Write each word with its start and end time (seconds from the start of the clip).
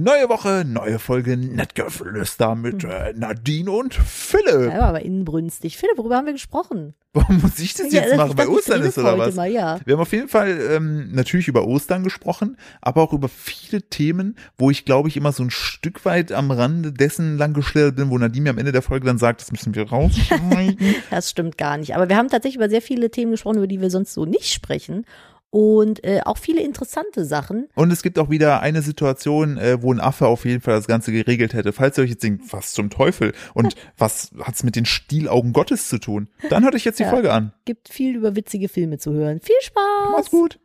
Neue 0.00 0.28
Woche, 0.28 0.64
neue 0.64 1.00
Folge 1.00 1.36
Nettgeflüster 1.36 2.54
mit 2.54 2.84
äh, 2.84 3.12
Nadine 3.16 3.68
und 3.68 3.94
Philipp. 3.94 4.72
Ja, 4.72 4.82
aber 4.82 5.02
inbrünstig. 5.02 5.76
Philipp, 5.76 5.98
worüber 5.98 6.18
haben 6.18 6.26
wir 6.26 6.34
gesprochen? 6.34 6.94
Warum 7.14 7.40
muss 7.40 7.58
ich 7.58 7.74
das 7.74 7.92
Ja, 7.92 8.02
jetzt 8.02 8.12
ich 8.12 8.16
machen? 8.16 8.36
Bei 8.36 8.46
Ostern 8.46 8.82
ist 8.82 8.96
oder 8.96 9.18
was? 9.18 9.34
Mal, 9.34 9.50
ja. 9.50 9.80
Wir 9.84 9.94
haben 9.94 10.00
auf 10.00 10.12
jeden 10.12 10.28
Fall 10.28 10.56
ähm, 10.70 11.10
natürlich 11.10 11.48
über 11.48 11.66
Ostern 11.66 12.04
gesprochen, 12.04 12.56
aber 12.80 13.02
auch 13.02 13.12
über 13.12 13.28
viele 13.28 13.82
Themen, 13.82 14.36
wo 14.56 14.70
ich 14.70 14.84
glaube 14.84 15.08
ich 15.08 15.16
immer 15.16 15.32
so 15.32 15.42
ein 15.42 15.50
Stück 15.50 16.04
weit 16.04 16.30
am 16.30 16.52
Rande 16.52 16.92
dessen 16.92 17.36
langgeschlittert 17.36 17.96
bin, 17.96 18.10
wo 18.10 18.18
Nadine 18.18 18.44
mir 18.44 18.50
am 18.50 18.58
Ende 18.58 18.70
der 18.70 18.82
Folge 18.82 19.04
dann 19.04 19.18
sagt, 19.18 19.40
das 19.40 19.50
müssen 19.50 19.74
wir 19.74 19.88
rausschneiden. 19.88 20.78
Das 21.10 21.30
stimmt 21.30 21.58
gar 21.58 21.76
nicht. 21.76 21.96
Aber 21.96 22.08
wir 22.08 22.16
haben 22.16 22.28
tatsächlich 22.28 22.56
über 22.56 22.68
sehr 22.68 22.82
viele 22.82 23.10
Themen 23.10 23.32
gesprochen, 23.32 23.56
über 23.56 23.66
die 23.66 23.80
wir 23.80 23.90
sonst 23.90 24.14
so 24.14 24.26
nicht 24.26 24.52
sprechen. 24.52 25.04
Und 25.50 26.04
äh, 26.04 26.20
auch 26.24 26.36
viele 26.36 26.60
interessante 26.60 27.24
Sachen. 27.24 27.68
Und 27.74 27.90
es 27.90 28.02
gibt 28.02 28.18
auch 28.18 28.28
wieder 28.28 28.60
eine 28.60 28.82
Situation, 28.82 29.56
äh, 29.56 29.82
wo 29.82 29.92
ein 29.92 29.98
Affe 30.00 30.26
auf 30.26 30.44
jeden 30.44 30.60
Fall 30.60 30.74
das 30.74 30.86
Ganze 30.86 31.10
geregelt 31.10 31.54
hätte. 31.54 31.72
Falls 31.72 31.96
ihr 31.98 32.04
euch 32.04 32.10
jetzt 32.10 32.22
denkt, 32.22 32.52
was 32.52 32.72
zum 32.74 32.90
Teufel 32.90 33.32
und 33.54 33.74
was 33.96 34.30
hat's 34.42 34.62
mit 34.62 34.76
den 34.76 34.84
Stielaugen 34.84 35.52
Gottes 35.54 35.88
zu 35.88 35.98
tun, 35.98 36.28
dann 36.50 36.64
hört 36.64 36.74
euch 36.74 36.84
jetzt 36.84 36.98
die 36.98 37.04
Ja. 37.04 37.10
Folge 37.10 37.32
an. 37.32 37.52
Gibt 37.64 37.88
viel 37.88 38.14
über 38.16 38.36
witzige 38.36 38.68
Filme 38.68 38.98
zu 38.98 39.12
hören. 39.14 39.40
Viel 39.40 39.56
Spaß! 39.62 40.08
Mach's 40.12 40.30
gut. 40.30 40.58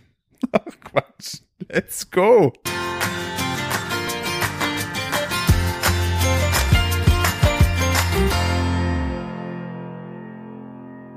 Ach 0.52 0.60
Quatsch. 0.82 1.40
Let's 1.68 2.10
go. 2.10 2.52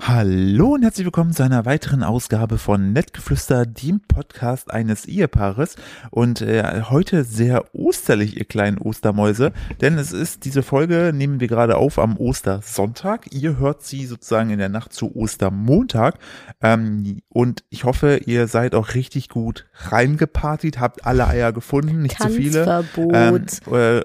Hallo 0.08 0.76
und 0.76 0.84
herzlich 0.84 1.06
willkommen 1.06 1.34
zu 1.34 1.42
einer 1.42 1.66
weiteren 1.66 2.04
Ausgabe 2.04 2.60
von 2.60 2.94
Nettgeflüster, 2.94 3.66
dem 3.66 4.02
Podcast 4.02 4.70
eines 4.70 5.08
Ehepaares. 5.08 5.78
Und 6.12 6.42
äh, 6.42 6.84
heute 6.92 7.24
sehr 7.24 7.74
osterlich, 7.74 8.38
ihr 8.38 8.46
kleinen 8.46 8.78
Ostermäuse, 8.78 9.52
denn 9.82 9.98
es 9.98 10.12
ist 10.12 10.46
diese 10.46 10.62
Folge, 10.62 11.12
nehmen 11.12 11.40
wir 11.40 11.48
gerade 11.48 11.78
auf 11.78 11.98
am 11.98 12.18
Ostersonntag. 12.18 13.34
Ihr 13.34 13.58
hört 13.58 13.82
sie 13.82 14.06
sozusagen 14.06 14.52
in 14.52 14.60
der 14.60 14.70
Nacht 14.70 14.94
zu 14.94 15.16
Ostermontag. 15.16 16.20
Ähm, 16.62 17.22
und 17.30 17.64
ich 17.72 17.84
hoffe, 17.84 18.18
ihr 18.28 18.48
seid 18.48 18.76
auch 18.76 18.94
richtig 18.94 19.30
gut 19.30 19.66
reingepartigt, 19.74 20.80
habt 20.80 21.08
alle 21.08 21.26
Eier 21.26 21.52
gefunden, 21.52 22.04
nicht 22.04 22.22
zu 22.22 22.30
viele. 22.30 22.86
Ähm, 22.96 23.46
äh, 23.74 24.02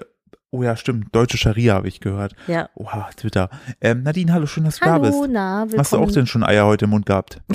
oh 0.51 0.63
ja, 0.63 0.75
stimmt, 0.75 1.15
deutsche 1.15 1.37
Scharia 1.37 1.73
habe 1.75 1.87
ich 1.87 1.99
gehört. 2.01 2.33
ja. 2.47 2.69
Oha, 2.75 3.09
Twitter. 3.15 3.49
Ähm, 3.79 4.03
Nadine, 4.03 4.33
hallo, 4.33 4.45
schön, 4.45 4.65
dass 4.65 4.79
du 4.79 4.85
da 4.85 4.91
Hallo, 4.93 5.03
bist. 5.03 5.31
na, 5.31 5.61
willkommen. 5.63 5.79
Hast 5.79 5.93
du 5.93 5.97
auch 5.97 6.11
denn 6.11 6.27
schon 6.27 6.43
Eier 6.43 6.65
heute 6.65 6.85
im 6.85 6.91
Mund 6.91 7.05
gehabt? 7.05 7.41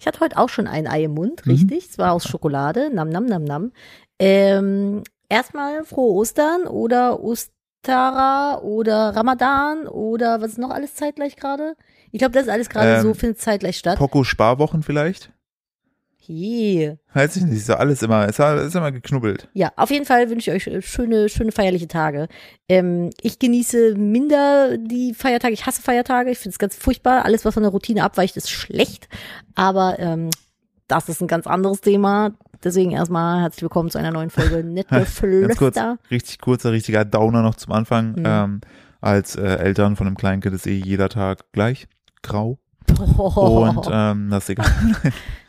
Ich 0.00 0.06
hatte 0.06 0.20
heute 0.20 0.36
auch 0.38 0.48
schon 0.48 0.66
ein 0.66 0.86
Ei 0.88 1.04
im 1.04 1.14
Mund, 1.14 1.46
Mhm. 1.46 1.52
richtig. 1.52 1.88
Es 1.90 1.98
war 1.98 2.12
aus 2.12 2.26
Schokolade. 2.28 2.90
Nam, 2.92 3.08
nam, 3.10 3.26
nam, 3.26 3.44
nam. 3.44 3.72
Ähm, 4.18 5.02
erstmal 5.28 5.84
frohe 5.84 6.14
Ostern 6.14 6.62
oder 6.66 7.20
Ostara 7.22 8.58
oder 8.58 9.14
Ramadan 9.14 9.86
oder 9.86 10.40
was 10.40 10.50
ist 10.52 10.58
noch 10.58 10.70
alles 10.70 10.94
zeitgleich 10.96 11.36
gerade? 11.36 11.76
Ich 12.10 12.18
glaube, 12.18 12.32
das 12.32 12.44
ist 12.44 12.48
alles 12.52 12.68
gerade 12.68 12.96
Ähm, 12.96 13.02
so, 13.02 13.14
findet 13.14 13.40
zeitgleich 13.40 13.78
statt. 13.78 13.98
Poco 13.98 14.24
Sparwochen 14.24 14.82
vielleicht? 14.82 15.30
Hey. 16.28 16.98
Weiß 17.14 17.36
ich 17.36 17.44
nicht, 17.44 17.56
ist 17.56 17.70
ja 17.70 17.76
alles 17.76 18.02
immer, 18.02 18.28
ist, 18.28 18.38
immer 18.38 18.92
geknubbelt. 18.92 19.48
Ja, 19.54 19.72
auf 19.76 19.90
jeden 19.90 20.04
Fall 20.04 20.28
wünsche 20.28 20.50
ich 20.50 20.56
euch 20.56 20.74
äh, 20.74 20.82
schöne, 20.82 21.30
schöne 21.30 21.52
feierliche 21.52 21.88
Tage. 21.88 22.28
Ähm, 22.68 23.08
ich 23.22 23.38
genieße 23.38 23.94
minder 23.94 24.76
die 24.76 25.14
Feiertage. 25.14 25.54
Ich 25.54 25.64
hasse 25.64 25.80
Feiertage. 25.80 26.30
Ich 26.30 26.38
finde 26.38 26.50
es 26.52 26.58
ganz 26.58 26.76
furchtbar. 26.76 27.24
Alles, 27.24 27.46
was 27.46 27.54
von 27.54 27.62
der 27.62 27.72
Routine 27.72 28.04
abweicht, 28.04 28.36
ist 28.36 28.50
schlecht. 28.50 29.08
Aber 29.54 29.98
ähm, 29.98 30.28
das 30.86 31.08
ist 31.08 31.22
ein 31.22 31.28
ganz 31.28 31.46
anderes 31.46 31.80
Thema. 31.80 32.32
Deswegen 32.62 32.90
erstmal 32.90 33.40
herzlich 33.40 33.62
willkommen 33.62 33.90
zu 33.90 33.96
einer 33.98 34.10
neuen 34.10 34.28
Folge 34.28 34.56
Ganz 34.62 35.18
kurz, 35.18 35.76
Nettgeflüster. 35.76 35.98
richtig 36.10 36.40
kurzer, 36.40 36.72
richtiger 36.72 37.06
Downer 37.06 37.40
noch 37.40 37.54
zum 37.54 37.72
Anfang. 37.72 38.12
Mhm. 38.12 38.24
Ähm, 38.26 38.60
als 39.00 39.34
äh, 39.34 39.46
Eltern 39.46 39.96
von 39.96 40.06
einem 40.06 40.16
Kleinkind 40.16 40.54
ist 40.54 40.66
eh 40.66 40.76
jeder 40.76 41.08
Tag 41.08 41.52
gleich 41.52 41.88
grau. 42.22 42.58
Oh, 42.98 43.68
Und 43.68 43.88
ähm, 43.92 44.28
das 44.30 44.44
ist 44.44 44.50
egal. 44.50 44.66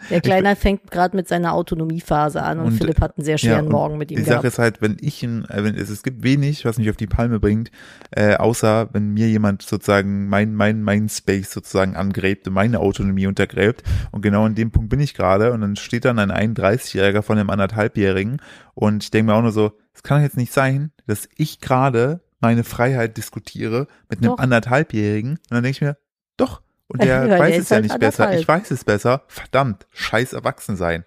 der 0.09 0.22
Kleine 0.22 0.56
fängt 0.56 0.91
gerade 0.91 1.16
mit 1.16 1.28
seiner 1.28 1.53
Autonomiephase 1.53 2.41
an 2.41 2.59
und, 2.59 2.66
Und, 2.68 2.72
Philipp 2.74 3.01
hat 3.01 3.18
einen 3.18 3.25
sehr 3.25 3.38
schweren 3.38 3.66
und 3.66 3.72
Morgen 3.72 3.97
mit 3.97 4.12
ihm 4.12 4.18
Die 4.18 4.24
Sache 4.24 4.41
gehabt. 4.41 4.46
ist 4.46 4.59
halt, 4.59 4.81
wenn 4.81 4.97
ich, 5.01 5.24
ein, 5.24 5.46
äh, 5.50 5.63
wenn 5.63 5.75
es, 5.75 5.90
es 5.90 6.03
gibt 6.03 6.24
wenig, 6.24 6.66
was 6.66 6.78
mich 6.78 6.90
auf 6.90 6.97
die 6.97 7.07
Palme 7.07 7.40
bringt, 7.40 7.72
äh, 8.12 8.35
außer 8.35 8.90
wenn 8.94 9.09
mir 9.09 9.28
jemand 9.28 9.62
sozusagen 9.62 10.28
mein, 10.29 10.53
mein, 10.56 10.81
mein 10.84 11.09
Space 11.09 11.51
sozusagen 11.51 11.96
angräbt 11.96 12.47
und 12.47 12.53
meine 12.53 12.79
Autonomie 12.79 13.28
untergräbt. 13.28 13.84
Und 14.12 14.22
genau 14.22 14.45
in 14.45 14.56
dem 14.56 14.72
Punkt 14.72 14.90
bin 14.90 15.00
ich 15.00 15.13
gerade. 15.13 15.51
Und 15.53 15.62
dann 15.62 15.75
steht 15.75 16.06
dann 16.06 16.19
ein 16.19 16.31
31-Jähriger 16.56 17.22
von 17.22 17.38
einem 17.38 17.50
anderthalbjährigen. 17.50 18.41
Und 18.74 19.03
ich 19.03 19.12
denke 19.12 19.31
mir 19.31 19.38
auch 19.38 19.41
nur 19.41 19.51
so, 19.51 19.72
es 19.94 20.03
kann 20.03 20.19
doch 20.19 20.24
jetzt 20.24 20.38
nicht 20.38 20.53
sein, 20.53 20.91
dass 21.07 21.28
ich 21.35 21.59
gerade 21.59 22.22
meine 22.40 22.63
Freiheit 22.63 23.18
diskutiere 23.18 23.88
mit 24.09 24.19
einem 24.19 24.31
Doch. 24.31 24.40
anderthalbjährigen. 24.40 25.31
Und 25.31 25.40
dann 25.51 25.63
denke 25.63 25.75
ich 25.75 25.81
mir, 25.81 25.97
doch. 26.38 26.62
Und 26.89 27.01
der 27.01 27.07
Ja, 27.22 27.27
der 27.27 27.39
weiß 27.39 27.55
ist 27.55 27.63
es 27.63 27.69
ja 27.69 27.75
halt 27.75 27.83
nicht 27.85 28.00
besser. 28.00 28.38
Ich 28.38 28.47
weiß 28.47 28.72
es 28.72 28.83
besser. 28.83 29.23
Verdammt, 29.27 29.88
scheiß 29.94 30.33
erwachsen 30.33 30.75
sein. 30.75 31.05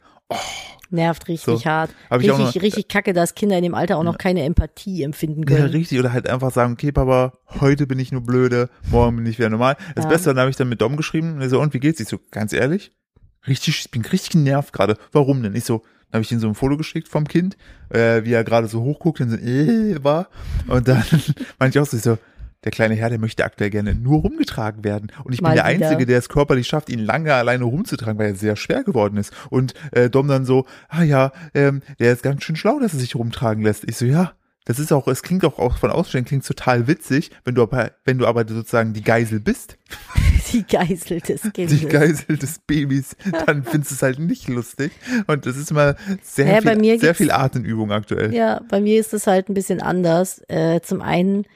Nervt 0.90 1.26
richtig 1.28 1.44
So. 1.62 1.64
hart. 1.64 1.90
Hab 2.10 2.20
ich 2.20 2.30
auch 2.30 2.38
Richtig, 2.38 2.54
noch- 2.56 2.62
richtig 2.62 2.88
kacke, 2.88 3.12
dass 3.14 3.34
Kinder 3.34 3.56
in 3.56 3.62
dem 3.62 3.74
Alter 3.74 3.96
auch 3.96 4.02
noch 4.02 4.18
keine 4.18 4.42
Empathie 4.44 5.02
empfinden 5.02 5.42
Ja, 5.48 5.56
können. 5.56 5.70
richtig. 5.70 5.98
Oder 5.98 6.12
halt 6.12 6.28
einfach 6.28 6.52
sagen, 6.52 6.74
okay, 6.74 6.92
Papa, 6.92 7.32
heute 7.60 7.86
bin 7.86 7.98
ich 7.98 8.12
nur 8.12 8.20
blöde, 8.22 8.68
morgen 8.90 9.16
bin 9.16 9.26
ich 9.26 9.38
wieder 9.38 9.48
normal. 9.48 9.76
Das 9.94 10.04
Ja. 10.04 10.10
Beste, 10.10 10.30
dann 10.30 10.38
habe 10.40 10.50
ich 10.50 10.56
dann 10.56 10.68
mit 10.68 10.80
Dom 10.82 10.96
geschrieben 10.96 11.34
und 11.34 11.40
er 11.40 11.48
so, 11.48 11.60
und 11.60 11.72
wie 11.72 11.80
geht's? 11.80 11.98
Ich 12.00 12.08
so, 12.08 12.18
ganz 12.30 12.52
ehrlich, 12.52 12.92
richtig, 13.46 13.80
ich 13.86 13.90
bin 13.90 14.02
richtig 14.02 14.30
genervt 14.30 14.72
gerade. 14.74 14.96
Warum 15.12 15.42
denn? 15.42 15.54
Ich 15.54 15.64
so, 15.64 15.78
dann 16.10 16.18
habe 16.18 16.22
ich 16.24 16.32
ihm 16.32 16.40
so 16.40 16.48
ein 16.48 16.54
Foto 16.54 16.76
geschickt 16.76 17.08
vom 17.08 17.26
Kind, 17.26 17.56
äh, 17.88 18.22
wie 18.24 18.32
er 18.34 18.44
gerade 18.44 18.66
so 18.68 18.82
hochguckt 18.82 19.20
und 19.22 19.30
so, 19.30 19.36
äh, 19.36 20.02
war. 20.04 20.28
Und 20.68 20.88
dann 20.88 21.02
meinte 21.58 21.78
ich 21.78 21.82
auch 21.82 21.88
so, 21.90 21.96
ich 21.96 22.02
so, 22.02 22.18
der 22.64 22.72
kleine 22.72 22.94
Herr, 22.94 23.10
der 23.10 23.18
möchte 23.18 23.44
aktuell 23.44 23.70
gerne 23.70 23.94
nur 23.94 24.20
rumgetragen 24.20 24.84
werden. 24.84 25.10
Und 25.24 25.32
ich 25.32 25.40
bin 25.40 25.48
Mal 25.48 25.54
der 25.56 25.64
wieder. 25.68 25.86
Einzige, 25.86 26.06
der 26.06 26.18
es 26.18 26.28
körperlich 26.28 26.66
schafft, 26.68 26.88
ihn 26.90 27.00
lange 27.00 27.34
alleine 27.34 27.64
rumzutragen, 27.64 28.18
weil 28.18 28.28
er 28.30 28.34
sehr 28.36 28.56
schwer 28.56 28.84
geworden 28.84 29.16
ist. 29.16 29.32
Und 29.50 29.74
äh, 29.92 30.10
Dom 30.10 30.28
dann 30.28 30.44
so, 30.44 30.66
ah 30.88 31.02
ja, 31.02 31.32
ähm, 31.54 31.82
der 31.98 32.12
ist 32.12 32.22
ganz 32.22 32.44
schön 32.44 32.56
schlau, 32.56 32.78
dass 32.78 32.92
er 32.94 33.00
sich 33.00 33.14
rumtragen 33.14 33.62
lässt. 33.64 33.84
Ich 33.88 33.96
so, 33.96 34.04
ja, 34.04 34.32
das 34.64 34.78
ist 34.78 34.92
auch, 34.92 35.08
es 35.08 35.22
klingt 35.24 35.44
auch, 35.44 35.58
auch 35.58 35.76
von 35.78 35.90
außen 35.90 36.24
klingt 36.24 36.46
total 36.46 36.86
witzig, 36.86 37.32
wenn 37.44 37.56
du 37.56 37.62
aber, 37.62 37.92
wenn 38.04 38.18
du 38.18 38.26
aber 38.26 38.46
sozusagen 38.46 38.92
die 38.92 39.02
Geisel 39.02 39.40
bist, 39.40 39.76
Die 40.52 40.64
Geisel 40.66 41.20
des 41.20 41.42
Kindes. 41.52 41.80
die 41.80 41.86
Geisel 41.86 42.36
des 42.36 42.58
Babys, 42.66 43.16
dann 43.46 43.64
findest 43.64 43.90
du 43.92 43.94
es 43.94 44.02
halt 44.02 44.18
nicht 44.18 44.48
lustig. 44.48 44.92
Und 45.26 45.46
das 45.46 45.56
ist 45.56 45.70
immer 45.70 45.94
sehr 46.20 46.62
Ja, 46.62 46.72
viel, 46.74 47.00
sehr 47.00 47.14
viel 47.14 47.30
Atemübung 47.30 47.90
aktuell. 47.90 48.34
Ja, 48.34 48.60
bei 48.68 48.80
mir 48.80 49.00
ist 49.00 49.14
es 49.14 49.26
halt 49.26 49.48
ein 49.48 49.54
bisschen 49.54 49.80
anders. 49.80 50.42
Äh, 50.48 50.80
zum 50.82 51.00
einen 51.00 51.46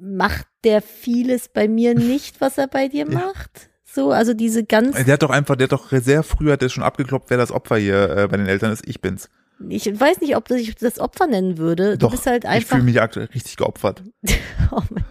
macht 0.00 0.46
der 0.64 0.82
vieles 0.82 1.48
bei 1.48 1.68
mir 1.68 1.94
nicht, 1.94 2.40
was 2.40 2.58
er 2.58 2.66
bei 2.66 2.88
dir 2.88 3.06
Ja. 3.10 3.14
macht. 3.18 3.70
So, 3.84 4.12
also 4.12 4.34
diese 4.34 4.64
ganz, 4.64 4.94
Der 5.04 5.14
hat 5.14 5.22
doch 5.22 5.30
einfach, 5.30 5.56
der 5.56 5.64
hat 5.64 5.72
doch 5.72 5.90
sehr 5.90 6.22
früh 6.22 6.50
hat 6.52 6.62
der 6.62 6.68
schon 6.68 6.84
abgekloppt, 6.84 7.28
wer 7.28 7.38
das 7.38 7.50
Opfer 7.50 7.76
hier 7.76 8.08
äh, 8.16 8.28
bei 8.28 8.36
den 8.36 8.46
Eltern 8.46 8.70
ist. 8.72 8.86
Ich 8.86 9.00
bin's. 9.00 9.28
Ich 9.68 9.86
weiß 10.00 10.20
nicht, 10.20 10.36
ob 10.36 10.50
ich 10.50 10.74
das 10.76 10.98
Opfer 10.98 11.26
nennen 11.26 11.58
würde. 11.58 11.92
Du 11.92 12.06
Doch, 12.06 12.10
bist 12.12 12.26
halt 12.26 12.44
ich 12.44 12.50
einfach, 12.50 12.76
fühle 12.76 12.84
mich 12.84 13.00
aktuell 13.00 13.26
richtig 13.34 13.56
geopfert. 13.56 14.02
oh 14.70 14.80
Mensch. 14.90 15.04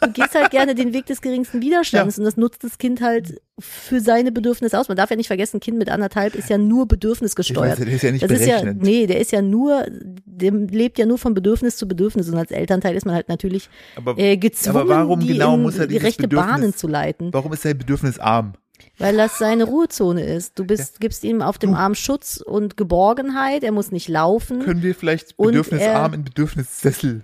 Du 0.00 0.10
gehst 0.12 0.34
halt 0.34 0.50
gerne 0.50 0.74
den 0.74 0.92
Weg 0.92 1.06
des 1.06 1.20
geringsten 1.20 1.60
Widerstands 1.62 2.18
und 2.18 2.24
das 2.24 2.36
nutzt 2.36 2.62
das 2.62 2.78
Kind 2.78 3.00
halt 3.00 3.40
für 3.58 4.00
seine 4.00 4.30
Bedürfnisse 4.32 4.78
aus. 4.78 4.88
Man 4.88 4.96
darf 4.96 5.10
ja 5.10 5.16
nicht 5.16 5.26
vergessen, 5.28 5.56
ein 5.56 5.60
Kind 5.60 5.78
mit 5.78 5.88
anderthalb 5.90 6.34
ist 6.34 6.50
ja 6.50 6.58
nur 6.58 6.86
bedürfnisgesteuert. 6.86 7.78
Der 7.78 7.86
ist 7.88 8.02
ja 8.02 8.12
nicht 8.12 8.22
Das 8.22 8.30
ist 8.30 8.46
ja, 8.46 8.60
berechnet. 8.60 8.82
nee, 8.82 9.06
der 9.06 9.20
ist 9.20 9.32
ja 9.32 9.42
nur, 9.42 9.86
dem 9.90 10.66
lebt 10.68 10.98
ja 10.98 11.06
nur 11.06 11.18
von 11.18 11.34
Bedürfnis 11.34 11.76
zu 11.76 11.88
Bedürfnis 11.88 12.28
und 12.28 12.36
als 12.36 12.50
Elternteil 12.50 12.96
ist 12.96 13.06
man 13.06 13.14
halt 13.14 13.28
natürlich 13.28 13.68
aber, 13.96 14.18
äh, 14.18 14.36
gezwungen, 14.36 14.76
aber 14.76 14.88
warum 14.90 15.20
die 15.20 15.28
genau 15.28 15.54
in 15.54 15.62
muss 15.62 15.76
er 15.78 15.86
die 15.86 15.94
dieses 15.94 16.06
rechte 16.06 16.24
Bedürfnis- 16.28 16.50
Bahnen 16.50 16.74
zu 16.74 16.86
leiten, 16.88 17.32
warum 17.32 17.52
ist 17.52 17.64
er 17.64 17.74
bedürfnisarm? 17.74 18.54
Weil 18.98 19.16
das 19.16 19.38
seine 19.38 19.64
Ruhezone 19.64 20.24
ist. 20.24 20.58
Du 20.58 20.64
bist, 20.64 21.00
gibst 21.00 21.24
ihm 21.24 21.42
auf 21.42 21.58
dem 21.58 21.72
Du- 21.72 21.76
Arm 21.76 21.94
Schutz 21.94 22.36
und 22.44 22.76
Geborgenheit, 22.76 23.62
er 23.64 23.72
muss 23.72 23.90
nicht 23.92 24.08
laufen. 24.08 24.60
Können 24.60 24.82
wir 24.82 24.94
vielleicht 24.94 25.36
bedürfnisarm 25.36 26.14
in 26.14 26.24
Bedürfnissessel? 26.24 27.22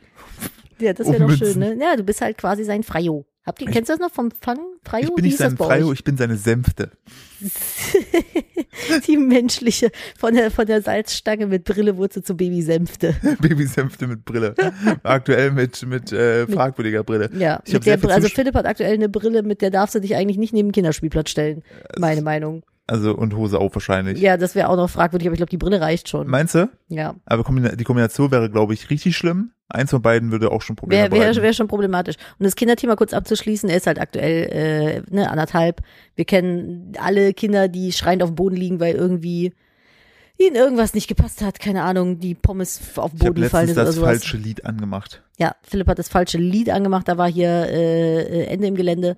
Ja, 0.80 0.92
das 0.92 1.08
wäre 1.10 1.26
doch 1.26 1.32
schön, 1.32 1.58
ne? 1.58 1.76
Ja, 1.80 1.96
du 1.96 2.04
bist 2.04 2.20
halt 2.20 2.38
quasi 2.38 2.64
sein 2.64 2.82
Freio. 2.84 3.26
Habt 3.48 3.62
ihr, 3.62 3.70
kennst 3.70 3.88
du 3.88 3.94
das 3.94 4.00
noch 4.00 4.10
vom 4.10 4.30
Fang? 4.30 4.58
Freio? 4.84 5.08
Ich 5.08 5.14
bin 5.14 5.24
nicht 5.24 5.38
sein 5.38 5.56
Freio, 5.56 5.90
ich 5.90 6.04
bin 6.04 6.18
seine 6.18 6.36
Sänfte. 6.36 6.90
Die 9.06 9.16
menschliche, 9.16 9.90
von 10.18 10.34
der, 10.34 10.50
von 10.50 10.66
der 10.66 10.82
Salzstange 10.82 11.46
mit 11.46 11.64
Brille 11.64 11.96
wurde 11.96 12.22
zu 12.22 12.34
Babysänfte. 12.34 13.16
Babysänfte 13.40 14.06
mit 14.06 14.26
Brille. 14.26 14.54
Aktuell 15.02 15.50
mit, 15.52 15.82
mit 15.86 16.12
äh, 16.12 16.46
fragwürdiger 16.46 17.04
Brille. 17.04 17.30
Ja, 17.38 17.62
Ich 17.64 17.72
mit 17.72 17.86
der, 17.86 17.98
viel 17.98 18.10
also 18.10 18.28
Philipp 18.28 18.54
hat 18.54 18.66
aktuell 18.66 18.92
eine 18.92 19.08
Brille, 19.08 19.42
mit 19.42 19.62
der 19.62 19.70
darfst 19.70 19.94
du 19.94 20.00
dich 20.00 20.14
eigentlich 20.14 20.36
nicht 20.36 20.52
neben 20.52 20.68
den 20.68 20.72
Kinderspielplatz 20.72 21.30
stellen. 21.30 21.62
Meine 21.96 22.20
Meinung. 22.20 22.62
Also 22.86 23.14
und 23.16 23.34
Hose 23.34 23.58
auch 23.58 23.74
wahrscheinlich. 23.74 24.20
Ja, 24.20 24.36
das 24.36 24.54
wäre 24.54 24.68
auch 24.68 24.76
noch 24.76 24.90
fragwürdig, 24.90 25.28
aber 25.28 25.34
ich 25.34 25.38
glaube, 25.38 25.50
die 25.50 25.56
Brille 25.56 25.80
reicht 25.80 26.10
schon. 26.10 26.26
Meinst 26.26 26.54
du? 26.54 26.68
Ja. 26.88 27.14
Aber 27.24 27.44
die 27.76 27.84
Kombination 27.84 28.30
wäre, 28.30 28.50
glaube 28.50 28.74
ich, 28.74 28.90
richtig 28.90 29.16
schlimm. 29.16 29.52
Eins 29.70 29.90
von 29.90 30.00
beiden 30.00 30.30
würde 30.32 30.50
auch 30.50 30.62
schon 30.62 30.76
Probleme 30.76 31.02
Wäre 31.02 31.12
wär, 31.12 31.20
bereiten. 31.20 31.42
wär 31.42 31.52
schon 31.52 31.68
problematisch. 31.68 32.16
Und 32.38 32.44
das 32.44 32.56
Kinderthema 32.56 32.96
kurz 32.96 33.12
abzuschließen, 33.12 33.68
er 33.68 33.76
ist 33.76 33.86
halt 33.86 34.00
aktuell 34.00 35.04
äh, 35.10 35.14
ne, 35.14 35.30
anderthalb. 35.30 35.82
Wir 36.16 36.24
kennen 36.24 36.92
alle 36.98 37.34
Kinder, 37.34 37.68
die 37.68 37.92
schreiend 37.92 38.22
auf 38.22 38.30
dem 38.30 38.36
Boden 38.36 38.56
liegen, 38.56 38.80
weil 38.80 38.94
irgendwie 38.94 39.52
ihnen 40.38 40.56
irgendwas 40.56 40.94
nicht 40.94 41.08
gepasst 41.08 41.42
hat, 41.42 41.58
keine 41.60 41.82
Ahnung, 41.82 42.20
die 42.20 42.34
Pommes 42.34 42.80
auf 42.96 43.10
den 43.10 43.18
Boden 43.18 43.40
letztens 43.40 43.70
ist 43.70 43.76
oder 43.76 43.84
das 43.86 43.96
sowas. 43.96 44.08
falsche 44.08 44.36
Lied 44.36 44.64
angemacht. 44.64 45.22
Ja, 45.38 45.54
Philipp 45.62 45.88
hat 45.88 45.98
das 45.98 46.08
falsche 46.08 46.38
Lied 46.38 46.70
angemacht, 46.70 47.08
da 47.08 47.18
war 47.18 47.30
hier 47.30 47.48
äh, 47.48 48.22
äh, 48.22 48.44
Ende 48.46 48.68
im 48.68 48.74
Gelände. 48.74 49.16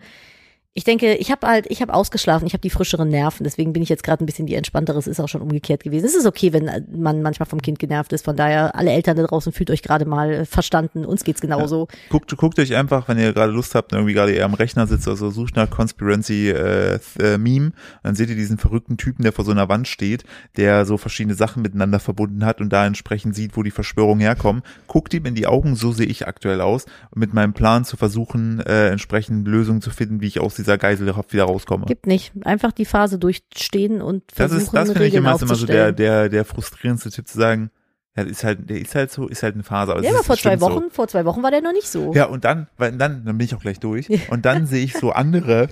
Ich 0.73 0.85
denke, 0.85 1.17
ich 1.17 1.33
habe 1.33 1.49
halt, 1.49 1.67
ich 1.69 1.83
habe 1.83 1.93
ausgeschlafen, 1.93 2.47
ich 2.47 2.53
habe 2.53 2.61
die 2.61 2.71
frischeren 2.71 3.09
Nerven, 3.09 3.43
deswegen 3.43 3.73
bin 3.73 3.83
ich 3.83 3.89
jetzt 3.89 4.05
gerade 4.05 4.23
ein 4.23 4.27
bisschen 4.27 4.47
die 4.47 4.55
entspanntere. 4.55 4.97
Es 5.01 5.09
ist 5.09 5.19
auch 5.19 5.27
schon 5.27 5.43
umgekehrt 5.43 5.83
gewesen. 5.83 6.07
Es 6.07 6.15
ist 6.15 6.27
okay, 6.27 6.53
wenn 6.53 6.69
äh, 6.69 6.83
man 6.97 7.23
manchmal 7.23 7.49
vom 7.49 7.61
Kind 7.61 7.81
genervt 7.81 8.13
ist. 8.13 8.25
Von 8.25 8.37
daher, 8.37 8.77
alle 8.77 8.93
Eltern 8.93 9.17
da 9.17 9.25
draußen 9.25 9.53
fühlt 9.53 9.69
euch 9.73 9.83
gerade 9.83 10.05
mal 10.05 10.33
äh, 10.33 10.45
verstanden. 10.45 11.05
Uns 11.05 11.25
geht's 11.25 11.41
genauso. 11.41 11.89
Guckt, 12.09 12.37
guckt 12.37 12.57
euch 12.61 12.77
einfach, 12.77 13.09
wenn 13.09 13.19
ihr 13.19 13.33
gerade 13.33 13.51
Lust 13.51 13.75
habt, 13.75 13.93
irgendwie 13.93 14.13
gerade 14.13 14.31
eher 14.31 14.45
am 14.45 14.55
Rechner 14.55 14.87
sitzt, 14.87 15.09
also 15.09 15.31
sucht 15.31 15.57
nach 15.57 15.69
Conspiracy 15.69 16.51
äh, 16.51 17.01
äh, 17.19 17.37
Meme, 17.37 17.73
dann 18.05 18.15
seht 18.15 18.29
ihr 18.29 18.37
diesen 18.37 18.57
verrückten 18.57 18.97
Typen, 18.97 19.25
der 19.25 19.33
vor 19.33 19.45
so 19.45 19.51
einer 19.51 19.69
Wand 19.69 19.89
steht, 19.89 20.23
der 20.57 20.87
so 20.87 20.99
verschiedene 20.99 21.35
Sachen 21.35 21.63
miteinander 21.63 21.99
verbunden 21.99 22.45
hat 22.45 22.61
und 22.61 22.73
da 22.73 22.87
entsprechend 22.87 23.35
sieht, 23.35 23.57
wo 23.57 23.65
die 23.65 23.73
Verschwörungen 23.73 24.21
herkommen. 24.21 24.63
Guckt 24.87 25.13
ihm 25.15 25.27
in 25.27 25.35
die 25.35 25.49
Augen, 25.49 25.75
so 25.75 25.91
sehe 25.91 26.07
ich 26.07 26.29
aktuell 26.29 26.61
aus, 26.61 26.87
mit 27.13 27.35
meinem 27.35 27.55
Plan 27.55 27.85
zu 27.85 27.97
versuchen, 27.97 28.61
äh, 28.61 28.91
entsprechend 28.91 29.49
Lösungen 29.49 29.83
zu 29.83 29.91
finden, 29.91 30.21
wie 30.21 30.29
ich 30.29 30.39
aus 30.39 30.60
dieser 30.61 30.79
Geiselhaft 30.79 31.33
wieder 31.33 31.45
rauskomme. 31.45 31.87
Gibt 31.87 32.07
nicht. 32.07 32.33
Einfach 32.45 32.73
die 32.73 32.85
Phase 32.85 33.19
durchstehen 33.19 34.01
und 34.03 34.23
Das 34.29 34.37
versuchen, 34.37 34.61
ist, 34.61 34.73
das 34.75 34.93
finde 34.93 35.07
ich 35.07 35.15
immer, 35.15 35.35
ist 35.35 35.43
immer 35.43 35.55
so 35.55 35.67
der, 35.67 35.93
der, 35.93 36.29
der 36.29 36.45
frustrierendste 36.45 37.11
Tipp 37.11 37.27
zu 37.27 37.39
sagen, 37.39 37.71
ja, 38.17 38.25
das 38.25 38.33
ist 38.33 38.45
halt, 38.45 38.69
der 38.69 38.81
ist 38.81 38.95
halt 38.95 39.11
so, 39.11 39.29
ist 39.29 39.43
halt 39.43 39.55
eine 39.55 39.63
Phase. 39.63 39.93
Aber 39.93 40.03
ja, 40.03 40.11
aber 40.11 40.25
vor 40.25 40.37
zwei 40.37 40.57
bestimmt 40.57 40.73
so. 40.73 40.81
Wochen, 40.81 40.91
vor 40.91 41.09
zwei 41.09 41.25
Wochen 41.25 41.43
war 41.43 41.51
der 41.51 41.61
noch 41.61 41.73
nicht 41.73 41.89
so. 41.89 42.13
Ja, 42.13 42.27
und 42.27 42.45
dann, 42.45 42.69
weil 42.77 42.93
dann, 42.93 43.25
dann 43.25 43.39
bin 43.39 43.45
ich 43.45 43.55
auch 43.55 43.61
gleich 43.61 43.79
durch. 43.79 44.09
Und 44.31 44.45
dann 44.45 44.67
sehe 44.67 44.85
ich 44.85 44.95
so 44.95 45.13
andere 45.13 45.69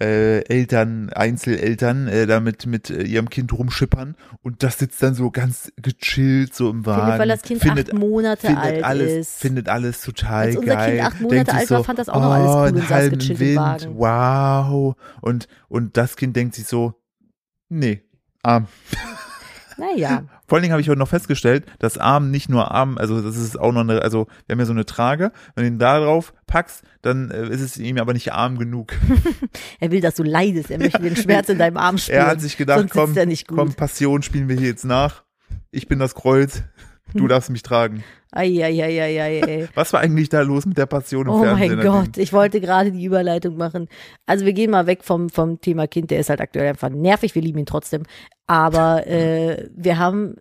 äh, 0.00 0.40
Eltern, 0.46 1.10
Einzeleltern, 1.10 2.08
äh, 2.08 2.26
da 2.26 2.40
mit, 2.40 2.66
äh, 2.90 3.02
ihrem 3.02 3.30
Kind 3.30 3.52
rumschippern 3.52 4.16
und 4.42 4.62
das 4.62 4.78
sitzt 4.78 5.02
dann 5.02 5.14
so 5.14 5.30
ganz 5.30 5.72
gechillt 5.76 6.54
so 6.54 6.70
im 6.70 6.84
Wagen. 6.86 7.04
Philipp, 7.04 7.18
weil 7.20 7.28
das 7.28 7.42
Kind 7.42 7.62
findet, 7.62 7.92
acht 7.92 7.98
Monate 7.98 8.46
findet 8.46 8.64
alt 8.64 8.84
alles, 8.84 9.12
ist. 9.12 9.40
findet 9.40 9.68
alles 9.68 10.00
total 10.02 10.46
Als 10.46 10.56
unser 10.56 10.74
geil. 10.74 10.90
Kind 10.96 11.06
acht 11.06 11.20
Monate 11.20 11.36
denkt 11.36 11.54
alt 11.54 11.70
war, 11.70 11.78
so, 11.78 11.84
fand 11.84 11.98
das 11.98 12.08
auch 12.08 12.20
noch 12.20 12.32
alles 12.32 12.46
cool 12.46 12.54
oh, 12.54 12.60
und 12.60 12.76
einen 12.78 12.88
saß 12.88 13.10
gechillt 13.10 13.40
im 13.40 13.46
Wind, 13.46 13.56
Wagen. 13.56 13.98
wow. 13.98 14.96
Und, 15.20 15.48
und 15.68 15.96
das 15.96 16.16
Kind 16.16 16.34
denkt 16.36 16.54
sich 16.54 16.66
so, 16.66 16.94
nee, 17.68 18.02
arm. 18.42 18.66
Naja. 19.78 20.24
Vor 20.46 20.56
allen 20.56 20.62
Dingen 20.62 20.72
habe 20.72 20.80
ich 20.80 20.88
heute 20.88 20.98
noch 20.98 21.08
festgestellt, 21.08 21.66
dass 21.78 21.98
Arm 21.98 22.30
nicht 22.30 22.48
nur 22.48 22.70
Arm, 22.70 22.98
also 22.98 23.20
das 23.20 23.36
ist 23.36 23.58
auch 23.58 23.72
noch 23.72 23.80
eine, 23.80 24.02
also 24.02 24.26
wir 24.46 24.54
haben 24.54 24.60
ja 24.60 24.66
so 24.66 24.72
eine 24.72 24.86
Trage, 24.86 25.32
wenn 25.54 25.64
du 25.64 25.68
ihn 25.68 25.78
da 25.78 26.00
drauf 26.00 26.32
packst, 26.46 26.82
dann 27.02 27.30
äh, 27.30 27.48
ist 27.48 27.60
es 27.60 27.76
ihm 27.76 27.98
aber 27.98 28.12
nicht 28.12 28.32
arm 28.32 28.58
genug. 28.58 28.92
Er 29.80 29.90
will, 29.90 30.00
dass 30.00 30.14
du 30.14 30.22
leidest. 30.22 30.70
Er 30.70 30.78
möchte 30.78 31.02
den 31.02 31.16
Schmerz 31.16 31.48
in 31.48 31.58
deinem 31.58 31.76
Arm 31.76 31.98
spüren. 31.98 32.18
Er 32.18 32.26
hat 32.26 32.40
sich 32.40 32.56
gedacht, 32.56 32.86
komm, 32.90 33.14
komm, 33.46 33.74
Passion 33.74 34.22
spielen 34.22 34.48
wir 34.48 34.56
hier 34.56 34.68
jetzt 34.68 34.84
nach. 34.84 35.24
Ich 35.70 35.88
bin 35.88 35.98
das 35.98 36.14
Kreuz. 36.14 36.62
Du 37.14 37.28
darfst 37.28 37.50
mich 37.50 37.62
tragen. 37.62 38.04
Eieieiei. 38.32 39.68
Was 39.74 39.92
war 39.92 40.00
eigentlich 40.00 40.28
da 40.28 40.42
los 40.42 40.66
mit 40.66 40.76
der 40.76 40.86
Passion 40.86 41.26
im 41.26 41.32
Oh 41.32 41.42
Fernsehen? 41.42 41.76
mein 41.76 41.86
Gott, 41.86 42.18
ich 42.18 42.32
wollte 42.32 42.60
gerade 42.60 42.92
die 42.92 43.04
Überleitung 43.04 43.56
machen. 43.56 43.88
Also 44.26 44.44
wir 44.44 44.52
gehen 44.52 44.70
mal 44.70 44.86
weg 44.86 45.04
vom, 45.04 45.30
vom 45.30 45.60
Thema 45.60 45.86
Kind, 45.86 46.10
der 46.10 46.18
ist 46.20 46.30
halt 46.30 46.40
aktuell 46.40 46.68
einfach 46.68 46.90
nervig, 46.90 47.34
wir 47.34 47.42
lieben 47.42 47.58
ihn 47.58 47.66
trotzdem. 47.66 48.02
Aber 48.46 49.06
äh, 49.06 49.68
wir 49.74 49.98
haben 49.98 50.36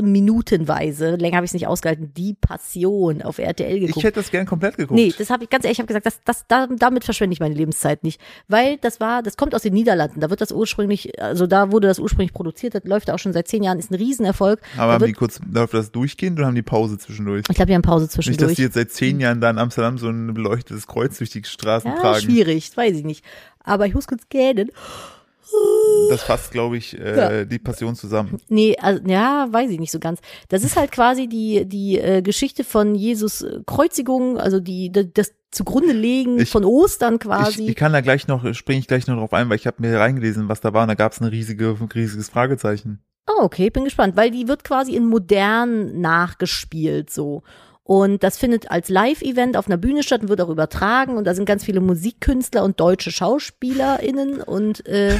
minutenweise, 0.00 1.16
länger 1.16 1.36
habe 1.36 1.44
ich 1.44 1.50
es 1.50 1.54
nicht 1.54 1.66
ausgehalten, 1.66 2.12
die 2.16 2.34
Passion 2.34 3.22
auf 3.22 3.38
RTL 3.38 3.80
geguckt. 3.80 3.96
Ich 3.96 4.04
hätte 4.04 4.20
das 4.20 4.30
gern 4.30 4.46
komplett 4.46 4.76
geguckt. 4.76 4.98
Nee, 4.98 5.12
das 5.16 5.30
habe 5.30 5.44
ich 5.44 5.50
ganz 5.50 5.64
ehrlich, 5.64 5.78
ich 5.78 5.80
habe 5.80 5.88
gesagt, 5.88 6.06
das, 6.06 6.20
das, 6.24 6.44
da, 6.46 6.68
damit 6.68 7.04
verschwende 7.04 7.34
ich 7.34 7.40
meine 7.40 7.54
Lebenszeit 7.54 8.04
nicht. 8.04 8.20
Weil 8.46 8.76
das 8.78 9.00
war, 9.00 9.22
das 9.22 9.36
kommt 9.36 9.54
aus 9.54 9.62
den 9.62 9.74
Niederlanden. 9.74 10.20
Da 10.20 10.30
wird 10.30 10.40
das 10.40 10.52
ursprünglich, 10.52 11.20
also 11.20 11.48
da 11.48 11.72
wurde 11.72 11.88
das 11.88 11.98
ursprünglich 11.98 12.32
produziert, 12.32 12.74
das 12.74 12.84
läuft 12.84 13.10
auch 13.10 13.18
schon 13.18 13.32
seit 13.32 13.48
zehn 13.48 13.64
Jahren, 13.64 13.80
ist 13.80 13.90
ein 13.90 13.96
Riesenerfolg. 13.96 14.60
aber 14.76 14.86
da 14.86 14.92
haben 14.92 15.00
wird, 15.00 15.10
die 15.10 15.14
kurz, 15.14 15.40
läuft 15.50 15.74
das 15.74 15.90
durchgehend 15.90 16.38
oder 16.38 16.46
haben 16.46 16.54
die 16.54 16.62
Pause 16.62 16.96
zwischendurch? 16.96 17.44
ich 17.48 17.56
glaube, 17.56 17.66
die 17.66 17.74
haben 17.74 17.82
Pause 17.82 18.04
Nicht, 18.04 18.16
dass 18.16 18.24
zwischendurch. 18.24 18.54
die 18.56 18.62
jetzt 18.62 18.74
seit 18.74 18.92
zehn 18.92 19.18
Jahren 19.18 19.40
da 19.40 19.50
in 19.50 19.58
Amsterdam 19.58 19.98
so 19.98 20.08
ein 20.08 20.32
beleuchtetes 20.32 20.86
Kreuz 20.86 21.18
durch 21.18 21.30
die 21.30 21.42
Straßen 21.44 21.90
ja, 21.90 21.98
tragen. 21.98 22.20
schwierig, 22.20 22.76
weiß 22.76 22.96
ich 22.96 23.04
nicht. 23.04 23.24
Aber 23.64 23.86
ich 23.86 23.94
muss 23.94 24.06
kurz 24.06 24.28
gähnen. 24.28 24.70
Das 26.08 26.22
fasst, 26.22 26.50
glaube 26.50 26.76
ich, 26.76 26.98
äh, 26.98 27.44
die 27.46 27.58
Passion 27.58 27.94
zusammen. 27.94 28.40
Nee, 28.48 28.76
also, 28.80 29.02
ja, 29.06 29.46
weiß 29.50 29.70
ich 29.70 29.78
nicht 29.78 29.92
so 29.92 29.98
ganz. 30.00 30.20
Das 30.48 30.64
ist 30.64 30.76
halt 30.76 30.90
quasi 30.92 31.28
die, 31.28 31.64
die 31.66 31.98
äh, 31.98 32.20
Geschichte 32.22 32.64
von 32.64 32.94
Jesus 32.94 33.42
äh, 33.42 33.60
Kreuzigung, 33.66 34.38
also 34.38 34.58
die, 34.60 34.90
das 34.90 35.32
zugrunde 35.52 35.92
legen 35.92 36.38
Ich- 36.40 36.50
von 36.50 36.64
Ostern 36.64 37.14
Ich, 37.14 37.20
quasi. 37.20 37.66
ich 37.68 37.76
kann 37.76 37.92
da 37.92 38.00
gleich 38.00 38.26
noch, 38.28 38.52
springe 38.54 38.80
ich 38.80 38.88
gleich 38.88 39.06
noch 39.06 39.16
drauf 39.16 39.32
ein, 39.32 39.48
weil 39.48 39.56
ich 39.56 39.66
habe 39.66 39.76
mir 39.80 39.98
reingelesen, 39.98 40.48
was 40.48 40.60
da 40.60 40.72
war, 40.72 40.82
und 40.82 40.88
da 40.88 40.94
gab 40.94 41.12
es 41.12 41.20
ein 41.20 41.26
riesige, 41.28 41.76
riesiges 41.94 42.28
Fragezeichen. 42.28 43.00
Oh, 43.28 43.42
okay, 43.44 43.70
bin 43.70 43.84
gespannt, 43.84 44.16
weil 44.16 44.30
die 44.32 44.48
wird 44.48 44.64
quasi 44.64 44.94
in 44.96 45.06
modern 45.06 46.00
nachgespielt 46.00 47.10
so. 47.10 47.42
Und 47.92 48.22
das 48.22 48.38
findet 48.38 48.70
als 48.70 48.88
Live-Event 48.88 49.56
auf 49.56 49.66
einer 49.66 49.76
Bühne 49.76 50.04
statt 50.04 50.20
und 50.22 50.28
wird 50.28 50.40
auch 50.40 50.48
übertragen. 50.48 51.16
Und 51.16 51.24
da 51.24 51.34
sind 51.34 51.44
ganz 51.44 51.64
viele 51.64 51.80
Musikkünstler 51.80 52.62
und 52.62 52.78
deutsche 52.78 53.10
SchauspielerInnen. 53.10 54.40
Und 54.42 54.86
äh, 54.86 55.18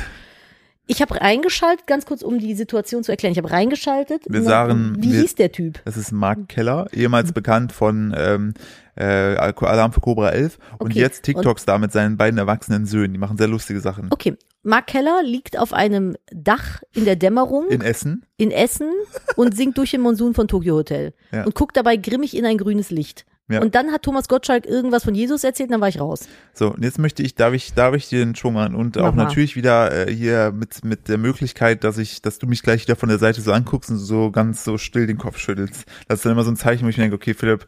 ich 0.86 1.02
habe 1.02 1.20
reingeschaltet, 1.20 1.88
ganz 1.88 2.06
kurz, 2.06 2.22
um 2.22 2.38
die 2.38 2.54
Situation 2.54 3.02
zu 3.02 3.10
erklären. 3.10 3.32
Ich 3.32 3.38
habe 3.38 3.50
reingeschaltet. 3.50 4.22
Wir 4.28 4.44
sagen- 4.44 4.94
Wie 5.00 5.12
wir- 5.12 5.20
hieß 5.22 5.34
der 5.34 5.50
Typ? 5.50 5.80
Das 5.84 5.96
ist 5.96 6.12
Mark 6.12 6.48
Keller, 6.48 6.86
ehemals 6.92 7.32
bekannt 7.32 7.72
von 7.72 8.14
ähm, 8.16 8.54
äh, 9.00 9.36
Alarm 9.36 9.92
für 9.92 10.00
Cobra 10.00 10.30
11 10.30 10.58
und 10.78 10.90
Okay, 10.90 10.98
jetzt 11.00 11.22
TikToks 11.24 11.64
da 11.64 11.78
mit 11.78 11.92
seinen 11.92 12.16
beiden 12.16 12.38
erwachsenen 12.38 12.86
Söhnen. 12.86 13.12
Die 13.12 13.18
machen 13.18 13.38
sehr 13.38 13.48
lustige 13.48 13.80
Sachen. 13.80 14.08
Okay, 14.10 14.36
Mark 14.62 14.88
Keller 14.88 15.22
liegt 15.24 15.58
auf 15.58 15.72
einem 15.72 16.16
Dach 16.32 16.82
in 16.94 17.04
der 17.06 17.16
Dämmerung 17.16 17.68
In 17.68 17.80
Essen. 17.80 18.26
in 18.36 18.50
Essen 18.50 18.90
und 19.36 19.56
singt 19.56 19.78
durch 19.78 19.90
den 19.92 20.02
Monsun 20.02 20.34
von 20.34 20.48
Tokyo 20.48 20.74
Hotel 20.74 21.14
Ja. 21.32 21.44
und 21.44 21.54
guckt 21.54 21.76
dabei 21.76 21.96
grimmig 21.96 22.36
in 22.36 22.44
ein 22.44 22.58
grünes 22.58 22.90
Licht. 22.90 23.24
Ja. 23.48 23.60
Und 23.62 23.74
dann 23.74 23.90
hat 23.90 24.02
Thomas 24.02 24.28
Gottschalk 24.28 24.64
irgendwas 24.64 25.02
von 25.02 25.12
Jesus 25.12 25.42
erzählt 25.42 25.70
und 25.70 25.72
dann 25.72 25.80
war 25.80 25.88
ich 25.88 25.98
raus. 26.00 26.28
So, 26.54 26.72
und 26.72 26.84
jetzt 26.84 27.00
möchte 27.00 27.24
ich, 27.24 27.34
darf 27.34 27.52
ich, 27.52 27.74
darf 27.74 27.96
ich 27.96 28.08
dir 28.08 28.20
den 28.24 28.36
Schwung 28.36 28.56
an 28.58 28.76
und 28.76 28.94
Mach 28.94 29.06
auch 29.06 29.14
mal. 29.14 29.24
natürlich 29.24 29.56
wieder 29.56 30.06
äh, 30.08 30.14
hier 30.14 30.52
mit, 30.52 30.84
mit 30.84 31.08
der 31.08 31.18
Möglichkeit, 31.18 31.82
dass 31.82 31.98
ich, 31.98 32.22
dass 32.22 32.38
du 32.38 32.46
mich 32.46 32.62
gleich 32.62 32.82
wieder 32.84 32.94
von 32.94 33.08
der 33.08 33.18
Seite 33.18 33.40
so 33.40 33.50
anguckst 33.52 33.90
und 33.90 33.96
so 33.98 34.30
ganz 34.30 34.62
so 34.62 34.78
still 34.78 35.08
den 35.08 35.18
Kopf 35.18 35.38
schüttelst. 35.38 35.84
Das 36.06 36.20
ist 36.20 36.24
dann 36.26 36.32
immer 36.32 36.44
so 36.44 36.52
ein 36.52 36.56
Zeichen, 36.56 36.84
wo 36.84 36.90
ich 36.90 36.96
mir 36.96 37.02
denke, 37.04 37.16
okay, 37.16 37.34
Philipp, 37.34 37.66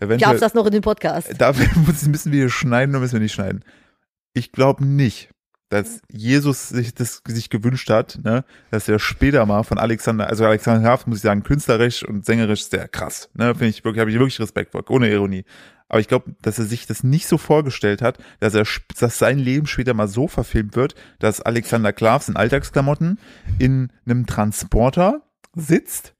eventuell, 0.00 0.32
Darf 0.32 0.40
das 0.40 0.54
noch 0.54 0.66
in 0.66 0.72
den 0.72 0.82
Podcast? 0.82 1.32
dafür 1.38 1.68
müssen 1.86 2.32
wir 2.32 2.40
hier 2.40 2.50
schneiden 2.50 2.94
oder 2.94 3.00
müssen 3.00 3.14
wir 3.14 3.20
nicht 3.20 3.34
schneiden? 3.34 3.64
Ich 4.32 4.52
glaube 4.52 4.84
nicht, 4.84 5.30
dass 5.68 6.00
Jesus 6.10 6.68
sich 6.68 6.94
das 6.94 7.22
sich 7.26 7.50
gewünscht 7.50 7.90
hat, 7.90 8.20
ne, 8.22 8.44
dass 8.70 8.88
er 8.88 8.98
später 8.98 9.44
mal 9.46 9.64
von 9.64 9.78
Alexander, 9.78 10.28
also 10.28 10.44
Alexander 10.44 10.88
Graf, 10.88 11.06
muss 11.06 11.18
ich 11.18 11.22
sagen, 11.22 11.42
künstlerisch 11.42 12.04
und 12.04 12.24
sängerisch 12.24 12.68
sehr 12.68 12.88
krass, 12.88 13.30
ne, 13.34 13.54
finde 13.54 13.68
ich 13.68 13.84
wirklich, 13.84 14.00
habe 14.00 14.10
ich 14.10 14.18
wirklich 14.18 14.40
Respekt 14.40 14.72
vor, 14.72 14.84
ohne 14.90 15.10
Ironie. 15.10 15.44
Aber 15.88 16.00
ich 16.00 16.08
glaube, 16.08 16.34
dass 16.42 16.58
er 16.58 16.64
sich 16.64 16.86
das 16.86 17.04
nicht 17.04 17.28
so 17.28 17.38
vorgestellt 17.38 18.02
hat, 18.02 18.18
dass 18.40 18.54
er, 18.54 18.64
dass 18.98 19.18
sein 19.18 19.38
Leben 19.38 19.66
später 19.66 19.94
mal 19.94 20.08
so 20.08 20.26
verfilmt 20.26 20.74
wird, 20.74 20.94
dass 21.20 21.40
Alexander 21.40 21.92
Klavs 21.92 22.28
in 22.28 22.36
Alltagsklamotten 22.36 23.20
in 23.58 23.92
einem 24.04 24.26
Transporter 24.26 25.22
sitzt 25.54 26.15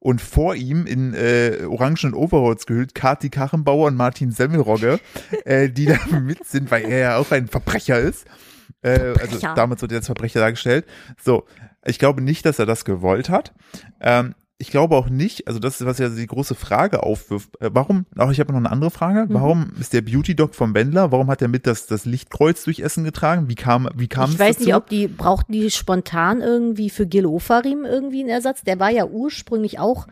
und 0.00 0.20
vor 0.20 0.54
ihm 0.54 0.86
in 0.86 1.14
äh, 1.14 1.58
orangenen 1.68 2.14
Overalls 2.14 2.66
gehüllt 2.66 2.94
Kati 2.94 3.28
Kachenbauer 3.28 3.88
und 3.88 3.96
Martin 3.96 4.32
Semmelrogge, 4.32 4.98
äh, 5.44 5.68
die 5.68 5.86
da 5.86 5.98
mit 6.20 6.44
sind, 6.46 6.70
weil 6.70 6.84
er 6.86 6.98
ja 6.98 7.16
auch 7.18 7.30
ein 7.30 7.46
Verbrecher 7.46 8.00
ist. 8.00 8.26
Äh, 8.82 8.90
also 8.90 9.14
Verbrecher. 9.18 9.54
damit 9.54 9.82
wird 9.82 9.92
er 9.92 9.98
als 9.98 10.06
Verbrecher 10.06 10.40
dargestellt. 10.40 10.86
So, 11.22 11.46
ich 11.84 11.98
glaube 11.98 12.22
nicht, 12.22 12.46
dass 12.46 12.58
er 12.58 12.66
das 12.66 12.84
gewollt 12.84 13.28
hat. 13.28 13.52
Ähm, 14.00 14.34
ich 14.60 14.70
glaube 14.70 14.94
auch 14.94 15.08
nicht, 15.08 15.48
also 15.48 15.58
das 15.58 15.80
ist, 15.80 15.86
was 15.86 15.98
ja 15.98 16.08
die 16.10 16.26
große 16.26 16.54
Frage 16.54 17.02
aufwirft. 17.02 17.60
Äh, 17.60 17.70
warum, 17.72 18.06
auch 18.16 18.30
ich 18.30 18.38
habe 18.40 18.52
noch 18.52 18.58
eine 18.58 18.70
andere 18.70 18.90
Frage. 18.90 19.24
Mhm. 19.28 19.34
Warum 19.34 19.70
ist 19.80 19.92
der 19.92 20.02
Beauty-Doc 20.02 20.54
vom 20.54 20.74
Wendler, 20.74 21.10
warum 21.10 21.28
hat 21.30 21.40
er 21.42 21.48
mit 21.48 21.66
das, 21.66 21.86
das 21.86 22.04
Lichtkreuz 22.04 22.64
durch 22.64 22.80
Essen 22.80 23.02
getragen? 23.04 23.48
Wie 23.48 23.54
kam, 23.54 23.88
wie 23.96 24.06
kam 24.06 24.28
Ich 24.28 24.34
es 24.34 24.38
weiß 24.40 24.56
dazu? 24.56 24.66
nicht, 24.66 24.74
ob 24.76 24.88
die, 24.88 25.08
brauchten 25.08 25.52
die 25.52 25.70
spontan 25.70 26.40
irgendwie 26.42 26.90
für 26.90 27.06
Gil 27.06 27.26
Ofarim 27.26 27.84
irgendwie 27.84 28.20
einen 28.20 28.28
Ersatz? 28.28 28.62
Der 28.62 28.78
war 28.78 28.90
ja 28.90 29.06
ursprünglich 29.06 29.78
auch 29.78 30.06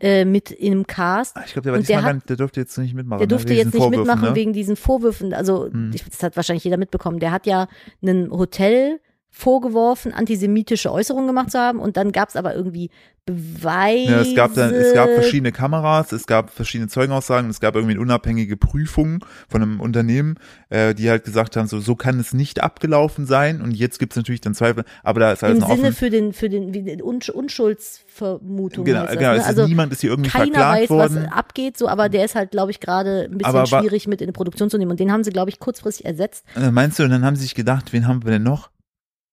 äh, 0.00 0.24
mit 0.24 0.50
in 0.50 0.72
einem 0.72 0.86
Cast. 0.86 1.36
Ah, 1.36 1.42
ich 1.44 1.52
glaube, 1.52 1.64
der 1.64 1.72
war 1.74 1.80
der 1.82 2.02
hat- 2.02 2.14
nicht, 2.14 2.28
der 2.30 2.36
durfte 2.36 2.58
jetzt 2.60 2.78
nicht 2.78 2.94
mitmachen. 2.94 3.18
Der 3.18 3.26
ne, 3.26 3.28
durfte 3.28 3.50
wegen 3.50 3.58
jetzt 3.58 3.66
diesen 3.74 3.78
nicht 3.78 3.84
Vorwürfen, 3.84 4.06
mitmachen 4.06 4.28
ne? 4.30 4.34
wegen 4.34 4.52
diesen 4.54 4.76
Vorwürfen. 4.76 5.34
Also, 5.34 5.66
Hm. 5.70 5.90
ich, 5.94 6.02
das 6.04 6.22
hat 6.22 6.36
wahrscheinlich 6.36 6.64
jeder 6.64 6.78
mitbekommen. 6.78 7.18
Der 7.20 7.32
hat 7.32 7.46
ja 7.46 7.68
einen 8.02 8.30
Hotel 8.30 8.98
vorgeworfen, 9.30 10.12
antisemitische 10.12 10.92
Äußerungen 10.92 11.26
gemacht 11.26 11.50
zu 11.50 11.58
haben. 11.58 11.78
Und 11.78 11.96
dann 11.96 12.12
gab 12.12 12.28
es 12.28 12.36
aber 12.36 12.54
irgendwie 12.54 12.90
Beweise. 13.26 14.10
Ja, 14.10 14.20
es 14.22 14.34
gab 14.34 14.54
dann, 14.54 14.74
es 14.74 14.92
gab 14.92 15.08
verschiedene 15.10 15.52
Kameras, 15.52 16.10
es 16.12 16.26
gab 16.26 16.50
verschiedene 16.50 16.88
Zeugenaussagen, 16.88 17.48
es 17.50 17.60
gab 17.60 17.76
irgendwie 17.76 17.92
eine 17.92 18.00
unabhängige 18.00 18.56
Prüfung 18.56 19.24
von 19.48 19.62
einem 19.62 19.80
Unternehmen, 19.80 20.36
äh, 20.68 20.94
die 20.94 21.08
halt 21.08 21.24
gesagt 21.24 21.56
haben, 21.56 21.68
so, 21.68 21.80
so 21.80 21.94
kann 21.94 22.18
es 22.18 22.32
nicht 22.32 22.62
abgelaufen 22.62 23.26
sein. 23.26 23.60
Und 23.60 23.72
jetzt 23.72 23.98
gibt 23.98 24.14
es 24.14 24.16
natürlich 24.16 24.40
dann 24.40 24.54
Zweifel, 24.54 24.84
aber 25.04 25.20
da 25.20 25.32
ist 25.32 25.44
alles 25.44 25.58
Im 25.58 25.60
noch 25.60 25.70
Sinne 25.70 25.88
offen. 25.88 25.96
für 25.96 26.10
den, 26.10 26.32
für 26.32 26.48
den, 26.48 26.74
wie 26.74 26.82
den 26.82 27.02
Unsch 27.02 27.28
Unschuldsvermutung. 27.28 28.84
Genau, 28.84 29.04
das, 29.04 29.12
genau, 29.12 29.34
ne? 29.34 29.44
Also 29.44 29.66
niemand 29.66 29.92
ist 29.92 30.00
hier 30.00 30.10
irgendwie 30.10 30.30
keiner 30.30 30.46
verklagt 30.46 30.82
weiß, 30.82 30.90
worden. 30.90 31.26
was 31.26 31.32
abgeht, 31.32 31.78
so, 31.78 31.88
aber 31.88 32.08
der 32.08 32.24
ist 32.24 32.34
halt, 32.34 32.50
glaube 32.50 32.70
ich, 32.70 32.80
gerade 32.80 33.28
ein 33.30 33.38
bisschen 33.38 33.54
Aber 33.54 33.66
schwierig 33.66 34.08
mit 34.08 34.20
in 34.20 34.26
die 34.26 34.32
Produktion 34.32 34.70
zu 34.70 34.78
nehmen. 34.78 34.90
Und 34.90 34.98
den 34.98 35.12
haben 35.12 35.22
sie, 35.22 35.30
glaube 35.30 35.50
ich, 35.50 35.60
kurzfristig 35.60 36.06
ersetzt. 36.06 36.44
Und 36.56 36.62
dann 36.62 36.74
meinst 36.74 36.98
du, 36.98 37.04
und 37.04 37.10
dann 37.10 37.24
haben 37.24 37.36
sie 37.36 37.42
sich 37.42 37.54
gedacht, 37.54 37.92
wen 37.92 38.08
haben 38.08 38.24
wir 38.24 38.32
denn 38.32 38.42
noch? 38.42 38.70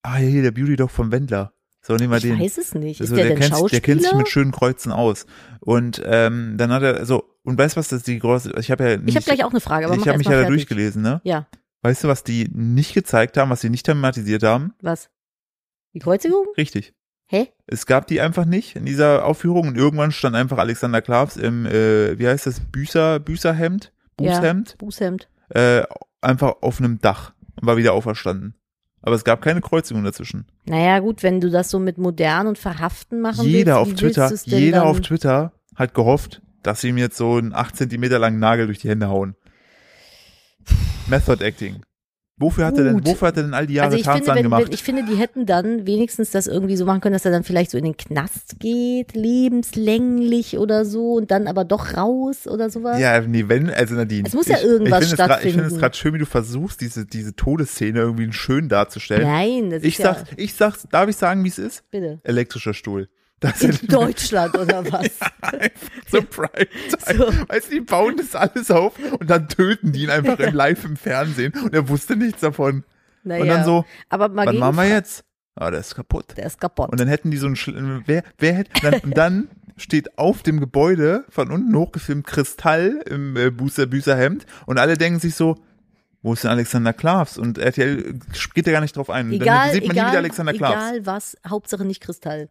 Ah, 0.07 0.19
ja, 0.19 0.27
hier, 0.29 0.41
der 0.41 0.51
Beauty 0.51 0.75
Dog 0.75 0.89
vom 0.91 1.11
Wendler. 1.11 1.53
So, 1.81 1.95
nehmen 1.95 2.11
wir 2.11 2.17
Ich 2.17 2.23
den. 2.23 2.39
weiß 2.39 2.57
es 2.57 2.73
nicht. 2.75 2.99
Ist 3.01 3.11
Also, 3.11 3.15
der, 3.15 3.25
der, 3.25 3.35
denn 3.35 3.43
kennt, 3.49 3.55
sich- 3.61 3.71
der 3.71 3.81
kennt 3.81 4.03
sich 4.03 4.13
mit 4.13 4.29
schönen 4.29 4.51
Kreuzen 4.51 4.91
aus. 4.91 5.25
Und 5.61 6.01
ähm, 6.05 6.55
dann 6.57 6.71
hat 6.71 6.83
er 6.83 7.05
so, 7.05 7.23
und 7.43 7.57
weißt 7.57 7.75
du, 7.75 7.79
was 7.79 7.89
das 7.89 8.03
die 8.03 8.19
große, 8.19 8.53
ich 8.59 8.71
habe 8.71 8.83
ja 8.85 8.93
ich 8.95 9.01
nicht, 9.01 9.15
habe 9.15 9.25
gleich 9.25 9.43
auch 9.43 9.51
eine 9.51 9.59
Frage, 9.61 9.85
aber 9.87 9.95
ich 9.95 10.07
habe 10.07 10.17
mich 10.17 10.27
ja 10.27 10.41
da 10.41 10.47
durchgelesen, 10.47 11.01
ne? 11.01 11.21
Ja, 11.23 11.47
Weißt 11.83 12.03
du, 12.03 12.07
was 12.07 12.23
die 12.23 12.49
nicht 12.51 12.93
gezeigt 12.93 13.37
haben, 13.37 13.49
was 13.51 13.61
sie 13.61 13.69
nicht 13.69 13.85
thematisiert 13.85 14.43
haben? 14.43 14.73
was? 14.81 15.09
Die 15.93 15.99
Kreuzigung? 15.99 16.45
Richtig. 16.57 16.93
Hä? 17.27 17.49
Es 17.67 17.85
gab 17.85 18.07
die 18.07 18.19
einfach 18.21 18.45
nicht 18.45 18.75
in 18.75 18.85
dieser 18.85 19.25
Aufführung 19.25 19.67
und 19.69 19.77
irgendwann 19.77 20.11
stand 20.11 20.35
einfach 20.35 20.57
Alexander 20.57 21.01
Klavs 21.01 21.37
im, 21.37 21.65
äh, 21.65 22.17
wie 22.19 22.27
heißt 22.27 22.47
das, 22.47 22.59
Büßer, 22.61 23.19
Büßerhemd, 23.19 23.93
Ja. 24.19 24.31
Bußhemd, 24.39 24.77
Bußhemd. 24.77 25.29
äh, 25.49 25.83
einfach 26.21 26.55
auf 26.61 26.79
einem 26.79 26.99
Dach 26.99 27.33
und 27.59 27.67
war 27.67 27.77
wieder 27.77 27.93
auferstanden. 27.93 28.55
Aber 29.07 29.15
es 29.15 29.23
gab 29.23 29.41
keine 29.41 29.61
Kreuzigung 29.61 30.03
dazwischen. 30.03 30.47
Naja, 30.65 30.99
gut, 30.99 31.23
wenn 31.23 31.39
du 31.39 31.49
das 31.49 31.69
so 31.69 31.79
mit 31.79 31.97
modern 31.97 32.45
und 32.45 32.57
verhaften 32.57 33.21
machen 33.21 33.45
Jeder 33.45 33.77
willst, 33.77 33.93
auf 33.93 33.97
Twitter, 33.97 34.29
willst 34.29 34.47
jeder 34.47 34.83
auf 34.83 34.99
Twitter 34.99 35.53
hat 35.77 35.93
gehofft, 35.93 36.41
dass 36.61 36.81
sie 36.81 36.89
ihm 36.89 36.97
jetzt 36.97 37.15
so 37.15 37.35
einen 37.35 37.53
8 37.53 37.73
Zentimeter 37.73 38.19
langen 38.19 38.39
Nagel 38.39 38.65
durch 38.65 38.79
die 38.79 38.89
Hände 38.89 39.07
hauen. 39.07 39.37
Method 41.07 41.41
Acting. 41.41 41.83
Wofür 42.39 42.65
hat 42.67 42.77
er 42.77 42.83
denn, 42.83 43.03
wofür 43.03 43.29
hat 43.29 43.37
er 43.37 43.43
denn 43.43 43.55
all 43.55 43.65
die 43.65 43.73
Jahre 43.73 43.87
Also 43.87 43.97
ich 43.97 44.03
finde, 44.03 44.19
Tarzan 44.19 44.35
wenn, 44.35 44.43
gemacht? 44.43 44.65
wenn, 44.67 44.71
ich 44.73 44.83
finde, 44.83 45.03
die 45.05 45.15
hätten 45.15 45.47
dann 45.47 45.87
wenigstens 45.87 46.29
das 46.29 46.45
irgendwie 46.45 46.75
so 46.77 46.85
machen 46.85 47.01
können, 47.01 47.13
dass 47.13 47.25
er 47.25 47.31
dann 47.31 47.43
vielleicht 47.43 47.71
so 47.71 47.79
in 47.79 47.83
den 47.83 47.97
Knast 47.97 48.59
geht, 48.59 49.15
lebenslänglich 49.15 50.57
oder 50.57 50.85
so 50.85 51.13
und 51.13 51.31
dann 51.31 51.47
aber 51.47 51.65
doch 51.65 51.95
raus 51.97 52.47
oder 52.47 52.69
sowas. 52.69 52.99
Ja, 52.99 53.19
nee, 53.21 53.45
wenn, 53.47 53.69
also 53.69 53.95
Nadine. 53.95 54.27
Es 54.27 54.33
muss 54.33 54.47
ja 54.47 54.57
ich, 54.57 54.63
irgendwas 54.63 55.11
ich 55.11 55.17
grad- 55.17 55.43
Ich 55.43 55.53
finde 55.53 55.65
es 55.65 55.73
stattfinden. 55.73 55.79
gerade 55.79 55.97
schön, 55.97 56.13
wie 56.13 56.19
du 56.19 56.25
versuchst, 56.25 56.81
diese, 56.81 57.05
diese 57.05 57.35
Todesszene 57.35 57.99
irgendwie 57.99 58.31
schön 58.33 58.69
darzustellen. 58.69 59.27
Nein, 59.27 59.69
das 59.69 59.83
ich 59.83 59.93
ist 59.97 59.99
ja, 60.03 60.13
sag's, 60.15 60.29
ich 60.37 60.53
sag's, 60.53 60.87
darf 60.91 61.09
ich 61.09 61.15
sagen, 61.15 61.43
wie 61.43 61.49
es 61.49 61.57
ist? 61.57 61.89
bitte. 61.91 62.19
Elektrischer 62.23 62.73
Stuhl. 62.73 63.09
Das 63.39 63.61
In 63.61 63.87
Deutschland 63.87 64.57
oder 64.57 64.83
was? 64.91 65.09
so 66.09 66.21
Prime 66.23 66.67
Time. 67.05 67.17
So. 67.17 67.47
Weißt 67.47 67.67
du, 67.67 67.71
die 67.75 67.81
bauen 67.81 68.17
das 68.17 68.35
alles 68.35 68.71
auf 68.71 68.93
und 69.19 69.29
dann 69.29 69.47
töten 69.47 69.91
die 69.91 70.03
ihn 70.03 70.09
einfach 70.09 70.39
im 70.39 70.55
live 70.55 70.83
im 70.85 70.95
Fernsehen 70.97 71.53
und 71.63 71.73
er 71.73 71.87
wusste 71.87 72.15
nichts 72.15 72.41
davon. 72.41 72.83
Naja. 73.23 73.43
Und 73.43 73.47
dann 73.49 73.63
so, 73.63 73.85
aber 74.09 74.29
mal 74.29 74.47
was 74.47 74.55
machen 74.55 74.75
wir 74.77 74.87
jetzt? 74.87 75.23
Ah, 75.55 75.69
der 75.69 75.81
ist 75.81 75.95
kaputt. 75.95 76.33
Der 76.35 76.45
ist 76.47 76.59
kaputt. 76.59 76.89
Und 76.91 76.99
dann 76.99 77.07
hätten 77.07 77.29
die 77.29 77.37
so 77.37 77.47
einen, 77.47 77.55
Schl 77.55 78.03
wer, 78.05 78.23
wer 78.37 78.53
hätte, 78.53 78.71
dann, 78.81 78.99
und 79.01 79.17
dann 79.17 79.49
steht 79.75 80.17
auf 80.17 80.41
dem 80.43 80.59
Gebäude 80.59 81.25
von 81.29 81.51
unten 81.51 81.75
hochgefilmt 81.75 82.25
Kristall 82.25 83.03
im 83.07 83.35
äh, 83.37 83.51
Büßer, 83.51 83.85
Büßerhemd 83.85 84.45
und 84.65 84.79
alle 84.79 84.97
denken 84.97 85.19
sich 85.19 85.35
so, 85.35 85.57
wo 86.23 86.33
ist 86.33 86.43
denn 86.43 86.51
Alexander 86.51 86.93
Klavs? 86.93 87.37
Und 87.37 87.59
RTL 87.59 88.19
geht 88.53 88.65
ja 88.65 88.73
gar 88.73 88.81
nicht 88.81 88.95
drauf 88.95 89.09
ein. 89.09 89.31
Egal, 89.31 89.67
dann 89.67 89.73
sieht 89.73 89.87
man 89.87 89.95
nie 89.95 89.99
egal, 89.99 90.11
wieder 90.11 90.19
Alexander 90.19 90.53
Klavs. 90.53 90.73
egal 90.73 91.05
was, 91.05 91.37
Hauptsache 91.47 91.85
nicht 91.85 92.01
Kristall. 92.01 92.49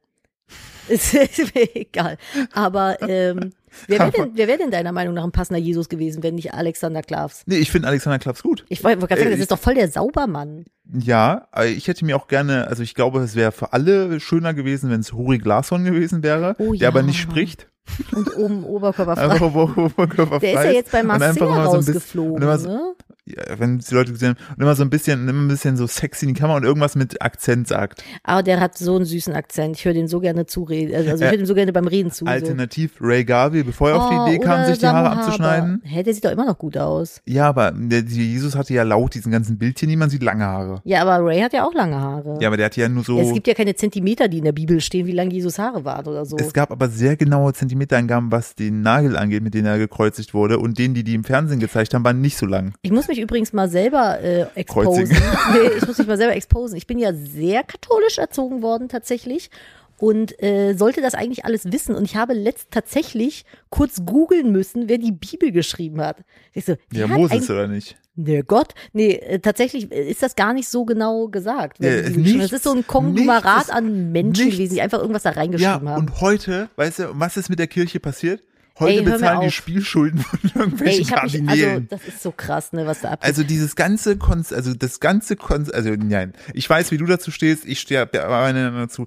Ist, 0.89 1.15
ist 1.15 1.53
mir 1.55 1.75
egal. 1.75 2.17
Aber 2.53 3.03
ähm, 3.03 3.53
wer 3.89 3.99
wäre 3.99 4.11
denn, 4.13 4.31
wer 4.35 4.47
wär 4.47 4.57
denn 4.57 4.71
deiner 4.71 4.93
Meinung 4.93 5.15
nach 5.15 5.25
ein 5.25 5.33
passender 5.33 5.59
Jesus 5.61 5.89
gewesen, 5.89 6.23
wenn 6.23 6.37
nicht 6.37 6.55
Alexander 6.55 7.03
Klavs? 7.03 7.43
Nee, 7.47 7.57
ich 7.57 7.73
finde 7.73 7.89
Alexander 7.89 8.21
Klavs 8.21 8.45
gut. 8.45 8.65
Ich 8.69 8.85
wollte 8.85 8.99
gerade 8.99 9.17
sagen, 9.17 9.23
Äh, 9.23 9.31
das 9.31 9.35
ich- 9.39 9.43
ist 9.43 9.51
doch 9.51 9.59
voll 9.59 9.75
der 9.75 9.89
Saubermann. 9.91 10.65
Ja, 10.97 11.49
ich 11.65 11.89
hätte 11.89 12.05
mir 12.05 12.17
auch 12.17 12.29
gerne, 12.29 12.69
also 12.69 12.85
ich 12.85 12.95
glaube, 12.95 13.19
es 13.19 13.35
wäre 13.35 13.51
für 13.51 13.73
alle 13.73 14.21
schöner 14.21 14.55
gewesen, 14.55 14.89
wenn 14.89 15.01
es 15.01 15.13
Huri 15.13 15.39
Glasson 15.39 15.83
gewesen 15.85 16.23
wäre, 16.23 16.55
Oh 16.59 16.71
der 16.71 16.81
ja. 16.83 16.89
aber 16.89 17.03
nicht 17.03 17.19
spricht. 17.19 17.67
Und 18.15 18.37
oben 18.37 18.65
Oberkörper 18.65 19.17
frei. 19.17 19.29
Einfach 19.29 19.55
Ober- 19.55 19.77
Oberkörper 19.97 20.39
Der 20.41 20.55
ist 20.55 20.65
ja 20.65 20.71
jetzt 20.73 20.93
bei 20.93 20.99
einfach 21.01 21.17
immer 21.31 21.71
so 21.71 21.77
bisschen- 21.79 21.95
rausgeflogen. 21.95 22.59
so- 22.59 22.69
ne? 22.69 22.81
Ja, 23.29 23.43
wenn 23.59 23.79
die 23.79 23.93
Leute 23.95 24.13
gesehen 24.13 24.37
haben, 24.39 24.55
und 24.55 24.63
immer 24.63 24.77
so 24.77 24.85
ein 24.85 24.91
bisschen, 24.91 25.29
immer 25.29 25.43
ein 25.43 25.49
bisschen 25.49 25.77
so 25.77 25.89
sexy 25.89 26.27
in 26.29 26.35
die 26.35 26.41
Kamera 26.41 26.59
und 26.59 26.65
irgendwas 26.65 26.95
mit 26.95 27.21
Akzent 27.21 27.67
sagt. 27.67 28.05
Aber 28.23 28.45
der 28.45 28.61
hat 28.61 28.79
so 28.79 28.95
einen 28.95 29.05
süßen 29.05 29.35
Akzent. 29.35 29.77
Ich 29.77 29.85
höre 29.85 29.95
den 29.95 30.07
so 30.07 30.21
gerne 30.21 30.47
zureden. 30.47 30.95
Also 30.95 31.13
ich 31.17 31.21
höre 31.21 31.37
dem 31.37 31.45
so 31.45 31.55
gerne 31.55 31.73
beim 31.73 31.89
Reden 31.89 32.13
zu. 32.13 32.25
so. 32.25 32.31
Alternativ 32.31 32.93
Ray 33.01 33.25
Garvey, 33.25 33.65
bevor 33.65 33.91
er 33.91 33.97
auf 33.97 34.13
Oh, 34.13 34.27
die 34.27 34.31
Idee 34.37 34.45
kam, 34.45 34.65
sich 34.67 34.79
die 34.79 34.87
Haare 34.87 35.11
abzuschneiden. 35.11 35.83
Hä, 35.83 36.05
der 36.05 36.15
sieht 36.15 36.25
doch 36.25 36.31
immer 36.31 36.45
noch 36.47 36.57
gut 36.57 36.77
aus. 36.79 37.21
Ja, 37.27 37.49
aber 37.49 37.73
der, 37.73 38.03
Jesus 38.03 38.55
hatte 38.55 38.73
ja 38.75 38.85
laut 38.85 39.15
diesen 39.15 39.33
ganzen 39.33 39.59
Bildchen, 39.59 39.89
niemand 39.89 40.13
sieht 40.13 40.23
lange 40.23 40.45
Haare. 40.45 40.81
Ja, 40.85 41.03
aber 41.03 41.25
Ray 41.27 41.41
hat 41.41 41.53
ja 41.53 41.65
auch 41.67 41.75
lange 41.75 42.01
Haare. 42.01 42.39
Ja, 42.41 42.47
aber 42.47 42.57
der 42.57 42.67
hatte 42.67 42.81
ja 42.81 42.89
nur 42.89 43.03
so. 43.03 43.19
Es 43.19 43.33
gibt 43.33 43.49
ja 43.49 43.55
keine 43.55 43.75
Zentimeter, 43.75 44.29
die 44.29 44.39
in 44.39 44.45
der 44.45 44.53
Bibel 44.53 44.81
stehen, 44.81 45.05
wie 45.09 45.13
lang 45.13 45.33
Jesus 45.33 45.59
Haare 45.59 45.85
waren 45.85 46.07
oder 46.07 46.25
so. 46.27 46.37
Es 46.37 46.53
gab 46.53 46.71
aber 46.71 46.89
sehr 46.89 47.17
genaue 47.17 47.53
Zentimeterangaben, 47.77 48.33
was 48.33 48.55
den 48.55 48.83
Nagel 48.83 49.17
angeht, 49.17 49.43
mit 49.43 49.55
dem 49.55 49.67
er 49.67 49.79
gekreuzigt 49.79 50.35
wurde. 50.35 50.59
Und 50.59 50.79
den, 50.79 50.95
die 50.95 51.05
die 51.05 51.15
im 51.15 51.25
Fernsehen 51.25 51.61
gezeigt 51.61 51.95
haben, 51.95 52.05
waren 52.05 52.21
nicht 52.21 52.37
so 52.37 52.47
lang. 52.47 52.75
Ich 52.83 52.91
muss 52.91 53.09
mich 53.09 53.21
übrigens 53.21 53.53
mal 53.53 53.69
selber 53.69 54.21
äh, 54.21 54.47
exposen. 54.55 55.09
Kreuzigen. 55.09 55.23
nee, 55.53 55.69
ich 55.79 55.87
muss 55.87 55.99
mich 55.99 56.07
mal 56.07 56.17
selber 56.17 56.35
exposen. 56.35 56.77
Ich 56.77 56.87
bin 56.87 56.99
ja 56.99 57.13
sehr 57.13 57.63
katholisch 57.63 58.19
erzogen 58.19 58.63
worden 58.63 58.89
tatsächlich 58.89 59.51
und 59.99 60.41
äh, 60.43 60.75
sollte 60.75 61.01
das 61.01 61.15
eigentlich 61.15 61.45
alles 61.45 61.73
wissen. 61.73 61.95
Und 61.95 62.05
ich 62.05 62.17
habe 62.17 62.33
letzt 62.35 62.69
tatsächlich 62.71 63.45
kurz 63.71 64.03
googeln 64.05 64.53
müssen, 64.53 64.89
wer 64.89 64.99
die 64.99 65.13
Bibel 65.13 65.53
geschrieben 65.53 66.01
hat. 66.01 66.19
Ich 66.53 66.65
so, 66.65 66.77
Ja, 66.93 67.07
Moses 67.07 67.49
oder 67.51 67.67
nicht? 67.69 67.97
Der 68.19 68.43
Gott? 68.45 68.73
Nee, 68.95 69.13
äh, 69.17 69.39
tatsächlich 69.41 69.93
ist 69.93 70.23
das 70.23 70.37
gar 70.37 70.55
nicht 70.55 70.69
so 70.69 70.85
genau 70.87 71.29
gesagt. 71.29 71.83
Ja, 71.85 71.91
hat. 71.91 72.11
nichts- 72.17 72.39
das 72.51 72.53
ist 72.53 72.65
so 72.65 72.73
ein 72.73 72.87
Konglomerat 72.87 73.71
an 73.71 74.11
Menschen 74.13 74.45
nichts. 74.47 74.57
gewesen, 74.59 74.75
die 74.75 74.81
einfach 74.81 75.01
irgendwas 75.01 75.25
da 75.25 75.31
Ja, 75.33 75.37
reingeschrieben 75.37 75.89
haben. 75.89 76.01
und 76.09 76.21
heute, 76.23 76.71
weißt 76.77 76.99
du, 77.01 77.05
was 77.13 77.37
ist 77.37 77.51
mit 77.51 77.59
der 77.59 77.67
Kirche 77.67 78.01
passiert? 78.01 78.43
Heute 78.79 78.99
Ey, 78.99 79.03
bezahlen 79.05 79.41
die. 79.41 79.51
Spielschulden 79.51 80.21
von 80.21 80.39
Ey, 80.43 80.51
irgendwelchen 80.61 81.01
ich 81.03 81.13
habe 81.13 81.25
mich, 81.27 81.35
also 81.35 81.47
Kardinälen. 81.47 81.89
das 81.89 82.05
ist 82.07 82.23
so 82.23 82.31
krass, 82.31 82.73
ne, 82.75 82.87
was 82.87 83.01
da 83.01 83.13
abgeht. 83.13 83.27
Also 83.27 83.43
dieses 83.43 83.75
ganze 83.75 84.19
Konz, 84.19 84.53
also 84.53 84.75
das 84.75 85.01
ganze 85.01 85.37
Konz, 85.37 85.71
also 85.71 85.91
nein, 85.97 86.35
ich 86.53 86.69
weiß, 86.69 86.91
wie 86.91 86.99
du 86.99 87.07
dazu 87.07 87.31
stehst, 87.31 87.65
ich 87.65 87.81
stehe 87.81 88.07
dazu. 88.07 89.07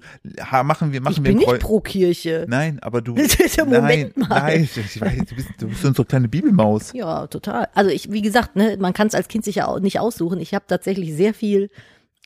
Ha, 0.50 0.62
machen 0.64 0.92
wir, 0.92 1.00
machen 1.00 1.12
ich 1.12 1.18
wir 1.18 1.22
bin 1.22 1.38
ein 1.38 1.44
Kreu- 1.44 1.52
nicht 1.52 1.62
pro 1.62 1.80
Kirche. 1.80 2.46
Nein, 2.48 2.78
aber 2.82 3.00
du. 3.00 3.14
Moment 3.64 4.16
nein, 4.16 4.28
mal. 4.28 4.28
Nein, 4.28 4.68
ich 4.74 5.00
weiß, 5.00 5.18
du 5.28 5.34
bist, 5.36 5.48
du 5.58 5.68
bist 5.68 5.84
unsere 5.84 6.04
kleine 6.04 6.28
Bibelmaus. 6.28 6.92
Ja, 6.92 7.26
total. 7.28 7.68
Also 7.74 7.90
ich, 7.90 8.10
wie 8.10 8.22
gesagt, 8.22 8.56
ne, 8.56 8.76
man 8.80 8.92
kann 8.92 9.06
es 9.06 9.14
als 9.14 9.28
Kind 9.28 9.44
sich 9.44 9.56
ja 9.56 9.66
auch 9.68 9.78
nicht 9.80 10.00
aussuchen. 10.00 10.40
Ich 10.40 10.52
habe 10.54 10.64
tatsächlich 10.66 11.14
sehr 11.14 11.32
viel 11.34 11.70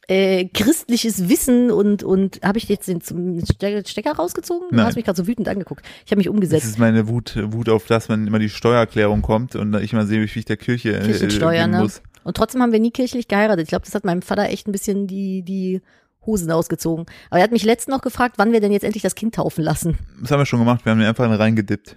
äh, 0.09 0.47
christliches 0.47 1.29
Wissen 1.29 1.71
und 1.71 2.03
und 2.03 2.41
habe 2.43 2.59
ich 2.59 2.69
jetzt 2.69 2.89
den 2.89 3.01
zum 3.01 3.41
Ste- 3.41 3.83
Stecker 3.87 4.13
rausgezogen? 4.13 4.69
Du 4.71 4.77
Nein. 4.77 4.87
hast 4.87 4.97
mich 4.97 5.05
gerade 5.05 5.17
so 5.17 5.27
wütend 5.27 5.49
angeguckt. 5.49 5.85
Ich 6.05 6.11
habe 6.13 6.19
mich 6.19 6.27
Das 6.27 6.35
umgesetzt. 6.35 6.65
ist 6.67 6.79
meine 6.79 7.09
Wut, 7.09 7.39
Wut 7.53 7.69
auf 7.69 7.87
das, 7.87 8.09
wenn 8.09 8.27
immer 8.27 8.39
die 8.39 8.49
Steuererklärung 8.49 9.23
kommt 9.23 9.57
und 9.57 9.75
ich 9.77 9.93
mal 9.93 10.07
sehe, 10.07 10.21
wie 10.21 10.39
ich 10.39 10.45
der 10.45 10.57
Kirche 10.57 10.97
äh, 10.97 11.05
Kirchensteuer, 11.05 11.61
geben 11.65 11.71
ne? 11.73 11.79
muss. 11.83 12.03
Und 12.23 12.37
trotzdem 12.37 12.63
haben 12.63 12.73
wir 12.73 12.81
nie 12.81 12.91
kirchlich 12.91 13.29
geheiratet. 13.29 13.65
Ich 13.65 13.69
glaube, 13.69 13.85
das 13.85 13.95
hat 13.95 14.05
meinem 14.05 14.23
Vater 14.23 14.45
echt 14.49 14.67
ein 14.67 14.73
bisschen 14.73 15.07
die 15.07 15.43
die 15.43 15.81
Hosen 16.27 16.51
ausgezogen. 16.51 17.05
Aber 17.29 17.39
er 17.41 17.45
hat 17.45 17.53
mich 17.53 17.65
letztens 17.65 17.95
noch 17.95 18.03
gefragt, 18.03 18.37
wann 18.39 18.51
wir 18.53 18.61
denn 18.61 18.73
jetzt 18.73 18.85
endlich 18.85 19.03
das 19.03 19.15
Kind 19.15 19.35
taufen 19.35 19.63
lassen. 19.63 19.99
Das 20.23 20.31
haben 20.31 20.41
wir 20.41 20.47
schon 20.47 20.59
gemacht, 20.61 20.85
wir 20.87 20.93
haben 20.93 20.99
den 20.99 21.09
einfach 21.09 21.29
reingedippt. 21.39 21.97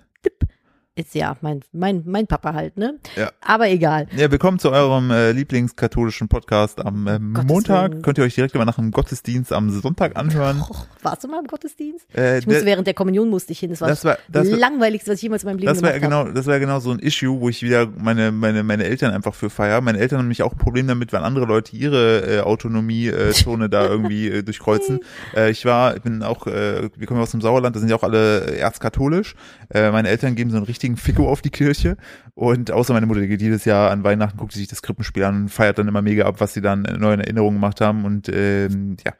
Ist 0.97 1.13
ja 1.13 1.37
mein 1.41 1.59
mein 1.73 2.01
mein 2.07 2.25
Papa 2.25 2.55
halt, 2.55 2.75
ne? 2.75 2.95
Ja. 3.15 3.29
Aber 3.41 3.69
egal. 3.69 4.07
Ja, 4.17 4.31
willkommen 4.31 4.57
zu 4.57 4.71
eurem 4.71 5.11
äh, 5.11 5.31
Lieblingskatholischen 5.31 6.27
Podcast 6.27 6.83
am 6.83 7.05
äh, 7.05 7.19
Montag. 7.19 8.01
Könnt 8.01 8.17
ihr 8.17 8.23
euch 8.23 8.33
direkt 8.33 8.55
mal 8.55 8.65
nach 8.65 8.77
dem 8.77 8.89
Gottesdienst 8.89 9.53
am 9.53 9.69
Sonntag 9.69 10.17
anhören. 10.17 10.63
Oh, 10.71 10.75
warst 11.03 11.23
du 11.23 11.27
mal 11.27 11.39
im 11.39 11.45
Gottesdienst? 11.45 12.07
Äh, 12.15 12.39
Ich 12.39 12.47
musste 12.47 12.65
während 12.65 12.87
der 12.87 12.95
Kommunion 12.95 13.29
musste 13.29 13.51
ich 13.53 13.59
hin. 13.59 13.69
Das 13.69 13.79
war 13.79 13.89
das 13.89 14.03
war, 14.05 14.17
das 14.27 14.49
langweiligste, 14.49 15.11
was 15.11 15.17
ich 15.17 15.23
jemals 15.23 15.43
in 15.43 15.49
meinem 15.49 15.59
Leben 15.59 15.67
das 15.71 15.83
war 15.83 15.93
gemacht 15.93 16.11
habe. 16.11 16.23
genau, 16.25 16.35
das 16.35 16.47
war 16.47 16.59
genau 16.59 16.79
so 16.79 16.89
ein 16.91 16.97
Issue, 16.99 17.39
wo 17.39 17.47
ich 17.47 17.61
wieder 17.61 17.87
meine, 17.95 18.31
meine, 18.31 18.63
meine 18.63 18.83
Eltern 18.85 19.13
einfach 19.13 19.35
für 19.35 19.51
feier. 19.51 19.81
Meine 19.81 19.99
Eltern 19.99 20.17
haben 20.17 20.25
nämlich 20.25 20.41
auch 20.41 20.53
ein 20.53 20.57
Problem 20.57 20.87
damit, 20.87 21.13
wenn 21.13 21.21
andere 21.21 21.45
Leute 21.45 21.75
ihre 21.75 22.37
äh, 22.37 22.39
Autonomie-Zone 22.41 23.69
da 23.69 23.85
irgendwie 23.85 24.29
äh, 24.29 24.41
durchkreuzen. 24.43 24.99
Äh, 25.35 25.51
ich 25.51 25.63
war, 25.63 25.95
ich 25.95 26.01
bin 26.01 26.23
auch, 26.23 26.47
äh, 26.47 26.89
wir 26.95 27.05
kommen 27.07 27.19
ja 27.19 27.23
aus 27.23 27.31
dem 27.31 27.41
Sauerland, 27.41 27.75
da 27.75 27.79
sind 27.79 27.89
ja 27.89 27.95
auch 27.95 28.03
alle 28.03 28.57
erzkatholisch. 28.57 29.35
Äh, 29.69 29.91
meine 29.91 30.09
Eltern 30.09 30.35
geben 30.35 30.49
so 30.49 30.57
einen 30.57 30.65
richtigen 30.87 30.97
Ficko 30.97 31.29
auf 31.29 31.41
die 31.41 31.49
Kirche. 31.49 31.97
Und 32.33 32.71
außer 32.71 32.93
meine 32.93 33.07
Mutter, 33.07 33.21
die 33.21 33.27
geht 33.27 33.41
jedes 33.41 33.65
Jahr 33.65 33.89
an 33.89 34.03
Weihnachten, 34.03 34.37
guckt 34.37 34.53
sich 34.53 34.67
das 34.67 34.81
Krippenspiel 34.81 35.23
an 35.23 35.43
und 35.43 35.49
feiert 35.49 35.79
dann 35.79 35.87
immer 35.87 36.01
mega 36.01 36.25
ab, 36.25 36.35
was 36.39 36.53
sie 36.53 36.61
dann 36.61 36.85
äh, 36.85 36.97
neu 36.97 37.13
in 37.13 37.19
Erinnerung 37.19 37.55
gemacht 37.55 37.81
haben. 37.81 38.05
Und 38.05 38.29
ähm, 38.29 38.95
ja, 39.05 39.13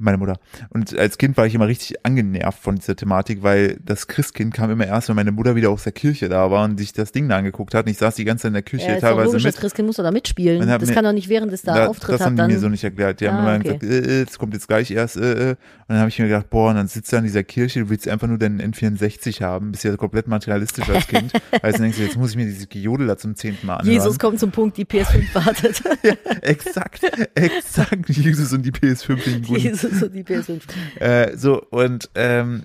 meine 0.00 0.18
Mutter. 0.18 0.38
Und 0.70 0.96
als 0.98 1.18
Kind 1.18 1.36
war 1.36 1.46
ich 1.46 1.54
immer 1.54 1.66
richtig 1.68 2.04
angenervt 2.04 2.58
von 2.62 2.76
dieser 2.76 2.96
Thematik, 2.96 3.42
weil 3.42 3.78
das 3.84 4.06
Christkind 4.06 4.54
kam 4.54 4.70
immer 4.70 4.86
erst, 4.86 5.08
wenn 5.08 5.16
meine 5.16 5.32
Mutter 5.32 5.54
wieder 5.56 5.70
aus 5.70 5.84
der 5.84 5.92
Kirche 5.92 6.28
da 6.28 6.50
war 6.50 6.64
und 6.64 6.78
sich 6.78 6.92
das 6.92 7.12
Ding 7.12 7.28
da 7.28 7.36
angeguckt 7.38 7.74
hat. 7.74 7.86
Und 7.86 7.92
ich 7.92 7.98
saß 7.98 8.14
die 8.14 8.24
ganze 8.24 8.42
Zeit 8.42 8.48
in 8.50 8.54
der 8.54 8.62
Küche 8.62 8.86
Ja, 8.88 8.96
teilweise 9.00 9.26
logisch, 9.26 9.44
mit. 9.44 9.54
das 9.54 9.60
Christkind 9.60 9.86
muss 9.86 9.96
doch 9.96 10.04
da 10.04 10.10
mitspielen. 10.10 10.66
Das 10.66 10.86
mir- 10.86 10.94
kann 10.94 11.04
doch 11.04 11.12
nicht 11.12 11.28
während 11.28 11.52
es 11.52 11.62
da 11.62 11.74
Da- 11.74 11.86
Auftritt 11.88 12.14
das 12.14 12.26
haben 12.26 12.36
die 12.36 12.42
mir 12.42 12.58
so 12.58 12.68
nicht 12.68 12.84
erklärt. 12.84 13.20
Die 13.20 13.28
haben 13.28 13.36
Ah, 13.38 13.56
immer 13.56 13.64
okay. 13.64 13.78
gesagt, 13.78 14.06
äh, 14.06 14.20
äh, 14.20 14.24
das 14.24 14.38
kommt 14.38 14.54
jetzt 14.54 14.68
gleich 14.68 14.90
erst, 14.90 15.16
äh, 15.16 15.50
äh. 15.50 15.50
Und 15.50 15.56
dann 15.94 15.98
habe 16.00 16.08
ich 16.10 16.18
mir 16.18 16.26
gedacht, 16.26 16.50
boah, 16.50 16.70
und 16.70 16.76
dann 16.76 16.86
sitzt 16.88 17.12
du 17.12 17.16
an 17.16 17.24
dieser 17.24 17.42
Kirche, 17.44 17.80
du 17.80 17.88
willst 17.88 18.06
einfach 18.08 18.26
nur 18.28 18.36
deinen 18.38 18.60
N64 18.60 19.40
haben, 19.42 19.72
bist 19.72 19.84
ja 19.84 19.96
komplett 19.96 20.28
materialistisch 20.28 20.88
als 20.90 21.06
Kind. 21.06 21.32
also 21.62 21.78
denkst 21.78 21.96
du, 21.96 22.04
jetzt 22.04 22.16
muss 22.16 22.30
ich 22.30 22.36
mir 22.36 22.44
dieses 22.44 22.68
Gejodel 22.68 23.06
da 23.06 23.16
zum 23.16 23.34
zehnten 23.34 23.66
Mal 23.66 23.76
anhören. 23.76 23.92
Jesus 23.94 24.18
kommt 24.18 24.38
zum 24.38 24.50
Punkt, 24.50 24.76
die 24.76 24.84
PS5 24.84 25.34
wartet. 25.34 25.82
exakt, 26.42 27.00
exakt, 27.34 28.08
Jesus 28.08 28.52
und 28.52 28.62
die 28.62 28.70
PS5 28.72 29.26
in 29.26 29.42
Grund. 29.42 29.58
Jesus 29.60 29.87
und 29.98 30.08
die 30.08 30.22
PS5. 30.22 30.62
Äh, 31.00 31.36
so, 31.36 31.62
und 31.70 32.10
ähm, 32.14 32.64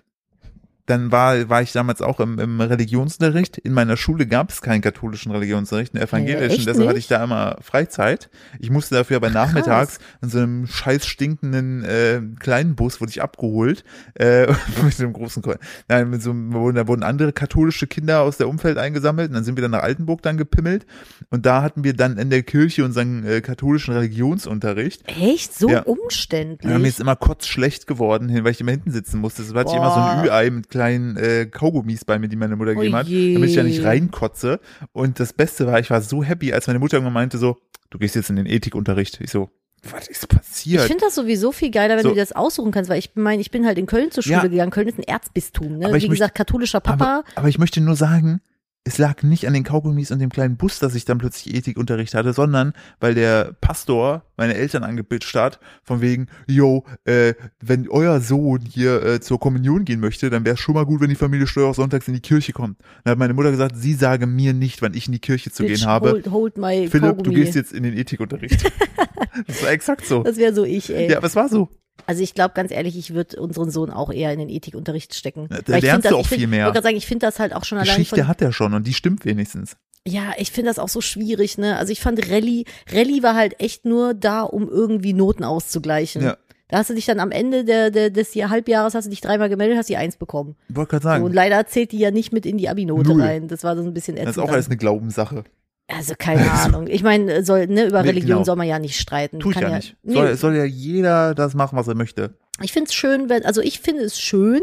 dann 0.86 1.12
war, 1.13 1.48
war 1.50 1.62
ich 1.62 1.72
damals 1.72 2.02
auch 2.02 2.20
im, 2.20 2.40
im 2.40 2.60
Religionsunterricht. 2.60 3.58
In 3.58 3.72
meiner 3.74 3.96
Schule 3.96 4.28
gab 4.28 4.50
es 4.50 4.62
keinen 4.62 4.82
katholischen 4.82 5.32
Religionsunterricht, 5.32 5.96
einen 5.96 6.04
evangelischen, 6.04 6.58
echt 6.60 6.68
deshalb 6.68 6.90
hatte 6.90 7.00
ich 7.00 7.08
da 7.08 7.24
immer 7.24 7.58
Freizeit. 7.62 8.30
Ich 8.60 8.70
musste 8.70 8.96
dafür 8.96 9.16
aber 9.18 9.30
nachmittags 9.30 10.00
in 10.22 10.30
so 10.30 10.40
einem 10.40 10.68
scheiß 10.68 11.06
stinkenden 11.08 11.84
äh, 11.86 12.22
kleinen 12.40 12.75
Bus 12.75 13.00
wurde 13.00 13.12
ich 13.12 13.22
abgeholt, 13.22 13.86
äh, 14.16 14.48
mit 14.84 14.94
so 14.94 15.04
einem 15.04 15.13
großen 15.13 15.42
Ko- 15.42 15.56
Nein, 15.88 16.10
mit 16.10 16.22
so 16.22 16.32
einem, 16.32 16.52
da 16.75 16.86
wurden 16.88 17.04
andere 17.04 17.32
katholische 17.32 17.88
Kinder 17.88 18.22
aus 18.22 18.36
der 18.38 18.50
Umfeld 18.50 18.78
eingesammelt 18.78 19.30
und 19.30 19.36
dann 19.36 19.44
sind 19.46 19.56
wir 19.56 19.62
dann 19.62 19.72
nach 19.72 19.84
Altenburg 19.84 20.22
dann 20.22 20.36
gepimmelt 20.36 20.86
und 21.30 21.46
da 21.46 21.62
hatten 21.62 21.84
wir 21.86 21.94
dann 21.94 22.18
in 22.18 22.30
der 22.30 22.44
Kirche 22.44 22.84
unseren 22.84 23.25
äh, 23.25 23.40
katholischen 23.42 23.94
Religionsunterricht. 23.94 25.04
Echt? 25.08 25.54
So 25.58 25.70
Ja. 25.70 25.84
umständlich? 25.84 26.70
Ja, 26.72 26.78
mir 26.78 26.88
ist 26.88 27.00
immer 27.00 27.16
kurz 27.16 27.48
schlecht 27.48 27.88
geworden, 27.88 28.28
hin, 28.30 28.44
weil 28.44 28.52
ich 28.52 28.60
immer 28.62 28.72
hinten 28.72 28.92
sitzen 28.92 29.20
musste. 29.20 29.44
Das 29.44 29.54
hatte 29.54 29.70
ich 29.72 29.75
immer 29.78 29.92
so 29.92 30.00
ein. 30.02 30.25
Ü-Ei 30.25 30.50
mit 30.50 30.70
kleinen 30.74 31.15
äh, 31.18 31.46
Kaugummis 31.46 32.03
bei 32.06 32.18
mir, 32.20 32.27
die 32.27 32.36
meine 32.36 32.56
Mutter 32.56 32.72
Oh 32.72 32.75
gegeben 32.75 32.96
hat, 32.96 33.08
je. 33.08 33.34
damit 33.36 33.50
ich 33.50 33.56
da 33.56 33.63
nicht 33.63 33.84
reinkotze. 33.84 34.60
Und 34.92 35.20
das 35.20 35.32
Beste 35.34 35.68
war, 35.68 35.80
ich 35.80 35.89
war 35.89 36.01
so 36.01 36.24
happy, 36.24 36.51
als 36.51 36.68
meine 36.68 36.80
Mutter 36.80 36.98
irgendwann 36.98 37.13
meinte 37.13 37.38
so, 37.38 37.58
du 37.92 38.00
gehst 38.00 38.15
jetzt 38.15 38.30
in 38.32 38.36
den 38.36 38.48
Ethikunterricht. 38.48 39.22
Ich 39.22 39.30
so, 39.32 39.50
was 39.92 40.08
ist 40.08 40.24
Ich 40.24 40.30
passiert? 40.30 40.82
finde 40.84 41.06
das 41.06 41.13
sowieso 41.15 41.51
viel 41.51 41.70
geiler, 41.70 41.96
wenn 41.96 42.03
So. 42.03 42.10
du 42.10 42.15
dir 42.15 42.22
das 42.22 42.32
aussuchen 42.32 42.72
kannst, 42.72 42.89
weil 42.89 42.98
ich 43.00 43.12
meine, 43.15 43.42
ich 43.42 43.51
bin 43.51 43.65
halt 43.65 43.77
in 43.77 43.86
Köln 43.86 44.10
zur 44.12 44.24
Schule 44.24 44.36
Ja. 44.38 44.48
gegangen. 44.48 44.72
Köln 44.72 44.88
ist 44.88 44.98
ein 44.98 45.03
Erzbistum, 45.03 45.77
ne? 45.77 45.82
Ich 45.82 45.88
Wie 45.88 45.92
möchte- 45.92 46.10
gesagt, 46.10 46.36
katholischer 46.36 46.80
Papa. 46.80 47.03
aber, 47.20 47.24
aber 47.36 47.48
ich 47.50 47.60
möchte 47.60 47.80
nur 47.82 47.96
sagen, 47.96 48.42
es 48.86 48.98
lag 48.98 49.24
nicht 49.24 49.48
an 49.48 49.54
den 49.54 49.63
Kaugummis 49.63 50.12
und 50.12 50.20
dem 50.20 50.30
kleinen 50.30 50.58
Bus, 50.58 50.80
dass 50.80 50.94
ich 50.94 51.06
dann 51.06 51.18
plötzlich 51.18 51.56
Ethikunterricht 51.56 52.13
hatte, 52.13 52.34
sondern 52.34 52.74
weil 53.00 53.16
der 53.16 53.56
Pastor 53.62 54.25
meine 54.36 54.56
Eltern 54.56 54.84
angebitscht 54.84 55.36
hat, 55.36 55.60
von 55.84 56.02
wegen, 56.02 56.28
yo, 56.48 56.84
äh, 57.06 57.34
wenn 57.62 57.88
euer 57.88 58.20
Sohn 58.20 58.62
hier 58.62 59.02
äh, 59.04 59.20
zur 59.22 59.40
Kommunion 59.40 59.86
gehen 59.86 60.02
möchte, 60.02 60.30
dann 60.30 60.44
wäre 60.44 60.56
es 60.56 60.60
schon 60.60 60.75
mal 60.75 60.86
gut, 60.86 61.00
wenn 61.00 61.10
die 61.10 61.16
Familie 61.16 61.48
Steuer 61.48 61.70
auch 61.70 61.75
sonntags 61.75 62.10
in 62.10 62.13
die 62.13 62.20
Kirche 62.20 62.52
kommt. 62.52 62.78
Dann 63.04 63.12
hat 63.12 63.20
meine 63.20 63.34
Mutter 63.34 63.52
gesagt, 63.52 63.75
sie 63.78 63.94
sage 63.94 64.28
mir 64.28 64.54
nicht, 64.54 64.82
wann 64.82 64.94
ich 64.94 65.06
in 65.08 65.13
die 65.13 65.20
Kirche 65.20 65.50
zu 65.52 65.63
Bitch, 65.63 65.80
gehen 65.80 65.88
habe. 65.88 66.12
Hold, 66.12 66.32
hold 66.32 66.58
my 66.58 66.88
Philipp, 66.90 67.18
du 67.20 67.24
Kaugummi. 67.24 67.36
gehst 67.36 67.56
jetzt 67.56 67.72
in 67.72 67.84
den 67.84 67.98
Ethikunterricht. 67.98 68.70
das 69.48 69.63
war 69.63 69.72
exakt 69.72 70.06
so. 70.06 70.24
Das 70.24 70.36
wäre 70.36 70.54
so 70.54 70.66
ich, 70.66 70.94
ey. 70.94 71.10
Ja, 71.10 71.18
aber 71.18 71.28
es 71.28 71.36
war 71.38 71.48
so. 71.48 71.70
Also 72.06 72.22
ich 72.24 72.34
glaube 72.34 72.54
ganz 72.54 72.72
ehrlich, 72.72 72.98
ich 72.98 73.14
würde 73.14 73.40
unseren 73.42 73.70
Sohn 73.72 73.90
auch 73.90 74.12
eher 74.12 74.34
in 74.34 74.40
den 74.40 74.50
Ethikunterricht 74.50 75.14
stecken. 75.16 75.48
Da 75.50 75.60
Weil 75.68 75.78
ich 75.78 75.84
lernst 75.84 75.90
find 75.90 76.06
du 76.06 76.10
das- 76.10 76.14
auch 76.14 76.28
find, 76.28 76.40
viel 76.40 76.48
mehr. 76.48 76.68
Ich 76.68 76.74
gerade 76.74 76.84
sagen, 76.84 76.98
ich 76.98 77.06
finde 77.08 77.26
das 77.26 77.40
halt 77.40 77.54
auch 77.54 77.64
schon 77.64 77.78
allein 77.78 77.88
Geschichte 77.96 78.16
von, 78.18 78.28
hat 78.28 78.42
er 78.42 78.52
schon 78.52 78.74
und 78.74 78.86
die 78.88 78.94
stimmt 78.94 79.26
wenigstens. 79.26 79.78
Ja, 80.06 80.34
ich 80.38 80.52
finde 80.52 80.70
das 80.70 80.80
auch 80.80 80.90
so 80.90 81.00
schwierig, 81.00 81.58
ne? 81.58 81.78
Also 81.78 81.94
ich 81.94 82.02
fand 82.02 82.30
Rallye, 82.30 82.66
Rallye 82.92 83.24
war 83.24 83.36
halt 83.36 83.60
echt 83.62 83.86
nur 83.86 84.14
da, 84.14 84.42
um 84.42 84.68
irgendwie 84.68 85.14
Noten 85.14 85.46
auszugleichen. 85.46 86.22
Ja. 86.24 86.38
Da 86.68 86.80
hast 86.80 86.90
du 86.90 86.94
dich 86.96 87.06
dann 87.06 87.20
am 87.22 87.32
Ende 87.32 87.64
der, 87.64 87.90
der, 87.92 88.10
des 88.10 88.34
Jahr, 88.34 88.50
Halbjahres 88.50 88.96
hast 88.96 89.06
du 89.06 89.10
dich 89.10 89.22
dreimal 89.22 89.48
gemeldet, 89.48 89.78
hast 89.78 89.88
die 89.90 89.96
Eins 89.98 90.18
bekommen. 90.18 90.56
Wollte 90.70 90.90
gerade 90.92 91.04
So, 91.04 91.10
sagen, 91.10 91.24
und 91.24 91.34
leider 91.34 91.66
zählt 91.68 91.92
die 91.94 92.00
ja 92.00 92.10
nicht 92.12 92.34
mit 92.34 92.46
in 92.46 92.58
die 92.58 92.68
Abi-Note 92.68 93.18
rein. 93.18 93.48
Das 93.48 93.64
war 93.64 93.78
so 93.78 93.84
ein 93.84 93.94
bisschen 93.94 94.16
ätzend. 94.18 94.30
das 94.30 94.38
ist 94.38 94.44
auch 94.44 94.52
alles 94.52 94.66
eine 94.66 94.78
Glaubenssache. 94.78 95.44
Also 95.88 96.13
keine 96.18 96.50
Ahnung. 96.52 96.88
Ich 96.88 97.04
meine, 97.04 97.44
soll, 97.44 97.68
ne, 97.68 97.88
über 97.88 98.02
Nee, 98.02 98.10
Religion 98.10 98.30
genau. 98.38 98.44
soll 98.44 98.56
man 98.56 98.68
ja 98.68 98.80
nicht 98.80 99.00
streiten. 99.00 99.40
Tue 99.40 99.52
ich 99.52 99.60
Kann 99.60 99.70
ja 99.70 99.75
nicht. 99.78 99.96
Nee, 100.04 100.13
Soll, 100.13 100.36
soll 100.38 100.56
ja 100.56 100.66
jeder 100.66 101.36
das 101.36 101.54
machen, 101.54 101.78
was 101.78 101.88
er 101.88 101.96
möchte. 101.96 102.38
Ich 102.62 102.72
finde 102.72 102.90
es 102.90 102.94
schön, 102.94 103.30
wenn, 103.30 103.46
also 103.46 103.62
ich 103.62 103.80
finde 103.80 104.04
es 104.04 104.20
schön, 104.20 104.62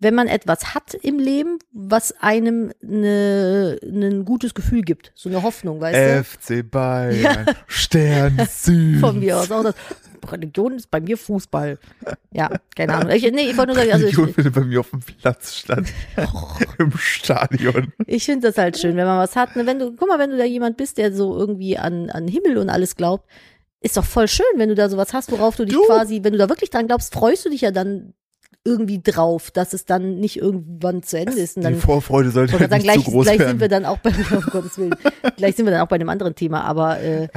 wenn 0.00 0.14
man 0.14 0.28
etwas 0.28 0.74
hat 0.74 0.94
im 0.94 1.18
Leben, 1.18 1.58
was 1.72 2.14
einem 2.20 2.72
ne, 2.80 3.78
ein 3.82 4.24
gutes 4.24 4.54
Gefühl 4.54 4.82
gibt. 4.82 5.12
So 5.14 5.28
eine 5.28 5.42
Hoffnung, 5.42 5.80
weißt 5.80 6.26
FC 6.38 6.68
Bayern, 6.68 7.46
Stern 7.66 8.38
Süd. 8.48 8.96
du? 8.96 9.00
Von 9.00 9.18
mir 9.20 9.38
aus 9.38 9.50
auch 9.50 9.64
das. 9.64 9.74
Religion 10.32 10.74
ist 10.74 10.90
bei 10.90 11.00
mir 11.00 11.16
Fußball. 11.16 11.78
Ja, 12.32 12.50
keine 12.76 12.94
Ahnung. 12.94 13.10
Ich, 13.12 13.22
nee, 13.30 13.50
ich 13.50 13.56
wollte 13.56 13.72
nur 13.72 13.76
sagen, 13.76 13.92
also 13.92 14.04
Religion, 14.06 14.34
ich, 14.36 14.44
er 14.44 14.50
bei 14.50 14.60
mir 14.62 14.80
auf 14.80 14.90
dem 14.90 15.00
Platz 15.00 15.56
stand. 15.56 15.88
Im 16.78 16.92
Stadion. 16.96 17.92
ich 18.06 18.24
finde 18.24 18.48
das 18.48 18.58
halt 18.58 18.78
schön, 18.78 18.96
wenn 18.96 19.06
man 19.06 19.18
was 19.18 19.36
hat. 19.36 19.56
Ne? 19.56 19.66
Wenn 19.66 19.78
du, 19.78 19.92
guck 19.94 20.08
mal, 20.08 20.18
wenn 20.18 20.30
du 20.30 20.38
da 20.38 20.44
jemand 20.44 20.76
bist, 20.76 20.98
der 20.98 21.12
so 21.12 21.36
irgendwie 21.36 21.78
an, 21.78 22.10
an 22.10 22.28
Himmel 22.28 22.58
und 22.58 22.70
alles 22.70 22.96
glaubt, 22.96 23.28
ist 23.80 23.96
doch 23.96 24.04
voll 24.04 24.28
schön, 24.28 24.46
wenn 24.56 24.68
du 24.68 24.74
da 24.74 24.88
sowas 24.88 25.12
hast, 25.12 25.30
worauf 25.30 25.56
du 25.56 25.64
dich 25.64 25.74
Du. 25.74 25.84
quasi, 25.86 26.20
wenn 26.22 26.32
du 26.32 26.38
da 26.38 26.48
wirklich 26.48 26.70
dran 26.70 26.86
glaubst, 26.86 27.12
freust 27.14 27.44
du 27.44 27.50
dich 27.50 27.60
ja 27.60 27.70
dann 27.70 28.14
irgendwie 28.64 29.00
drauf, 29.02 29.50
dass 29.50 29.72
es 29.72 29.84
dann 29.84 30.18
nicht 30.18 30.36
irgendwann 30.36 31.02
zu 31.02 31.18
Ende 31.18 31.40
ist. 31.40 31.56
Und 31.56 31.62
dann 31.64 31.74
Die 31.74 31.80
Vorfreude 31.80 32.30
sollte 32.30 32.58
halt 32.58 32.70
sagen, 32.70 32.82
nicht 32.82 32.92
gleich, 32.92 33.04
zu 33.04 33.10
groß 33.10 33.24
gleich 33.24 33.38
werden. 33.38 33.50
sind 33.50 33.60
wir 33.60 33.68
dann 33.68 33.84
auch 33.86 33.98
bei, 33.98 34.10
um 34.36 34.42
Gottes 34.42 34.78
Willen, 34.78 34.94
gleich 35.36 35.56
sind 35.56 35.64
wir 35.64 35.72
dann 35.72 35.80
auch 35.80 35.88
bei 35.88 35.96
einem 35.96 36.08
anderen 36.08 36.34
Thema, 36.34 36.64
aber 36.64 37.00
äh, 37.00 37.28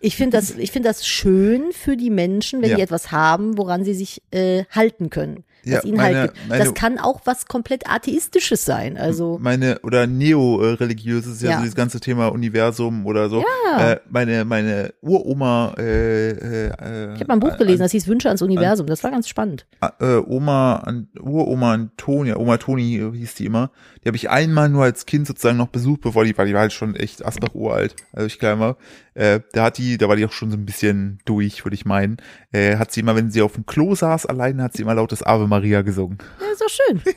ich 0.00 0.16
finde 0.16 0.36
das, 0.36 0.50
ich 0.56 0.70
finde 0.70 0.88
das 0.88 1.06
schön 1.06 1.72
für 1.72 1.96
die 1.96 2.10
Menschen, 2.10 2.62
wenn 2.62 2.70
Ja. 2.70 2.76
die 2.76 2.82
etwas 2.82 3.10
haben, 3.10 3.58
woran 3.58 3.84
sie 3.84 3.94
sich 3.94 4.22
äh, 4.30 4.64
halten 4.70 5.10
können. 5.10 5.44
Ja, 5.70 5.82
halt 5.82 5.94
meine- 5.96 6.32
meine- 6.48 6.64
das 6.64 6.74
kann 6.74 6.98
auch 6.98 7.20
was 7.24 7.46
komplett 7.46 7.88
atheistisches 7.88 8.64
sein. 8.64 8.96
Also 8.96 9.38
meine 9.40 9.78
oder 9.82 10.06
neo-religiöses 10.06 11.40
ja, 11.42 11.50
Ja. 11.50 11.56
so 11.56 11.62
dieses 11.62 11.74
ganze 11.74 12.00
Thema 12.00 12.28
Universum 12.28 13.06
oder 13.06 13.28
so. 13.28 13.44
Äh, 13.78 13.96
meine 14.10 14.44
meine 14.44 14.94
Uroma 15.02 15.74
äh, 15.78 16.30
äh, 16.30 16.66
äh, 16.68 17.14
ich 17.14 17.20
habe 17.20 17.26
mal 17.28 17.34
ein 17.34 17.40
Buch 17.40 17.56
gelesen, 17.56 17.80
das 17.82 17.92
hieß 17.92 18.06
Wünsche 18.08 18.28
ans 18.28 18.42
Universum. 18.42 18.86
Das 18.86 19.02
war 19.04 19.10
ganz 19.10 19.28
spannend. 19.28 19.66
äh, 20.00 20.16
Oma, 20.16 20.76
An- 20.76 21.08
Uroma 21.20 21.72
Antonia, 21.74 22.36
Oma 22.36 22.56
Toni 22.58 22.96
äh, 22.98 23.12
hieß 23.12 23.34
die 23.34 23.46
immer. 23.46 23.70
Die 24.04 24.08
habe 24.08 24.16
ich 24.16 24.30
einmal 24.30 24.68
nur 24.68 24.84
als 24.84 25.06
Kind 25.06 25.26
sozusagen 25.26 25.56
noch 25.58 25.68
besucht, 25.68 26.00
bevor 26.00 26.24
die 26.24 26.36
war. 26.36 26.44
Die 26.44 26.54
war 26.54 26.60
halt 26.62 26.72
schon 26.72 26.94
echt 26.94 27.24
Asbach 27.24 27.54
uralt, 27.54 27.94
als 28.12 28.26
ich 28.32 28.38
klein 28.38 28.58
war. 28.60 28.76
Äh, 29.14 29.40
da 29.52 29.64
hat 29.64 29.78
die, 29.78 29.98
da 29.98 30.08
war 30.08 30.14
die 30.16 30.24
auch 30.24 30.32
schon 30.32 30.50
so 30.50 30.56
ein 30.56 30.64
bisschen 30.64 31.18
durch, 31.24 31.64
würde 31.64 31.74
ich 31.74 31.84
meinen. 31.84 32.18
Äh, 32.52 32.76
hat 32.76 32.92
sie 32.92 33.00
immer, 33.00 33.16
wenn 33.16 33.30
sie 33.30 33.42
auf 33.42 33.54
dem 33.54 33.66
Klo 33.66 33.94
saß, 33.94 34.26
alleine 34.26 34.62
hat 34.62 34.74
sie 34.74 34.82
immer 34.82 34.94
lautes 34.94 35.22
Ave 35.24 35.48
Maria 35.48 35.57
gesungen. 35.82 36.18
Ja, 36.40 36.52
ist 36.52 36.60
doch 36.60 36.68
schön. 36.68 37.02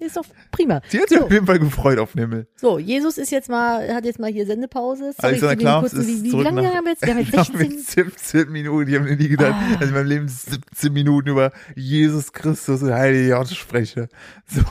Ist 0.00 0.16
doch 0.18 0.24
prima. 0.50 0.82
Sie 0.88 1.00
hat 1.00 1.08
sich 1.08 1.16
So, 1.18 1.24
auf 1.24 1.30
jeden 1.32 1.46
Fall 1.46 1.58
gefreut 1.60 1.98
auf 1.98 2.12
den 2.12 2.22
Himmel. 2.22 2.48
so, 2.56 2.78
Jesus 2.80 3.16
ist 3.16 3.30
jetzt 3.30 3.48
mal, 3.48 3.94
hat 3.94 4.04
jetzt 4.04 4.18
mal 4.18 4.30
hier 4.30 4.44
Sendepause. 4.44 5.12
Sorry, 5.12 5.28
Alexander 5.28 5.54
den 5.54 5.58
Klaas 5.60 5.80
kurzen- 5.82 6.00
ist 6.00 6.24
wie, 6.24 6.32
wie 6.32 6.42
lange 6.42 6.62
nach- 6.62 6.74
haben 6.74 6.84
wir 6.84 6.90
jetzt? 6.92 7.02
Wir 7.06 7.14
haben 7.14 7.18
jetzt 7.20 7.32
Wir 7.32 7.38
haben 7.38 7.58
16, 7.58 8.04
jetzt 8.08 8.28
17 8.28 8.52
Minuten, 8.52 8.90
ich 8.90 8.98
habe 8.98 9.16
nie 9.16 9.28
gedacht, 9.28 9.54
Ah. 9.54 9.72
dass 9.74 9.82
ich 9.82 9.88
in 9.88 9.94
meinem 9.94 10.06
Leben 10.08 10.28
17 10.28 10.92
Minuten 10.92 11.28
über 11.30 11.52
Jesus 11.76 12.32
Christus 12.32 12.82
und 12.82 12.92
Heilige 12.92 13.30
Gott 13.34 13.48
spreche. 13.50 14.08
So, 14.46 14.62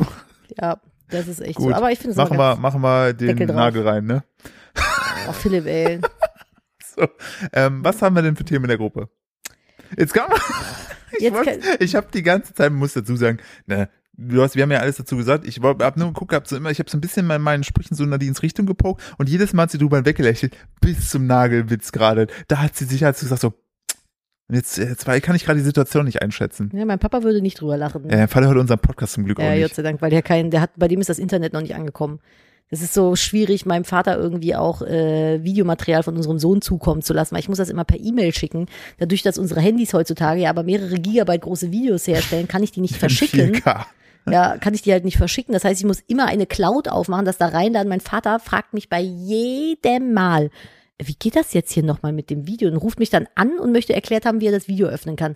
ja, 0.62 0.77
das 1.09 1.27
ist 1.27 1.41
echt 1.41 1.55
gut. 1.55 1.69
so. 1.69 1.73
Aber 1.73 1.91
ich 1.91 1.97
finde 1.99 2.12
es 2.12 2.17
machen 2.17 2.38
wir, 2.38 2.55
machen 2.57 2.81
wir 2.81 3.13
den 3.13 3.27
Deckel 3.29 3.47
drauf. 3.47 3.55
Nagel 3.55 3.88
rein, 3.88 4.05
ne? 4.05 4.23
Oh, 5.29 5.31
Philipp, 5.31 5.65
ey. 5.65 5.99
So, 6.95 7.07
ähm, 7.53 7.83
was 7.83 7.99
haben 8.03 8.15
wir 8.15 8.21
denn 8.21 8.36
für 8.36 8.43
Themen 8.43 8.65
in 8.65 8.69
der 8.69 8.77
Gruppe? 8.77 9.09
Jetzt 9.97 10.13
kann 10.15 10.29
man, 10.29 10.39
ich, 11.17 11.32
ich 11.79 11.95
habe 11.95 12.08
die 12.13 12.23
ganze 12.23 12.53
Zeit, 12.53 12.71
muss 12.71 12.93
dazu 12.93 13.15
sagen, 13.15 13.38
ne, 13.65 13.89
du 14.13 14.41
hast, 14.41 14.56
wir 14.56 14.63
haben 14.63 14.71
ja 14.71 14.79
alles 14.79 14.97
dazu 14.97 15.17
gesagt, 15.17 15.45
ich 15.47 15.62
wollt- 15.62 15.82
hab 15.82 15.97
nur 15.97 16.08
geguckt, 16.08 16.34
hab 16.34 16.47
so 16.47 16.56
immer, 16.56 16.71
ich 16.71 16.79
habe 16.79 16.89
so 16.89 16.97
ein 16.97 17.01
bisschen 17.01 17.29
in 17.29 17.41
meinen 17.41 17.63
Sprüchen 17.63 17.95
so 17.95 18.03
in 18.03 18.10
Nadines 18.10 18.41
Richtung 18.43 18.65
gepokt 18.65 19.01
und 19.17 19.29
jedes 19.29 19.53
Mal 19.53 19.63
hat 19.63 19.71
sie 19.71 19.77
drüber 19.77 20.06
weggelächelt, 20.06 20.56
bis 20.82 21.10
zum 21.10 21.25
Nagelwitz 21.27 21.91
gerade. 21.91 22.27
Da 22.47 22.60
hat 22.60 22.75
sie 22.75 22.86
sich 22.86 23.03
halt 23.03 23.19
gesagt 23.19 23.41
so, 23.41 23.53
jetzt, 24.51 24.77
jetzt 24.77 25.06
kann 25.06 25.36
ich 25.36 25.45
gerade 25.45 25.60
die 25.60 25.65
Situation 25.65 26.06
nicht 26.06 26.21
einschätzen. 26.21 26.69
Ja, 26.73 26.86
mein 26.86 26.99
Papa 26.99 27.23
würde 27.23 27.41
nicht 27.41 27.60
drüber 27.62 27.77
lachen. 27.77 28.10
Ja, 28.10 28.27
Vater 28.27 28.47
hört 28.47 28.58
unseren 28.58 28.79
Podcast 28.79 29.13
zum 29.13 29.25
Glück 29.25 29.39
auch 29.39 29.43
Ja, 29.43 29.51
Gott 29.53 29.60
nicht. 29.63 29.75
sei 29.75 29.82
Dank, 29.84 30.01
weil 30.01 30.10
der 30.12 30.21
kein, 30.21 30.51
der 30.51 30.62
hat, 30.62 30.71
bei 30.75 30.88
dem 30.88 30.99
ist 30.99 31.10
das 31.10 31.19
Internet 31.19 31.53
noch 31.53 31.62
nicht 31.62 31.75
angekommen. 31.75 32.19
Es 32.73 32.81
ist 32.81 32.95
so 32.95 33.15
schwierig, 33.15 33.67
meinem 33.67 33.86
Vater 33.86 34.17
irgendwie 34.17 34.55
auch 34.55 34.81
äh, 34.81 35.43
Videomaterial 35.43 36.01
von 36.01 36.17
unserem 36.17 36.39
Sohn 36.39 36.59
zukommen 36.59 37.03
zu 37.03 37.13
lassen, 37.13 37.36
weil 37.36 37.41
ich 37.41 37.47
muss 37.47 37.59
das 37.59 37.69
immer 37.69 37.83
per 37.83 37.99
E-Mail 37.99 38.33
schicken. 38.33 38.65
Dadurch, 38.97 39.21
dass 39.21 39.38
unsere 39.38 39.62
Handys 39.62 39.93
heutzutage 39.93 40.41
ja 40.41 40.49
aber 40.49 40.63
mehrere 40.63 40.95
Gigabyte 40.95 41.41
große 41.41 41.71
Videos 41.71 42.07
herstellen, 42.07 42.47
kann 42.47 42.63
ich 42.63 42.71
die 42.71 42.81
nicht 42.81 42.95
verschicken. 42.97 43.57
4K. 43.57 43.86
Ja, 44.27 44.57
kann 44.57 44.73
ich 44.73 44.81
die 44.81 44.91
halt 44.91 45.05
nicht 45.05 45.17
verschicken. 45.17 45.53
Das 45.53 45.63
heißt, 45.63 45.81
ich 45.81 45.86
muss 45.86 45.99
immer 46.07 46.25
eine 46.25 46.47
Cloud 46.47 46.88
aufmachen, 46.88 47.25
das 47.25 47.38
da 47.38 47.49
reinladen. 47.49 47.89
Mein 47.89 48.01
Vater 48.01 48.39
fragt 48.39 48.73
mich 48.73 48.89
bei 48.89 49.01
jedem 49.01 50.13
Mal, 50.13 50.49
wie 50.97 51.13
geht 51.13 51.36
das 51.36 51.53
jetzt 51.53 51.73
hier 51.73 51.83
nochmal 51.83 52.12
mit 52.12 52.31
dem 52.31 52.47
Video? 52.47 52.71
Und 52.71 52.77
ruft 52.77 52.97
mich 52.97 53.12
dann 53.12 53.27
an 53.36 53.59
und 53.59 53.71
möchte 53.71 53.93
erklärt 53.93 54.25
haben, 54.25 54.41
wie 54.41 54.47
er 54.47 54.51
das 54.51 54.67
Video 54.67 54.88
öffnen 54.88 55.15
kann. 55.15 55.36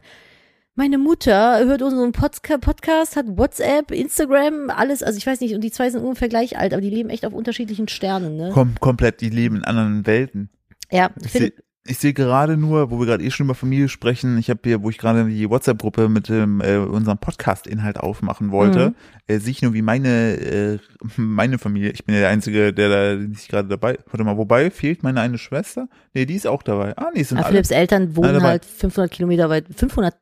Meine 0.79 0.99
Mutter 0.99 1.65
hört 1.65 1.81
unseren 1.81 2.11
Podca 2.11 2.59
Podcast, 2.59 3.15
hat 3.15 3.25
WhatsApp, 3.29 3.89
Instagram, 3.89 4.69
alles. 4.69 5.01
Also 5.01 5.17
ich 5.17 5.25
weiß 5.25 5.41
nicht, 5.41 5.55
und 5.55 5.61
die 5.61 5.71
zwei 5.71 5.89
sind 5.89 6.03
ungefähr 6.03 6.29
gleich 6.29 6.59
alt, 6.59 6.71
aber 6.71 6.81
die 6.81 6.91
leben 6.91 7.09
echt 7.09 7.25
auf 7.25 7.33
unterschiedlichen 7.33 7.87
Sternen, 7.87 8.37
ne? 8.37 8.51
Kom 8.53 8.75
komplett, 8.79 9.19
die 9.21 9.31
leben 9.31 9.55
in 9.57 9.63
anderen 9.63 10.05
Welten. 10.05 10.51
Ja, 10.91 11.09
Ich 11.19 11.31
sehe 11.31 11.51
seh 11.89 12.13
gerade 12.13 12.57
nur, 12.57 12.91
wo 12.91 12.99
wir 12.99 13.07
gerade 13.07 13.23
eh 13.23 13.31
schon 13.31 13.47
über 13.47 13.55
Familie 13.55 13.89
sprechen, 13.89 14.37
ich 14.37 14.51
habe 14.51 14.59
hier, 14.65 14.83
wo 14.83 14.91
ich 14.91 14.99
gerade 14.99 15.25
die 15.25 15.49
WhatsApp-Gruppe 15.49 16.09
mit 16.09 16.29
dem, 16.29 16.61
äh, 16.61 16.77
unserem 16.77 17.17
Podcast-Inhalt 17.17 17.97
aufmachen 17.97 18.51
wollte, 18.51 18.89
Mhm. 18.89 18.95
äh, 19.27 19.39
sehe 19.39 19.51
ich 19.51 19.61
nur, 19.63 19.73
wie 19.73 19.81
meine, 19.81 20.33
äh, 20.35 20.77
meine 21.17 21.57
Familie, 21.57 21.89
ich 21.89 22.05
bin 22.05 22.13
ja 22.13 22.21
der 22.21 22.29
Einzige, 22.29 22.71
der 22.71 22.89
da 22.89 23.15
nicht 23.15 23.49
gerade 23.49 23.67
dabei, 23.67 23.97
warte 24.11 24.23
mal, 24.23 24.37
wobei, 24.37 24.69
fehlt 24.69 25.01
meine 25.01 25.21
eine 25.21 25.39
Schwester? 25.39 25.87
Nee, 26.13 26.27
die 26.27 26.35
ist 26.35 26.45
auch 26.45 26.61
dabei. 26.61 26.95
Ah, 26.97 27.09
nee, 27.15 27.23
sind 27.23 27.37
ja, 27.39 27.45
alle. 27.45 27.53
Philipps 27.53 27.71
Eltern 27.71 28.15
wohnen 28.15 28.43
halt 28.43 28.63
500 28.65 29.09
Kilometer 29.09 29.49
weit, 29.49 29.65
500, 29.75 30.13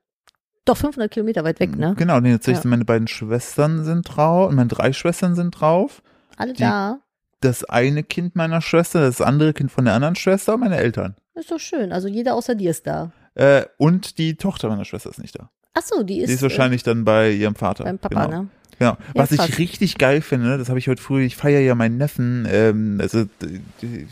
doch 0.66 0.78
500 0.78 1.12
Kilometer 1.12 1.44
weit 1.44 1.60
weg, 1.60 1.76
ne? 1.78 1.94
Genau, 1.98 2.20
nee, 2.20 2.32
tatsächlich 2.34 2.64
Ja. 2.64 2.70
meine 2.70 2.86
beiden 2.86 3.08
Schwestern 3.08 3.84
sind 3.86 4.04
drauf, 4.04 4.52
meine 4.52 4.68
drei 4.68 4.92
Schwestern 4.94 5.36
sind 5.36 5.52
drauf. 5.52 6.02
Alle 6.38 6.54
Die- 6.54 6.60
da. 6.60 7.00
Das 7.42 7.64
eine 7.66 8.04
Kind 8.04 8.36
meiner 8.36 8.62
Schwester, 8.62 9.02
das 9.02 9.22
andere 9.22 9.54
Kind 9.54 9.72
von 9.72 9.86
der 9.86 9.94
anderen 9.94 10.16
Schwester 10.16 10.56
und 10.56 10.62
meine 10.62 10.78
Eltern. 10.78 11.16
Ist 11.36 11.52
doch 11.52 11.60
schön. 11.60 11.92
Also 11.92 12.08
jeder 12.08 12.34
außer 12.34 12.56
dir 12.56 12.72
ist 12.72 12.88
da. 12.88 13.12
Äh, 13.36 13.66
und 13.78 14.18
die 14.18 14.36
Tochter 14.36 14.70
meiner 14.70 14.86
Schwester 14.86 15.10
ist 15.10 15.20
nicht 15.20 15.38
da. 15.38 15.50
Ach 15.74 15.82
so, 15.84 16.02
die 16.04 16.22
ist, 16.22 16.30
Die 16.30 16.34
ist 16.36 16.42
wahrscheinlich 16.42 16.84
dann 16.84 17.04
bei 17.04 17.32
ihrem 17.32 17.54
Vater. 17.56 17.84
äh, 17.84 17.88
beim 17.88 18.00
Papa, 18.00 18.26
genau. 18.26 18.42
ne? 18.44 18.48
Genau. 18.80 18.98
Was 19.14 19.30
krass. 19.30 19.50
ich 19.50 19.58
richtig 19.58 19.98
geil 19.98 20.22
finde, 20.22 20.58
das 20.58 20.70
habe 20.70 20.80
ich 20.80 20.88
heute 20.88 21.02
früh, 21.02 21.24
ich 21.24 21.36
feiere 21.36 21.62
ja 21.62 21.76
meinen 21.76 21.98
Neffen, 21.98 22.48
ähm, 22.52 22.98
also 23.02 23.26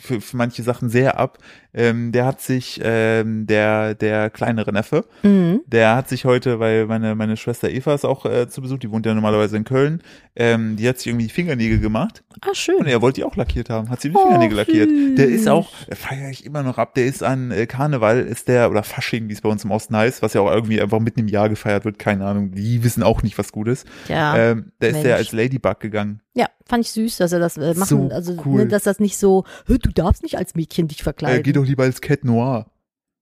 für, 0.02 0.22
für 0.22 0.38
manche 0.38 0.64
Sachen 0.64 0.90
sehr 0.90 1.20
ab. 1.20 1.38
Ähm, 1.76 2.12
der 2.12 2.26
hat 2.28 2.40
sich, 2.40 2.80
ähm, 2.84 3.48
der, 3.48 3.96
der 3.96 4.30
kleinere 4.30 4.72
Neffe, 4.72 5.06
Mhm. 5.24 5.62
der 5.66 5.96
hat 5.96 6.08
sich 6.08 6.24
heute, 6.24 6.60
weil 6.60 6.86
meine, 6.86 7.16
meine 7.16 7.36
Schwester 7.36 7.68
Eva 7.68 7.96
ist 7.96 8.06
auch 8.06 8.28
äh, 8.28 8.48
zu 8.48 8.62
Besuch, 8.62 8.78
die 8.78 8.92
wohnt 8.92 9.08
ja 9.08 9.14
normalerweise 9.16 9.58
in 9.58 9.64
Köln, 9.64 10.02
ähm, 10.36 10.76
die 10.76 10.88
hat 10.88 11.00
sich 11.00 11.08
irgendwie 11.08 11.26
die 11.26 11.34
Fingernägel 11.34 11.80
gemacht 11.80 12.24
Ah, 12.42 12.50
und 12.50 12.58
schön. 12.58 12.86
er 12.86 13.02
wollte 13.02 13.22
die 13.22 13.24
auch 13.26 13.36
lackiert 13.36 13.72
haben, 13.72 13.90
hat 13.90 14.02
sie 14.02 14.10
die 14.10 14.16
Oh, 14.16 14.22
Fingernägel 14.22 14.56
lackiert. 14.58 15.18
Der 15.18 15.28
ist 15.28 15.48
auch, 15.50 15.72
feiere 15.94 16.30
ich 16.30 16.46
immer 16.46 16.62
noch 16.62 16.78
ab, 16.78 16.94
der 16.94 17.06
ist 17.08 17.24
an 17.24 17.50
äh, 17.50 17.66
Karneval, 17.66 18.20
ist 18.20 18.48
der, 18.50 18.70
oder 18.70 18.84
Fasching, 18.84 19.28
wie 19.30 19.34
es 19.34 19.42
bei 19.42 19.50
uns 19.50 19.64
im 19.64 19.72
Osten 19.72 19.96
heißt, 19.98 20.22
was 20.22 20.34
ja 20.36 20.42
auch 20.42 20.52
irgendwie 20.52 20.80
einfach 20.80 21.00
mitten 21.00 21.22
im 21.22 21.28
Jahr 21.28 21.50
gefeiert 21.50 21.86
wird, 21.86 21.98
keine 21.98 22.24
Ahnung, 22.28 22.52
die 22.52 22.84
wissen 22.84 23.02
auch 23.02 23.24
nicht, 23.24 23.40
was 23.40 23.52
gut 23.52 23.68
ist. 23.68 23.88
Ja. 24.10 24.38
ähm, 24.38 24.53
da 24.80 24.88
ist 24.88 24.94
Mensch. 25.04 25.08
als 25.12 25.32
Ladybug 25.32 25.80
gegangen. 25.80 26.22
Ja, 26.34 26.48
fand 26.66 26.86
ich 26.86 26.92
süß, 26.92 27.18
dass 27.18 27.32
er 27.32 27.40
das 27.40 27.58
äh, 27.58 27.74
machen, 27.76 28.10
So 28.10 28.16
also 28.16 28.36
cool. 28.46 28.62
ne, 28.64 28.68
dass 28.68 28.84
das 28.84 29.00
nicht 29.00 29.18
so, 29.18 29.44
"Hä, 29.68 29.78
du 29.82 29.90
darfst 29.92 30.24
nicht 30.24 30.38
als 30.38 30.56
Mädchen 30.56 30.88
dich 30.88 31.00
Äh, 31.02 31.04
verkleiden. 31.04 31.44
geh 31.44 31.52
doch 31.54 31.66
lieber 31.66 31.84
als 31.84 32.02
Cat 32.02 32.24
Noir. 32.24 32.68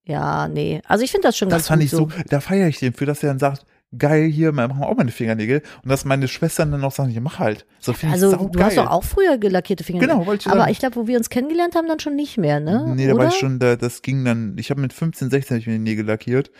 ja, 0.05 0.47
nee. 0.47 0.81
Also 0.87 1.03
ich 1.03 1.11
finde 1.11 1.27
das 1.27 1.37
schon 1.37 1.49
Das 1.49 1.57
ganz 1.59 1.67
fand 1.67 1.81
gut 1.81 1.85
ich 1.85 1.91
so, 1.91 2.09
da 2.29 2.39
feiere 2.39 2.67
ich 2.67 2.79
den 2.79 2.93
für, 2.93 3.05
dass 3.05 3.21
er 3.23 3.29
dann 3.29 3.39
sagt, 3.39 3.65
geil, 3.97 4.27
hier, 4.29 4.51
machen 4.53 4.79
wir 4.79 4.87
auch 4.87 4.95
meine 4.95 5.11
Fingernägel. 5.11 5.61
Und 5.83 5.89
dass 5.89 6.05
meine 6.05 6.27
Schwestern 6.29 6.71
dann 6.71 6.83
auch 6.83 6.93
sagen, 6.93 7.11
ja, 7.11 7.19
mach 7.21 7.39
halt. 7.39 7.65
So 7.79 7.91
ich 7.91 8.03
Also 8.05 8.31
du 8.35 8.49
geil. 8.51 8.65
hast 8.65 8.77
doch 8.77 8.89
auch 8.89 9.03
früher 9.03 9.37
gelackierte 9.37 9.83
Finger. 9.83 9.99
Genau, 9.99 10.25
wollte 10.25 10.47
ich 10.47 10.51
Aber 10.53 10.69
ich 10.69 10.79
glaube, 10.79 10.95
wo 10.95 11.07
wir 11.07 11.17
uns 11.17 11.29
kennengelernt 11.29 11.75
haben, 11.75 11.87
dann 11.87 11.99
schon 11.99 12.15
nicht 12.15 12.37
mehr, 12.37 12.59
ne? 12.61 12.93
Nee, 12.95 13.07
da 13.07 13.13
Oder? 13.13 13.23
war 13.23 13.29
ich 13.29 13.35
schon, 13.35 13.59
da, 13.59 13.75
das 13.75 14.01
ging 14.01 14.23
dann, 14.23 14.55
ich 14.57 14.69
habe 14.71 14.79
mit 14.81 14.93
15, 14.93 15.29
16 15.29 15.55
hab 15.55 15.61
ich 15.61 15.67
mir 15.67 15.73
die 15.73 15.79
Nägel 15.79 16.05
lackiert. 16.05 16.51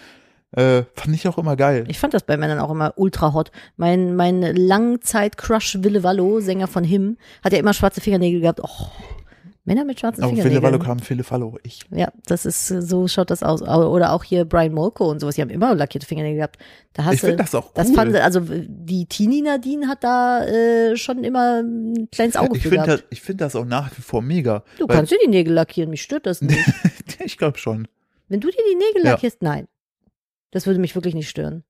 Äh, 0.54 0.84
fand 0.96 1.16
ich 1.16 1.28
auch 1.28 1.38
immer 1.38 1.56
geil. 1.56 1.86
Ich 1.88 1.98
fand 2.00 2.14
das 2.14 2.24
bei 2.24 2.36
Männern 2.36 2.60
auch 2.60 2.72
immer 2.72 2.94
ultra 2.98 3.34
hot. 3.34 3.52
Mein, 3.78 4.16
mein 4.16 4.42
Langzeit-Crush 4.42 5.78
Wille 5.82 6.04
Wallo, 6.04 6.40
Sänger 6.42 6.68
von 6.68 6.84
Him, 6.84 7.18
hat 7.44 7.54
ja 7.54 7.60
immer 7.60 7.74
schwarze 7.74 8.02
Fingernägel 8.02 8.42
gehabt. 8.42 8.60
Oh, 8.62 8.68
Männer 9.64 9.86
mit 9.86 10.00
schwarzen 10.00 10.24
Auf 10.24 10.32
Philipp 10.32 10.44
Fingernägeln. 10.44 10.74
Wallo 10.74 10.84
kam 10.84 11.00
Philipp 11.00 11.30
Wallo, 11.32 11.58
ich. 11.64 11.82
Ja, 11.92 12.12
das 12.26 12.46
ist, 12.46 12.68
so 12.68 13.08
schaut 13.08 13.30
das 13.30 13.44
aus. 13.44 13.62
Oder 13.62 14.12
auch 14.12 14.24
hier 14.24 14.44
Brian 14.44 14.74
Molko 14.74 15.10
und 15.10 15.20
sowas, 15.20 15.36
die 15.36 15.42
haben 15.42 15.52
immer 15.52 15.74
lackierte 15.76 16.06
Fingernägel 16.08 16.38
gehabt. 16.38 16.58
Da 16.94 17.06
hast 17.06 17.14
Ich 17.14 17.22
finde 17.22 17.38
das 17.38 17.54
auch 17.56 17.72
das 17.74 17.90
cool. 17.90 17.96
fand, 17.96 18.16
also 18.16 18.42
die 18.44 19.06
Teenie 19.06 19.44
Nadine 19.44 19.88
hat 19.88 20.04
da 20.04 20.44
äh, 20.46 20.98
schon 20.98 21.24
immer 21.24 21.62
ein 21.62 22.10
kleines 22.12 22.36
Auge 22.36 22.58
ich 22.58 22.64
für 22.64 22.70
finde 22.70 22.86
gehabt. 22.88 23.04
das, 23.04 23.08
ich 23.12 23.22
finde 23.22 23.46
das 23.46 23.56
auch 23.56 23.66
nach 23.66 23.96
wie 23.96 24.02
vor 24.02 24.22
mega. 24.22 24.64
Du 24.80 24.88
kannst 24.88 25.12
dir 25.14 25.18
die 25.24 25.30
Nägel 25.30 25.54
lackieren, 25.54 25.92
mich 25.92 26.02
stört 26.02 26.26
das 26.26 26.42
nicht. 26.42 26.60
ich 27.24 27.38
glaube 27.38 27.58
schon. 27.60 27.88
Wenn 28.28 28.40
du 28.40 28.50
dir 28.50 28.64
die 28.70 28.76
Nägel 28.76 29.06
Ja. 29.06 29.12
lackierst, 29.12 29.42
nein. 29.44 29.68
Das 30.52 30.66
würde 30.68 30.80
mich 30.80 30.96
wirklich 30.96 31.16
nicht 31.16 31.30
stören. 31.30 31.64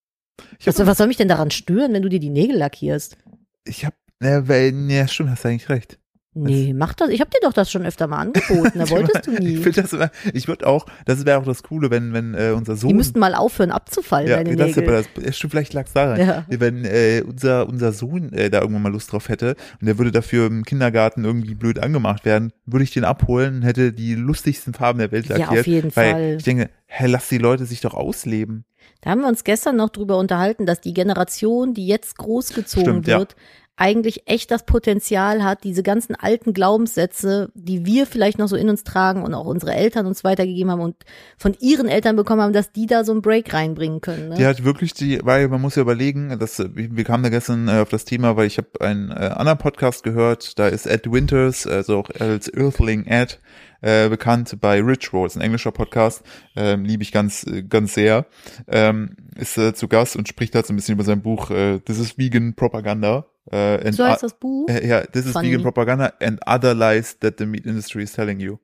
Ich 0.59 0.67
Was, 0.67 0.79
was 0.85 0.97
soll 0.97 1.07
mich 1.07 1.17
denn 1.17 1.27
daran 1.27 1.51
stören, 1.51 1.93
wenn 1.93 2.01
du 2.01 2.09
dir 2.09 2.19
die 2.19 2.29
Nägel 2.29 2.57
lackierst? 2.57 3.17
ich 3.63 3.85
habe, 3.85 3.95
ne, 4.19 4.47
weil, 4.47 4.71
ne, 4.71 5.07
stimmt, 5.07 5.29
hast 5.29 5.43
du 5.45 5.49
eigentlich 5.49 5.69
recht. 5.69 5.99
Nee, 6.33 6.73
mach 6.73 6.93
das. 6.93 7.09
Ich 7.09 7.19
habe 7.19 7.29
dir 7.29 7.39
doch 7.41 7.51
das 7.51 7.69
schon 7.69 7.85
öfter 7.85 8.07
mal 8.07 8.19
angeboten. 8.19 8.79
Da 8.79 8.89
wolltest 8.89 9.27
du 9.27 9.33
Ich 9.33 9.39
nie. 9.39 9.57
finde 9.57 9.81
das 9.81 9.91
immer, 9.91 10.09
ich 10.33 10.47
würde 10.47 10.65
auch, 10.65 10.85
das 11.05 11.25
wäre 11.25 11.37
auch 11.37 11.43
das 11.43 11.61
Coole, 11.61 11.91
wenn, 11.91 12.13
wenn 12.13 12.33
äh, 12.35 12.53
unser 12.55 12.77
Sohn. 12.77 12.87
Die 12.87 12.93
müssten 12.93 13.19
mal 13.19 13.35
aufhören 13.35 13.69
abzufallen, 13.69 14.29
ja, 14.29 14.37
deine 14.37 14.55
das 14.55 14.77
Nägel. 14.77 15.03
das, 15.13 15.25
ja, 15.25 15.31
stimmt, 15.33 15.51
vielleicht 15.51 15.73
lag 15.73 15.87
es 15.87 15.93
daran. 15.93 16.19
Ja. 16.21 16.45
Wenn 16.47 16.85
äh, 16.85 17.21
unser, 17.27 17.67
unser 17.67 17.91
Sohn 17.91 18.31
äh, 18.31 18.49
da 18.49 18.61
irgendwann 18.61 18.83
mal 18.83 18.91
Lust 18.93 19.11
drauf 19.11 19.27
hätte 19.27 19.57
und 19.81 19.87
der 19.87 19.97
würde 19.97 20.13
dafür 20.13 20.47
im 20.47 20.63
Kindergarten 20.63 21.25
irgendwie 21.25 21.53
blöd 21.53 21.79
angemacht 21.79 22.23
werden, 22.23 22.53
würde 22.65 22.85
ich 22.85 22.91
den 22.91 23.03
abholen 23.03 23.55
und 23.57 23.61
hätte 23.63 23.91
die 23.91 24.15
lustigsten 24.15 24.73
Farben 24.73 24.99
der 24.99 25.11
Welt 25.11 25.27
Ja, 25.27 25.35
lackiert. 25.37 25.59
auf 25.59 25.67
jeden 25.67 25.95
weil 25.97 26.11
Fall. 26.13 26.35
Ich 26.37 26.43
denke, 26.43 26.69
hä, 26.87 27.07
lass 27.07 27.27
die 27.27 27.39
Leute 27.39 27.65
sich 27.65 27.81
doch 27.81 27.93
ausleben. 27.93 28.63
Da 28.99 29.11
haben 29.11 29.21
wir 29.21 29.27
uns 29.27 29.43
gestern 29.43 29.77
noch 29.77 29.89
drüber 29.89 30.17
unterhalten, 30.17 30.65
dass 30.65 30.81
die 30.81 30.93
Generation, 30.93 31.73
die 31.73 31.87
jetzt 31.87 32.17
großgezogen 32.17 33.03
Stimmt, 33.03 33.07
ja. 33.07 33.19
wird, 33.19 33.35
eigentlich 33.81 34.27
echt 34.27 34.51
das 34.51 34.63
Potenzial 34.63 35.43
hat, 35.43 35.63
diese 35.63 35.81
ganzen 35.81 36.13
alten 36.13 36.53
Glaubenssätze, 36.53 37.49
die 37.55 37.83
wir 37.83 38.05
vielleicht 38.05 38.37
noch 38.37 38.47
so 38.47 38.55
in 38.55 38.69
uns 38.69 38.83
tragen 38.83 39.23
und 39.23 39.33
auch 39.33 39.47
unsere 39.47 39.73
Eltern 39.73 40.05
uns 40.05 40.23
weitergegeben 40.23 40.71
haben 40.71 40.81
und 40.81 40.95
von 41.35 41.55
ihren 41.59 41.87
Eltern 41.87 42.15
bekommen 42.15 42.43
haben, 42.43 42.53
dass 42.53 42.71
die 42.71 42.85
da 42.85 43.03
so 43.03 43.11
einen 43.11 43.23
Break 43.23 43.51
reinbringen 43.51 43.99
können. 43.99 44.29
Ne? 44.29 44.35
Die 44.35 44.45
hat 44.45 44.63
wirklich 44.63 44.93
die, 44.93 45.19
weil 45.23 45.47
man 45.47 45.61
muss 45.61 45.77
ja 45.77 45.81
überlegen, 45.81 46.37
dass 46.37 46.59
wir 46.59 47.03
kamen 47.03 47.23
da 47.23 47.29
gestern 47.29 47.67
äh, 47.69 47.79
auf 47.79 47.89
das 47.89 48.05
Thema, 48.05 48.37
weil 48.37 48.45
ich 48.45 48.59
habe 48.59 48.69
einen 48.81 49.09
äh, 49.09 49.13
anderen 49.13 49.57
Podcast 49.57 50.03
gehört, 50.03 50.59
da 50.59 50.67
ist 50.67 50.85
Ed 50.85 51.11
Winters, 51.11 51.65
also 51.65 51.97
auch 51.97 52.09
als 52.19 52.53
Earthling 52.53 53.07
Ed, 53.07 53.39
äh, 53.81 54.09
bekannt 54.09 54.55
bei 54.61 54.81
Rich 54.81 55.11
Roll, 55.13 55.27
ist 55.27 55.35
ein 55.35 55.41
englischer 55.41 55.71
Podcast, 55.71 56.23
ähm, 56.55 56.85
liebe 56.85 57.03
ich 57.03 57.11
ganz, 57.11 57.45
äh, 57.45 57.63
ganz 57.63 57.93
sehr, 57.93 58.25
ähm, 58.67 59.15
ist 59.35 59.57
äh, 59.57 59.73
zu 59.73 59.87
Gast 59.87 60.15
und 60.15 60.27
spricht 60.27 60.55
halt 60.55 60.65
so 60.65 60.73
ein 60.73 60.75
bisschen 60.75 60.93
über 60.93 61.03
sein 61.03 61.21
Buch 61.21 61.51
äh, 61.51 61.79
This 61.79 61.99
is 61.99 62.17
Vegan 62.17 62.53
Propaganda. 62.55 63.25
Äh, 63.51 63.87
and 63.87 63.95
so 63.95 64.05
heißt 64.05 64.21
das 64.23 64.35
Buch. 64.39 64.69
äh, 64.69 64.87
ja, 64.87 65.01
This 65.01 65.25
is 65.25 65.31
Funny. 65.31 65.47
Vegan 65.49 65.63
Propaganda 65.63 66.13
and 66.21 66.39
Other 66.47 66.73
Lies 66.75 67.17
that 67.19 67.35
the 67.39 67.45
meat 67.45 67.65
industry 67.65 68.03
is 68.03 68.13
telling 68.13 68.39
you. 68.39 68.57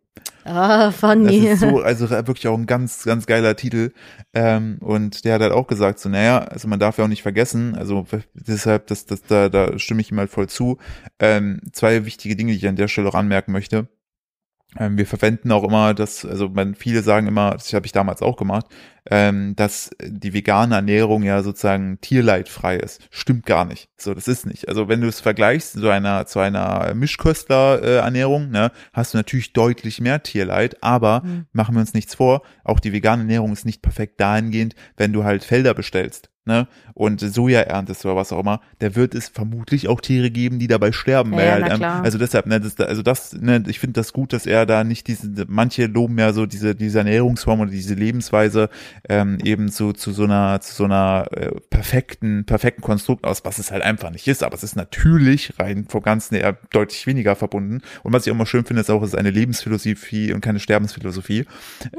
ah, 0.45 0.85
Das 0.87 0.95
funny. 0.95 1.37
ist 1.47 1.61
so, 1.61 1.79
also 1.81 2.09
wirklich 2.09 2.47
auch 2.47 2.57
ein 2.57 2.67
ganz, 2.67 3.03
ganz 3.03 3.25
geiler 3.25 3.55
Titel. 3.55 3.91
Ähm, 4.33 4.77
und 4.81 5.25
der 5.25 5.33
hat 5.35 5.41
halt 5.41 5.51
auch 5.51 5.65
gesagt, 5.67 5.99
so, 5.99 6.09
naja, 6.09 6.39
also 6.39 6.67
man 6.67 6.79
darf 6.79 6.97
ja 6.99 7.05
auch 7.05 7.09
nicht 7.09 7.23
vergessen, 7.23 7.75
also 7.75 8.05
deshalb, 8.33 8.87
das, 8.87 9.05
das, 9.07 9.23
da, 9.23 9.49
da 9.49 9.77
stimme 9.79 10.01
ich 10.01 10.11
ihm 10.11 10.19
halt 10.19 10.29
voll 10.29 10.47
zu. 10.47 10.77
Ähm, 11.19 11.59
zwei 11.73 12.05
wichtige 12.05 12.35
Dinge, 12.35 12.51
die 12.51 12.57
ich 12.59 12.67
an 12.67 12.75
der 12.75 12.87
Stelle 12.87 13.09
auch 13.09 13.15
anmerken 13.15 13.51
möchte. 13.51 13.87
Ähm, 14.79 14.97
wir 14.97 15.05
verwenden 15.05 15.51
auch 15.51 15.63
immer 15.63 15.93
das, 15.93 16.25
also 16.25 16.49
man, 16.49 16.75
viele 16.75 17.01
sagen 17.01 17.27
immer, 17.27 17.51
das 17.51 17.73
habe 17.73 17.85
ich 17.85 17.91
damals 17.91 18.21
auch 18.21 18.37
gemacht, 18.37 18.65
ähm, 19.09 19.55
dass 19.55 19.89
die 20.01 20.33
vegane 20.33 20.75
Ernährung 20.75 21.23
ja 21.23 21.41
sozusagen 21.41 21.99
tierleidfrei 22.01 22.77
ist. 22.77 23.07
Stimmt 23.09 23.45
gar 23.45 23.65
nicht. 23.65 23.89
So, 23.97 24.13
das 24.13 24.27
ist 24.27 24.45
nicht. 24.45 24.67
Also 24.67 24.87
wenn 24.87 25.01
du 25.01 25.07
es 25.07 25.19
vergleichst 25.19 25.73
zu 25.73 25.89
einer, 25.89 26.25
zu 26.25 26.39
einer 26.39 26.93
Mischköstler-Ernährung, 26.93 28.49
ne, 28.51 28.71
hast 28.93 29.13
du 29.13 29.17
natürlich 29.17 29.53
deutlich 29.53 30.01
mehr 30.01 30.23
Tierleid, 30.23 30.81
aber 30.83 31.21
Mhm. 31.23 31.45
machen 31.51 31.75
wir 31.75 31.79
uns 31.81 31.93
nichts 31.93 32.15
vor, 32.15 32.41
auch 32.63 32.79
die 32.79 32.93
vegane 32.93 33.21
Ernährung 33.23 33.53
ist 33.53 33.65
nicht 33.65 33.81
perfekt 33.81 34.19
dahingehend, 34.19 34.75
wenn 34.97 35.13
du 35.13 35.23
halt 35.23 35.43
Felder 35.43 35.73
bestellst. 35.73 36.29
Ne, 36.47 36.65
und 36.93 37.19
Soja 37.19 37.59
erntest 37.59 38.05
oder 38.05 38.15
was 38.15 38.31
auch 38.31 38.39
immer, 38.39 38.61
da 38.79 38.95
wird 38.95 39.13
es 39.15 39.27
vermutlich 39.27 39.89
auch 39.89 39.99
Tiere 39.99 40.31
geben, 40.31 40.59
die 40.59 40.67
dabei 40.67 40.93
sterben. 40.93 41.33
Ja, 41.33 41.43
ja, 41.43 41.51
halt, 41.51 41.73
ähm, 41.73 41.83
also 41.83 42.17
deshalb, 42.17 42.45
ne, 42.45 42.61
das, 42.61 42.79
also 42.79 43.01
das, 43.03 43.33
ne, 43.33 43.61
ich 43.67 43.79
finde 43.79 43.99
das 43.99 44.13
gut, 44.13 44.31
dass 44.31 44.45
er 44.45 44.65
da 44.65 44.85
nicht 44.85 45.07
diese, 45.07 45.27
manche 45.49 45.87
loben 45.87 46.17
ja 46.17 46.31
so 46.31 46.45
diese, 46.45 46.73
diese 46.73 46.99
Ernährungsform 46.99 47.59
oder 47.59 47.69
diese 47.69 47.95
Lebensweise 47.95 48.69
ähm, 49.09 49.39
eben 49.43 49.69
zu, 49.69 49.91
zu 49.91 50.13
so 50.13 50.23
einer, 50.23 50.61
zu 50.61 50.73
so 50.73 50.85
einer 50.85 51.27
äh, 51.31 51.51
perfekten, 51.69 52.45
perfekten 52.45 52.81
Konstrukt 52.81 53.25
aus, 53.25 53.43
was 53.43 53.59
es 53.59 53.69
halt 53.71 53.83
einfach 53.83 54.09
nicht 54.09 54.25
ist. 54.29 54.41
Aber 54.41 54.55
es 54.55 54.63
ist 54.63 54.77
natürlich 54.77 55.53
rein 55.59 55.85
vom 55.89 56.01
Ganzen 56.01 56.35
eher 56.35 56.57
deutlich 56.71 57.05
weniger 57.07 57.35
verbunden. 57.35 57.81
Und 58.03 58.13
was 58.13 58.25
ich 58.25 58.31
auch 58.31 58.37
mal 58.37 58.45
schön 58.45 58.63
finde, 58.63 58.81
ist 58.81 58.89
auch, 58.89 59.01
es 59.03 59.09
ist 59.09 59.15
eine 59.19 59.31
Lebensphilosophie 59.31 60.31
und 60.31 60.39
keine 60.39 60.59
Sterbensphilosophie. 60.61 61.43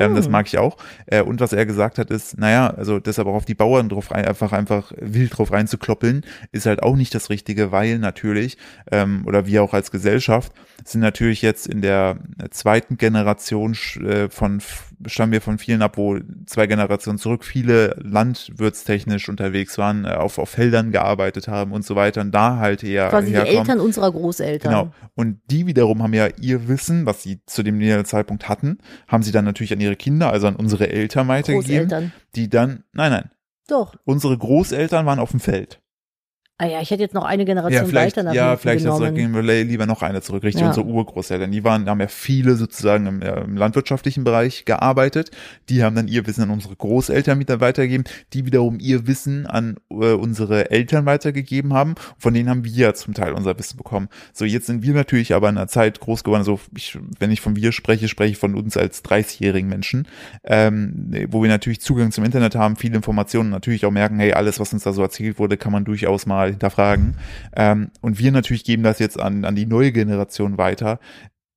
Ähm, 0.01 0.15
Das 0.15 0.25
Hm. 0.25 0.33
mag 0.33 0.47
ich 0.47 0.57
auch. 0.57 0.79
Äh, 1.07 1.21
und 1.21 1.41
was 1.41 1.53
er 1.53 1.67
gesagt 1.67 1.99
hat, 1.99 2.11
ist, 2.11 2.39
naja, 2.39 2.69
also 2.71 2.99
deshalb 2.99 3.29
auch 3.29 3.35
auf 3.35 3.45
die 3.45 3.55
Bauern 3.55 3.89
drauf 3.89 4.11
rein, 4.11 4.25
einfach, 4.43 4.53
einfach 4.53 4.93
wild 4.97 5.37
drauf 5.37 5.53
reinzukloppeln, 5.53 6.23
ist 6.53 6.67
halt 6.67 6.83
auch 6.83 6.97
nicht 6.97 7.15
das 7.15 7.31
Richtige, 7.31 7.73
weil 7.73 7.99
natürlich, 7.99 8.57
ähm, 8.91 9.25
oder 9.27 9.47
wir 9.47 9.63
auch 9.63 9.75
als 9.75 9.91
Gesellschaft, 9.91 10.53
sind 10.85 11.01
natürlich 11.01 11.43
jetzt 11.43 11.67
in 11.67 11.83
der 11.83 12.19
zweiten 12.51 12.97
Generation 12.97 13.77
äh, 14.05 14.29
von, 14.29 14.63
stammen 15.07 15.33
wir 15.33 15.41
von 15.41 15.59
vielen 15.59 15.83
ab, 15.83 15.97
wo 15.97 16.19
zwei 16.47 16.67
Generationen 16.67 17.19
zurück 17.19 17.45
viele 17.45 17.97
landwirtstechnisch 18.01 19.29
unterwegs 19.29 19.77
waren, 19.77 20.05
äh, 20.05 20.11
auf, 20.11 20.39
auf 20.39 20.51
Feldern 20.51 20.93
gearbeitet 20.93 21.49
haben 21.49 21.73
und 21.73 21.85
so 21.85 21.97
weiter 21.97 22.21
und 22.21 22.31
da 22.33 22.59
halt 22.59 22.85
eher 22.85 23.09
Quasi 23.09 23.29
die 23.29 23.33
herkommen. 23.33 23.59
Eltern 23.59 23.81
unserer 23.81 24.13
Großeltern. 24.13 24.71
Genau. 24.71 24.93
Und 25.15 25.41
die 25.51 25.67
wiederum 25.67 26.03
haben 26.03 26.15
ja 26.15 26.29
ihr 26.41 26.69
Wissen, 26.69 27.07
was 27.07 27.23
sie 27.23 27.41
zu 27.47 27.63
dem 27.63 27.79
Zeitpunkt 28.05 28.49
hatten, 28.49 28.79
haben 29.09 29.23
sie 29.23 29.33
dann 29.33 29.45
natürlich 29.45 29.73
an 29.73 29.81
ihre 29.81 29.97
Kinder, 29.97 30.31
also 30.31 30.47
an 30.47 30.57
unsere 30.57 30.89
Eltern 30.89 31.27
weitergegeben, 31.29 32.13
die 32.35 32.49
dann, 32.49 32.85
nein, 32.93 33.11
nein, 33.11 33.31
Doch. 33.69 33.95
unsere 34.05 34.37
Großeltern 34.37 35.07
waren 35.07 35.19
auf 35.21 35.31
dem 35.31 35.41
Feld. 35.41 35.81
Ah 36.61 36.67
ja, 36.67 36.81
ich 36.81 36.91
hätte 36.91 37.03
jetzt 37.03 37.15
noch 37.15 37.25
eine 37.25 37.45
Generation 37.45 37.85
Ja, 37.85 37.89
vielleicht, 37.89 38.17
weiter 38.17 38.25
nach 38.25 38.35
ja, 38.35 38.57
vielleicht 38.57 38.85
gehen 39.15 39.33
wir 39.33 39.43
lieber 39.65 39.87
noch 39.87 40.03
eine 40.03 40.23
zurück, 40.23 40.43
richtig, 40.43 40.63
Ja. 40.63 40.67
unsere 40.67 40.87
Urgroßeltern. 40.87 41.53
Die 41.53 41.63
waren, 41.63 41.89
haben 41.89 42.01
ja 42.01 42.09
viele 42.09 42.57
sozusagen 42.57 43.07
im, 43.07 43.23
äh, 43.23 43.45
im 43.45 43.57
landwirtschaftlichen 43.57 44.25
Bereich 44.25 44.65
gearbeitet. 44.65 45.31
Die 45.69 45.85
haben 45.85 45.95
dann 45.95 46.09
ihr 46.09 46.27
Wissen 46.27 46.43
an 46.43 46.51
unsere 46.51 46.75
Großeltern 46.75 47.39
mit 47.39 47.49
weitergegeben, 47.49 48.05
die 48.33 48.45
wiederum 48.45 48.79
ihr 48.81 49.07
Wissen 49.07 49.47
an 49.47 49.77
äh, 49.89 49.95
unsere 50.15 50.73
Eltern 50.73 51.07
weitergegeben 51.07 51.75
haben. 51.75 51.95
Von 52.19 52.35
denen 52.35 52.49
haben 52.49 52.65
wir 52.65 52.73
ja 52.73 52.93
zum 52.93 53.15
Teil 53.15 53.35
unser 53.35 53.57
Wissen 53.57 53.77
bekommen. 53.77 54.09
So, 54.33 54.45
jetzt 54.45 54.67
sind 54.67 54.83
wir 54.83 54.95
natürlich 54.95 55.35
aber 55.35 55.49
in 55.51 55.59
einer 55.59 55.69
Zeit 55.69 56.01
groß 56.01 56.25
geworden, 56.25 56.43
so 56.43 56.59
ich, 56.77 56.99
wenn 57.21 57.31
ich 57.31 57.41
von 57.41 57.55
wir 57.55 57.71
spreche, 57.71 58.09
spreche 58.09 58.33
ich 58.33 58.39
von 58.39 58.57
uns 58.57 58.77
als 58.77 59.05
30-jährigen 59.05 59.69
Menschen, 59.69 60.09
ähm, 60.43 61.13
wo 61.29 61.41
wir 61.41 61.49
natürlich 61.49 61.81
Zugang 61.81 62.11
zum 62.11 62.25
Internet 62.25 62.57
haben, 62.57 62.75
viele 62.75 62.97
Informationen, 62.97 63.51
natürlich 63.51 63.87
auch 63.87 63.93
merken, 63.93 64.19
hey, 64.19 64.33
alles, 64.33 64.59
was 64.59 64.73
uns 64.73 64.83
da 64.83 64.93
so 64.93 65.03
erzählt 65.03 65.39
wurde, 65.39 65.57
kann 65.57 65.71
man 65.71 65.85
durchaus 65.85 66.27
mal 66.27 66.48
hinterfragen. 66.49 67.17
Ähm, 67.55 67.91
und 68.01 68.19
wir 68.19 68.33
natürlich 68.33 68.65
geben 68.65 68.83
das 68.83 68.99
jetzt 68.99 69.19
an, 69.19 69.45
an 69.45 69.55
die 69.55 69.67
neue 69.67 69.93
Generation 69.93 70.59
weiter. 70.59 70.99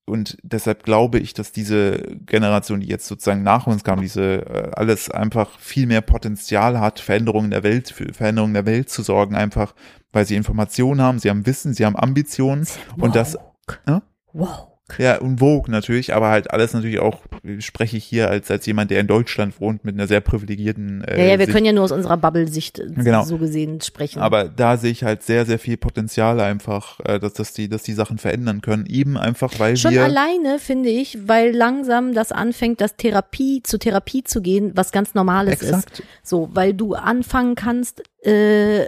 Und 0.05 0.37
deshalb 0.43 0.83
glaube 0.83 1.19
ich, 1.19 1.33
dass 1.33 1.51
diese 1.51 1.99
Generation, 2.25 2.81
die 2.81 2.87
jetzt 2.87 3.07
sozusagen 3.07 3.43
nach 3.43 3.67
uns 3.67 3.83
kam, 3.83 4.01
diese 4.01 4.45
äh, 4.45 4.71
alles 4.73 5.09
einfach 5.09 5.59
viel 5.59 5.85
mehr 5.85 6.01
Potenzial 6.01 6.79
hat, 6.79 6.99
Veränderungen 6.99 7.51
der 7.51 7.63
Welt, 7.63 7.89
für 7.89 8.11
Veränderungen 8.13 8.53
der 8.53 8.65
Welt 8.65 8.89
zu 8.89 9.03
sorgen, 9.03 9.35
einfach 9.35 9.73
weil 10.11 10.25
sie 10.25 10.35
Informationen 10.35 11.01
haben, 11.01 11.19
sie 11.19 11.29
haben 11.29 11.45
Wissen, 11.45 11.73
sie 11.73 11.85
haben 11.85 11.95
Ambitionen 11.95 12.67
und 12.97 13.15
das, 13.15 13.37
ne? 13.85 14.01
Wow. 14.33 14.70
Ja, 14.99 15.19
und 15.19 15.39
Vogue 15.39 15.69
natürlich, 15.71 16.13
aber 16.13 16.29
halt 16.29 16.51
alles 16.51 16.73
natürlich 16.73 16.99
auch, 16.99 17.19
spreche 17.59 17.97
ich 17.97 18.03
hier 18.03 18.29
als, 18.29 18.49
als 18.51 18.65
jemand, 18.65 18.91
der 18.91 18.99
in 18.99 19.07
Deutschland 19.07 19.59
wohnt, 19.59 19.83
mit 19.85 19.95
einer 19.95 20.07
sehr 20.07 20.21
privilegierten, 20.21 21.03
äh, 21.03 21.17
Ja, 21.19 21.31
ja, 21.33 21.39
wir 21.39 21.45
Sicht. 21.45 21.55
können 21.55 21.65
ja 21.65 21.73
nur 21.73 21.83
aus 21.83 21.91
unserer 21.91 22.17
Bubble-Sicht 22.17 22.81
Genau. 22.95 23.23
so 23.23 23.37
gesehen 23.37 23.81
sprechen. 23.81 24.19
aber 24.19 24.45
da 24.45 24.77
sehe 24.77 24.91
ich 24.91 25.03
halt 25.03 25.23
sehr, 25.23 25.45
sehr 25.45 25.59
viel 25.59 25.77
Potenzial 25.77 26.39
einfach, 26.39 26.99
äh, 27.05 27.19
dass, 27.19 27.33
dass 27.33 27.53
die, 27.53 27.69
dass 27.69 27.83
die 27.83 27.93
Sachen 27.93 28.17
verändern 28.17 28.61
können, 28.61 28.85
eben 28.87 29.17
einfach, 29.17 29.51
weil 29.59 29.77
Schon 29.77 29.91
wir, 29.91 30.03
alleine, 30.03 30.59
finde 30.59 30.89
ich, 30.89 31.17
weil 31.27 31.51
langsam 31.55 32.13
das 32.13 32.31
anfängt, 32.31 32.81
dass 32.81 32.95
Therapie 32.95 33.61
zu 33.63 33.77
Therapie 33.77 34.23
zu 34.23 34.41
gehen, 34.41 34.71
was 34.75 34.91
ganz 34.91 35.13
Normales 35.13 35.61
Exakt. 35.61 35.99
ist. 35.99 36.03
So, 36.23 36.49
weil 36.53 36.73
du 36.73 36.93
anfangen 36.95 37.55
kannst, 37.55 38.03
äh, 38.25 38.85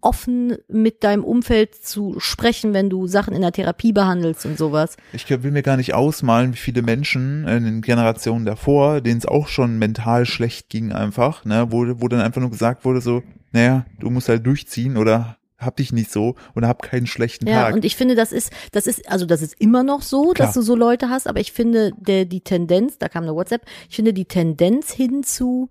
offen 0.00 0.56
mit 0.68 1.02
deinem 1.04 1.24
Umfeld 1.24 1.74
zu 1.74 2.16
sprechen, 2.18 2.72
wenn 2.72 2.88
du 2.88 3.06
Sachen 3.06 3.34
in 3.34 3.42
der 3.42 3.52
Therapie 3.52 3.92
behandelst 3.92 4.46
und 4.46 4.56
sowas. 4.56 4.96
Ich 5.12 5.28
will 5.28 5.50
mir 5.50 5.62
gar 5.62 5.76
nicht 5.76 5.94
ausmalen, 5.94 6.52
wie 6.52 6.58
viele 6.58 6.82
Menschen 6.82 7.46
in 7.48 7.64
den 7.64 7.82
Generationen 7.82 8.44
davor, 8.44 9.00
denen 9.00 9.18
es 9.18 9.26
auch 9.26 9.48
schon 9.48 9.78
mental 9.78 10.24
schlecht 10.26 10.68
ging 10.68 10.92
einfach, 10.92 11.44
ne, 11.44 11.66
wo, 11.70 11.84
wo 12.00 12.08
dann 12.08 12.20
einfach 12.20 12.40
nur 12.40 12.50
gesagt 12.50 12.84
wurde 12.84 13.00
so, 13.00 13.22
naja, 13.52 13.86
du 13.98 14.10
musst 14.10 14.28
halt 14.28 14.46
durchziehen 14.46 14.96
oder 14.96 15.36
hab 15.58 15.76
dich 15.76 15.92
nicht 15.92 16.12
so 16.12 16.36
und 16.54 16.64
hab 16.66 16.82
keinen 16.82 17.08
schlechten 17.08 17.48
Ja, 17.48 17.64
Tag. 17.64 17.74
und 17.74 17.84
ich 17.84 17.96
finde, 17.96 18.14
das 18.14 18.30
ist, 18.30 18.52
das 18.70 18.86
ist, 18.86 19.10
also 19.10 19.26
das 19.26 19.42
ist 19.42 19.60
immer 19.60 19.82
noch 19.82 20.02
so, 20.02 20.30
Klar. 20.30 20.46
dass 20.46 20.54
du 20.54 20.62
so 20.62 20.76
Leute 20.76 21.10
hast, 21.10 21.26
aber 21.26 21.40
ich 21.40 21.50
finde, 21.50 21.90
der, 21.98 22.24
die 22.26 22.42
Tendenz, 22.42 22.98
da 22.98 23.08
kam 23.08 23.24
eine 23.24 23.34
WhatsApp, 23.34 23.62
ich 23.88 23.96
finde 23.96 24.12
die 24.12 24.26
Tendenz 24.26 24.92
hin 24.92 25.24
zu, 25.24 25.70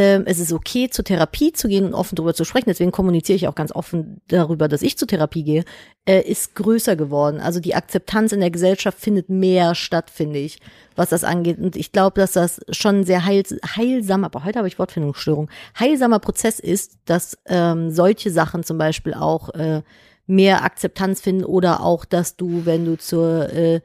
ähm, 0.00 0.22
es 0.26 0.38
ist 0.38 0.52
okay, 0.52 0.88
zur 0.88 1.04
Therapie 1.04 1.52
zu 1.52 1.66
gehen 1.66 1.84
und 1.84 1.92
offen 1.92 2.14
darüber 2.14 2.32
zu 2.32 2.44
sprechen, 2.44 2.68
deswegen 2.68 2.92
kommuniziere 2.92 3.34
ich 3.34 3.48
auch 3.48 3.56
ganz 3.56 3.72
offen 3.72 4.20
darüber, 4.28 4.68
dass 4.68 4.82
ich 4.82 4.96
zur 4.96 5.08
Therapie 5.08 5.42
gehe, 5.42 5.64
äh, 6.06 6.20
ist 6.20 6.54
größer 6.54 6.94
geworden. 6.94 7.40
Also 7.40 7.58
die 7.58 7.74
Akzeptanz 7.74 8.30
in 8.30 8.38
der 8.38 8.52
Gesellschaft 8.52 8.96
findet 9.00 9.28
mehr 9.28 9.74
statt, 9.74 10.08
finde 10.08 10.38
ich, 10.38 10.60
was 10.94 11.08
das 11.08 11.24
angeht. 11.24 11.58
Und 11.58 11.74
ich 11.74 11.90
glaube, 11.90 12.20
dass 12.20 12.30
das 12.30 12.60
schon 12.70 13.02
sehr 13.02 13.24
heil, 13.24 13.42
heilsamer, 13.74 14.26
aber 14.26 14.44
heute 14.44 14.60
habe 14.60 14.68
ich 14.68 14.78
Wortfindungsstörung, 14.78 15.50
heilsamer 15.76 16.20
Prozess 16.20 16.60
ist, 16.60 16.98
dass 17.04 17.36
ähm, 17.46 17.90
solche 17.90 18.30
Sachen 18.30 18.62
zum 18.62 18.78
Beispiel 18.78 19.14
auch 19.14 19.48
äh, 19.54 19.82
mehr 20.28 20.62
Akzeptanz 20.62 21.20
finden 21.20 21.44
oder 21.44 21.82
auch, 21.82 22.04
dass 22.04 22.36
du, 22.36 22.66
wenn 22.66 22.84
du 22.84 22.96
zur 22.98 23.52
äh, 23.52 23.80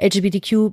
LGBTQ 0.00 0.72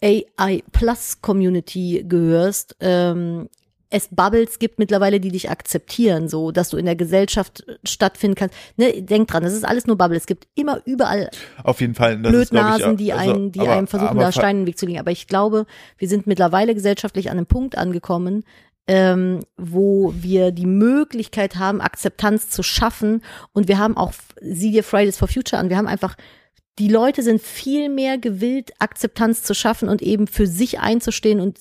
AI 0.00 0.62
Plus 0.70 1.20
Community 1.22 2.04
gehörst, 2.06 2.76
ähm, 2.78 3.48
es 3.90 4.08
Bubbles 4.10 4.58
gibt 4.58 4.78
mittlerweile, 4.78 5.18
die 5.18 5.30
dich 5.30 5.50
akzeptieren, 5.50 6.28
so, 6.28 6.50
dass 6.50 6.68
du 6.70 6.76
in 6.76 6.84
der 6.84 6.96
Gesellschaft 6.96 7.64
stattfinden 7.84 8.34
kannst. 8.34 8.54
Ne, 8.76 9.02
denk 9.02 9.28
dran, 9.28 9.42
das 9.42 9.54
ist 9.54 9.64
alles 9.64 9.86
nur 9.86 9.96
Bubble. 9.96 10.16
Es 10.16 10.26
gibt 10.26 10.46
immer 10.54 10.82
überall 10.84 11.30
Auf 11.62 11.80
jeden 11.80 11.94
Fall. 11.94 12.20
Das 12.20 12.32
ist, 12.34 12.50
glaub 12.50 12.64
ich, 12.64 12.70
Blödnasen, 12.76 12.96
die 12.98 13.12
also, 13.12 13.32
einen, 13.32 13.52
die 13.52 13.60
aber- 13.60 13.72
einem 13.72 13.86
versuchen, 13.86 14.18
da 14.18 14.32
Steine 14.32 14.50
in 14.50 14.64
den 14.64 14.66
Weg 14.66 14.78
zu 14.78 14.86
legen. 14.86 14.98
Aber 14.98 15.10
ich 15.10 15.26
glaube, 15.26 15.66
wir 15.96 16.08
sind 16.08 16.26
mittlerweile 16.26 16.74
gesellschaftlich 16.74 17.30
an 17.30 17.38
einem 17.38 17.46
Punkt 17.46 17.78
angekommen, 17.78 18.44
ähm, 18.86 19.40
wo 19.56 20.12
wir 20.16 20.50
die 20.50 20.66
Möglichkeit 20.66 21.56
haben, 21.56 21.80
Akzeptanz 21.80 22.50
zu 22.50 22.62
schaffen. 22.62 23.22
Und 23.52 23.68
wir 23.68 23.78
haben 23.78 23.96
auch, 23.96 24.12
sieh 24.40 24.70
dir 24.70 24.84
Fridays 24.84 25.16
for 25.16 25.28
Future 25.28 25.60
an, 25.60 25.70
wir 25.70 25.76
haben 25.76 25.88
einfach 25.88 26.14
die 26.78 26.88
Leute 26.88 27.22
sind 27.22 27.42
viel 27.42 27.88
mehr 27.88 28.18
gewillt, 28.18 28.70
Akzeptanz 28.78 29.42
zu 29.42 29.52
schaffen 29.52 29.88
und 29.88 30.00
eben 30.00 30.28
für 30.28 30.46
sich 30.46 30.78
einzustehen 30.78 31.40
und 31.40 31.58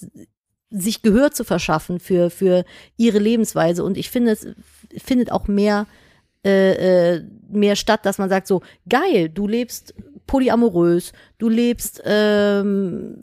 sich 0.69 1.01
Gehör 1.01 1.31
zu 1.31 1.43
verschaffen 1.43 1.99
für, 1.99 2.29
für 2.29 2.65
ihre 2.97 3.19
Lebensweise. 3.19 3.83
Und 3.83 3.97
ich 3.97 4.09
finde, 4.09 4.31
es 4.31 4.47
findet 4.97 5.31
auch 5.31 5.47
mehr, 5.47 5.87
äh, 6.45 7.15
äh, 7.15 7.23
mehr 7.49 7.75
statt, 7.75 8.05
dass 8.05 8.17
man 8.17 8.29
sagt 8.29 8.47
so, 8.47 8.61
geil, 8.89 9.29
du 9.29 9.47
lebst 9.47 9.93
polyamorös, 10.27 11.13
du 11.37 11.49
lebst 11.49 12.01
ähm, 12.05 13.17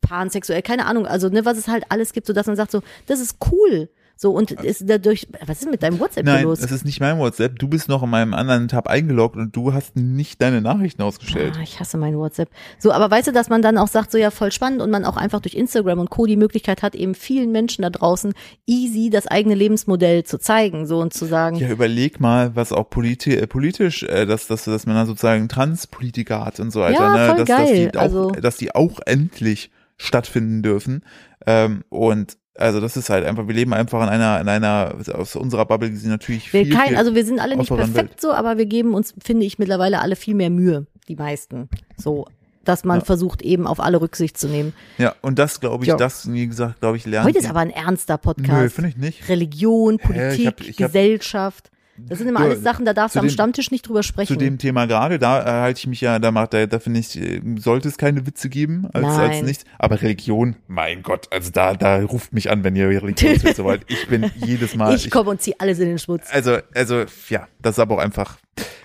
pansexuell, 0.00 0.62
keine 0.62 0.86
Ahnung, 0.86 1.06
also 1.06 1.28
ne, 1.28 1.44
was 1.44 1.58
es 1.58 1.68
halt 1.68 1.84
alles 1.88 2.12
gibt, 2.12 2.26
so 2.26 2.32
dass 2.32 2.46
man 2.46 2.56
sagt 2.56 2.70
so, 2.70 2.82
das 3.06 3.20
ist 3.20 3.38
cool. 3.50 3.88
So, 4.20 4.32
und 4.32 4.50
ist 4.50 4.82
dadurch, 4.90 5.28
was 5.46 5.60
ist 5.62 5.70
mit 5.70 5.80
deinem 5.84 6.00
WhatsApp 6.00 6.24
Nein, 6.26 6.42
los? 6.42 6.58
das 6.58 6.72
ist 6.72 6.84
nicht 6.84 6.98
mein 6.98 7.20
WhatsApp. 7.20 7.56
Du 7.60 7.68
bist 7.68 7.88
noch 7.88 8.02
in 8.02 8.10
meinem 8.10 8.34
anderen 8.34 8.66
Tab 8.66 8.88
eingeloggt 8.88 9.36
und 9.36 9.54
du 9.54 9.72
hast 9.72 9.94
nicht 9.94 10.42
deine 10.42 10.60
Nachrichten 10.60 11.02
ausgestellt. 11.02 11.54
Ah, 11.56 11.62
ich 11.62 11.78
hasse 11.78 11.98
mein 11.98 12.18
WhatsApp. 12.18 12.48
So, 12.80 12.90
aber 12.90 13.08
weißt 13.12 13.28
du, 13.28 13.32
dass 13.32 13.48
man 13.48 13.62
dann 13.62 13.78
auch 13.78 13.86
sagt, 13.86 14.10
so 14.10 14.18
ja, 14.18 14.32
voll 14.32 14.50
spannend 14.50 14.82
und 14.82 14.90
man 14.90 15.04
auch 15.04 15.16
einfach 15.16 15.38
durch 15.38 15.54
Instagram 15.54 16.00
und 16.00 16.10
Co. 16.10 16.26
die 16.26 16.36
Möglichkeit 16.36 16.82
hat, 16.82 16.96
eben 16.96 17.14
vielen 17.14 17.52
Menschen 17.52 17.82
da 17.82 17.90
draußen 17.90 18.32
easy 18.66 19.08
das 19.08 19.28
eigene 19.28 19.54
Lebensmodell 19.54 20.24
zu 20.24 20.38
zeigen, 20.40 20.88
so 20.88 20.98
und 20.98 21.14
zu 21.14 21.24
sagen, 21.24 21.54
Ja, 21.54 21.68
überleg 21.70 22.18
mal, 22.18 22.56
was 22.56 22.72
auch 22.72 22.90
politi 22.90 23.36
äh, 23.36 23.46
politisch, 23.46 24.02
äh, 24.02 24.26
dass, 24.26 24.48
dass, 24.48 24.64
dass 24.64 24.84
man 24.84 24.96
da 24.96 25.06
sozusagen 25.06 25.48
Transpolitiker 25.48 26.44
hat 26.44 26.58
und 26.58 26.72
so 26.72 26.80
weiter, 26.80 27.00
Ja, 27.00 27.16
ne? 27.16 27.26
voll 27.28 27.36
dass, 27.36 27.48
dass, 27.48 27.56
geil. 27.68 27.90
die 27.92 27.96
auch, 27.98 28.02
Also- 28.02 28.30
dass 28.32 28.56
die 28.56 28.74
auch 28.74 28.98
endlich 29.06 29.70
stattfinden 29.96 30.62
dürfen. 30.62 31.04
Ähm, 31.46 31.84
und 31.88 32.37
also 32.58 32.80
das 32.80 32.96
ist 32.96 33.08
halt 33.10 33.24
einfach, 33.24 33.46
wir 33.48 33.54
leben 33.54 33.72
einfach 33.72 34.02
in 34.02 34.08
einer, 34.08 34.40
in 34.40 34.48
einer, 34.48 34.94
aus 35.14 35.36
unserer 35.36 35.64
Bubble 35.66 35.90
gesehen 35.90 36.10
natürlich 36.10 36.52
wir 36.52 36.64
viel, 36.64 36.74
kein, 36.74 36.88
viel 36.88 36.96
also 36.96 37.14
wir 37.14 37.24
sind 37.24 37.40
alle 37.40 37.56
nicht 37.56 37.68
perfekt 37.74 38.20
so, 38.20 38.32
aber 38.32 38.58
wir 38.58 38.66
geben 38.66 38.94
uns, 38.94 39.14
finde 39.22 39.46
ich, 39.46 39.58
mittlerweile 39.58 40.00
alle 40.00 40.16
viel 40.16 40.34
mehr 40.34 40.50
Mühe, 40.50 40.86
die 41.08 41.16
meisten. 41.16 41.68
So, 41.96 42.26
dass 42.64 42.84
man 42.84 42.98
Ja. 42.98 43.04
versucht, 43.06 43.40
eben 43.42 43.66
auf 43.66 43.80
alle 43.80 44.00
Rücksicht 44.00 44.36
zu 44.36 44.46
nehmen. 44.48 44.74
Ja, 44.98 45.14
und 45.22 45.38
das 45.38 45.60
glaube 45.60 45.84
ich, 45.84 45.88
Ja. 45.88 45.96
das, 45.96 46.30
wie 46.30 46.46
gesagt, 46.46 46.80
glaube 46.80 46.96
ich, 46.98 47.06
lernen. 47.06 47.26
Heute 47.26 47.38
ist 47.38 47.44
die- 47.44 47.50
aber 47.50 47.60
ein 47.60 47.70
ernster 47.70 48.14
Nö, 48.16 48.20
Podcast. 48.20 48.74
finde 48.74 48.90
ich 48.90 48.96
nicht. 48.96 49.28
Religion, 49.28 49.98
Hä, 49.98 50.02
ich 50.02 50.06
Politik, 50.06 50.46
hab- 50.46 50.60
ich 50.60 50.76
Gesellschaft. 50.76 51.70
Das 52.06 52.18
sind 52.18 52.28
immer 52.28 52.40
alles 52.40 52.62
Sachen, 52.62 52.84
da 52.84 52.92
darfst 52.94 53.16
du 53.16 53.20
am 53.20 53.26
dem- 53.26 53.30
Stammtisch 53.30 53.70
nicht 53.70 53.86
drüber 53.88 54.02
sprechen. 54.02 54.32
Zu 54.32 54.36
dem 54.38 54.58
Thema 54.58 54.86
gerade, 54.86 55.18
da 55.18 55.40
äh, 55.42 55.60
halte 55.62 55.78
ich 55.78 55.86
mich 55.86 56.00
ja, 56.00 56.18
da 56.18 56.30
macht, 56.30 56.54
da, 56.54 56.66
da 56.66 56.78
finde 56.78 57.00
ich, 57.00 57.16
äh, 57.20 57.40
sollte 57.58 57.88
es 57.88 57.98
keine 57.98 58.26
Witze 58.26 58.48
geben, 58.48 58.86
als, 58.92 59.04
als 59.06 59.16
Nein. 59.36 59.44
nichts. 59.46 59.64
Aber 59.78 60.00
Religion, 60.00 60.56
mein 60.66 61.02
Gott, 61.02 61.26
also 61.32 61.50
da, 61.50 61.74
da 61.74 61.96
ruft 62.02 62.32
mich 62.32 62.50
an, 62.50 62.64
wenn 62.64 62.76
ihr 62.76 62.88
Religionswitze 62.88 63.64
wollt. 63.64 63.82
Ich 63.88 64.06
bin 64.08 64.30
jedes 64.36 64.74
Mal. 64.76 64.94
ich 64.94 65.10
komme 65.10 65.30
und 65.30 65.42
zieh 65.42 65.54
alles 65.58 65.78
in 65.78 65.88
den 65.88 65.98
Schmutz. 65.98 66.28
also, 66.30 66.58
also, 66.74 67.04
ja, 67.28 67.48
das 67.60 67.76
ist 67.76 67.78
aber 67.80 67.96
auch 67.96 68.00
einfach. 68.00 68.38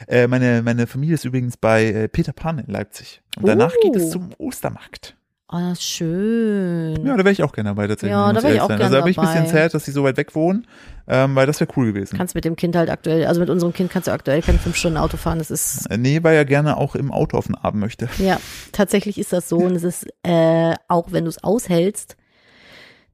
Äh, 0.08 0.28
meine, 0.28 0.62
meine 0.64 0.86
Familie 0.88 1.16
ist 1.16 1.26
übrigens 1.26 1.56
bei 1.58 1.86
äh, 1.86 2.08
Peter 2.08 2.34
Pan 2.34 2.60
in 2.60 2.68
Leipzig. 2.72 3.22
Und 3.38 3.48
danach 3.48 3.72
Oh. 3.78 3.82
geht 3.92 3.96
es 3.96 4.10
zum 4.12 4.30
Ostermarkt. 4.38 5.16
Oh, 5.56 5.60
das 5.60 5.74
ist 5.80 5.84
schön. 5.84 7.06
Ja, 7.06 7.14
da 7.16 7.20
wäre 7.20 7.32
ich 7.32 7.44
auch 7.44 7.52
gerne 7.52 7.70
dabei 7.70 7.86
tatsächlich. 7.88 8.10
Ja, 8.12 8.34
da 8.34 8.42
wär 8.42 8.56
ich 8.56 8.62
auch 8.62 8.68
sein. 8.70 8.78
gern 8.80 8.86
Also 8.88 8.98
da 8.98 9.04
bin 9.04 9.12
ich 9.12 9.20
ein 9.20 9.26
bisschen 9.28 9.48
sad, 9.48 9.74
dass 9.74 9.84
die 9.86 9.92
so 9.92 10.04
weit 10.04 10.18
weg 10.18 10.34
wohnen, 10.34 10.66
ähm, 11.08 11.36
weil 11.36 11.46
das 11.46 11.60
wäre 11.60 11.70
cool 11.78 11.94
gewesen. 11.94 12.18
kannst 12.18 12.34
mit 12.34 12.44
dem 12.44 12.56
Kind 12.56 12.76
halt 12.76 12.90
aktuell, 12.90 13.28
also 13.28 13.40
mit 13.40 13.52
unserem 13.52 13.72
Kind 13.72 13.92
kannst 13.92 14.08
du 14.08 14.12
aktuell 14.12 14.42
keine 14.42 14.58
fünf 14.58 14.76
Stunden 14.76 14.98
Auto 14.98 15.16
fahren. 15.18 15.38
Das 15.38 15.52
ist, 15.52 15.86
Äh, 15.92 15.98
nee, 16.00 16.24
weil 16.24 16.36
er 16.36 16.46
gerne 16.46 16.78
auch 16.78 16.96
im 16.96 17.12
Auto 17.12 17.38
auf 17.38 17.46
den 17.46 17.54
Abend 17.56 17.82
möchte. 17.82 18.10
ja, 18.18 18.40
tatsächlich 18.72 19.20
ist 19.20 19.32
das 19.32 19.48
so. 19.48 19.58
Und 19.58 19.76
es 19.76 19.84
ist, 19.84 20.08
äh, 20.24 20.74
auch 20.88 21.12
wenn 21.12 21.26
du 21.26 21.30
es 21.30 21.44
aushältst, 21.44 22.18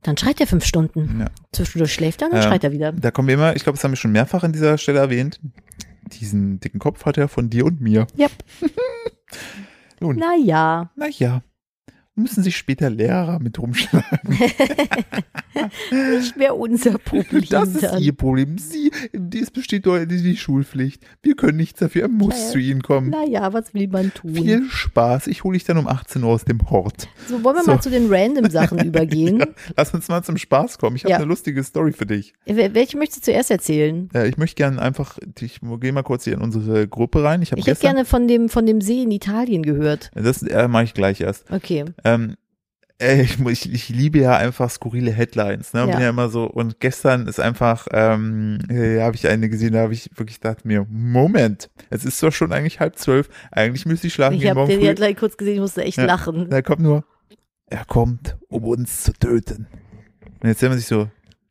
dann 0.03 0.15
schreit 0.15 0.39
er 0.39 0.47
fünf 0.47 0.63
Stunden. 0.63 1.17
Ja. 1.19 1.25
Zwischendurch 1.51 1.91
schläft 1.93 2.21
er 2.21 2.27
und 2.27 2.33
dann 2.35 2.41
Ähm, 2.43 2.47
schreit 2.47 2.63
er 2.63 2.71
wieder. 2.71 2.93
Da 2.93 3.11
kommen 3.11 3.27
wir 3.27 3.35
immer, 3.35 3.53
ich 3.57 3.63
glaube, 3.63 3.75
das 3.77 3.83
haben 3.83 3.91
wir 3.91 3.97
schon 3.97 4.13
mehrfach 4.13 4.43
an 4.43 4.53
dieser 4.53 4.77
Stelle 4.77 4.99
erwähnt. 4.99 5.41
Diesen 6.21 6.61
dicken 6.61 6.79
Kopf 6.79 7.05
hat 7.05 7.17
er 7.17 7.27
von 7.27 7.49
dir 7.49 7.65
und 7.65 7.81
mir. 7.81 8.07
Yep. 8.17 8.31
Nun, 9.99 10.15
Naja. 10.15 10.89
naja, 10.95 11.41
müssen 12.19 12.43
sich 12.43 12.55
später 12.57 12.89
Lehrer 12.89 13.39
mit 13.39 13.57
rumschlagen. 13.59 14.19
Nicht 15.91 16.37
mehr 16.37 16.55
unser 16.55 16.97
Problem. 16.97 17.43
Das 17.49 17.69
ist 17.69 17.83
dann. 17.83 18.01
ihr 18.01 18.13
Problem. 18.13 18.57
Sie, 18.57 18.91
es 19.39 19.51
besteht 19.51 19.85
doch 19.85 19.97
die 20.05 20.37
Schulpflicht. 20.37 21.03
Wir 21.21 21.35
können 21.35 21.57
nichts 21.57 21.79
dafür. 21.79 22.03
Er 22.03 22.07
muss 22.07 22.35
Naja. 22.35 22.51
zu 22.51 22.57
ihnen 22.59 22.81
kommen. 22.81 23.09
Naja, 23.09 23.51
was 23.53 23.73
will 23.73 23.87
man 23.87 24.13
tun? 24.13 24.35
Viel 24.35 24.65
Spaß. 24.69 25.27
Ich 25.27 25.43
hole 25.43 25.55
dich 25.57 25.65
dann 25.65 25.77
um 25.77 25.87
18 25.87 26.23
Uhr 26.23 26.29
aus 26.29 26.45
dem 26.45 26.69
Hort. 26.69 27.07
So, 27.27 27.43
wollen 27.43 27.57
wir 27.57 27.63
So. 27.63 27.71
mal 27.71 27.81
zu 27.81 27.89
den 27.89 28.07
random 28.13 28.49
Sachen 28.49 28.79
übergehen? 28.85 29.39
Ja, 29.39 29.45
lass 29.75 29.93
uns 29.93 30.07
mal 30.07 30.23
zum 30.23 30.37
Spaß 30.37 30.77
kommen. 30.77 30.95
Ich 30.95 31.03
habe 31.03 31.11
Ja. 31.11 31.17
eine 31.17 31.25
lustige 31.25 31.63
Story 31.63 31.91
für 31.91 32.05
dich. 32.05 32.33
Wel- 32.45 32.73
Welche 32.73 32.97
möchtest 32.97 33.21
du 33.27 33.31
zuerst 33.31 33.51
erzählen? 33.51 34.09
Äh, 34.13 34.29
ich 34.29 34.37
möchte 34.37 34.55
gerne 34.55 34.81
einfach, 34.81 35.17
ich 35.41 35.59
gehe 35.81 35.91
mal 35.91 36.03
kurz 36.03 36.23
hier 36.23 36.33
in 36.33 36.41
unsere 36.41 36.87
Gruppe 36.87 37.23
rein. 37.23 37.41
Ich 37.41 37.51
habe 37.51 37.59
Ich 37.59 37.67
hätte 37.67 37.81
gerne 37.81 38.05
von 38.05 38.27
dem, 38.27 38.49
von 38.49 38.65
dem 38.65 38.81
See 38.81 39.03
in 39.03 39.11
Italien 39.11 39.63
gehört. 39.63 40.11
das 40.13 40.43
äh, 40.43 40.67
mache 40.67 40.83
ich 40.85 40.93
gleich 40.93 41.21
erst. 41.21 41.51
Okay. 41.51 41.85
Ähm, 42.13 42.35
ey, 42.97 43.21
ich, 43.23 43.39
ich, 43.39 43.73
ich 43.73 43.89
liebe 43.89 44.19
ja 44.19 44.37
einfach 44.37 44.69
skurrile 44.69 45.11
Headlines. 45.11 45.73
Ne? 45.73 45.81
Ja. 45.81 45.85
Bin 45.87 45.99
ja 45.99 46.09
immer 46.09 46.29
so. 46.29 46.45
Und 46.45 46.79
gestern 46.79 47.27
ist 47.27 47.39
einfach, 47.39 47.87
ähm, 47.91 48.59
äh, 48.69 49.01
habe 49.01 49.15
ich 49.15 49.27
eine 49.27 49.49
gesehen, 49.49 49.73
da 49.73 49.79
habe 49.81 49.93
ich 49.93 50.09
wirklich 50.15 50.39
gedacht 50.41 50.65
mir, 50.65 50.85
Moment, 50.89 51.69
es 51.89 52.05
ist 52.05 52.21
doch 52.21 52.31
schon 52.31 52.51
eigentlich 52.53 52.79
halb 52.79 52.97
zwölf. 52.97 53.29
Eigentlich 53.51 53.85
müsste 53.85 54.07
ich 54.07 54.13
schlafen 54.13 54.35
Ich 54.37 54.49
habe 54.49 54.65
den 54.67 54.79
früh. 54.79 54.87
Headline 54.87 55.15
kurz 55.15 55.37
gesehen, 55.37 55.55
ich 55.55 55.61
musste 55.61 55.83
echt 55.83 55.97
Ja. 55.97 56.05
lachen. 56.05 56.49
Da 56.49 56.61
kommt 56.61 56.81
nur, 56.81 57.03
er 57.67 57.85
kommt, 57.85 58.37
um 58.49 58.63
uns 58.65 59.03
zu 59.03 59.13
töten. 59.13 59.67
Und 60.41 60.47
jetzt 60.47 60.61
denkt 60.61 60.71
man 60.71 60.79
sich 60.79 60.87
so, 60.87 61.09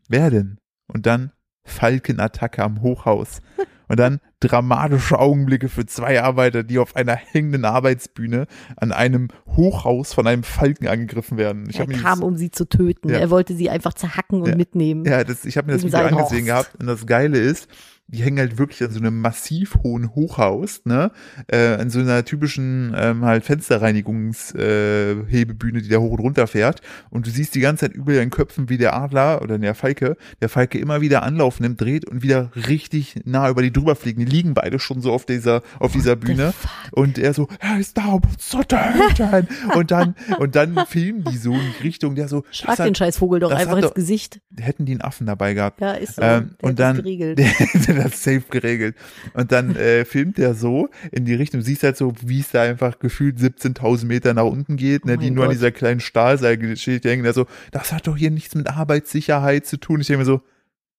wer 0.08 0.30
denn? 0.30 0.58
Und 0.86 1.06
dann 1.06 1.32
Falkenattacke 1.64 2.62
am 2.62 2.80
Hochhaus. 2.82 3.40
Und 3.88 3.98
dann 3.98 4.20
dramatische 4.40 5.18
Augenblicke 5.18 5.68
für 5.68 5.86
zwei 5.86 6.22
Arbeiter, 6.22 6.62
die 6.62 6.78
auf 6.78 6.94
einer 6.94 7.14
hängenden 7.16 7.64
Arbeitsbühne 7.64 8.46
an 8.76 8.92
einem 8.92 9.28
Hochhaus 9.56 10.12
von 10.12 10.26
einem 10.26 10.42
Falken 10.42 10.86
angegriffen 10.88 11.38
werden. 11.38 11.68
Ich 11.70 11.78
er 11.80 11.86
kam, 11.86 12.20
das, 12.20 12.28
um 12.28 12.36
sie 12.36 12.50
zu 12.50 12.68
töten. 12.68 13.08
Ja. 13.08 13.18
Er 13.18 13.30
wollte 13.30 13.54
sie 13.54 13.70
einfach 13.70 13.94
zerhacken 13.94 14.42
und 14.42 14.50
Ja. 14.50 14.56
mitnehmen. 14.56 15.04
ja, 15.04 15.24
das, 15.24 15.44
ich 15.44 15.56
habe 15.56 15.68
mir 15.68 15.72
das 15.74 15.84
Video 15.84 15.98
angesehen 16.00 16.18
Horst. 16.18 16.46
gehabt 16.46 16.74
und 16.80 16.86
das 16.86 17.06
Geile 17.06 17.38
ist, 17.38 17.68
die 18.10 18.22
hängen 18.22 18.38
halt 18.38 18.58
wirklich 18.58 18.82
an 18.82 18.90
so 18.90 19.00
einem 19.00 19.20
massiv 19.20 19.76
hohen 19.82 20.14
Hochhaus, 20.14 20.80
ne, 20.84 21.10
äh, 21.46 21.74
an 21.74 21.90
so 21.90 22.00
einer 22.00 22.24
typischen 22.24 22.94
ähm, 22.96 23.24
halt 23.24 23.44
Fensterreinigungshebebühne, 23.44 25.78
äh, 25.78 25.82
die 25.82 25.88
da 25.88 25.98
hoch 25.98 26.12
und 26.12 26.20
runter 26.20 26.46
fährt 26.46 26.80
und 27.10 27.26
du 27.26 27.30
siehst 27.30 27.54
die 27.54 27.60
ganze 27.60 27.86
Zeit 27.86 27.94
über 27.96 28.12
ihren 28.12 28.30
Köpfen, 28.30 28.68
wie 28.68 28.78
der 28.78 28.94
Adler 28.96 29.42
oder 29.42 29.58
der 29.58 29.74
Falke, 29.74 30.16
der 30.40 30.48
Falke 30.48 30.78
immer 30.78 31.00
wieder 31.00 31.22
Anlauf 31.22 31.60
nimmt, 31.60 31.80
dreht 31.80 32.04
und 32.06 32.22
wieder 32.22 32.50
richtig 32.54 33.16
nah 33.24 33.48
über 33.50 33.62
die 33.62 33.72
drüber 33.72 33.96
fliegen. 33.96 34.24
Die 34.24 34.30
liegen 34.30 34.54
beide 34.54 34.78
schon 34.78 35.00
so 35.00 35.12
auf 35.12 35.26
dieser 35.26 35.62
auf 35.78 35.92
dieser 35.92 36.16
Bühne 36.16 36.52
und 36.92 37.18
er 37.18 37.34
so, 37.34 37.48
er 37.60 37.78
ist 37.78 37.96
da, 37.98 38.06
um 38.06 38.22
uns 38.24 38.48
zu 38.48 38.58
töten 38.62 39.48
und 39.74 39.90
dann 39.90 40.14
und 40.38 40.56
dann 40.56 40.86
filmen 40.86 41.24
die 41.24 41.36
so 41.36 41.52
in 41.52 41.60
Richtung, 41.82 42.14
der 42.14 42.28
so, 42.28 42.44
Schlag 42.50 42.70
das 42.72 42.78
hat- 42.80 42.86
den 42.86 42.94
Scheißvogel 42.94 43.40
doch 43.40 43.50
einfach 43.52 43.76
ins 43.76 43.86
doch- 43.88 43.94
Gesicht. 43.94 44.40
hätten 44.58 44.86
die 44.86 44.92
einen 44.92 45.02
Affen 45.02 45.26
dabei 45.26 45.54
gehabt. 45.54 45.80
Ja, 45.80 45.92
ist 45.92 46.16
so. 46.16 46.22
Ähm, 46.22 46.50
und 46.62 46.78
dann, 46.78 46.96
der 47.04 47.97
das 48.04 48.22
safe 48.22 48.42
geregelt. 48.50 48.96
Und 49.34 49.52
dann 49.52 49.76
äh, 49.76 50.04
filmt 50.04 50.38
der 50.38 50.54
so 50.54 50.88
in 51.12 51.24
die 51.24 51.34
Richtung, 51.34 51.60
siehst 51.60 51.82
halt 51.82 51.96
so, 51.96 52.12
wie 52.22 52.40
es 52.40 52.50
da 52.50 52.62
einfach 52.62 52.98
gefühlt 52.98 53.38
17.000 53.38 54.06
Meter 54.06 54.34
nach 54.34 54.44
unten 54.44 54.76
geht, 54.76 55.04
ne, 55.04 55.14
Oh 55.16 55.20
die 55.20 55.30
nur 55.30 55.44
an 55.44 55.48
Gott. 55.50 55.56
dieser 55.56 55.70
kleinen 55.72 56.00
Stahlseilgeschichte 56.00 57.10
hängen, 57.10 57.24
der 57.24 57.32
so, 57.34 57.46
das 57.72 57.92
hat 57.92 58.06
doch 58.06 58.16
hier 58.16 58.30
nichts 58.30 58.54
mit 58.54 58.68
Arbeitssicherheit 58.68 59.66
zu 59.66 59.76
tun. 59.78 60.00
Ich 60.00 60.06
denke 60.06 60.20
mir 60.20 60.24
so, 60.24 60.40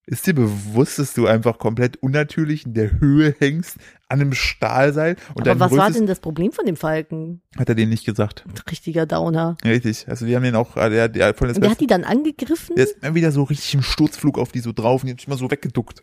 ist 0.06 0.26
dir 0.26 0.34
bewusst, 0.34 0.98
dass 0.98 1.14
du 1.14 1.28
einfach 1.28 1.60
komplett 1.60 1.98
unnatürlich 1.98 2.66
in 2.66 2.74
der 2.74 3.00
Höhe 3.00 3.36
hängst 3.38 3.78
an 4.08 4.20
einem 4.20 4.34
Stahlseil 4.34 5.16
und 5.36 5.48
Aber 5.48 5.60
was 5.60 5.78
war 5.78 5.92
denn 5.92 6.08
das 6.08 6.20
Problem 6.20 6.52
von 6.52 6.66
dem 6.66 6.78
Falken? 6.78 7.42
hat 7.60 7.70
er 7.70 7.76
denen 7.76 7.92
nicht 7.92 8.06
gesagt. 8.06 8.44
Richtiger 8.72 9.06
Downer. 9.06 9.56
Richtig. 9.64 10.08
Also 10.08 10.26
die 10.26 10.36
haben 10.36 10.42
den 10.42 10.56
auch, 10.56 10.74
der, 10.74 11.10
der 11.10 11.36
voll 11.36 11.50
das 11.50 11.56
der 11.56 11.62
Beste- 11.62 11.72
hat 11.74 11.82
die 11.82 11.86
dann 11.86 12.04
angegriffen? 12.06 12.76
der 12.76 12.86
ist 12.86 12.98
immer 13.04 13.14
wieder 13.14 13.32
so 13.32 13.44
richtig 13.44 13.76
im 13.76 13.84
Sturzflug 13.84 14.40
auf 14.40 14.52
die 14.52 14.62
so 14.62 14.72
drauf 14.74 15.04
und 15.04 15.08
die 15.08 15.12
hat 15.14 15.20
sich 15.20 15.28
immer 15.28 15.38
so 15.38 15.52
weggeduckt. 15.52 16.02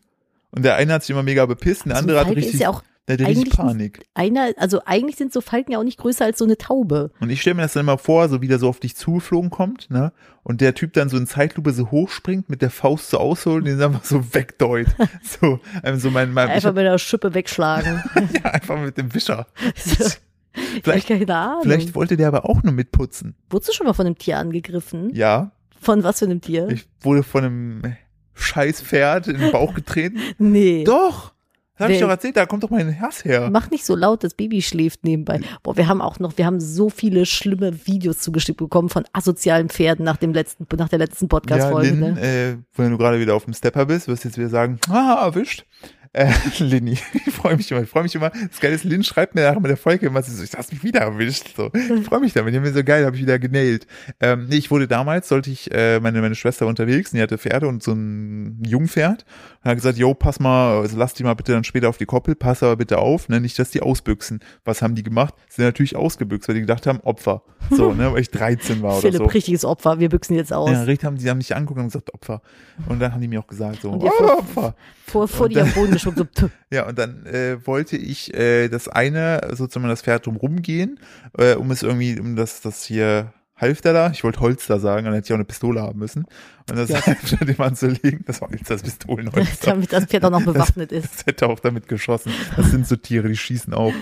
Und 0.50 0.64
der 0.64 0.76
eine 0.76 0.94
hat 0.94 1.02
sich 1.02 1.10
immer 1.10 1.22
mega 1.22 1.44
bepisst, 1.46 1.84
und 1.84 1.90
der 1.90 1.96
So 1.96 2.02
ein 2.02 2.10
andere 2.10 2.20
hat 2.20 2.36
richtig, 2.36 2.54
ist 2.54 2.60
ja 2.60 2.70
auch 2.70 2.82
der 3.08 3.18
hatte 3.18 3.26
richtig 3.28 3.50
Panik. 3.56 4.04
einer, 4.14 4.52
also 4.56 4.80
eigentlich 4.84 5.16
sind 5.16 5.32
so 5.32 5.40
Falken 5.40 5.72
ja 5.72 5.78
auch 5.78 5.84
nicht 5.84 5.98
größer 5.98 6.24
als 6.24 6.38
so 6.38 6.44
eine 6.44 6.58
Taube. 6.58 7.12
Und 7.20 7.30
ich 7.30 7.40
stelle 7.40 7.54
mir 7.54 7.62
das 7.62 7.74
dann 7.74 7.82
immer 7.82 7.98
vor, 7.98 8.28
so 8.28 8.42
wie 8.42 8.48
der 8.48 8.58
so 8.58 8.68
auf 8.68 8.80
dich 8.80 8.96
zugeflogen 8.96 9.50
kommt, 9.50 9.90
ne? 9.90 10.12
Und 10.42 10.60
der 10.60 10.74
Typ 10.74 10.92
dann 10.92 11.08
so 11.08 11.16
in 11.16 11.26
Zeitlupe 11.26 11.72
so 11.72 11.90
hochspringt, 11.92 12.48
mit 12.48 12.62
der 12.62 12.70
Faust 12.70 13.10
so 13.10 13.18
ausholt 13.18 13.64
und 13.64 13.66
den 13.66 13.80
einfach 13.80 14.04
so 14.04 14.34
wegdeut. 14.34 14.88
so, 15.22 15.60
ähm, 15.84 15.98
so 15.98 16.10
mein, 16.10 16.32
mein 16.32 16.48
Einfach 16.48 16.70
hab, 16.70 16.74
mit 16.74 16.84
der 16.84 16.98
Schippe 16.98 17.32
wegschlagen. 17.32 18.02
ja, 18.34 18.50
einfach 18.50 18.80
mit 18.80 18.96
dem 18.96 19.14
Wischer. 19.14 19.46
vielleicht, 20.82 21.06
keine 21.06 21.34
Ahnung. 21.34 21.62
Vielleicht 21.62 21.94
wollte 21.94 22.16
der 22.16 22.26
aber 22.26 22.48
auch 22.48 22.62
nur 22.64 22.72
mitputzen. 22.72 23.36
Wurdest 23.50 23.68
du 23.68 23.72
schon 23.72 23.86
mal 23.86 23.92
von 23.92 24.06
einem 24.06 24.18
Tier 24.18 24.38
angegriffen? 24.38 25.14
Ja, 25.14 25.52
Von 25.80 26.02
was 26.02 26.18
für 26.18 26.24
einem 26.24 26.40
Tier? 26.40 26.68
ich 26.70 26.88
wurde 27.02 27.22
von 27.22 27.44
einem 27.44 27.96
scheiß 28.36 28.82
Pferd 28.82 29.28
in 29.28 29.38
den 29.38 29.52
Bauch 29.52 29.74
getreten. 29.74 30.20
nee. 30.38 30.84
Doch! 30.84 31.32
Das 31.78 31.84
hab 31.84 31.90
ich 31.90 32.00
doch 32.00 32.08
erzählt, 32.08 32.38
da 32.38 32.46
kommt 32.46 32.62
doch 32.62 32.70
mein 32.70 32.88
Herz 32.88 33.22
her. 33.22 33.50
Mach 33.52 33.70
nicht 33.70 33.84
so 33.84 33.94
laut, 33.94 34.24
das 34.24 34.32
Baby 34.32 34.62
schläft 34.62 35.04
nebenbei. 35.04 35.40
Boah, 35.62 35.76
wir 35.76 35.88
haben 35.88 36.00
auch 36.00 36.18
noch, 36.18 36.38
wir 36.38 36.46
haben 36.46 36.58
so 36.58 36.88
viele 36.88 37.26
schlimme 37.26 37.86
Videos 37.86 38.20
zugeschickt 38.20 38.56
bekommen 38.56 38.88
von 38.88 39.04
asozialen 39.12 39.68
Pferden 39.68 40.02
nach 40.02 40.16
dem 40.16 40.32
letzten, 40.32 40.66
nach 40.74 40.88
der 40.88 41.00
letzten 41.00 41.26
Ja, 41.26 41.28
Podcast-Folge. 41.28 41.90
Lynn, 41.90 42.14
ne? 42.14 42.20
äh, 42.20 42.56
wenn 42.76 42.92
du 42.92 42.96
gerade 42.96 43.20
wieder 43.20 43.34
auf 43.34 43.44
dem 43.44 43.52
Stepper 43.52 43.84
bist, 43.84 44.08
wirst 44.08 44.24
du 44.24 44.28
jetzt 44.28 44.38
wieder 44.38 44.48
sagen, 44.48 44.78
ah, 44.88 45.22
erwischt. 45.26 45.66
Äh, 46.12 46.32
Linny, 46.58 46.98
ich 47.12 47.32
freue 47.32 47.56
mich 47.56 47.70
immer, 47.70 47.82
ich 47.82 47.88
freue 47.88 48.02
mich 48.02 48.14
immer. 48.14 48.30
Das 48.30 48.60
Geile 48.60 48.74
ist, 48.74 48.84
Lynn 48.84 49.02
schreibt 49.04 49.34
mir 49.34 49.42
nachher 49.42 49.60
mit 49.60 49.70
der 49.70 49.76
Folge 49.76 50.06
immer 50.06 50.22
so, 50.22 50.42
ich 50.42 50.54
hast 50.54 50.72
mich 50.72 50.82
wieder 50.82 51.00
erwischt. 51.00 51.54
So. 51.56 51.70
Ich 51.74 52.04
freue 52.04 52.20
mich 52.20 52.32
damit, 52.32 52.52
die 52.52 52.58
haben 52.58 52.64
mir 52.64 52.72
so 52.72 52.84
geil, 52.84 53.04
habe 53.04 53.16
ich 53.16 53.22
wieder 53.22 53.38
genailt. 53.38 53.86
Ähm, 54.20 54.46
nee, 54.48 54.56
ich 54.56 54.70
wurde 54.70 54.88
damals, 54.88 55.28
sollte 55.28 55.50
ich, 55.50 55.72
äh, 55.72 56.00
meine, 56.00 56.20
meine 56.20 56.34
Schwester 56.34 56.64
war 56.66 56.70
unterwegs, 56.70 57.12
und 57.12 57.16
die 57.18 57.22
hatte 57.22 57.38
Pferde 57.38 57.68
und 57.68 57.82
so 57.82 57.92
ein 57.92 58.62
Jungpferd. 58.66 59.24
Und 59.62 59.70
hat 59.70 59.76
gesagt, 59.76 59.98
yo, 59.98 60.14
pass 60.14 60.38
mal, 60.40 60.80
also 60.80 60.96
lass 60.96 61.14
die 61.14 61.24
mal 61.24 61.34
bitte 61.34 61.52
dann 61.52 61.64
später 61.64 61.88
auf 61.88 61.96
die 61.98 62.06
Koppel, 62.06 62.34
pass 62.34 62.62
aber 62.62 62.76
bitte 62.76 62.98
auf, 62.98 63.28
ne, 63.28 63.40
nicht, 63.40 63.58
dass 63.58 63.70
die 63.70 63.82
ausbüchsen. 63.82 64.40
Was 64.64 64.82
haben 64.82 64.94
die 64.94 65.02
gemacht? 65.02 65.34
Sind 65.48 65.64
natürlich 65.64 65.96
ausgebüxt, 65.96 66.48
weil 66.48 66.54
die 66.54 66.60
gedacht 66.62 66.86
haben, 66.86 67.00
Opfer. 67.00 67.42
So, 67.70 67.92
ne, 67.92 68.12
weil 68.12 68.20
ich 68.20 68.30
13 68.30 68.80
war 68.82 68.92
oder 68.92 69.00
Philipp, 69.00 69.16
so. 69.18 69.24
richtiges 69.24 69.64
Opfer, 69.64 69.98
wir 69.98 70.08
büchsen 70.08 70.36
jetzt 70.36 70.52
aus. 70.52 70.70
Ja, 70.70 70.82
richtig 70.82 71.04
haben 71.04 71.16
die 71.16 71.28
haben 71.28 71.38
mich 71.38 71.54
angeguckt 71.54 71.80
und 71.80 71.86
gesagt 71.86 72.14
Opfer. 72.14 72.42
Und 72.88 73.00
dann 73.00 73.12
haben 73.12 73.20
die 73.20 73.28
mir 73.28 73.40
auch 73.40 73.46
gesagt 73.46 73.80
so 73.82 73.90
oh, 73.92 74.08
vor- 74.10 74.38
Opfer. 74.38 74.74
vor 75.06 75.28
vor 75.28 75.46
und 75.46 75.54
dir 75.54 75.62
am 75.62 75.72
Boden 75.72 75.95
geschoben, 75.96 76.28
so. 76.34 76.50
Ja, 76.70 76.86
und 76.86 76.98
dann 76.98 77.26
äh, 77.26 77.64
wollte 77.66 77.96
ich 77.96 78.34
äh, 78.34 78.68
das 78.68 78.88
eine 78.88 79.40
sozusagen 79.52 79.88
das 79.88 80.02
Pferd 80.02 80.26
drum 80.26 80.36
rumgehen, 80.36 81.00
äh, 81.38 81.54
um 81.54 81.70
es 81.70 81.82
irgendwie 81.82 82.18
um 82.18 82.36
das 82.36 82.60
das 82.60 82.84
hier 82.84 83.32
Halfter 83.58 83.92
da, 83.94 84.10
ich 84.10 84.22
wollte 84.22 84.40
Holster 84.40 84.78
sagen, 84.78 85.06
dann 85.06 85.14
hätte 85.14 85.26
ich 85.26 85.32
auch 85.32 85.36
eine 85.36 85.44
Pistole 85.46 85.80
haben 85.80 85.98
müssen. 85.98 86.26
Und 86.68 86.76
das 86.76 86.90
Ja. 86.90 87.00
Halfter 87.06 87.44
dem 87.44 87.60
anzulegen, 87.60 88.22
das 88.26 88.40
war 88.42 88.50
jetzt 88.52 88.68
das 88.68 88.82
Pistolenholster. 88.82 89.70
damit 89.70 89.92
das 89.92 90.04
Pferd 90.04 90.24
auch 90.26 90.30
noch 90.30 90.44
bewaffnet 90.44 90.92
ist. 90.92 91.14
Das 91.14 91.26
hätte 91.26 91.48
auch 91.48 91.58
damit 91.60 91.88
geschossen. 91.88 92.32
Das 92.56 92.70
sind 92.70 92.86
so 92.86 92.96
Tiere, 92.96 93.28
die 93.28 93.36
schießen 93.36 93.72
auch. 93.72 93.94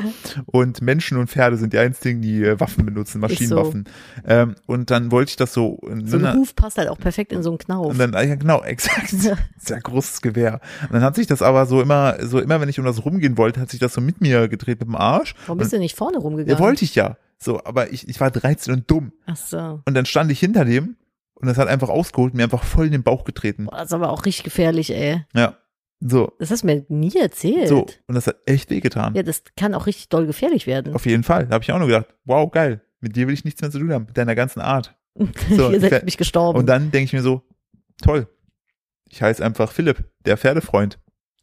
Und 0.46 0.82
Menschen 0.82 1.18
und 1.18 1.28
Pferde 1.30 1.56
sind 1.56 1.72
die 1.72 1.78
einzigen, 1.78 2.20
die 2.20 2.42
äh, 2.42 2.58
Waffen 2.58 2.84
benutzen, 2.84 3.20
Maschinenwaffen. 3.20 3.84
Ähm, 4.26 4.56
und 4.66 4.90
dann 4.90 5.12
wollte 5.12 5.30
ich 5.30 5.36
das 5.36 5.52
so, 5.52 5.78
So 6.04 6.16
ein 6.16 6.34
Huf 6.34 6.56
passt 6.56 6.78
halt 6.78 6.88
auch 6.88 6.98
perfekt 6.98 7.32
in 7.32 7.42
so 7.44 7.50
einen 7.50 7.58
Knauf. 7.58 7.86
und 7.92 7.98
dann, 7.98 8.12
ja, 8.12 8.34
genau, 8.34 8.62
exakt. 8.64 9.10
Sehr 9.58 9.80
großes 9.80 10.20
Gewehr. 10.20 10.60
Und 10.82 10.94
dann 10.94 11.02
hat 11.02 11.14
sich 11.14 11.26
das 11.28 11.42
aber 11.42 11.66
so 11.66 11.80
immer, 11.80 12.16
so 12.26 12.40
immer, 12.40 12.60
wenn 12.60 12.68
ich 12.68 12.78
um 12.80 12.84
das 12.84 13.04
rumgehen 13.04 13.36
wollte, 13.38 13.60
hat 13.60 13.70
sich 13.70 13.78
das 13.80 13.92
so 13.94 14.00
mit 14.00 14.20
mir 14.20 14.48
gedreht 14.48 14.80
mit 14.80 14.88
dem 14.88 14.96
Arsch. 14.96 15.34
Warum 15.46 15.58
bist 15.58 15.72
du 15.72 15.78
nicht 15.78 15.96
vorne 15.96 16.16
Ja, 16.16 16.22
rumgegangen? 16.22 16.58
wollte 16.58 16.84
ich 16.84 16.94
ja. 16.96 17.16
So, 17.44 17.62
aber 17.64 17.92
ich, 17.92 18.08
ich 18.08 18.18
war 18.20 18.30
13 18.30 18.72
und 18.72 18.90
dumm. 18.90 19.12
Ach 19.26 19.36
so. 19.36 19.80
Und 19.84 19.94
dann 19.94 20.06
stand 20.06 20.30
ich 20.32 20.40
hinter 20.40 20.64
dem 20.64 20.96
und 21.34 21.46
das 21.46 21.58
hat 21.58 21.68
einfach 21.68 21.90
ausgeholt 21.90 22.32
und 22.32 22.38
mir 22.38 22.44
einfach 22.44 22.64
voll 22.64 22.86
in 22.86 22.92
den 22.92 23.02
Bauch 23.02 23.24
getreten. 23.24 23.66
Boah, 23.66 23.76
das 23.76 23.86
ist 23.88 23.92
aber 23.92 24.10
auch 24.10 24.24
richtig 24.24 24.44
gefährlich, 24.44 24.90
ey. 24.94 25.24
Ja. 25.34 25.58
So, 26.00 26.32
Das 26.38 26.50
hast 26.50 26.62
du 26.62 26.66
mir 26.66 26.84
nie 26.88 27.16
erzählt. 27.16 27.68
so. 27.68 27.86
Und 28.06 28.14
das 28.14 28.26
hat 28.26 28.36
echt 28.46 28.70
wehgetan. 28.70 29.14
Ja, 29.14 29.22
das 29.22 29.42
kann 29.56 29.74
auch 29.74 29.86
richtig 29.86 30.08
doll 30.08 30.26
gefährlich 30.26 30.66
werden. 30.66 30.94
Auf 30.94 31.06
jeden 31.06 31.22
Fall. 31.22 31.46
Da 31.46 31.54
habe 31.54 31.64
ich 31.64 31.72
auch 31.72 31.78
nur 31.78 31.86
gedacht, 31.88 32.06
wow, 32.24 32.50
geil. 32.50 32.80
Mit 33.00 33.14
dir 33.16 33.26
will 33.26 33.34
ich 33.34 33.44
nichts 33.44 33.60
mehr 33.60 33.70
zu 33.70 33.78
tun 33.78 33.92
haben, 33.92 34.06
mit 34.06 34.16
deiner 34.16 34.34
ganzen 34.34 34.60
Art. 34.60 34.96
So, 35.50 35.70
Ihr 35.70 35.80
seid 35.80 36.04
mich 36.04 36.16
gestorben. 36.16 36.58
Und 36.58 36.66
dann 36.66 36.90
denke 36.90 37.04
ich 37.04 37.12
mir 37.12 37.22
so, 37.22 37.42
toll. 38.02 38.26
Ich 39.10 39.22
heiße 39.22 39.44
einfach 39.44 39.70
Philipp, 39.70 40.02
der 40.24 40.36
Pferdefreund. 40.36 40.98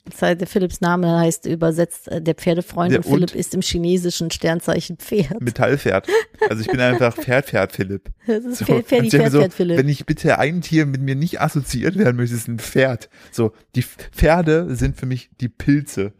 Das 0.05 0.21
heißt, 0.21 0.41
der 0.41 0.47
Philipps 0.47 0.81
Name 0.81 1.19
heißt 1.19 1.45
übersetzt 1.45 2.07
äh, 2.07 2.21
der 2.21 2.33
Pferdefreund 2.35 2.91
Ja, 2.91 2.97
und 2.97 3.03
Philipp 3.03 3.31
und? 3.31 3.35
ist 3.35 3.53
im 3.53 3.61
chinesischen 3.61 4.31
Sternzeichen 4.31 4.97
Pferd. 4.97 5.39
Metallpferd. 5.41 6.07
Also 6.49 6.61
ich 6.61 6.67
bin 6.67 6.79
einfach 6.79 7.15
Pferd, 7.21 7.45
Pferd, 7.45 7.71
Philipp. 7.71 8.09
Das 8.25 8.43
ist 8.43 8.57
So, 8.57 8.65
Pferd, 8.65 8.89
denke 8.91 9.09
Pferd, 9.09 9.31
so, 9.31 9.39
Pferd, 9.39 9.53
Philipp. 9.53 9.77
Wenn 9.77 9.89
ich 9.89 10.05
bitte 10.05 10.39
ein 10.39 10.61
Tier 10.61 10.85
mit 10.87 11.01
mir 11.01 11.15
nicht 11.15 11.39
assoziiert 11.39 11.97
werden 11.97 12.17
möchte, 12.17 12.35
ist 12.35 12.41
es 12.41 12.47
ein 12.47 12.59
Pferd. 12.59 13.09
So, 13.31 13.51
die 13.75 13.83
Pferde 13.83 14.75
sind 14.75 14.97
für 14.97 15.05
mich 15.05 15.29
die 15.39 15.49
Pilze 15.49 16.13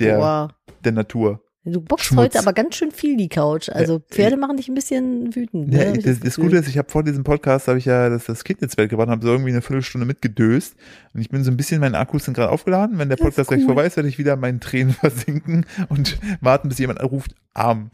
der, 0.00 0.16
Boah. 0.16 0.54
der 0.84 0.92
Natur. 0.92 1.42
Du 1.64 1.82
bockst 1.82 2.06
Schmutz. 2.06 2.24
heute 2.24 2.38
aber 2.38 2.54
ganz 2.54 2.76
schön 2.76 2.90
viel 2.90 3.18
die 3.18 3.28
Couch. 3.28 3.68
Also 3.68 3.96
Äh, 3.96 4.00
Pferde 4.10 4.38
machen 4.38 4.56
dich 4.56 4.68
ein 4.68 4.74
bisschen 4.74 5.34
wütend. 5.36 5.68
Ne? 5.68 5.84
Ja, 5.84 5.92
das, 5.92 6.04
das 6.04 6.20
Gefühl. 6.20 6.44
Gute 6.44 6.56
ist, 6.56 6.68
ich 6.68 6.78
habe 6.78 6.88
vor 6.90 7.04
diesem 7.04 7.22
Podcast, 7.22 7.68
habe 7.68 7.78
ich 7.78 7.84
ja 7.84 8.08
das, 8.08 8.24
das 8.24 8.44
Kind 8.44 8.62
ins 8.62 8.76
Bett 8.76 8.88
gebracht 8.88 9.08
und 9.08 9.12
habe 9.12 9.22
so 9.26 9.32
irgendwie 9.32 9.50
eine 9.50 9.60
Viertelstunde 9.60 10.06
mitgedöst. 10.06 10.74
Und 11.12 11.20
ich 11.20 11.28
bin 11.28 11.44
so 11.44 11.50
ein 11.50 11.58
bisschen, 11.58 11.80
meine 11.80 11.98
Akkus 11.98 12.24
sind 12.24 12.34
gerade 12.34 12.50
aufgeladen. 12.50 12.98
Wenn 12.98 13.08
der 13.10 13.18
Das 13.18 13.24
Podcast 13.26 13.48
gleich 13.50 13.60
cool. 13.60 13.66
vorbei 13.66 13.86
ist, 13.86 13.96
werde 13.96 14.08
ich 14.08 14.18
wieder 14.18 14.34
in 14.34 14.40
meinen 14.40 14.60
Tränen 14.60 14.92
versinken 14.94 15.66
und 15.90 16.18
warten, 16.40 16.70
bis 16.70 16.78
jemand 16.78 17.02
ruft, 17.02 17.34
arm. 17.52 17.90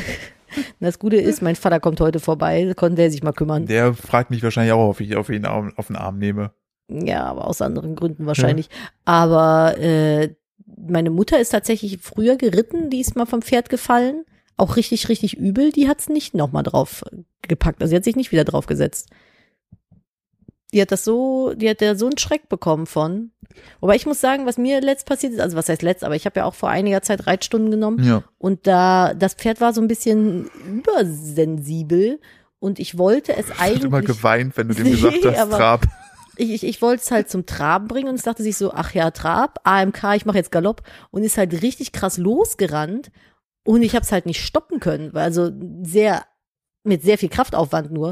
Das 0.80 0.98
Gute 0.98 1.14
ist, 1.16 1.42
mein 1.42 1.54
Vater 1.54 1.78
kommt 1.78 2.00
heute 2.00 2.18
vorbei, 2.18 2.72
konnte 2.74 2.96
der 2.96 3.12
sich 3.12 3.22
mal 3.22 3.30
kümmern. 3.32 3.66
Der 3.66 3.94
fragt 3.94 4.30
mich 4.30 4.42
wahrscheinlich 4.42 4.72
auch, 4.72 4.90
ob 4.90 5.00
ich 5.00 5.14
auf 5.14 5.30
ihn 5.30 5.46
auf, 5.46 5.66
auf 5.76 5.86
den 5.86 5.94
Arm 5.94 6.18
nehme. 6.18 6.50
Ja, 6.88 7.22
aber 7.26 7.46
aus 7.46 7.62
anderen 7.62 7.94
Gründen 7.94 8.26
wahrscheinlich. 8.26 8.68
Aber 9.04 9.78
äh, 9.78 10.34
meine 10.76 11.10
Mutter 11.10 11.38
ist 11.40 11.50
tatsächlich 11.50 11.98
früher 12.00 12.36
geritten, 12.36 12.90
die 12.90 13.00
ist 13.00 13.16
mal 13.16 13.26
vom 13.26 13.42
Pferd 13.42 13.68
gefallen. 13.68 14.24
Auch 14.56 14.76
richtig, 14.76 15.08
richtig 15.08 15.36
übel. 15.38 15.72
Die 15.72 15.88
hat's 15.88 16.08
nicht 16.08 16.34
nochmal 16.34 16.62
drauf 16.62 17.02
gepackt. 17.42 17.80
Also 17.80 17.90
sie 17.90 17.96
hat 17.96 18.04
sich 18.04 18.16
nicht 18.16 18.32
wieder 18.32 18.44
drauf 18.44 18.66
gesetzt. 18.66 19.08
Die 20.72 20.80
hat 20.80 20.92
das 20.92 21.02
so, 21.04 21.52
die 21.54 21.68
hat 21.68 21.80
da 21.82 21.96
so 21.96 22.06
einen 22.06 22.18
Schreck 22.18 22.48
bekommen 22.48 22.86
von. 22.86 23.32
Wobei 23.80 23.96
ich 23.96 24.06
muss 24.06 24.20
sagen, 24.20 24.46
was 24.46 24.58
mir 24.58 24.80
letzt 24.80 25.06
passiert 25.06 25.32
ist, 25.32 25.40
also 25.40 25.56
was 25.56 25.68
heißt 25.68 25.82
letzt, 25.82 26.04
aber 26.04 26.14
ich 26.14 26.26
habe 26.26 26.40
ja 26.40 26.44
auch 26.46 26.54
vor 26.54 26.68
einiger 26.68 27.02
Zeit 27.02 27.26
Reitstunden 27.26 27.70
genommen 27.72 28.04
Ja. 28.04 28.22
und 28.38 28.66
da 28.68 29.12
das 29.14 29.34
Pferd 29.34 29.60
war 29.60 29.72
so 29.72 29.80
ein 29.80 29.88
bisschen 29.88 30.48
übersensibel 30.68 32.20
und 32.60 32.78
ich 32.78 32.96
wollte 32.98 33.34
es 33.36 33.48
Ich 33.48 33.58
habe 33.58 33.72
immer 33.86 33.96
eigentlich 33.98 34.16
geweint, 34.18 34.56
wenn 34.56 34.68
du 34.68 34.74
dem 34.74 34.84
gesagt 34.90 35.24
hast, 35.24 35.50
Trab. 35.50 35.82
Ich, 36.40 36.50
ich, 36.50 36.64
ich 36.64 36.82
wollte 36.82 37.02
es 37.02 37.10
halt 37.10 37.28
zum 37.30 37.46
Traben 37.46 37.86
bringen 37.88 38.08
und 38.08 38.14
es 38.14 38.22
dachte 38.22 38.42
sich 38.42 38.56
so, 38.56 38.72
ach 38.72 38.94
ja, 38.94 39.10
Trab, 39.10 39.60
AMK, 39.64 40.14
ich 40.16 40.24
mache 40.26 40.38
jetzt 40.38 40.50
Galopp 40.52 40.82
und 41.10 41.22
ist 41.22 41.38
halt 41.38 41.62
richtig 41.62 41.92
krass 41.92 42.16
losgerannt 42.18 43.10
und 43.64 43.82
ich 43.82 43.94
habe 43.94 44.04
es 44.04 44.12
halt 44.12 44.26
nicht 44.26 44.44
stoppen 44.44 44.80
können, 44.80 45.12
weil 45.12 45.24
also 45.24 45.50
sehr 45.82 46.24
mit 46.82 47.02
sehr 47.02 47.18
viel 47.18 47.28
Kraftaufwand 47.28 47.92
nur. 47.92 48.10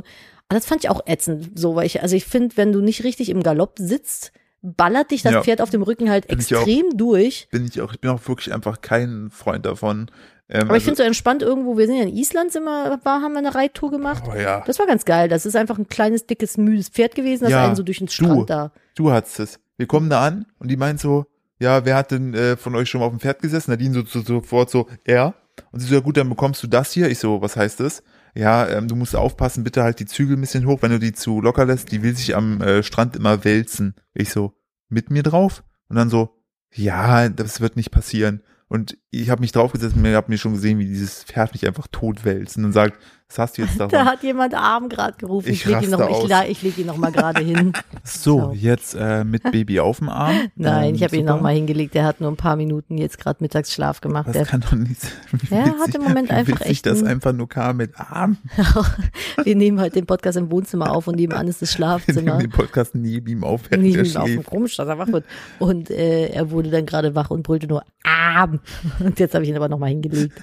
Aber 0.48 0.58
das 0.58 0.66
fand 0.66 0.84
ich 0.84 0.90
auch 0.90 1.00
ätzend, 1.06 1.58
so, 1.58 1.74
weil 1.74 1.86
ich, 1.86 2.02
also 2.02 2.16
ich 2.16 2.24
finde, 2.24 2.56
wenn 2.56 2.72
du 2.72 2.80
nicht 2.80 3.04
richtig 3.04 3.28
im 3.30 3.42
Galopp 3.42 3.74
sitzt, 3.78 4.32
ballert 4.62 5.10
dich 5.10 5.22
das 5.22 5.32
Ja. 5.32 5.42
Pferd 5.42 5.60
auf 5.60 5.70
dem 5.70 5.82
Rücken 5.82 6.10
halt 6.10 6.26
Find 6.26 6.42
ich 6.42 6.54
auch. 6.54 6.60
extrem 6.66 6.96
durch. 6.96 7.48
Bin 7.50 7.64
ich 7.66 7.80
auch, 7.80 7.92
ich 7.92 8.00
bin 8.00 8.10
auch 8.10 8.26
wirklich 8.28 8.52
einfach 8.52 8.80
kein 8.80 9.30
Freund 9.30 9.64
davon. 9.66 10.10
Ähm, 10.50 10.62
Aber 10.68 10.76
ich 10.76 10.84
finde 10.84 10.96
so 10.96 11.02
entspannt 11.02 11.42
irgendwo, 11.42 11.76
wir 11.76 11.86
sind 11.86 11.96
ja 11.96 12.02
in 12.04 12.16
Island, 12.16 12.52
sind 12.52 12.64
wir, 12.64 12.98
war, 13.02 13.20
haben 13.22 13.32
wir 13.32 13.38
eine 13.38 13.54
Reittour 13.54 13.90
gemacht. 13.90 14.24
oh 14.30 14.34
ja, 14.34 14.62
Das 14.66 14.78
war 14.78 14.86
ganz 14.86 15.04
geil. 15.04 15.28
Das 15.28 15.44
ist 15.44 15.56
einfach 15.56 15.78
ein 15.78 15.88
kleines, 15.88 16.26
dickes, 16.26 16.56
müdes 16.56 16.88
Pferd 16.88 17.14
gewesen, 17.14 17.44
das 17.44 17.52
Ja, 17.52 17.66
einen 17.66 17.76
so 17.76 17.82
durch 17.82 17.98
den 17.98 18.06
du. 18.06 18.12
Strand 18.12 18.50
da. 18.50 18.72
du 18.94 19.10
hattest 19.12 19.40
es. 19.40 19.60
Wir 19.76 19.86
kommen 19.86 20.08
da 20.10 20.26
an 20.26 20.46
und 20.58 20.68
die 20.70 20.76
meint 20.76 21.00
so, 21.00 21.26
ja, 21.60 21.84
wer 21.84 21.96
hat 21.96 22.10
denn 22.12 22.34
äh, 22.34 22.56
von 22.56 22.74
euch 22.76 22.88
schon 22.88 23.00
mal 23.00 23.06
auf 23.06 23.12
dem 23.12 23.20
Pferd 23.20 23.42
gesessen? 23.42 23.70
Nadine 23.72 23.92
so, 23.94 24.02
so 24.04 24.20
sofort 24.22 24.70
so, 24.70 24.86
er. 25.04 25.34
Und 25.72 25.80
sie 25.80 25.86
so, 25.88 25.94
ja 25.94 26.00
gut, 26.00 26.16
dann 26.16 26.28
bekommst 26.28 26.62
du 26.62 26.66
das 26.66 26.92
hier. 26.92 27.08
Ich 27.10 27.18
so, 27.18 27.42
was 27.42 27.56
heißt 27.56 27.80
das? 27.80 28.02
Ja, 28.34 28.68
ähm, 28.68 28.86
du 28.88 28.94
musst 28.94 29.16
aufpassen, 29.16 29.64
bitte 29.64 29.82
halt 29.82 29.98
die 29.98 30.06
Zügel 30.06 30.36
ein 30.36 30.40
bisschen 30.40 30.66
hoch. 30.66 30.78
Wenn 30.82 30.92
du 30.92 30.98
die 31.00 31.12
zu 31.12 31.40
locker 31.40 31.64
lässt, 31.64 31.90
die 31.92 32.02
will 32.02 32.14
sich 32.16 32.36
am 32.36 32.60
äh, 32.62 32.82
Strand 32.82 33.16
immer 33.16 33.44
wälzen. 33.44 33.94
Ich 34.14 34.30
so, 34.30 34.52
mit 34.88 35.10
mir 35.10 35.22
drauf? 35.24 35.64
Und 35.88 35.96
dann 35.96 36.10
so, 36.10 36.36
ja, 36.72 37.28
das 37.28 37.60
wird 37.60 37.76
nicht 37.76 37.90
passieren. 37.90 38.42
Und 38.68 38.96
ich 39.10 39.30
habe 39.30 39.40
mich 39.40 39.52
draufgesetzt 39.52 39.96
und 39.96 40.06
habe 40.06 40.30
mir 40.30 40.38
schon 40.38 40.52
gesehen, 40.52 40.78
wie 40.78 40.86
dieses 40.86 41.24
Pferd 41.24 41.52
mich 41.52 41.66
einfach 41.66 41.86
tot 41.90 42.24
wälzt. 42.24 42.56
Und 42.58 42.64
dann 42.64 42.72
sagt, 42.72 42.98
was 43.30 43.38
hast 43.38 43.58
du 43.58 43.62
jetzt 43.62 43.78
Da 43.78 43.86
davon? 43.86 44.06
hat 44.06 44.22
jemand 44.22 44.54
Arm 44.54 44.88
gerade 44.88 45.16
gerufen. 45.18 45.48
Ich, 45.50 45.60
Ich 45.60 45.66
leg 45.66 45.82
ihn 45.82 45.90
noch, 45.90 46.00
raste 46.00 46.44
ich, 46.46 46.50
ich 46.50 46.62
leg 46.62 46.78
ihn 46.78 46.86
noch 46.86 46.96
mal 46.96 47.12
gerade 47.12 47.42
hin. 47.42 47.72
So, 48.04 48.40
So. 48.40 48.52
jetzt 48.54 48.94
äh, 48.98 49.22
mit 49.24 49.42
Baby 49.52 49.80
auf 49.80 49.98
dem 49.98 50.08
Arm. 50.08 50.34
Nein, 50.56 50.88
Ähm, 50.90 50.94
ich 50.94 51.02
habe 51.02 51.14
ihn 51.16 51.22
super. 51.26 51.34
noch 51.36 51.42
mal 51.42 51.54
hingelegt. 51.54 51.94
Der 51.94 52.04
hat 52.04 52.22
nur 52.22 52.30
ein 52.30 52.36
paar 52.36 52.56
Minuten 52.56 52.96
jetzt 52.96 53.18
gerade 53.18 53.42
Mittagsschlaf 53.42 54.00
gemacht. 54.00 54.28
Das 54.28 54.32
Der, 54.34 54.46
kann 54.46 54.60
doch 54.62 54.72
nicht 54.72 54.98
sein. 55.00 55.10
Ja, 55.50 55.66
witzig- 55.66 55.80
hat 55.80 55.94
im 55.94 56.02
Moment 56.04 56.30
einfach 56.30 56.60
echt 56.62 56.86
das 56.86 57.00
ein- 57.02 57.06
einfach 57.08 57.32
nur 57.34 57.48
kam 57.50 57.76
mit 57.78 57.98
Arm. 57.98 58.38
wir 59.44 59.56
nehmen 59.56 59.78
heute 59.80 59.94
den 59.94 60.06
Podcast 60.06 60.38
im 60.38 60.50
Wohnzimmer 60.50 60.90
auf 60.90 61.06
und 61.06 61.16
nebenan 61.16 61.48
ist 61.48 61.60
das 61.60 61.78
Wir 61.78 61.86
nehmen 61.86 62.00
Schlafzimmer. 62.06 62.38
den 62.38 62.50
Podcast 62.50 62.94
neben 62.94 63.26
ihm 63.26 63.44
auf, 63.44 63.62
während 63.70 63.84
er 63.94 64.02
mit 64.02 64.16
auf 64.16 64.24
dem 64.26 64.42
dass 64.78 64.88
er 64.88 64.98
wach 64.98 65.08
wird. 65.08 65.24
Und 65.58 65.90
äh, 65.90 66.28
er 66.28 66.50
wurde 66.50 66.70
dann 66.70 66.86
gerade 66.86 67.14
wach 67.14 67.30
und 67.30 67.42
brüllte 67.42 67.66
nur 67.66 67.82
Arm. 68.04 68.60
Und 69.00 69.18
jetzt 69.18 69.34
habe 69.34 69.44
ich 69.44 69.50
ihn 69.50 69.56
aber 69.56 69.68
noch 69.68 69.78
mal 69.78 69.88
hingelegt. 69.88 70.40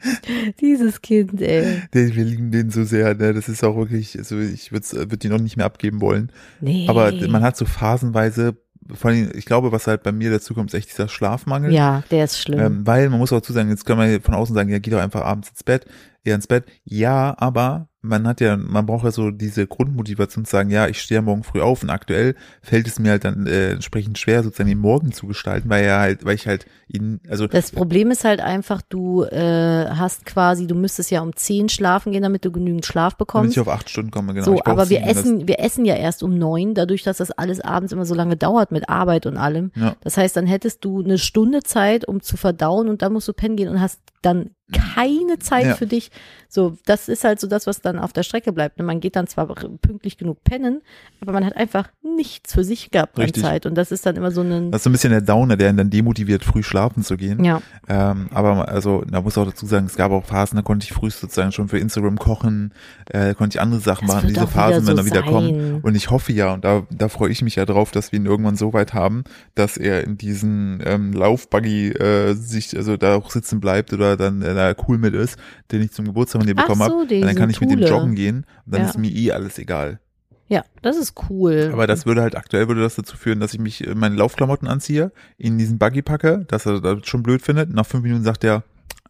Dieses 0.60 1.02
Kind, 1.02 1.40
ey. 1.42 1.82
Wir 1.90 2.24
lieben 2.24 2.52
den 2.52 2.70
so 2.70 2.84
sehr, 2.84 3.14
ne? 3.14 3.34
Das 3.34 3.48
ist 3.48 3.64
auch 3.64 3.76
wirklich, 3.76 4.16
also 4.16 4.38
ich 4.38 4.70
würde 4.70 5.10
würd 5.10 5.24
ihn 5.24 5.32
auch 5.32 5.40
nicht 5.40 5.56
mehr 5.56 5.66
abgeben 5.66 6.00
wollen. 6.00 6.30
Nee. 6.60 6.86
Aber 6.88 7.10
man 7.28 7.42
hat 7.42 7.56
so 7.56 7.64
phasenweise, 7.64 8.56
vor 8.94 9.10
allem, 9.10 9.30
ich 9.34 9.44
glaube, 9.44 9.72
was 9.72 9.88
halt 9.88 10.04
bei 10.04 10.12
mir 10.12 10.30
dazu 10.30 10.54
kommt, 10.54 10.72
ist 10.72 10.78
echt 10.78 10.90
dieser 10.90 11.08
Schlafmangel. 11.08 11.72
ja, 11.72 12.04
der 12.12 12.24
ist 12.24 12.38
schlimm. 12.38 12.60
Ähm, 12.60 12.86
weil 12.86 13.08
man 13.10 13.18
muss 13.18 13.32
auch 13.32 13.40
dazu 13.40 13.52
sagen, 13.52 13.70
jetzt 13.70 13.84
können 13.84 14.00
wir 14.00 14.20
von 14.20 14.34
außen 14.34 14.54
sagen, 14.54 14.70
ja, 14.70 14.78
geh 14.78 14.90
doch 14.90 15.00
einfach 15.00 15.22
abends 15.22 15.50
ins 15.50 15.64
Bett, 15.64 15.86
eher 16.22 16.36
ins 16.36 16.46
Bett. 16.46 16.66
Ja, 16.84 17.34
aber 17.36 17.87
man 18.00 18.28
hat 18.28 18.40
ja, 18.40 18.56
man 18.56 18.86
braucht 18.86 19.04
ja 19.04 19.10
so 19.10 19.32
diese 19.32 19.66
Grundmotivation 19.66 20.44
zu 20.44 20.50
sagen, 20.52 20.70
ja, 20.70 20.86
ich 20.86 21.00
stehe 21.00 21.18
ja 21.18 21.22
morgen 21.22 21.42
früh 21.42 21.60
auf 21.60 21.82
und 21.82 21.90
aktuell 21.90 22.36
fällt 22.62 22.86
es 22.86 23.00
mir 23.00 23.10
halt 23.10 23.24
dann 23.24 23.46
äh, 23.48 23.72
entsprechend 23.72 24.18
schwer, 24.18 24.44
sozusagen 24.44 24.68
den 24.68 24.78
Morgen 24.78 25.10
zu 25.10 25.26
gestalten, 25.26 25.68
weil 25.68 25.84
ja 25.84 25.98
halt, 25.98 26.24
weil 26.24 26.36
ich 26.36 26.46
halt 26.46 26.66
ihn, 26.86 27.20
also 27.28 27.48
Das 27.48 27.72
Problem 27.72 28.12
ist 28.12 28.24
halt 28.24 28.40
einfach, 28.40 28.82
du 28.82 29.24
äh, 29.24 29.86
hast 29.88 30.26
quasi, 30.26 30.68
du 30.68 30.76
müsstest 30.76 31.10
ja 31.10 31.22
um 31.22 31.34
10 31.34 31.70
schlafen 31.70 32.12
gehen, 32.12 32.22
damit 32.22 32.44
du 32.44 32.52
genügend 32.52 32.86
Schlaf 32.86 33.16
bekommst. 33.16 33.52
ich 33.52 33.60
auf 33.60 33.68
acht 33.68 33.90
Stunden 33.90 34.12
komme, 34.12 34.32
genau. 34.32 34.44
so, 34.44 34.60
aber 34.64 34.90
wir 34.90 35.04
essen, 35.04 35.48
wir 35.48 35.58
essen 35.58 35.84
ja 35.84 35.96
erst 35.96 36.22
um 36.22 36.38
neun, 36.38 36.74
dadurch, 36.74 37.02
dass 37.02 37.16
das 37.16 37.32
alles 37.32 37.60
abends 37.60 37.92
immer 37.92 38.06
so 38.06 38.14
lange 38.14 38.36
dauert 38.36 38.70
mit 38.70 38.88
Arbeit 38.88 39.26
und 39.26 39.36
allem. 39.36 39.72
Ja. 39.74 39.96
Das 40.02 40.16
heißt, 40.16 40.36
dann 40.36 40.46
hättest 40.46 40.84
du 40.84 41.02
eine 41.02 41.18
Stunde 41.18 41.64
Zeit, 41.64 42.06
um 42.06 42.20
zu 42.20 42.36
verdauen 42.36 42.88
und 42.88 43.02
dann 43.02 43.12
musst 43.12 43.26
du 43.26 43.32
pennen 43.32 43.56
gehen 43.56 43.68
und 43.68 43.80
hast 43.80 44.00
dann 44.22 44.50
keine 44.72 45.38
Zeit 45.38 45.64
Ja. 45.66 45.74
für 45.74 45.86
dich. 45.86 46.10
So, 46.50 46.78
das 46.86 47.08
ist 47.10 47.24
halt 47.24 47.40
so 47.40 47.46
das, 47.46 47.66
was 47.66 47.82
dann 47.82 47.98
auf 47.98 48.12
der 48.14 48.22
Strecke 48.22 48.52
bleibt. 48.52 48.80
Und 48.80 48.86
Man 48.86 49.00
geht 49.00 49.16
dann 49.16 49.26
zwar 49.26 49.46
pünktlich 49.46 50.16
genug 50.16 50.42
pennen, 50.44 50.80
aber 51.20 51.32
man 51.32 51.44
hat 51.44 51.56
einfach 51.56 51.88
nichts 52.02 52.54
für 52.54 52.64
sich 52.64 52.90
gehabt 52.90 53.18
an 53.18 53.24
Richtig. 53.24 53.42
Zeit. 53.42 53.66
Und 53.66 53.74
das 53.74 53.92
ist 53.92 54.06
dann 54.06 54.16
immer 54.16 54.30
so 54.30 54.40
ein, 54.40 54.70
Das 54.70 54.80
ist 54.80 54.84
so 54.84 54.90
ein 54.90 54.92
bisschen 54.92 55.10
der 55.10 55.20
Downer, 55.20 55.56
der 55.58 55.68
ihn 55.70 55.76
dann 55.76 55.90
demotiviert, 55.90 56.42
früh 56.44 56.62
schlafen 56.62 57.02
zu 57.02 57.16
gehen. 57.18 57.44
ja. 57.44 57.60
Ähm, 57.86 58.28
aber 58.32 58.68
also, 58.68 59.04
da 59.10 59.20
muss 59.20 59.36
auch 59.38 59.44
dazu 59.46 59.66
sagen, 59.66 59.86
es 59.86 59.96
gab 59.96 60.10
auch 60.10 60.24
Phasen, 60.24 60.56
da 60.56 60.62
konnte 60.62 60.84
ich 60.84 60.92
früh 60.92 61.10
sozusagen 61.10 61.52
schon 61.52 61.68
für 61.68 61.78
Instagram 61.78 62.18
kochen, 62.18 62.72
äh, 63.10 63.34
konnte 63.34 63.56
ich 63.56 63.60
andere 63.60 63.80
Sachen 63.80 64.06
Das 64.06 64.16
machen. 64.16 64.28
Diese 64.28 64.46
Phasen 64.46 64.84
so 64.86 64.94
dann 64.94 65.04
wieder 65.06 65.22
kommen. 65.22 65.48
sein. 65.72 65.80
Und 65.82 65.94
ich 65.96 66.10
hoffe 66.10 66.32
ja, 66.32 66.54
und 66.54 66.64
da, 66.64 66.82
da 66.90 67.08
freue 67.08 67.30
ich 67.30 67.42
mich 67.42 67.56
ja 67.56 67.64
drauf, 67.66 67.90
dass 67.90 68.12
wir 68.12 68.18
ihn 68.18 68.26
irgendwann 68.26 68.56
so 68.56 68.72
weit 68.72 68.94
haben, 68.94 69.24
dass 69.54 69.76
er 69.76 70.02
in 70.04 70.16
diesen 70.18 70.82
ähm, 70.84 71.12
Laufbuggy 71.12 71.88
äh, 71.92 72.34
sich, 72.34 72.74
also 72.76 72.96
da 72.96 73.16
auch 73.16 73.30
sitzen 73.30 73.60
bleibt 73.60 73.92
oder 73.92 74.16
dann 74.16 74.40
äh, 74.42 74.54
da 74.58 74.74
cool 74.86 74.98
mit 74.98 75.14
ist, 75.14 75.38
den 75.72 75.82
ich 75.82 75.92
zum 75.92 76.04
Geburtstag 76.04 76.42
von 76.42 76.46
dir 76.46 76.54
bekommen 76.54 76.82
so, 76.82 77.00
habe. 77.00 77.20
Dann 77.20 77.34
kann 77.34 77.48
ich 77.50 77.60
mit 77.60 77.70
dem 77.70 77.80
joggen 77.80 78.14
gehen 78.14 78.44
und 78.66 78.74
dann 78.74 78.82
Ja. 78.82 78.88
ist 78.88 78.98
mir 78.98 79.10
eh 79.10 79.32
alles 79.32 79.58
egal. 79.58 80.00
Ja, 80.48 80.64
das 80.82 80.96
ist 80.96 81.14
cool. 81.28 81.70
Aber 81.72 81.86
das 81.86 82.06
würde 82.06 82.22
halt 82.22 82.34
aktuell 82.34 82.68
würde 82.68 82.80
das 82.80 82.94
dazu 82.96 83.16
führen, 83.16 83.38
dass 83.40 83.52
ich 83.52 83.60
mich 83.60 83.86
äh, 83.86 83.94
meine 83.94 84.16
Laufklamotten 84.16 84.66
anziehe, 84.66 85.12
in 85.36 85.58
diesen 85.58 85.78
Buggy 85.78 86.02
packe, 86.02 86.46
dass 86.48 86.66
er 86.66 86.80
das 86.80 87.06
schon 87.06 87.22
blöd 87.22 87.42
findet. 87.42 87.70
Nach 87.70 87.84
fünf 87.86 88.02
Minuten 88.02 88.24
sagt 88.24 88.44
er 88.44 88.62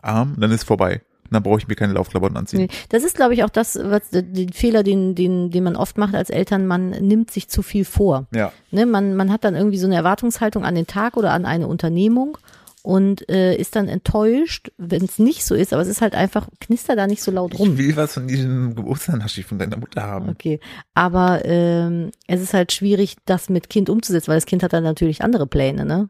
Arm, 0.03 0.35
dann 0.39 0.51
ist 0.51 0.65
vorbei. 0.65 1.03
Und 1.25 1.35
dann 1.35 1.43
brauche 1.43 1.59
ich 1.59 1.69
mir 1.69 1.75
keine 1.75 1.93
Laufklamotten 1.93 2.37
anziehen. 2.37 2.61
Nee, 2.61 2.69
das 2.89 3.05
ist, 3.05 3.15
glaube 3.15 3.35
ich, 3.35 3.45
auch 3.45 3.51
das, 3.51 3.79
was 3.81 4.09
den 4.11 4.53
Fehler, 4.53 4.83
den, 4.83 5.15
den, 5.15 5.51
den 5.51 5.63
man 5.63 5.77
oft 5.77 5.99
macht 5.99 6.15
als 6.15 6.31
Eltern, 6.31 6.67
man 6.67 6.91
nimmt 6.91 7.31
sich 7.31 7.49
zu 7.49 7.63
viel 7.63 7.85
vor. 7.85 8.27
Ja. 8.35 8.51
Ne, 8.71 8.87
man, 8.87 9.15
man 9.15 9.31
hat 9.31 9.45
dann 9.45 9.55
irgendwie 9.55 9.77
so 9.77 9.87
eine 9.87 9.97
Erwartungshaltung 9.97 10.65
an 10.65 10.75
den 10.75 10.87
Tag 10.87 11.17
oder 11.19 11.33
an 11.33 11.45
eine 11.45 11.69
Unternehmung 11.69 12.39
und 12.83 13.29
äh, 13.29 13.57
ist 13.57 13.77
dann 13.77 13.89
enttäuscht, 13.89 14.71
wenn 14.79 15.05
es 15.05 15.19
nicht 15.19 15.45
so 15.45 15.55
ist, 15.55 15.73
aber 15.73 15.83
es 15.83 15.89
ist 15.89 16.01
halt 16.01 16.15
einfach, 16.15 16.49
knister 16.61 16.97
da 16.97 17.07
nicht 17.07 17.23
so 17.23 17.31
laut 17.31 17.55
Ich 17.55 17.61
rum. 17.61 17.77
will 17.79 17.97
was 17.97 18.15
von 18.15 18.29
diesem 18.29 18.75
Geburtstagsnaschi 18.75 19.43
von 19.43 19.59
deiner 19.59 19.77
Mutter 19.77 20.03
haben. 20.03 20.29
Okay, 20.29 20.61
aber 20.95 21.45
ähm, 21.45 22.11
es 22.27 22.41
ist 22.41 22.55
halt 22.55 22.73
schwierig, 22.73 23.17
das 23.25 23.49
mit 23.49 23.69
Kind 23.69 23.91
umzusetzen, 23.91 24.29
weil 24.29 24.37
das 24.37 24.47
Kind 24.47 24.63
hat 24.63 24.73
dann 24.73 24.85
natürlich 24.85 25.23
andere 25.23 25.47
Pläne, 25.47 25.85
ne? 25.85 26.09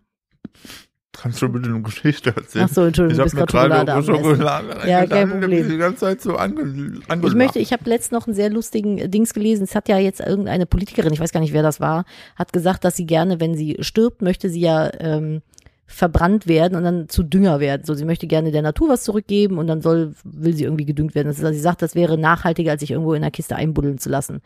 Kannst 1.21 1.43
du 1.43 1.49
bitte 1.49 1.69
eine 1.69 1.83
Geschichte 1.83 2.31
erzählen? 2.37 2.67
Ach 2.69 2.73
so, 2.73 2.85
Entschuldigung, 2.85 3.27
ich 3.27 3.35
habe 3.35 3.47
gerade 3.47 4.03
Schokolade 4.05 4.89
Ja, 4.89 5.05
kein 5.05 5.27
ich 5.27 5.33
Problem. 5.33 5.69
Die 5.69 5.77
ganze 5.77 6.01
Zeit 6.01 6.21
so 6.21 6.37
ange. 6.37 7.01
Ich 7.25 7.35
möchte, 7.35 7.59
ich 7.59 7.73
habe 7.73 7.91
letztens 7.91 8.13
noch 8.13 8.27
einen 8.29 8.35
sehr 8.37 8.51
lustigen 8.51 8.99
äh, 8.99 9.09
Dings 9.09 9.35
gelesen. 9.35 9.65
Es 9.65 9.75
hat 9.75 9.89
ja 9.89 9.99
jetzt 9.99 10.21
irgendeine 10.21 10.67
Politikerin, 10.67 11.13
ich 11.13 11.19
weiß 11.19 11.33
gar 11.33 11.41
nicht, 11.41 11.53
wer 11.53 11.65
das 11.65 11.81
war, 11.81 12.05
hat 12.37 12.53
gesagt, 12.53 12.85
dass 12.85 12.95
sie 12.95 13.07
gerne, 13.07 13.41
wenn 13.41 13.57
sie 13.57 13.79
stirbt, 13.81 14.23
möchte 14.23 14.49
sie 14.49 14.61
ja 14.61 14.93
ähm, 15.01 15.43
verbrannt 15.91 16.47
werden 16.47 16.77
und 16.77 16.85
dann 16.85 17.09
zu 17.09 17.23
Dünger 17.23 17.61
werden. 17.61 17.83
So, 17.85 17.95
sie 17.95 18.05
möchte 18.05 18.27
gerne 18.27 18.53
der 18.53 18.61
Natur 18.61 18.91
was 18.91 19.03
zurückgeben 19.05 19.57
und 19.57 19.67
dann 19.67 19.81
soll, 19.81 20.15
will 20.23 20.55
sie 20.55 20.65
irgendwie 20.65 20.85
gedüngt 20.85 21.15
werden. 21.15 21.29
Das 21.29 21.39
ist, 21.39 21.45
also 21.45 21.57
sie 21.57 21.63
sagt, 21.63 21.81
das 21.81 21.95
wäre 21.95 22.19
nachhaltiger, 22.19 22.73
als 22.73 22.81
sich 22.81 22.91
irgendwo 22.91 23.15
in 23.15 23.23
der 23.23 23.31
Kiste 23.31 23.57
einbuddeln 23.57 23.97
zu 23.97 24.11
lassen. 24.11 24.43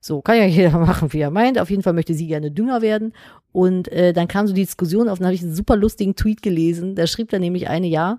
So, 0.00 0.22
kann 0.22 0.38
ja 0.38 0.44
jeder 0.46 0.78
machen, 0.78 1.12
wie 1.12 1.20
er 1.20 1.30
meint. 1.30 1.58
Auf 1.58 1.68
jeden 1.68 1.82
Fall 1.82 1.92
möchte 1.92 2.14
sie 2.14 2.26
gerne 2.26 2.50
Dünger 2.50 2.80
werden. 2.80 3.12
Und 3.52 3.88
äh, 3.88 4.14
dann 4.14 4.26
kam 4.26 4.46
so 4.46 4.54
die 4.54 4.64
Diskussion 4.64 5.10
auf, 5.10 5.18
dann 5.18 5.26
habe 5.26 5.34
ich 5.34 5.42
einen 5.42 5.54
super 5.54 5.76
lustigen 5.76 6.16
Tweet 6.16 6.40
gelesen. 6.40 6.94
Da 6.94 7.06
schrieb 7.06 7.28
dann 7.28 7.42
nämlich 7.42 7.68
eine, 7.68 7.86
ja, 7.86 8.18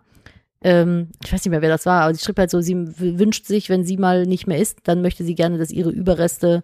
ähm, 0.61 1.09
ich 1.25 1.33
weiß 1.33 1.43
nicht 1.43 1.51
mehr, 1.51 1.63
wer 1.63 1.69
das 1.69 1.87
war, 1.87 2.03
aber 2.03 2.13
sie 2.13 2.23
schrieb 2.23 2.37
halt 2.37 2.51
so, 2.51 2.61
sie 2.61 2.75
wünscht 2.75 3.45
sich, 3.45 3.69
wenn 3.69 3.83
sie 3.83 3.97
mal 3.97 4.27
nicht 4.27 4.45
mehr 4.45 4.59
ist, 4.59 4.79
dann 4.83 5.01
möchte 5.01 5.23
sie 5.23 5.35
gerne, 5.35 5.57
dass 5.57 5.71
ihre 5.71 5.89
Überreste 5.89 6.63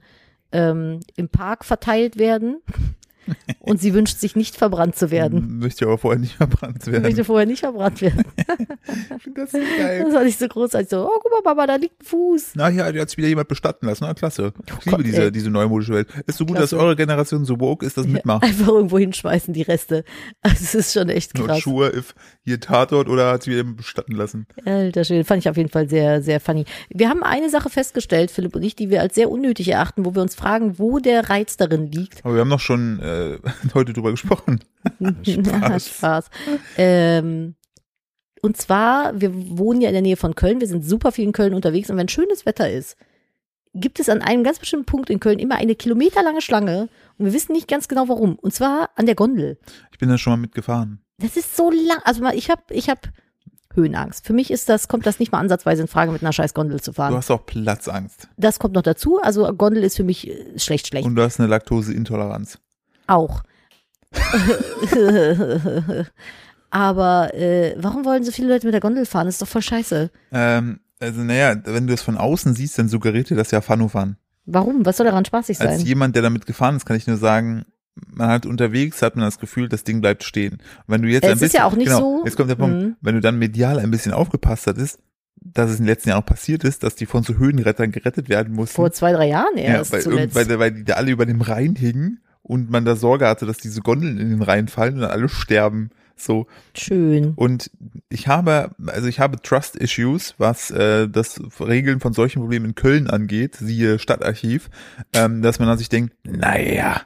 ähm, 0.51 0.99
im 1.16 1.30
Park 1.30 1.66
verteilt 1.66 2.18
werden. 2.18 2.61
Und 3.59 3.80
sie 3.82 3.93
wünscht 3.93 4.19
sich 4.19 4.36
nicht 4.36 4.55
verbrannt 4.55 4.95
zu 4.95 5.09
werden. 5.11 5.59
Möchte 5.59 5.86
aber 5.86 5.97
vorher 5.97 6.19
nicht 6.19 6.36
verbrannt 6.36 6.86
werden. 6.88 7.03
möchte 7.03 7.24
vorher 7.24 7.45
nicht 7.45 7.59
verbrannt 7.61 8.01
werden. 8.01 8.24
Ich 9.15 9.24
finde 9.24 9.41
das 9.41 9.51
so 9.51 9.57
geil. 9.78 10.03
Das 10.05 10.13
war 10.13 10.24
nicht 10.24 10.38
so 10.39 10.47
großartig. 10.47 10.89
So, 10.89 11.05
oh, 11.05 11.19
guck 11.21 11.32
mal, 11.32 11.41
Papa, 11.43 11.67
da 11.67 11.76
liegt 11.76 12.01
ein 12.01 12.05
Fuß. 12.05 12.51
Na 12.55 12.69
ja, 12.69 12.91
die 12.91 12.99
hat 12.99 13.09
sich 13.09 13.17
wieder 13.17 13.28
jemand 13.28 13.47
bestatten 13.47 13.86
lassen. 13.86 14.03
Na, 14.05 14.13
klasse. 14.13 14.53
Ich 14.67 14.86
liebe 14.86 14.95
Oh 14.95 14.97
Gott, 14.97 15.05
diese, 15.05 15.24
ey. 15.24 15.32
diese 15.32 15.49
neumodische 15.49 15.93
Welt. 15.93 16.07
Ist 16.28 16.38
so 16.38 16.45
gut, 16.45 16.57
Klasse. 16.57 16.76
dass 16.76 16.84
eure 16.84 16.95
Generation 16.95 17.45
so 17.45 17.59
woke 17.59 17.86
ist, 17.86 17.97
das 17.97 18.05
mitmacht. 18.07 18.43
Einfach 18.43 18.67
irgendwo 18.67 18.99
hinschmeißen, 18.99 19.53
die 19.53 19.61
Reste. 19.61 20.03
Also, 20.41 20.57
es 20.61 20.76
ist 20.76 20.93
schon 20.93 21.09
echt 21.09 21.38
Not 21.38 21.47
krass. 21.47 21.61
sure 21.63 21.95
if 21.95 22.13
hier 22.43 22.59
Tatort 22.59 23.07
oder 23.07 23.32
hat 23.32 23.43
sie 23.43 23.51
wieder 23.51 23.63
bestatten 23.63 24.13
lassen. 24.13 24.45
Alter 24.65 25.03
Schwede, 25.05 25.24
fand 25.24 25.39
ich 25.43 25.49
auf 25.49 25.57
jeden 25.57 25.69
Fall 25.69 25.88
sehr, 25.89 26.21
sehr 26.21 26.39
funny. 26.39 26.65
Wir 26.89 27.09
haben 27.09 27.24
eine 27.24 27.49
Sache 27.49 27.69
festgestellt, 27.69 28.32
Philipp 28.32 28.55
und 28.55 28.63
ich, 28.63 28.76
die 28.76 28.89
wir 28.89 29.01
als 29.01 29.15
sehr 29.15 29.30
unnötig 29.32 29.69
erachten, 29.69 30.05
wo 30.05 30.13
wir 30.13 30.21
uns 30.21 30.36
fragen, 30.36 30.78
wo 30.80 30.99
der 30.99 31.30
Reiz 31.30 31.57
darin 31.57 31.91
liegt. 31.91 32.24
Aber 32.26 32.34
wir 32.36 32.41
haben 32.41 32.49
noch 32.49 32.59
schon 32.59 32.99
äh, 32.99 33.12
heute 33.74 33.93
drüber 33.93 34.11
gesprochen. 34.11 34.59
Spaß. 35.24 35.89
Spaß. 35.89 36.30
Ähm, 36.78 37.55
und 38.41 38.57
zwar, 38.57 39.20
wir 39.20 39.32
wohnen 39.57 39.82
ja 39.82 39.89
in 39.89 39.93
der 39.93 40.01
Nähe 40.01 40.18
von 40.18 40.36
Köln, 40.36 40.59
wir 40.59 40.68
sind 40.68 40.84
super 40.84 41.11
viel 41.11 41.26
in 41.26 41.32
Köln 41.32 41.53
unterwegs 41.53 41.89
und 41.89 41.97
wenn 41.97 42.09
schönes 42.09 42.45
Wetter 42.45 42.70
ist, 42.70 42.97
gibt 43.74 43.99
es 43.99 44.09
an 44.09 44.22
einem 44.22 44.43
ganz 44.43 44.59
bestimmten 44.59 44.86
Punkt 44.86 45.09
in 45.09 45.20
Köln 45.20 45.39
immer 45.39 45.55
eine 45.55 45.76
kilometerlange 45.76 46.41
Schlange 46.41 46.89
und 47.18 47.26
wir 47.26 47.34
wissen 47.34 47.53
nicht 47.53 47.68
ganz 47.68 47.88
genau 47.88 48.07
warum. 48.07 48.36
Und 48.36 48.53
zwar 48.53 48.89
an 48.95 49.05
der 49.05 49.16
Gondel. 49.16 49.57
Ich 49.91 49.97
bin 49.97 50.09
da 50.09 50.18
schon 50.18 50.34
mal 50.34 50.38
mitgefahren. 50.38 50.99
Das 51.18 51.38
ist 51.38 51.55
so 51.55 51.72
lang. 51.72 51.99
Also 52.03 52.24
ich 52.34 52.49
habe 52.49 52.61
ich 52.70 52.89
hab 52.89 53.09
Höhenangst. 53.74 54.26
Für 54.26 54.34
mich 54.34 54.51
ist 54.51 54.70
das, 54.70 54.88
kommt 54.88 55.05
das 55.05 55.20
nicht 55.20 55.32
mal 55.32 55.39
ansatzweise 55.39 55.82
in 55.82 55.88
Frage, 55.88 56.11
mit 56.11 56.22
einer 56.22 56.34
scheiß 56.34 56.53
Gondel 56.53 56.82
zu 56.82 56.91
Du 56.91 56.95
fahren. 56.95 57.16
hast 57.16 57.32
auch 57.32 57.45
Platzangst. 57.45 58.28
Das 58.38 58.59
kommt 58.59 58.76
noch 58.76 58.82
dazu. 58.84 59.20
Also 59.22 59.51
Gondel 59.53 59.84
ist 59.84 59.95
für 59.97 60.03
mich 60.03 60.28
äh, 60.28 60.59
schlecht, 60.59 60.88
schlecht. 60.88 61.05
Und 61.05 61.16
du 61.16 61.24
hast 61.24 61.39
eine 61.39 61.49
Laktoseintoleranz. 61.49 62.59
Auch. 63.08 63.43
Aber 66.70 67.34
äh, 67.36 67.76
warum 67.78 68.04
wollen 68.06 68.24
so 68.24 68.32
viele 68.32 68.47
Leute 68.49 68.66
mit 68.66 68.74
der 68.74 68.82
Gondel 68.82 69.06
fahren? 69.06 69.26
Das 69.28 69.36
ist 69.36 69.41
doch 69.41 69.47
voll 69.47 69.62
scheiße. 69.62 70.10
Ähm, 70.32 70.80
also 70.99 71.22
naja, 71.22 71.56
wenn 71.66 71.86
du 71.88 71.93
es 71.93 72.01
von 72.01 72.18
außen 72.18 72.54
siehst, 72.56 72.80
dann 72.80 72.89
suggeriert 72.89 73.30
dir 73.30 73.36
das 73.36 73.51
ja 73.51 73.62
Fanufahren. 73.62 74.18
Warum? 74.45 74.86
Was 74.86 74.97
soll 74.97 75.06
daran 75.06 75.24
spaßig 75.26 75.60
Als 75.62 75.78
sein? 75.78 75.86
jemand, 75.86 76.16
der 76.16 76.24
damit 76.24 76.45
gefahren 76.45 76.76
ist, 76.76 76.86
kann 76.86 76.97
ich 76.97 77.08
nur 77.08 77.18
sagen, 77.18 77.66
man 78.08 78.30
hat 78.30 78.45
unterwegs, 78.45 79.01
hat 79.04 79.16
man 79.16 79.26
das 79.26 79.39
Gefühl, 79.39 79.70
das 79.70 79.84
Ding 79.84 80.01
bleibt 80.01 80.24
stehen. 80.24 80.54
Und 80.54 80.62
wenn 80.88 81.01
du 81.04 81.08
jetzt 81.10 81.24
Es 81.24 81.30
ein 81.30 81.34
ist 81.36 81.39
bisschen, 81.41 81.58
ja 81.60 81.66
auch 81.66 81.76
nicht 81.76 81.88
genau, 81.88 81.99
so- 81.99 82.22
Jetzt 82.26 82.36
kommt 82.38 82.49
der 82.49 82.56
Punkt, 82.56 82.76
Mhm. 82.82 82.95
wenn 83.01 83.16
du 83.16 83.22
dann 83.22 83.38
medial 83.38 83.78
ein 83.80 83.91
bisschen 83.91 84.12
aufgepasst 84.14 84.66
hattest, 84.68 84.99
dass 85.36 85.70
es 85.70 85.78
in 85.78 85.84
den 85.84 85.89
letzten 85.89 86.10
Jahren 86.10 86.22
auch 86.22 86.26
passiert 86.26 86.64
ist, 86.64 86.84
dass 86.84 86.95
die 86.95 87.06
von 87.06 87.22
so 87.24 87.36
Höhenrettern 87.36 87.91
gerettet 87.91 88.30
werden 88.30 88.54
mussten. 88.56 88.76
Vor 88.76 88.91
zwei, 88.91 89.12
drei 89.12 89.28
Jahren 89.28 89.56
ja, 89.58 89.64
erst 89.64 89.91
weil, 89.91 90.01
zuletzt. 90.01 90.34
weil, 90.36 90.58
weil 90.60 90.72
die 90.72 90.84
da 90.86 90.93
alle 90.95 91.12
über 91.12 91.26
dem 91.28 91.41
Rhein 91.41 91.76
hingen 91.76 92.22
und 92.44 92.70
man 92.70 92.86
da 92.86 92.96
Sorge 92.96 93.28
hatte, 93.28 93.46
dass 93.46 93.58
diese 93.58 93.82
Gondeln 93.82 94.20
in 94.20 94.30
den 94.30 94.41
Rhein 94.41 94.68
fallen 94.68 94.96
und 94.96 95.02
dann 95.02 95.12
alle 95.12 95.30
sterben. 95.30 95.89
So. 96.16 96.46
Schön. 96.76 97.34
Und 97.36 97.72
ich 98.10 98.28
habe, 98.28 98.72
also 98.86 99.08
ich 99.08 99.20
habe 99.20 99.41
Trust 99.41 99.76
Issues, 99.76 100.36
was 100.38 100.70
äh, 100.72 101.10
das 101.10 101.41
Regeln 101.60 102.00
von 102.00 102.14
solchen 102.14 102.39
Problemen 102.41 102.66
in 102.66 102.76
Köln 102.76 103.10
angeht, 103.10 103.56
siehe 103.56 103.98
Stadtarchiv, 103.98 104.70
ähm, 105.14 105.41
dass 105.41 105.60
man 105.60 105.68
dann 105.68 105.78
sich 105.78 105.89
denkt, 105.89 106.14
naja, 106.24 107.02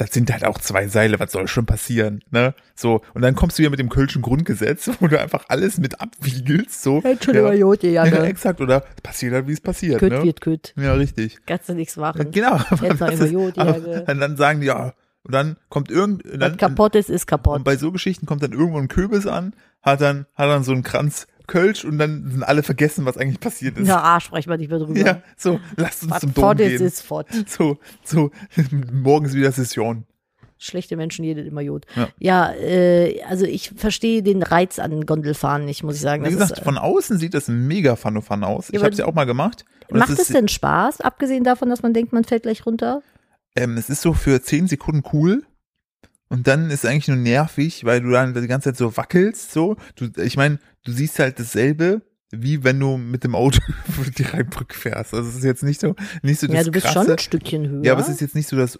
das 0.00 0.12
sind 0.12 0.32
halt 0.32 0.44
auch 0.46 0.58
zwei 0.58 0.88
Seile, 0.88 1.20
was 1.20 1.32
soll 1.32 1.46
schon 1.46 1.66
passieren, 1.66 2.22
ne? 2.30 2.54
So, 2.74 3.02
und 3.12 3.20
dann 3.22 3.34
kommst 3.34 3.58
du 3.58 3.62
ja 3.62 3.68
mit 3.70 3.78
dem 3.78 3.90
Kölschen 3.90 4.22
Grundgesetz, 4.22 4.90
wo 5.00 5.08
du 5.08 5.20
einfach 5.20 5.44
alles 5.48 5.76
mit 5.78 6.00
abwiegelst, 6.00 6.82
so. 6.82 7.00
Entschuldigung, 7.02 7.48
ja, 7.52 7.54
Jote, 7.54 7.88
ja, 7.88 8.06
ja, 8.06 8.20
ne? 8.20 8.26
exakt, 8.26 8.60
oder 8.60 8.80
passiert 9.02 9.34
halt, 9.34 9.46
wie 9.46 9.52
es 9.52 9.60
passiert, 9.60 9.98
Kütt 9.98 10.12
ne? 10.12 10.22
wird 10.22 10.40
kütt. 10.40 10.72
Ja, 10.76 10.94
richtig. 10.94 11.38
Kannst 11.46 11.68
du 11.68 11.74
nichts 11.74 11.96
machen. 11.96 12.30
Genau. 12.30 12.56
Jetzt 12.82 13.00
das 13.00 13.14
immer 13.14 13.24
ist- 13.24 13.32
Jod, 13.32 13.58
aber 13.58 13.76
ja, 13.78 14.00
Und 14.00 14.20
dann 14.20 14.36
sagen 14.36 14.60
die, 14.60 14.66
ja, 14.68 14.94
und 15.22 15.34
dann 15.34 15.56
kommt 15.68 15.90
irgend, 15.90 16.24
und 16.24 16.32
Was 16.32 16.38
dann, 16.40 16.56
kaputt 16.56 16.94
ist, 16.94 17.10
ist 17.10 17.24
und 17.24 17.26
kaputt. 17.26 17.64
bei 17.64 17.76
so 17.76 17.92
Geschichten 17.92 18.24
kommt 18.24 18.42
dann 18.42 18.52
irgendwo 18.52 18.78
ein 18.78 18.88
Kürbis 18.88 19.26
an, 19.26 19.52
hat 19.82 20.00
dann, 20.00 20.24
hat 20.34 20.48
dann 20.48 20.64
so 20.64 20.72
einen 20.72 20.82
Kranz 20.82 21.26
Kölsch 21.50 21.84
und 21.84 21.98
dann 21.98 22.30
sind 22.30 22.42
alle 22.42 22.62
vergessen, 22.62 23.04
was 23.04 23.16
eigentlich 23.16 23.40
passiert 23.40 23.76
ist. 23.78 23.88
Ja, 23.88 24.02
ah, 24.02 24.20
sprechen 24.20 24.48
wir 24.48 24.56
nicht 24.56 24.70
mehr 24.70 24.78
drüber. 24.78 24.98
Ja, 24.98 25.22
so, 25.36 25.60
lasst 25.76 26.02
uns 26.02 26.12
Was 26.12 26.20
zum 26.20 26.34
Dom 26.34 26.44
fort 26.44 26.60
ist, 26.60 26.78
gehen. 26.78 26.86
ist 26.86 27.02
fort. 27.02 27.28
So, 27.46 27.78
so, 28.04 28.30
morgens 28.92 29.34
wieder 29.34 29.52
Session. 29.52 30.04
Schlechte 30.56 30.96
Menschen, 30.96 31.24
jede 31.24 31.40
immer 31.40 31.62
Jod. 31.62 31.86
Ja. 31.96 32.08
Ja, 32.18 32.52
äh, 32.52 33.22
also 33.22 33.46
ich 33.46 33.72
verstehe 33.76 34.22
den 34.22 34.42
Reiz 34.42 34.78
an 34.78 35.06
Gondelfahren 35.06 35.64
nicht, 35.64 35.82
muss 35.82 35.96
ich 35.96 36.02
sagen. 36.02 36.24
Wie 36.24 36.30
gesagt, 36.30 36.52
ist, 36.52 36.58
äh, 36.58 36.64
von 36.64 36.78
außen 36.78 37.18
sieht 37.18 37.34
das 37.34 37.48
mega 37.48 37.96
Fun 37.96 38.16
aus. 38.16 38.68
Ja, 38.68 38.74
ich 38.74 38.82
habe 38.82 38.92
es 38.92 38.98
ja 38.98 39.06
auch 39.06 39.14
mal 39.14 39.24
gemacht. 39.24 39.64
Macht 39.90 40.10
es 40.10 40.28
denn 40.28 40.48
Spaß, 40.48 41.00
abgesehen 41.00 41.44
davon, 41.44 41.68
dass 41.68 41.82
man 41.82 41.94
denkt, 41.94 42.12
man 42.12 42.24
fällt 42.24 42.44
gleich 42.44 42.64
runter? 42.64 43.02
ähm, 43.56 43.76
es 43.76 43.90
ist 43.90 44.02
so 44.02 44.12
für 44.12 44.42
zehn 44.42 44.66
Sekunden 44.66 45.02
cool. 45.12 45.44
Und 46.28 46.46
dann 46.46 46.70
ist 46.70 46.84
es 46.84 46.90
eigentlich 46.90 47.08
nur 47.08 47.16
nervig, 47.16 47.84
weil 47.84 48.00
du 48.00 48.10
dann 48.10 48.34
die 48.34 48.46
ganze 48.46 48.68
Zeit 48.68 48.76
so 48.76 48.96
wackelst, 48.96 49.50
so. 49.50 49.76
Du, 49.96 50.08
ich 50.22 50.36
meine, 50.36 50.60
du 50.84 50.92
siehst 50.92 51.18
halt 51.18 51.38
dasselbe, 51.38 52.02
wie 52.30 52.62
wenn 52.64 52.78
du 52.78 52.96
mit 52.96 53.24
dem 53.24 53.34
Auto 53.34 53.58
über 53.98 54.10
die 54.10 54.22
Rheinbrücke 54.22 54.76
fährst. 54.78 55.14
Also 55.14 55.28
es 55.28 55.36
ist 55.36 55.44
jetzt 55.44 55.62
nicht 55.62 55.80
so, 55.80 55.94
nicht 56.22 56.40
so 56.40 56.46
das 56.46 56.56
ja, 56.56 56.62
du 56.64 56.70
bist 56.70 56.86
krasse, 56.86 57.00
schon 57.04 57.12
ein 57.12 57.18
Stückchen 57.18 57.68
höher. 57.68 57.84
Ja, 57.84 57.92
aber 57.92 58.02
es 58.02 58.08
ist 58.08 58.20
jetzt 58.20 58.34
nicht 58.34 58.48
so 58.48 58.56
das 58.56 58.78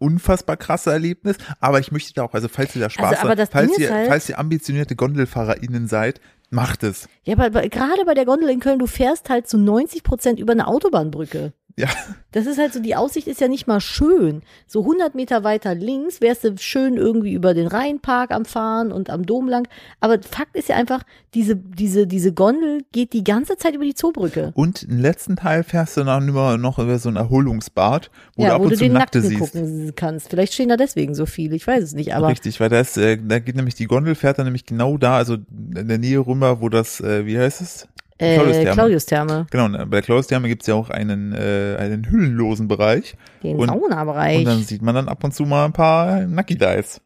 unfassbar 0.00 0.56
krasse 0.56 0.92
Erlebnis, 0.92 1.36
aber 1.60 1.80
ich 1.80 1.90
möchte 1.90 2.12
da 2.14 2.22
auch, 2.22 2.32
also 2.32 2.48
falls 2.48 2.74
ihr 2.76 2.82
da 2.82 2.90
Spaß 2.90 3.16
Also, 3.16 3.28
aber 3.28 3.40
habt, 3.40 3.52
falls 3.52 3.72
Ding 3.72 3.80
ihr, 3.84 3.92
halt- 3.92 4.08
falls 4.08 4.28
ihr 4.28 4.38
ambitionierte 4.38 4.94
GondelfahrerInnen 4.94 5.88
seid, 5.88 6.20
macht 6.50 6.82
es. 6.84 7.08
ja, 7.24 7.34
aber 7.34 7.50
bei, 7.50 7.68
gerade 7.68 8.04
bei 8.06 8.14
der 8.14 8.24
Gondel 8.24 8.48
in 8.48 8.60
Köln, 8.60 8.78
du 8.78 8.86
fährst 8.86 9.28
halt 9.28 9.48
zu 9.48 9.58
90 9.58 10.02
Prozent 10.04 10.38
über 10.40 10.52
eine 10.52 10.66
Autobahnbrücke. 10.68 11.52
Ja, 11.78 11.88
Das 12.32 12.46
ist 12.46 12.58
halt 12.58 12.72
so, 12.72 12.80
die 12.80 12.96
Aussicht 12.96 13.28
ist 13.28 13.40
ja 13.40 13.46
nicht 13.46 13.68
mal 13.68 13.80
schön. 13.80 14.42
So 14.66 14.80
100 14.80 15.14
Meter 15.14 15.44
weiter 15.44 15.74
links 15.76 16.20
wärst 16.20 16.42
du 16.42 16.56
schön 16.58 16.96
irgendwie 16.96 17.32
über 17.32 17.54
den 17.54 17.68
Rheinpark 17.68 18.32
am 18.32 18.44
Fahren 18.44 18.90
und 18.90 19.10
am 19.10 19.24
Dom 19.24 19.48
lang. 19.48 19.68
Aber 20.00 20.20
Fakt 20.20 20.56
ist 20.56 20.68
ja 20.68 20.76
einfach, 20.76 21.04
diese, 21.34 21.54
diese, 21.54 22.08
diese 22.08 22.32
Gondel 22.32 22.82
geht 22.90 23.12
die 23.12 23.22
ganze 23.22 23.56
Zeit 23.56 23.74
über 23.74 23.84
die 23.84 23.94
Zoobrücke. 23.94 24.50
und 24.54 24.82
im 24.82 24.98
letzten 24.98 25.36
Teil 25.36 25.62
fährst 25.62 25.96
du 25.96 26.04
dann 26.04 26.28
über, 26.28 26.58
noch 26.58 26.78
über 26.80 26.98
so 26.98 27.08
ein 27.08 27.16
Erholungsbad, 27.16 28.10
wo 28.34 28.42
du 28.42 28.48
ja, 28.48 28.54
ab 28.54 28.60
wo 28.60 28.64
und 28.64 28.70
du 28.70 28.76
zu 28.76 28.84
den 28.84 28.92
Nackte 28.92 29.18
Nackten 29.18 29.38
siehst. 29.38 29.52
gucken 29.52 29.92
kannst. 29.94 30.30
Vielleicht 30.30 30.54
stehen 30.54 30.68
da 30.68 30.76
deswegen 30.76 31.14
so 31.14 31.26
viele, 31.26 31.54
ich 31.54 31.66
weiß 31.66 31.84
es 31.84 31.94
nicht, 31.94 32.12
aber 32.14 32.28
Richtig, 32.28 32.58
weil 32.58 32.68
da 32.68 32.80
ist, 32.80 32.98
äh, 32.98 33.16
da 33.22 33.38
geht 33.38 33.54
nämlich 33.54 33.76
die 33.76 33.86
Gondel 33.86 34.16
fährt 34.16 34.38
dann 34.38 34.46
nämlich 34.46 34.66
genau 34.66 34.98
da, 34.98 35.16
also 35.16 35.34
in 35.34 35.86
der 35.88 35.98
Nähe 35.98 36.18
rüber, 36.18 36.60
wo 36.60 36.68
das, 36.68 37.00
äh, 37.00 37.24
wie 37.24 37.38
heißt 37.38 37.60
es? 37.60 37.86
Äh, 38.18 38.34
Claudius-Therme. 38.34 38.74
Claudius-Therme, 38.74 39.46
Genau, 39.50 39.64
und 39.66 39.72
bei 39.90 39.96
der 39.96 40.02
Klaus-Therme 40.02 40.48
gibt's 40.48 40.66
ja 40.66 40.74
auch 40.74 40.90
einen, 40.90 41.32
äh, 41.32 41.76
einen 41.78 42.10
hüllenlosen 42.10 42.68
Bereich. 42.68 43.16
den 43.42 43.56
Und- 43.56 43.68
Saunabereich. 43.68 44.38
Und 44.38 44.44
dann 44.46 44.62
sieht 44.62 44.82
man 44.82 44.94
dann 44.94 45.08
ab 45.08 45.22
und 45.24 45.32
zu 45.34 45.44
mal 45.44 45.64
ein 45.64 45.72
paar 45.72 46.20
Nucky-Dice. 46.26 47.00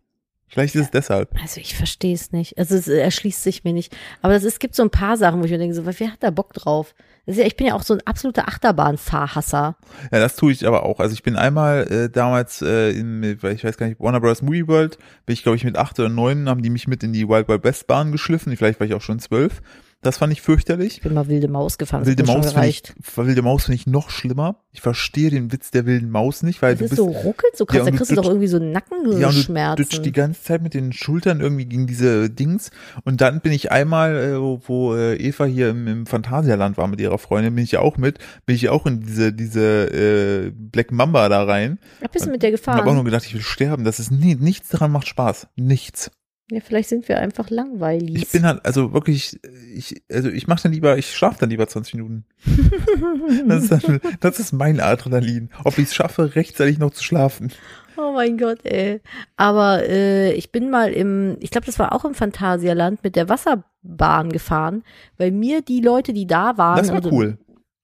Vielleicht 0.48 0.74
ist 0.74 0.82
es 0.82 0.90
deshalb. 0.90 1.30
Also 1.40 1.60
ich 1.62 1.74
verstehe 1.74 2.14
es 2.14 2.30
nicht. 2.30 2.58
Also 2.58 2.74
es 2.74 2.86
erschließt 2.86 3.42
sich 3.42 3.64
mir 3.64 3.72
nicht. 3.72 3.96
Aber 4.20 4.34
es, 4.34 4.44
es 4.44 4.58
gibt 4.58 4.74
so 4.74 4.82
ein 4.82 4.90
paar 4.90 5.16
Sachen, 5.16 5.40
wo 5.40 5.46
ich 5.46 5.50
mir 5.50 5.56
denke, 5.56 5.74
so, 5.74 5.82
wer 5.86 6.12
hat 6.12 6.18
da 6.22 6.30
Bock 6.30 6.52
drauf? 6.52 6.94
Ja, 7.24 7.44
ich 7.46 7.56
bin 7.56 7.68
ja 7.68 7.74
auch 7.74 7.80
so 7.82 7.94
ein 7.94 8.00
absoluter 8.04 8.48
Achterbahnfahrhasser. 8.48 9.76
Ja, 10.12 10.18
das 10.20 10.36
tue 10.36 10.52
ich 10.52 10.66
aber 10.66 10.84
auch. 10.84 11.00
Also 11.00 11.14
ich 11.14 11.22
bin 11.22 11.36
einmal 11.36 11.90
äh, 11.90 12.10
damals 12.10 12.60
äh, 12.62 12.90
in, 12.90 13.22
ich 13.22 13.42
weiß 13.42 13.76
gar 13.78 13.86
nicht, 13.86 14.00
Warner 14.00 14.20
Bros. 14.20 14.42
Movie 14.42 14.66
World, 14.68 14.98
bin 15.26 15.32
ich 15.34 15.42
glaube 15.42 15.56
ich 15.56 15.64
mit 15.64 15.76
acht 15.78 15.98
oder 15.98 16.08
neun, 16.08 16.48
haben 16.48 16.62
die 16.62 16.70
mich 16.70 16.86
mit 16.86 17.02
in 17.02 17.12
die 17.12 17.28
Wild 17.28 17.48
Wild 17.48 17.64
West 17.64 17.86
Bahn 17.86 18.12
geschliffen. 18.12 18.54
Vielleicht 18.56 18.80
war 18.80 18.86
ich 18.86 18.94
auch 18.94 19.00
schon 19.00 19.20
zwölf. 19.20 19.62
Das 20.02 20.18
fand 20.18 20.32
ich 20.32 20.42
fürchterlich. 20.42 20.96
Ich 20.96 21.02
bin 21.02 21.14
mal 21.14 21.28
wilde 21.28 21.46
Maus 21.46 21.78
gefahren. 21.78 22.00
Das 22.00 22.08
Wilde 22.08 22.24
Maus 22.24 22.52
finde 22.52 22.66
ich, 22.68 22.82
wilde 23.14 23.40
Maus 23.40 23.64
finde 23.66 23.76
ich 23.76 23.86
noch 23.86 24.10
schlimmer. 24.10 24.56
Ich 24.72 24.80
verstehe 24.80 25.30
den 25.30 25.52
Witz 25.52 25.70
der 25.70 25.86
wilden 25.86 26.10
Maus 26.10 26.42
nicht, 26.42 26.60
weil 26.60 26.72
Das 26.72 26.78
du 26.80 26.84
ist 26.86 26.90
bist 26.90 26.98
so 26.98 27.06
ruckelt 27.06 27.56
so 27.56 27.66
krass, 27.66 27.78
Ja, 27.78 27.84
da 27.84 27.96
kriegst 27.96 28.10
du 28.10 28.16
doch 28.16 28.24
irgendwie 28.26 28.48
so 28.48 28.58
ja, 28.58 28.64
und 28.66 29.04
du 29.04 29.18
Nackenschmerzen. 29.20 30.02
die 30.02 30.10
ganze 30.10 30.42
Zeit 30.42 30.60
mit 30.60 30.74
den 30.74 30.92
Schultern 30.92 31.40
irgendwie 31.40 31.66
gegen 31.66 31.86
diese 31.86 32.28
Dings. 32.30 32.72
Und 33.04 33.20
dann 33.20 33.40
bin 33.42 33.52
ich 33.52 33.70
einmal, 33.70 34.16
äh, 34.16 34.40
wo, 34.66 34.96
äh, 34.96 35.14
Eva 35.16 35.44
hier 35.44 35.70
im, 35.70 35.86
im 35.86 36.06
Phantasialand 36.06 36.76
war 36.76 36.88
mit 36.88 37.00
ihrer 37.00 37.18
Freundin, 37.18 37.54
bin 37.54 37.62
ich 37.62 37.70
ja 37.72 37.80
auch 37.80 37.96
mit, 37.96 38.18
bin 38.44 38.56
ich 38.56 38.62
ja 38.62 38.72
auch 38.72 38.86
in 38.86 39.02
diese, 39.02 39.32
diese 39.32 39.86
äh, 39.92 40.50
Black 40.50 40.90
Mamba 40.90 41.28
da 41.28 41.44
rein. 41.44 41.78
ja, 42.00 42.08
bist 42.08 42.26
du 42.26 42.30
mit 42.30 42.42
der 42.42 42.52
Ich 42.52 42.66
habe 42.66 42.90
auch 42.90 42.94
nur 42.94 43.04
gedacht, 43.04 43.24
ich 43.24 43.34
will 43.34 43.40
sterben. 43.42 43.84
Das 43.84 44.00
ist 44.00 44.10
nie, 44.10 44.34
nichts 44.34 44.70
daran 44.70 44.90
macht 44.90 45.06
Spaß. 45.06 45.46
Nichts. 45.54 46.10
Ja, 46.50 46.60
vielleicht 46.60 46.88
sind 46.88 47.08
wir 47.08 47.18
einfach 47.18 47.50
langweilig. 47.50 48.16
Ich 48.16 48.30
bin 48.30 48.44
halt, 48.44 48.64
also 48.66 48.92
wirklich, 48.92 49.40
ich, 49.74 50.02
also 50.10 50.28
ich 50.28 50.48
mache 50.48 50.64
dann 50.64 50.72
lieber, 50.72 50.98
ich 50.98 51.14
schlafe 51.14 51.38
dann 51.40 51.50
lieber 51.50 51.66
20 51.66 51.94
Minuten. 51.94 52.24
Das 53.46 53.64
ist, 53.64 53.70
dann, 53.70 54.00
das 54.20 54.38
ist 54.38 54.52
mein 54.52 54.80
Adrenalin. 54.80 55.50
Ob 55.64 55.78
ich 55.78 55.86
es 55.86 55.94
schaffe, 55.94 56.34
rechtzeitig 56.34 56.78
noch 56.78 56.90
zu 56.90 57.02
schlafen. 57.02 57.52
Oh 57.96 58.12
mein 58.12 58.38
Gott, 58.38 58.64
ey. 58.64 59.00
Aber 59.36 59.88
äh, 59.88 60.32
ich 60.32 60.52
bin 60.52 60.70
mal 60.70 60.92
im, 60.92 61.36
ich 61.40 61.50
glaube, 61.50 61.66
das 61.66 61.78
war 61.78 61.94
auch 61.94 62.04
im 62.04 62.14
Phantasialand 62.14 63.02
mit 63.02 63.16
der 63.16 63.28
Wasserbahn 63.28 64.30
gefahren, 64.30 64.82
weil 65.18 65.30
mir 65.30 65.62
die 65.62 65.80
Leute, 65.80 66.12
die 66.12 66.26
da 66.26 66.56
waren, 66.56 66.78
Das 66.78 66.88
war 66.88 66.96
also, 66.96 67.10
cool. 67.10 67.38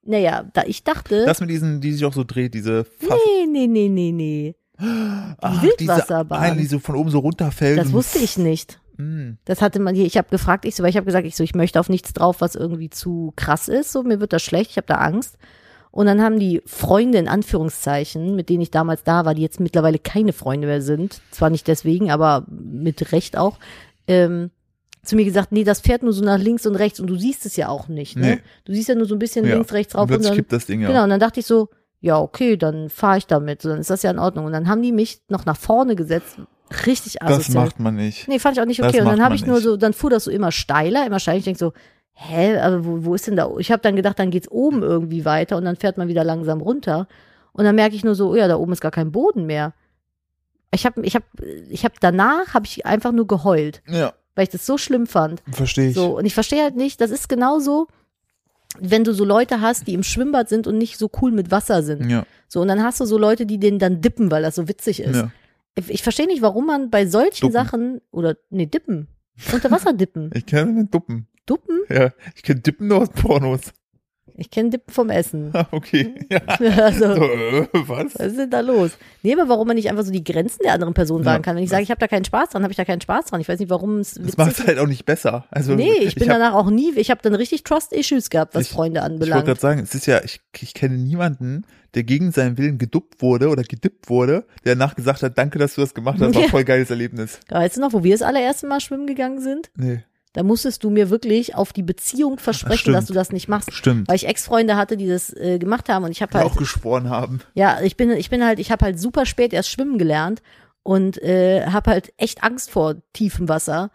Naja, 0.04 0.48
da 0.54 0.62
ich 0.66 0.84
dachte, 0.84 1.24
Das 1.26 1.40
mit 1.40 1.50
diesen, 1.50 1.80
die 1.80 1.92
sich 1.92 2.04
auch 2.04 2.14
so 2.14 2.24
dreht, 2.24 2.54
diese 2.54 2.84
Fass 2.84 3.18
nee, 3.26 3.46
nee, 3.46 3.66
nee, 3.66 3.88
nee, 3.88 4.12
nee. 4.12 4.54
Ach, 4.78 5.62
Wildwasserbahn. 5.62 6.40
Diese 6.40 6.52
eine, 6.52 6.60
die 6.60 6.66
so 6.66 6.78
von 6.78 6.94
oben 6.96 7.10
so 7.10 7.18
runterfällt. 7.18 7.78
Das 7.78 7.88
und- 7.88 7.94
wusste 7.94 8.18
ich 8.18 8.38
nicht. 8.38 8.80
Mm. 8.96 9.32
Das 9.44 9.60
hatte 9.62 9.80
man 9.80 9.94
hier, 9.94 10.06
ich 10.06 10.16
habe 10.16 10.28
gefragt, 10.28 10.64
ich 10.64 10.74
so, 10.74 10.82
weil 10.82 10.90
ich 10.90 10.96
habe 10.96 11.06
gesagt, 11.06 11.26
ich 11.26 11.36
so, 11.36 11.44
ich 11.44 11.54
möchte 11.54 11.78
auf 11.80 11.88
nichts 11.88 12.12
drauf, 12.12 12.40
was 12.40 12.54
irgendwie 12.54 12.90
zu 12.90 13.32
krass 13.36 13.68
ist, 13.68 13.92
so 13.92 14.02
mir 14.02 14.20
wird 14.20 14.32
das 14.32 14.42
schlecht, 14.42 14.72
ich 14.72 14.76
habe 14.76 14.86
da 14.88 14.96
Angst. 14.96 15.36
Und 15.90 16.06
dann 16.06 16.20
haben 16.20 16.38
die 16.38 16.62
Freunde 16.66 17.18
in 17.18 17.28
Anführungszeichen, 17.28 18.36
mit 18.36 18.48
denen 18.50 18.60
ich 18.60 18.70
damals 18.70 19.04
da 19.04 19.24
war, 19.24 19.34
die 19.34 19.42
jetzt 19.42 19.58
mittlerweile 19.60 19.98
keine 19.98 20.32
Freunde 20.32 20.66
mehr 20.66 20.82
sind, 20.82 21.22
zwar 21.30 21.50
nicht 21.50 21.66
deswegen, 21.66 22.10
aber 22.10 22.44
mit 22.48 23.12
Recht 23.12 23.36
auch, 23.38 23.58
ähm, 24.06 24.50
zu 25.02 25.16
mir 25.16 25.24
gesagt, 25.24 25.52
nee, 25.52 25.64
das 25.64 25.80
fährt 25.80 26.02
nur 26.02 26.12
so 26.12 26.22
nach 26.22 26.38
links 26.38 26.66
und 26.66 26.76
rechts 26.76 27.00
und 27.00 27.06
du 27.06 27.16
siehst 27.16 27.46
es 27.46 27.56
ja 27.56 27.68
auch 27.68 27.88
nicht, 27.88 28.16
ne? 28.16 28.26
Nee. 28.36 28.38
Du 28.64 28.74
siehst 28.74 28.88
ja 28.88 28.94
nur 28.94 29.06
so 29.06 29.14
ein 29.14 29.18
bisschen 29.18 29.46
Ja. 29.46 29.54
links, 29.54 29.72
rechts 29.72 29.94
Und 29.94 30.00
rauf 30.00 30.04
und 30.04 30.08
plötzlich 30.08 30.28
dann, 30.28 30.36
kippt 30.36 30.52
das 30.52 30.66
Ding 30.66 30.80
ja. 30.82 30.88
Genau, 30.88 31.04
und 31.04 31.10
dann 31.10 31.20
dachte 31.20 31.40
ich 31.40 31.46
so, 31.46 31.68
ja, 32.00 32.18
okay, 32.20 32.56
dann 32.56 32.88
fahre 32.90 33.18
ich 33.18 33.26
damit, 33.26 33.62
so, 33.62 33.68
dann 33.70 33.80
ist 33.80 33.90
das 33.90 34.02
ja 34.02 34.10
in 34.10 34.18
Ordnung. 34.18 34.44
Und 34.46 34.52
dann 34.52 34.68
haben 34.68 34.82
die 34.82 34.92
mich 34.92 35.20
noch 35.28 35.44
nach 35.46 35.56
vorne 35.56 35.96
gesetzt, 35.96 36.36
richtig 36.86 37.14
das 37.20 37.28
asozial. 37.40 37.64
macht 37.64 37.80
man 37.80 37.96
nicht. 37.96 38.28
Nee, 38.28 38.38
fand 38.38 38.56
ich 38.56 38.60
auch 38.62 38.66
nicht 38.66 38.80
Das 38.80 38.88
okay. 38.88 39.00
Und 39.00 39.06
dann 39.08 39.22
habe 39.22 39.34
ich 39.34 39.44
nur 39.46 39.56
nicht. 39.56 39.64
so, 39.64 39.76
dann 39.76 39.92
fuhr 39.92 40.10
das 40.10 40.24
so 40.24 40.30
immer 40.30 40.52
steiler, 40.52 41.06
immer 41.06 41.18
steiler. 41.18 41.38
Ich 41.38 41.44
denke 41.44 41.58
so, 41.58 41.72
hä, 42.12 42.58
aber 42.58 42.84
wo, 42.84 43.04
wo 43.04 43.14
ist 43.14 43.26
denn 43.26 43.36
da? 43.36 43.50
Ich 43.58 43.72
habe 43.72 43.82
dann 43.82 43.96
gedacht, 43.96 44.18
dann 44.18 44.30
geht's 44.30 44.50
oben 44.50 44.82
irgendwie 44.82 45.24
weiter 45.24 45.56
und 45.56 45.64
dann 45.64 45.76
fährt 45.76 45.98
man 45.98 46.08
wieder 46.08 46.24
langsam 46.24 46.60
runter. 46.60 47.08
Und 47.52 47.64
dann 47.64 47.74
merke 47.74 47.96
ich 47.96 48.04
nur 48.04 48.14
so, 48.14 48.30
oh 48.30 48.36
ja, 48.36 48.46
da 48.48 48.56
oben 48.56 48.72
ist 48.72 48.80
gar 48.80 48.90
kein 48.90 49.10
Boden 49.10 49.46
mehr. 49.46 49.72
Ich 50.70 50.84
habe, 50.84 51.00
ich 51.02 51.14
habe, 51.14 51.24
ich 51.70 51.84
habe 51.84 51.94
danach 52.00 52.54
habe 52.54 52.66
ich 52.66 52.84
einfach 52.84 53.10
nur 53.12 53.26
geheult, 53.26 53.82
Ja, 53.88 54.12
weil 54.34 54.44
ich 54.44 54.50
das 54.50 54.66
so 54.66 54.76
schlimm 54.78 55.06
fand. 55.06 55.42
verstehe 55.50 55.88
ich. 55.88 55.94
So 55.94 56.18
und 56.18 56.26
ich 56.26 56.34
verstehe 56.34 56.62
halt 56.62 56.76
nicht, 56.76 57.00
das 57.00 57.10
ist 57.10 57.28
genauso, 57.28 57.88
wenn 58.78 59.04
du 59.04 59.12
so 59.14 59.24
Leute 59.24 59.60
hast, 59.60 59.86
die 59.86 59.94
im 59.94 60.02
Schwimmbad 60.02 60.48
sind 60.48 60.66
und 60.66 60.78
nicht 60.78 60.98
so 60.98 61.10
cool 61.22 61.32
mit 61.32 61.50
Wasser 61.50 61.82
sind. 61.82 62.08
Ja, 62.10 62.24
So 62.48 62.60
und 62.60 62.68
dann 62.68 62.82
hast 62.82 63.00
du 63.00 63.04
so 63.06 63.18
Leute, 63.18 63.46
die 63.46 63.58
den 63.58 63.78
dann 63.78 64.00
dippen, 64.00 64.30
weil 64.30 64.42
das 64.42 64.54
so 64.56 64.68
witzig 64.68 65.00
ist. 65.00 65.16
ja. 65.16 65.30
Ich, 65.74 65.90
ich 65.90 66.02
verstehe 66.02 66.26
nicht, 66.26 66.42
warum 66.42 66.66
man 66.66 66.90
bei 66.90 67.06
solchen 67.06 67.40
Duppen. 67.40 67.52
Sachen 67.52 68.00
oder 68.10 68.36
nee, 68.50 68.66
dippen, 68.66 69.06
unter 69.52 69.70
Wasser 69.70 69.92
dippen, 69.92 70.30
Ich 70.34 70.44
kenne 70.46 70.74
den 70.74 70.90
Duppen. 70.90 71.28
duppen. 71.46 71.80
Ja, 71.88 72.12
ich 72.34 72.42
kenne 72.42 72.60
Dippen 72.60 72.88
nur 72.88 72.98
aus 73.02 73.10
Pornos. 73.10 73.72
Ich 74.40 74.50
kenne 74.50 74.70
Dippen 74.70 74.94
vom 74.94 75.10
Essen. 75.10 75.52
Okay. 75.72 76.14
Ja. 76.30 76.40
Also, 76.84 77.14
So, 77.16 77.22
äh, 77.24 77.66
was? 77.72 78.14
was 78.14 78.26
ist 78.28 78.38
denn 78.38 78.50
da 78.50 78.60
los? 78.60 78.92
Nee, 79.22 79.32
aber 79.34 79.48
warum 79.48 79.66
man 79.66 79.74
nicht 79.76 79.90
einfach 79.90 80.04
so 80.04 80.12
die 80.12 80.22
Grenzen 80.24 80.60
der 80.64 80.72
anderen 80.74 80.94
Person 80.94 81.20
Ja. 81.22 81.26
wahren 81.26 81.42
kann. 81.42 81.56
Wenn 81.56 81.64
ich 81.64 81.70
sage, 81.70 81.82
ich 81.82 81.90
habe 81.90 81.98
da 81.98 82.06
keinen 82.08 82.24
Spaß 82.24 82.50
dran, 82.50 82.62
habe 82.62 82.70
ich 82.70 82.76
da 82.76 82.84
keinen 82.84 83.00
Spaß 83.00 83.26
dran. 83.26 83.40
Ich 83.40 83.48
weiß 83.48 83.58
nicht, 83.58 83.68
warum 83.70 83.98
es 83.98 84.14
Das 84.14 84.36
macht 84.36 84.66
halt 84.66 84.78
auch 84.78 84.86
nicht 84.86 85.04
besser. 85.04 85.44
Also, 85.50 85.74
Nee, 85.74 85.92
ich 86.00 86.14
bin 86.14 86.28
hab, 86.30 86.38
danach 86.38 86.54
auch 86.54 86.70
nie, 86.70 86.92
ich 86.96 87.10
habe 87.10 87.20
dann 87.22 87.34
richtig 87.34 87.64
Trust-Issues 87.64 88.30
gehabt, 88.30 88.54
was 88.54 88.62
Ich- 88.62 88.70
Freunde 88.70 89.00
Ich 89.00 89.02
wollte 89.02 89.14
anbelangt. 89.14 89.44
gerade 89.46 89.60
sagen, 89.60 89.80
es 89.80 89.94
ist 89.94 90.06
ja, 90.06 90.22
ich, 90.24 90.40
ich 90.60 90.72
kenne 90.74 90.96
niemanden, 90.96 91.64
der 91.94 92.04
gegen 92.04 92.30
seinen 92.32 92.58
Willen 92.58 92.78
geduppt 92.78 93.22
wurde 93.22 93.48
oder 93.48 93.62
gedippt 93.64 94.08
wurde, 94.08 94.44
der 94.64 94.76
danach 94.76 94.94
gesagt 94.94 95.22
hat, 95.22 95.36
danke, 95.38 95.58
dass 95.58 95.74
du 95.74 95.80
das 95.80 95.94
gemacht 95.94 96.18
hast, 96.20 96.34
war 96.34 96.42
Ja. 96.42 96.48
voll 96.48 96.64
geiles 96.64 96.90
Erlebnis. 96.90 97.40
Weißt 97.48 97.76
du 97.76 97.80
noch, 97.80 97.92
wo 97.92 98.04
wir 98.04 98.12
das 98.12 98.22
allererste 98.22 98.66
Mal 98.66 98.80
schwimmen 98.80 99.06
gegangen 99.06 99.40
sind? 99.40 99.70
Nee, 99.76 100.04
Da 100.32 100.42
musstest 100.42 100.84
du 100.84 100.90
mir 100.90 101.10
wirklich 101.10 101.54
auf 101.54 101.72
die 101.72 101.82
Beziehung 101.82 102.38
versprechen, 102.38 102.92
dass 102.92 103.06
du 103.06 103.14
das 103.14 103.32
nicht 103.32 103.48
machst. 103.48 103.72
stimmt. 103.72 104.08
Weil 104.08 104.16
ich 104.16 104.26
Ex-Freunde 104.26 104.76
hatte, 104.76 104.96
die 104.96 105.08
das 105.08 105.32
äh, 105.34 105.58
gemacht 105.58 105.88
haben 105.88 106.04
und 106.04 106.10
ich 106.10 106.22
habe 106.22 106.38
halt, 106.38 106.46
auch 106.46 106.56
geschworen 106.56 107.08
haben. 107.08 107.40
ja, 107.54 107.80
ich 107.82 107.96
bin, 107.96 108.10
ich 108.10 108.30
bin 108.30 108.44
halt, 108.44 108.58
ich 108.58 108.70
habe 108.70 108.84
halt 108.84 109.00
super 109.00 109.26
spät 109.26 109.52
erst 109.52 109.70
schwimmen 109.70 109.98
gelernt 109.98 110.42
und 110.82 111.20
äh, 111.22 111.66
habe 111.66 111.90
halt 111.90 112.12
echt 112.16 112.42
Angst 112.42 112.70
vor 112.70 112.96
tiefem 113.12 113.48
Wasser. 113.48 113.90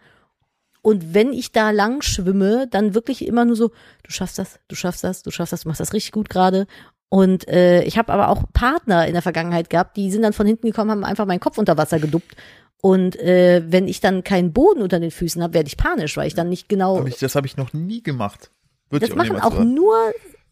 Und 0.82 1.14
wenn 1.14 1.32
ich 1.32 1.50
da 1.50 1.70
lang 1.70 2.02
schwimme, 2.02 2.68
dann 2.68 2.94
wirklich 2.94 3.26
immer 3.26 3.44
nur 3.46 3.56
so, 3.56 3.70
du 4.02 4.10
schaffst 4.10 4.38
das, 4.38 4.60
du 4.68 4.74
schaffst 4.74 5.02
das, 5.02 5.22
du 5.22 5.30
schaffst 5.30 5.52
das, 5.52 5.62
du 5.62 5.68
machst 5.68 5.80
das 5.80 5.94
richtig 5.94 6.12
gut 6.12 6.28
gerade. 6.28 6.66
Und 7.08 7.48
äh, 7.48 7.84
ich 7.84 7.96
habe 7.96 8.12
aber 8.12 8.28
auch 8.28 8.42
Partner 8.52 9.06
in 9.06 9.12
der 9.12 9.22
Vergangenheit 9.22 9.70
gehabt, 9.70 9.96
die 9.96 10.10
sind 10.10 10.22
dann 10.22 10.32
von 10.32 10.46
hinten 10.46 10.66
gekommen, 10.66 10.90
haben 10.90 11.04
einfach 11.04 11.26
meinen 11.26 11.40
Kopf 11.40 11.58
unter 11.58 11.78
Wasser 11.78 12.00
geduppt. 12.00 12.36
Und 12.84 13.18
äh, 13.18 13.62
wenn 13.66 13.88
ich 13.88 14.02
dann 14.02 14.24
keinen 14.24 14.52
Boden 14.52 14.82
unter 14.82 15.00
den 15.00 15.10
Füßen 15.10 15.42
habe, 15.42 15.54
werde 15.54 15.68
ich 15.68 15.78
panisch, 15.78 16.18
weil 16.18 16.26
ich 16.26 16.34
dann 16.34 16.50
nicht 16.50 16.68
genau. 16.68 16.98
Hab 16.98 17.06
ich, 17.06 17.18
das 17.18 17.34
habe 17.34 17.46
ich 17.46 17.56
noch 17.56 17.72
nie 17.72 18.02
gemacht. 18.02 18.50
Würde 18.90 19.06
das 19.06 19.12
auch 19.12 19.16
machen 19.16 19.40
auch 19.40 19.54
machen. 19.54 19.72
nur 19.72 19.96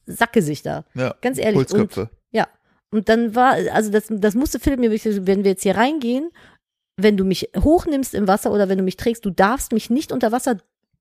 Sackgesichter. 0.07 0.87
Ja, 0.95 1.15
Ganz 1.21 1.37
ehrlich. 1.37 1.59
Und, 1.59 1.71
Holzköpfe. 1.71 2.09
ja. 2.31 2.49
Und 2.91 3.11
dann 3.11 3.35
war, 3.35 3.57
also 3.75 3.91
das, 3.91 4.07
das 4.09 4.35
musste 4.35 4.61
Philipp 4.61 4.81
mir 4.81 4.91
wirklich, 4.91 5.27
wenn 5.27 5.45
wir 5.45 5.51
jetzt 5.51 5.63
hier 5.63 5.77
reingehen, 5.77 6.31
wenn 6.97 7.19
du 7.19 7.25
mich 7.27 7.51
hochnimmst 7.55 8.15
im 8.15 8.27
Wasser 8.27 8.51
oder 8.51 8.71
wenn 8.71 8.79
du 8.79 8.85
mich 8.85 8.97
trägst, 8.97 9.27
du 9.27 9.31
darfst 9.31 9.73
mich 9.73 9.91
nicht 9.91 10.11
unter 10.11 10.33
Wasser 10.33 10.57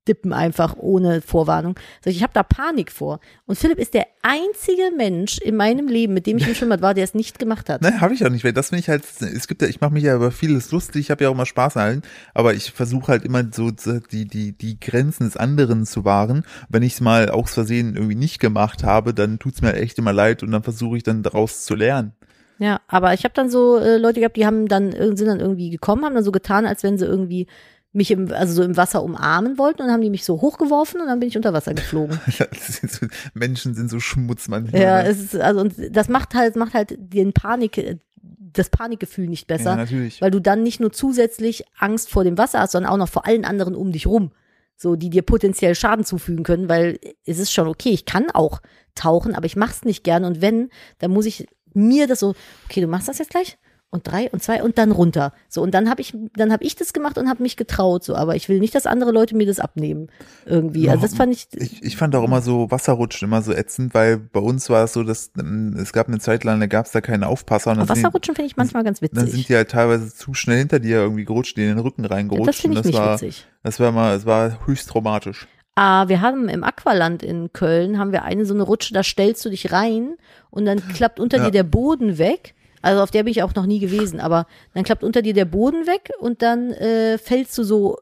dippen 0.08 0.32
einfach 0.32 0.76
ohne 0.76 1.20
Vorwarnung. 1.20 1.78
Ich, 2.04 2.22
habe 2.22 2.32
da 2.34 2.42
Panik 2.42 2.90
vor. 2.90 3.20
Und 3.46 3.56
Philipp 3.56 3.78
ist 3.78 3.94
der 3.94 4.06
einzige 4.22 4.90
Mensch 4.96 5.38
in 5.38 5.56
meinem 5.56 5.86
Leben, 5.86 6.14
mit 6.14 6.26
dem 6.26 6.38
ich 6.38 6.48
im 6.48 6.54
Schwimmbad 6.56 6.82
war, 6.82 6.94
der 6.94 7.04
es 7.04 7.14
nicht 7.14 7.38
gemacht 7.38 7.68
hat. 7.68 7.82
Nein, 7.82 8.00
habe 8.00 8.14
ich 8.14 8.24
auch 8.24 8.30
nicht, 8.30 8.44
weil 8.44 8.52
das 8.52 8.70
finde 8.70 8.80
ich 8.80 8.88
halt, 8.88 9.04
es 9.20 9.46
gibt 9.46 9.62
ja, 9.62 9.68
ich 9.68 9.80
mache 9.80 9.92
mich 9.92 10.04
ja 10.04 10.16
über 10.16 10.30
vieles 10.30 10.70
lustig, 10.72 11.02
ich 11.02 11.10
habe 11.10 11.24
ja 11.24 11.30
auch 11.30 11.34
immer 11.34 11.46
Spaß 11.46 11.76
an 11.76 11.82
allen, 11.82 12.02
aber 12.34 12.54
ich 12.54 12.72
versuche 12.72 13.08
halt 13.08 13.24
immer 13.24 13.44
so 13.52 13.70
die, 13.70 14.26
die, 14.26 14.52
die 14.52 14.80
Grenzen 14.80 15.24
des 15.24 15.36
anderen 15.36 15.86
zu 15.86 16.04
wahren. 16.04 16.44
Wenn 16.68 16.82
ich 16.82 16.94
es 16.94 17.00
mal 17.00 17.30
aus 17.30 17.54
Versehen 17.54 17.94
irgendwie 17.94 18.14
nicht 18.14 18.40
gemacht 18.40 18.84
habe, 18.84 19.14
dann 19.14 19.38
tut's 19.38 19.62
mir 19.62 19.74
echt 19.74 19.98
immer 19.98 20.12
leid 20.12 20.42
und 20.42 20.50
dann 20.50 20.62
versuche 20.62 20.96
ich 20.96 21.02
dann 21.02 21.22
daraus 21.22 21.64
zu 21.64 21.74
lernen. 21.74 22.12
Ja, 22.58 22.80
aber 22.86 23.12
ich 23.14 23.24
habe 23.24 23.34
dann 23.34 23.50
so 23.50 23.78
äh, 23.78 23.96
Leute 23.96 24.20
gehabt, 24.20 24.36
die 24.36 24.46
haben 24.46 24.68
dann 24.68 24.92
äh, 24.92 25.16
sind 25.16 25.26
dann 25.26 25.40
irgendwie 25.40 25.70
gekommen, 25.70 26.04
haben 26.04 26.14
dann 26.14 26.22
so 26.22 26.30
getan, 26.30 26.64
als 26.64 26.82
wenn 26.84 26.96
sie 26.96 27.06
irgendwie 27.06 27.48
mich 27.92 28.10
im 28.10 28.32
also 28.32 28.54
so 28.54 28.62
im 28.62 28.76
Wasser 28.76 29.02
umarmen 29.02 29.58
wollten 29.58 29.82
und 29.82 29.90
haben 29.90 30.00
die 30.00 30.10
mich 30.10 30.24
so 30.24 30.40
hochgeworfen 30.40 31.00
und 31.00 31.06
dann 31.06 31.20
bin 31.20 31.28
ich 31.28 31.36
unter 31.36 31.52
Wasser 31.52 31.74
geflogen. 31.74 32.18
So, 32.88 33.06
Menschen 33.34 33.74
sind 33.74 33.88
so 33.88 34.00
Schmutz 34.00 34.48
manchmal. 34.48 34.80
ja, 34.80 35.02
ne? 35.02 35.08
es 35.08 35.20
ist 35.20 35.36
also 35.36 35.60
und 35.60 35.74
das 35.90 36.08
macht 36.08 36.34
halt 36.34 36.56
macht 36.56 36.74
halt 36.74 36.96
den 36.98 37.32
Panik 37.32 38.00
das 38.52 38.70
Panikgefühl 38.70 39.28
nicht 39.28 39.50
ja, 39.50 39.56
besser, 39.56 39.76
natürlich. 39.76 40.20
weil 40.20 40.30
du 40.30 40.40
dann 40.40 40.62
nicht 40.62 40.80
nur 40.80 40.92
zusätzlich 40.92 41.64
Angst 41.78 42.10
vor 42.10 42.24
dem 42.24 42.38
Wasser 42.38 42.60
hast, 42.60 42.72
sondern 42.72 42.92
auch 42.92 42.96
noch 42.96 43.08
vor 43.08 43.26
allen 43.26 43.44
anderen 43.44 43.74
um 43.74 43.92
dich 43.92 44.06
rum, 44.06 44.32
so 44.76 44.96
die 44.96 45.10
dir 45.10 45.22
potenziell 45.22 45.74
Schaden 45.74 46.04
zufügen 46.04 46.44
können, 46.44 46.68
weil 46.68 46.98
es 47.24 47.38
ist 47.38 47.52
schon 47.52 47.68
okay, 47.68 47.90
ich 47.90 48.04
kann 48.04 48.30
auch 48.30 48.60
tauchen, 48.94 49.34
aber 49.34 49.46
ich 49.46 49.56
mach's 49.56 49.84
nicht 49.84 50.04
gern 50.04 50.24
und 50.24 50.40
wenn, 50.40 50.70
dann 50.98 51.10
muss 51.10 51.26
ich 51.26 51.46
mir 51.74 52.06
das 52.06 52.20
so, 52.20 52.34
okay, 52.66 52.80
du 52.80 52.86
machst 52.86 53.08
das 53.08 53.18
jetzt 53.18 53.30
gleich 53.30 53.58
und 53.92 54.08
drei 54.08 54.28
und 54.30 54.42
zwei 54.42 54.62
und 54.62 54.78
dann 54.78 54.90
runter. 54.90 55.32
So 55.48 55.62
und 55.62 55.72
dann 55.72 55.88
habe 55.88 56.00
ich 56.00 56.16
dann 56.34 56.50
habe 56.50 56.64
ich 56.64 56.74
das 56.76 56.92
gemacht 56.94 57.18
und 57.18 57.28
habe 57.28 57.42
mich 57.42 57.56
getraut 57.56 58.02
so, 58.02 58.16
aber 58.16 58.34
ich 58.34 58.48
will 58.48 58.58
nicht, 58.58 58.74
dass 58.74 58.86
andere 58.86 59.12
Leute 59.12 59.36
mir 59.36 59.46
das 59.46 59.60
abnehmen 59.60 60.08
irgendwie. 60.46 60.88
Also 60.88 61.02
das 61.02 61.14
fand 61.14 61.32
ich 61.32 61.46
Ich, 61.52 61.82
ich 61.82 61.96
fand 61.96 62.16
auch 62.16 62.24
immer 62.24 62.40
so 62.40 62.70
Wasserrutschen 62.70 63.28
immer 63.28 63.42
so 63.42 63.52
ätzend, 63.52 63.92
weil 63.94 64.16
bei 64.16 64.40
uns 64.40 64.70
war 64.70 64.84
es 64.84 64.94
so, 64.94 65.04
dass 65.04 65.30
ähm, 65.38 65.76
es 65.78 65.92
gab 65.92 66.08
eine 66.08 66.18
Zeit 66.18 66.42
lang, 66.42 66.58
da 66.58 66.66
gab 66.66 66.86
es 66.86 66.92
da 66.92 67.00
keine 67.02 67.28
Aufpasser 67.28 67.72
und 67.72 67.86
Wasserrutschen 67.88 68.34
finde 68.34 68.46
ich 68.46 68.56
manchmal 68.56 68.82
ganz 68.82 69.00
dann 69.00 69.10
sind 69.14 69.26
witzig. 69.26 69.46
die 69.46 69.54
halt 69.56 69.70
teilweise 69.70 70.12
zu 70.12 70.32
schnell 70.32 70.58
hinter 70.58 70.80
dir 70.80 70.96
irgendwie 70.96 71.26
gerutscht, 71.26 71.56
die 71.58 71.62
in 71.62 71.68
den 71.68 71.78
Rücken 71.78 72.04
Ja, 72.04 72.10
reingerutscht. 72.10 72.48
das 72.48 72.60
finde 72.60 72.78
ich 72.78 72.84
und 72.86 72.86
nicht 72.86 72.98
war, 72.98 73.14
witzig. 73.14 73.46
das 73.62 73.78
war 73.78 73.92
mal, 73.92 74.16
es 74.16 74.24
war 74.24 74.66
höchst 74.66 74.88
traumatisch. 74.88 75.46
Ah, 75.74 76.08
wir 76.08 76.20
haben 76.22 76.48
im 76.48 76.64
Aqualand 76.64 77.22
in 77.22 77.52
Köln 77.52 77.98
haben 77.98 78.12
wir 78.12 78.22
eine 78.24 78.44
so 78.46 78.54
eine 78.54 78.62
Rutsche, 78.62 78.92
da 78.94 79.02
stellst 79.02 79.44
du 79.44 79.50
dich 79.50 79.70
rein 79.72 80.14
und 80.50 80.64
dann 80.66 80.86
klappt 80.88 81.20
unter 81.20 81.38
Ja. 81.38 81.44
dir 81.46 81.50
der 81.50 81.62
Boden 81.64 82.16
weg. 82.18 82.54
Also 82.82 83.02
auf 83.02 83.10
der 83.10 83.22
bin 83.22 83.30
ich 83.30 83.42
auch 83.42 83.54
noch 83.54 83.66
nie 83.66 83.78
gewesen, 83.78 84.20
aber 84.20 84.46
dann 84.74 84.84
klappt 84.84 85.02
unter 85.04 85.22
dir 85.22 85.34
der 85.34 85.44
Boden 85.46 85.86
weg 85.86 86.10
und 86.20 86.42
dann 86.42 86.70
äh, 86.72 87.16
fällst 87.18 87.56
du 87.56 87.62
so 87.64 87.96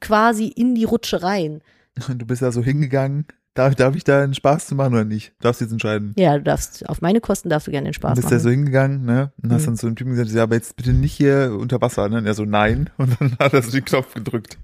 quasi 0.00 0.46
in 0.48 0.74
die 0.74 0.84
Rutsche 0.84 1.22
rein. 1.22 1.60
Und 2.08 2.18
du 2.22 2.26
bist 2.26 2.42
da 2.42 2.50
so 2.52 2.62
hingegangen. 2.62 3.26
Darf, 3.54 3.74
darf 3.74 3.94
ich 3.94 4.02
da 4.04 4.22
einen 4.22 4.32
Spaß 4.32 4.66
zu 4.68 4.74
machen 4.74 4.94
oder 4.94 5.04
nicht? 5.04 5.34
Darfst 5.42 5.60
du 5.60 5.66
jetzt 5.66 5.72
entscheiden. 5.72 6.14
Ja, 6.16 6.38
du 6.38 6.42
darfst, 6.42 6.88
auf 6.88 7.02
meine 7.02 7.20
Kosten 7.20 7.50
darfst 7.50 7.66
du 7.66 7.70
gerne 7.70 7.84
den 7.88 7.92
Du 7.92 7.96
Spaß 7.96 8.14
bist 8.14 8.24
machen. 8.24 8.34
da 8.34 8.40
so 8.40 8.48
hingegangen, 8.48 9.04
ne? 9.04 9.30
Und 9.42 9.52
hast 9.52 9.62
Mhm. 9.62 9.66
dann 9.66 9.76
zu 9.76 9.86
dem 9.88 9.96
Typen 9.96 10.10
gesagt, 10.12 10.30
ja, 10.30 10.44
aber 10.44 10.54
jetzt 10.54 10.74
bitte 10.76 10.94
nicht 10.94 11.12
hier 11.12 11.54
unter 11.60 11.78
Wasser, 11.82 12.08
ne? 12.08 12.16
Und 12.16 12.24
er 12.26 12.32
so, 12.32 12.46
nein. 12.46 12.88
Und 12.96 13.14
dann 13.20 13.36
hat 13.38 13.52
er 13.52 13.60
so 13.62 13.70
den 13.70 13.84
Knopf 13.84 14.14
gedrückt. 14.14 14.56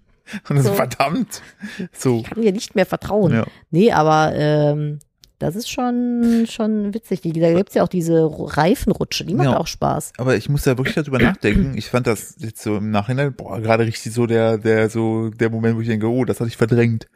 Und 0.49 0.57
er 0.57 0.63
so, 0.63 0.71
So. 0.71 0.75
verdammt. 0.75 1.43
So. 1.93 2.21
ich 2.21 2.25
kann 2.31 2.41
dir 2.43 2.53
nicht 2.53 2.75
mehr 2.77 2.87
vertrauen. 2.87 3.33
Ja. 3.35 3.47
Nee, 3.71 3.93
aber 3.93 4.33
ähm, 4.35 5.01
das 5.39 5.55
ist 5.57 5.71
schon, 5.71 6.47
schon 6.51 6.95
witzig. 6.95 7.21
Die, 7.21 7.33
da 7.33 7.53
gibt's 7.53 7.75
ja 7.75 7.83
auch 7.85 7.89
diese 7.89 8.29
Reifenrutsche, 8.31 9.25
die 9.25 9.35
macht 9.35 9.47
Ja. 9.53 9.57
auch 9.59 9.67
Spaß. 9.67 10.13
Aber 10.19 10.37
ich 10.37 10.49
muss 10.49 10.65
da 10.65 10.77
wirklich 10.77 10.95
darüber 10.97 11.19
nachdenken. 11.19 11.77
Ich 11.77 11.91
fand 11.91 12.07
das 12.07 12.35
jetzt 12.39 12.63
so 12.63 12.77
im 12.77 12.91
Nachhinein, 12.91 13.33
boah, 13.35 13.61
gerade 13.61 13.87
richtig 13.87 14.13
so 14.13 14.27
der, 14.27 14.59
der, 14.59 14.91
so, 14.91 15.31
der 15.31 15.51
Moment, 15.51 15.77
wo 15.77 15.81
ich 15.81 15.89
denke, 15.89 16.07
oh, 16.09 16.25
das 16.25 16.41
hatte 16.41 16.49
ich 16.49 16.57
verdrängt. 16.57 17.07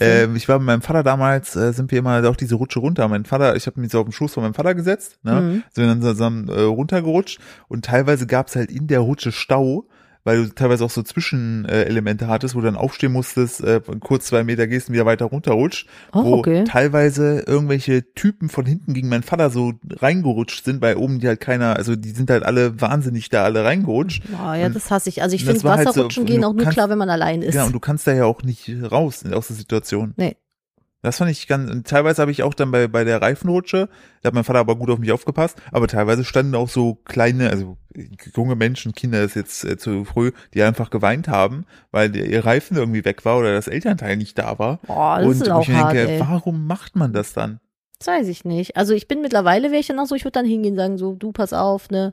Ähm, 0.00 0.34
ich 0.36 0.48
war 0.48 0.58
mit 0.58 0.66
meinem 0.66 0.82
Vater 0.82 1.02
damals, 1.02 1.54
äh, 1.54 1.72
sind 1.72 1.90
wir 1.92 2.00
immer 2.00 2.28
auch 2.28 2.36
diese 2.36 2.56
Rutsche 2.56 2.80
runter. 2.80 3.06
Mein 3.08 3.24
Vater, 3.24 3.54
ich 3.54 3.66
habe 3.66 3.80
mich 3.80 3.92
so 3.92 4.00
auf 4.00 4.06
den 4.06 4.12
Schoß 4.12 4.34
von 4.34 4.42
meinem 4.42 4.54
Vater 4.54 4.74
gesetzt, 4.74 5.18
ne? 5.22 5.40
Mhm. 5.40 5.62
Sind 5.72 5.86
dann 5.86 6.02
zusammen 6.02 6.48
äh, 6.48 6.60
runtergerutscht 6.62 7.38
und 7.68 7.84
teilweise 7.84 8.26
gab's 8.26 8.56
halt 8.56 8.70
in 8.70 8.86
der 8.88 9.00
Rutsche 9.00 9.30
Stau, 9.30 9.86
weil 10.24 10.44
du 10.44 10.54
teilweise 10.54 10.84
auch 10.84 10.90
so 10.90 11.02
Zwischenelemente 11.02 11.86
Elemente 11.86 12.26
hattest, 12.28 12.54
wo 12.54 12.60
du 12.60 12.66
dann 12.66 12.76
aufstehen 12.76 13.12
musstest, 13.12 13.62
äh, 13.62 13.80
kurz 14.00 14.26
zwei 14.26 14.44
Meter 14.44 14.66
gehst 14.66 14.88
und 14.88 14.94
wieder 14.94 15.06
weiter 15.06 15.26
runterrutscht. 15.26 15.88
Oh, 16.12 16.24
wo 16.24 16.34
okay. 16.38 16.64
teilweise 16.64 17.44
irgendwelche 17.46 18.12
Typen 18.14 18.48
von 18.48 18.66
hinten 18.66 18.94
gegen 18.94 19.08
meinen 19.08 19.22
Vater 19.22 19.50
so 19.50 19.74
reingerutscht 19.88 20.64
sind, 20.64 20.80
weil 20.80 20.96
oben 20.96 21.18
die 21.18 21.28
halt 21.28 21.40
keiner, 21.40 21.76
also 21.76 21.96
die 21.96 22.10
sind 22.10 22.30
halt 22.30 22.42
alle 22.44 22.80
wahnsinnig 22.80 23.28
da 23.28 23.44
alle 23.44 23.64
reingerutscht. 23.64 24.22
Oh, 24.32 24.54
ja, 24.54 24.66
und 24.66 24.76
das 24.76 24.90
hasse 24.90 25.08
ich. 25.08 25.22
Also 25.22 25.34
ich 25.34 25.44
finde, 25.44 25.62
halt 25.68 25.82
so, 25.82 25.88
Wasserrutschen 25.90 26.26
du 26.26 26.32
gehen 26.32 26.44
auch 26.44 26.52
nur 26.52 26.64
kannst- 26.64 26.74
klar, 26.74 26.90
wenn 26.90 26.98
man 26.98 27.10
allein 27.10 27.42
ist. 27.42 27.54
Ja, 27.54 27.64
und 27.64 27.72
du 27.72 27.80
kannst 27.80 28.06
da 28.06 28.12
ja 28.12 28.24
auch 28.24 28.42
nicht 28.42 28.70
raus 28.90 29.24
aus 29.24 29.48
der 29.48 29.56
Situation. 29.56 30.14
Nee. 30.16 30.36
Das 31.02 31.18
fand 31.18 31.30
ich 31.30 31.46
ganz, 31.46 31.70
und 31.70 31.86
teilweise 31.86 32.20
habe 32.20 32.32
ich 32.32 32.42
auch 32.42 32.54
dann 32.54 32.72
bei, 32.72 32.88
bei 32.88 33.04
der 33.04 33.22
Reifenrutsche, 33.22 33.88
da 34.22 34.26
hat 34.26 34.34
mein 34.34 34.42
Vater 34.42 34.58
aber 34.58 34.74
gut 34.74 34.90
auf 34.90 34.98
mich 34.98 35.12
aufgepasst, 35.12 35.56
aber 35.70 35.86
teilweise 35.86 36.24
standen 36.24 36.56
auch 36.56 36.68
so 36.68 36.96
kleine, 37.04 37.50
also 37.50 37.78
junge 38.34 38.56
Menschen, 38.56 38.92
Kinder 38.92 39.22
ist 39.22 39.36
jetzt 39.36 39.64
äh, 39.64 39.76
zu 39.76 40.04
früh, 40.04 40.32
die 40.54 40.62
einfach 40.62 40.90
geweint 40.90 41.28
haben, 41.28 41.66
weil 41.92 42.10
der, 42.10 42.26
ihr 42.26 42.44
Reifen 42.44 42.76
irgendwie 42.76 43.04
weg 43.04 43.24
war 43.24 43.38
oder 43.38 43.54
das 43.54 43.68
Elternteil 43.68 44.16
nicht 44.16 44.38
da 44.38 44.58
war. 44.58 44.80
Boah, 44.86 45.18
das 45.18 45.26
und 45.26 45.42
ist 45.42 45.50
auch 45.50 45.62
ich 45.62 45.68
mir 45.68 45.76
hart, 45.76 45.94
denke, 45.94 46.12
ey. 46.14 46.20
warum 46.20 46.66
macht 46.66 46.96
man 46.96 47.12
das 47.12 47.32
dann? 47.32 47.60
Das 48.00 48.08
weiß 48.08 48.28
ich 48.28 48.44
nicht. 48.44 48.76
Also 48.76 48.92
ich 48.92 49.06
bin 49.06 49.20
mittlerweile, 49.20 49.70
wäre 49.70 49.80
ich 49.80 49.86
dann 49.86 50.00
auch 50.00 50.06
so, 50.06 50.16
ich 50.16 50.24
würde 50.24 50.32
dann 50.32 50.46
hingehen 50.46 50.72
und 50.72 50.78
sagen 50.78 50.98
so, 50.98 51.14
du 51.14 51.30
pass 51.30 51.52
auf, 51.52 51.90
ne, 51.90 52.12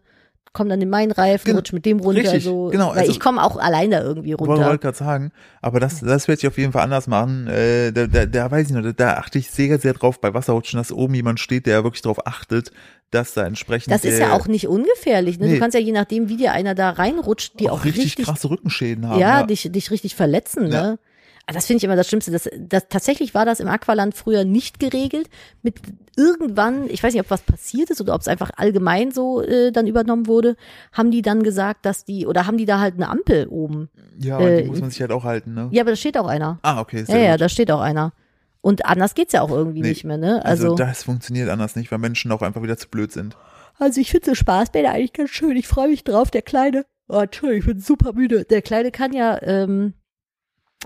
komm 0.56 0.70
dann 0.70 0.82
in 0.82 0.90
meinen 0.90 1.12
Reifen, 1.12 1.46
Gen- 1.46 1.56
rutsch 1.58 1.72
mit 1.74 1.86
dem 1.86 2.00
runter, 2.00 2.22
richtig, 2.24 2.44
so. 2.46 2.70
genau, 2.70 2.92
Weil 2.92 3.00
also- 3.02 3.12
ich 3.12 3.20
komme 3.20 3.44
auch 3.44 3.58
allein 3.58 3.92
da 3.92 4.02
irgendwie 4.02 4.32
Wollte 4.32 4.46
runter. 4.46 4.66
wollte 4.68 4.80
gerade 4.82 4.98
sagen, 4.98 5.32
aber 5.62 5.80
das, 5.80 6.00
das 6.00 6.28
werde 6.28 6.40
ich 6.40 6.48
auf 6.48 6.58
jeden 6.58 6.72
Fall 6.72 6.82
anders 6.84 7.06
machen. 7.06 7.46
Äh, 7.48 7.92
da, 7.92 8.08
da, 8.08 8.26
da 8.26 8.50
weiß 8.50 8.68
ich 8.68 8.74
noch, 8.74 8.82
da, 8.82 8.94
da 8.94 9.14
achte 9.18 9.38
ich 9.38 9.52
sehr, 9.52 9.78
sehr 9.78 9.94
drauf 9.94 10.20
bei 10.20 10.34
Wasserrutschen, 10.34 10.78
dass 10.80 10.92
oben 10.92 11.14
jemand 11.14 11.40
steht, 11.40 11.68
der 11.68 11.84
wirklich 11.84 12.02
drauf 12.02 12.26
achtet, 12.26 12.72
dass 13.12 13.34
da 13.34 13.46
entsprechend 13.46 13.94
Das 13.94 14.04
ist 14.04 14.16
äh, 14.16 14.22
ja 14.22 14.34
auch 14.34 14.48
nicht 14.48 14.68
ungefährlich, 14.68 15.38
ne? 15.40 15.46
nee. 15.48 15.54
Du 15.54 15.60
kannst 15.60 15.76
ja 15.76 15.80
je 15.82 15.92
nachdem, 15.92 16.28
wie 16.30 16.38
dir 16.38 16.54
einer 16.54 16.74
da 16.74 16.90
reinrutscht, 16.90 17.60
die 17.60 17.70
auch, 17.70 17.86
richtig, 17.86 18.06
richtig, 18.06 18.26
krasse 18.26 18.50
Rückenschäden 18.50 19.08
haben. 19.08 19.20
ja, 19.20 19.44
dich, 19.44 19.70
dich 19.72 19.92
richtig 19.92 20.16
verletzen, 20.16 20.72
Ja. 20.72 20.82
ne? 20.82 21.00
Ah, 21.48 21.54
Das 21.54 21.66
finde 21.68 21.78
ich 21.78 21.84
immer 21.84 21.96
das 21.96 22.08
Schlimmste. 22.08 22.32
Das, 22.32 22.50
das, 22.58 22.88
tatsächlich 22.90 23.34
war 23.36 23.46
das 23.46 23.60
im 23.60 23.68
Aqualand 23.68 24.16
früher 24.16 24.46
nicht 24.46 24.80
geregelt. 24.80 25.30
Mit 25.62 25.76
irgendwann, 26.16 26.90
ich 26.90 27.04
weiß 27.04 27.14
nicht, 27.14 27.22
ob 27.22 27.30
was 27.30 27.42
passiert 27.42 27.90
ist 27.92 28.02
oder 28.02 28.16
ob 28.16 28.22
es 28.22 28.28
einfach 28.28 28.52
allgemein 28.58 29.12
so 29.12 29.42
äh, 29.42 29.72
dann 29.72 29.86
übernommen 29.88 30.28
wurde, 30.28 30.56
haben 30.92 31.12
die 31.12 31.22
dann 31.22 31.44
gesagt, 31.44 31.86
dass 31.86 32.06
die, 32.06 32.26
oder 32.26 32.48
haben 32.48 32.58
die 32.58 32.66
da 32.66 32.80
halt 32.80 32.96
eine 32.96 33.10
Ampel 33.10 33.48
oben. 33.48 33.90
Ja, 34.20 34.40
Äh, 34.40 34.64
die 34.64 34.70
muss 34.70 34.82
man 34.82 34.90
sich 34.90 35.02
halt 35.02 35.12
auch 35.12 35.24
halten, 35.24 35.54
ne? 35.54 35.70
Ja, 35.72 35.82
aber 35.84 35.92
da 35.92 35.96
steht 35.98 36.18
auch 36.18 36.28
einer. 36.28 36.60
Ah, 36.64 36.80
okay, 36.82 37.00
Ja, 37.00 37.06
sehr 37.06 37.20
ja, 37.24 37.32
gut. 37.34 37.42
da 37.42 37.50
steht 37.50 37.70
auch 37.72 37.82
einer. 37.82 38.14
Und 38.62 38.86
anders 38.86 39.14
geht's 39.14 39.34
ja 39.34 39.42
auch 39.42 39.52
irgendwie 39.52 39.82
Nee, 39.82 39.90
nicht 39.90 40.04
mehr, 40.06 40.18
ne? 40.18 40.44
Also, 40.44 40.64
Also, 40.72 40.76
das 40.76 41.04
funktioniert 41.04 41.50
anders 41.50 41.76
nicht, 41.76 41.92
weil 41.92 42.00
Menschen 42.00 42.32
auch 42.32 42.42
einfach 42.42 42.64
wieder 42.64 42.78
zu 42.78 42.90
blöd 42.90 43.12
sind. 43.12 43.38
also 43.78 44.02
ich 44.02 44.10
finde 44.10 44.26
so 44.28 44.36
Spaßbäder 44.36 44.90
eigentlich 44.92 45.14
ganz 45.14 45.30
schön. 45.30 45.56
Ich 45.56 45.68
freue 45.68 45.90
mich 45.90 46.04
drauf. 46.04 46.32
Der 46.32 46.42
Kleine, 46.42 46.86
oh, 47.08 47.20
Entschuldigung, 47.20 47.60
ich 47.60 47.66
bin 47.68 47.80
super 47.80 48.14
müde. 48.14 48.46
Der 48.46 48.64
Kleine 48.64 48.90
kann 48.92 49.14
ja 49.14 49.40
ähm, 49.44 49.94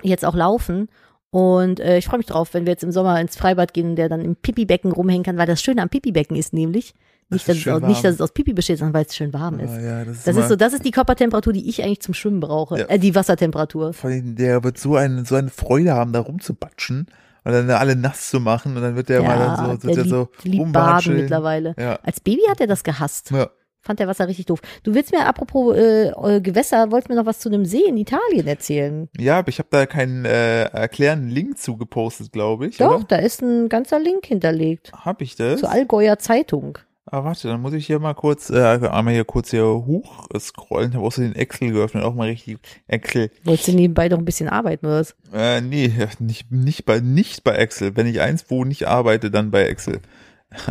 jetzt 0.03 0.25
auch 0.25 0.35
laufen. 0.35 0.89
Und 1.31 1.79
äh, 1.79 1.97
ich 1.99 2.05
freue 2.07 2.17
mich 2.17 2.25
drauf, 2.27 2.53
wenn 2.53 2.65
wir 2.65 2.71
jetzt 2.71 2.83
im 2.83 2.91
Sommer 2.91 3.19
ins 3.21 3.35
Freibad 3.37 3.73
gehen 3.73 3.91
und 3.91 3.95
der 3.97 4.09
dann 4.09 4.21
im 4.21 4.35
Pipi-Becken 4.35 4.91
rumhängen 4.91 5.23
kann, 5.23 5.37
weil 5.37 5.45
das 5.45 5.61
Schöne 5.61 5.81
am 5.83 5.89
Pipi-Becken 5.89 6.35
ist 6.35 6.53
nämlich, 6.53 6.95
nicht, 7.31 7.47
Das 7.47 7.55
dass, 7.57 7.65
es, 7.67 7.67
aus- 7.71 7.81
nicht, 7.87 8.03
dass 8.03 8.15
es 8.15 8.21
aus 8.21 8.31
Pipi 8.31 8.53
besteht, 8.53 8.79
sondern 8.79 8.95
weil 8.95 9.05
es 9.05 9.15
schön 9.15 9.31
warm 9.31 9.59
ist. 9.59 9.69
Ah, 9.69 9.79
ja, 9.79 10.05
das 10.05 10.17
ist, 10.17 10.27
Das 10.27 10.35
ist 10.35 10.47
so, 10.49 10.55
das 10.55 10.73
ist 10.73 10.83
die 10.83 10.89
Körpertemperatur, 10.89 11.53
die 11.53 11.69
ich 11.69 11.83
eigentlich 11.83 12.01
zum 12.01 12.15
Schwimmen 12.15 12.39
brauche. 12.39 12.79
Ja. 12.79 12.85
Äh, 12.85 12.97
die 12.97 13.13
Wassertemperatur. 13.13 13.93
Vor 13.93 14.09
allem, 14.09 14.35
der 14.35 14.63
wird 14.63 14.79
so 14.79 14.95
eine, 14.95 15.23
so 15.25 15.35
eine 15.35 15.49
Freude 15.51 15.93
haben, 15.93 16.11
da 16.13 16.21
rumzubatschen 16.21 17.05
und 17.43 17.51
dann 17.51 17.69
alle 17.69 17.95
nass 17.95 18.31
zu 18.31 18.39
machen 18.39 18.75
und 18.75 18.81
dann 18.81 18.95
wird 18.95 19.09
der 19.09 19.21
mal 19.21 19.37
dann 19.37 19.79
so, 19.79 19.87
der 19.87 19.95
der 19.95 20.03
liebt, 20.05 20.09
so 20.09 20.29
liebt 20.41 20.71
Baden 20.73 21.15
mittlerweile. 21.17 21.75
Ja. 21.77 21.99
Als 22.01 22.19
Baby 22.19 22.41
hat 22.49 22.59
er 22.61 22.65
das 22.67 22.83
gehasst. 22.83 23.29
Ja. 23.29 23.49
Fand 23.81 23.99
der 23.99 24.07
Wasser 24.07 24.27
richtig 24.27 24.45
doof. 24.45 24.59
Du 24.83 24.93
willst 24.93 25.11
mir, 25.11 25.25
apropos 25.25 25.75
äh, 25.75 26.09
äh, 26.09 26.41
Gewässer, 26.41 26.91
wolltest 26.91 27.09
mir 27.09 27.15
noch 27.15 27.25
was 27.25 27.39
zu 27.39 27.49
einem 27.49 27.65
See 27.65 27.83
in 27.87 27.97
Italien 27.97 28.45
erzählen? 28.45 29.07
ja, 29.17 29.39
aber 29.39 29.49
ich 29.49 29.59
habe 29.59 29.69
da 29.71 29.85
keinen 29.85 30.25
äh, 30.25 30.63
erklärenden 30.63 31.29
Link 31.29 31.57
zu 31.57 31.77
gepostet, 31.77 32.31
glaube 32.31 32.67
ich. 32.67 32.77
Doch, 32.77 32.95
Oder? 32.95 33.05
da 33.07 33.15
ist 33.17 33.41
ein 33.41 33.69
ganzer 33.69 33.99
Link 33.99 34.25
hinterlegt. 34.25 34.91
Hab 34.93 35.21
ich 35.21 35.35
das? 35.35 35.61
Zur 35.61 35.71
Allgäuer 35.71 36.19
Zeitung. 36.19 36.77
Ah, 37.11 37.23
warte, 37.23 37.47
dann 37.47 37.61
muss 37.61 37.73
ich 37.73 37.87
hier 37.87 37.97
mal 37.97 38.13
kurz, 38.13 38.51
äh, 38.51 38.61
einmal 38.61 39.15
hier 39.15 39.25
kurz 39.25 39.49
hier 39.49 39.63
hoch 39.65 40.27
scrollen. 40.37 40.89
Ich 40.89 40.95
habe 40.95 41.07
auch 41.07 41.11
so 41.11 41.23
den 41.23 41.33
Excel 41.33 41.71
geöffnet, 41.71 42.03
auch 42.03 42.13
mal 42.13 42.27
richtig 42.27 42.59
Excel. 42.87 43.31
Wolltest 43.45 43.69
du 43.69 43.71
nebenbei 43.71 44.09
doch 44.09 44.19
ein 44.19 44.25
bisschen 44.25 44.47
arbeiten, 44.47 44.85
oder 44.85 44.99
was? 44.99 45.15
Äh, 45.33 45.61
nee, 45.61 45.91
nicht, 46.19 46.51
nicht 46.51 46.85
bei, 46.85 46.99
nicht 46.99 47.43
bei 47.43 47.55
Excel. 47.55 47.95
Wenn 47.95 48.05
ich 48.05 48.21
eins 48.21 48.45
wo 48.49 48.63
nicht 48.63 48.87
arbeite, 48.87 49.31
dann 49.31 49.49
bei 49.49 49.63
Excel. 49.63 50.01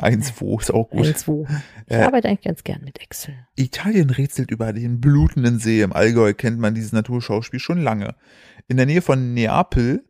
Eins 0.01 0.33
wo 0.39 0.59
ist 0.59 0.73
auch 0.73 0.91
gut. 0.91 1.07
Eins, 1.07 1.29
wo. 1.29 1.47
Ich 1.87 1.95
Äh, 1.95 2.03
arbeite 2.03 2.29
eigentlich 2.29 2.43
ganz 2.45 2.65
gern 2.65 2.83
mit 2.85 3.01
Excel. 3.01 3.35
Italien 3.55 4.11
rätselt 4.11 4.51
über 4.51 4.73
den 4.73 5.01
blutenden 5.01 5.59
See. 5.59 5.83
Im 5.83 5.93
Allgäu 5.93 6.35
kennt 6.35 6.59
man 6.59 6.75
dieses 6.75 6.93
Naturschauspiel 6.93 7.61
schon 7.61 7.81
lange. 7.81 8.15
In 8.67 8.77
der 8.77 8.87
Nähe 8.87 9.03
von 9.03 9.35
Neapel, 9.35 10.05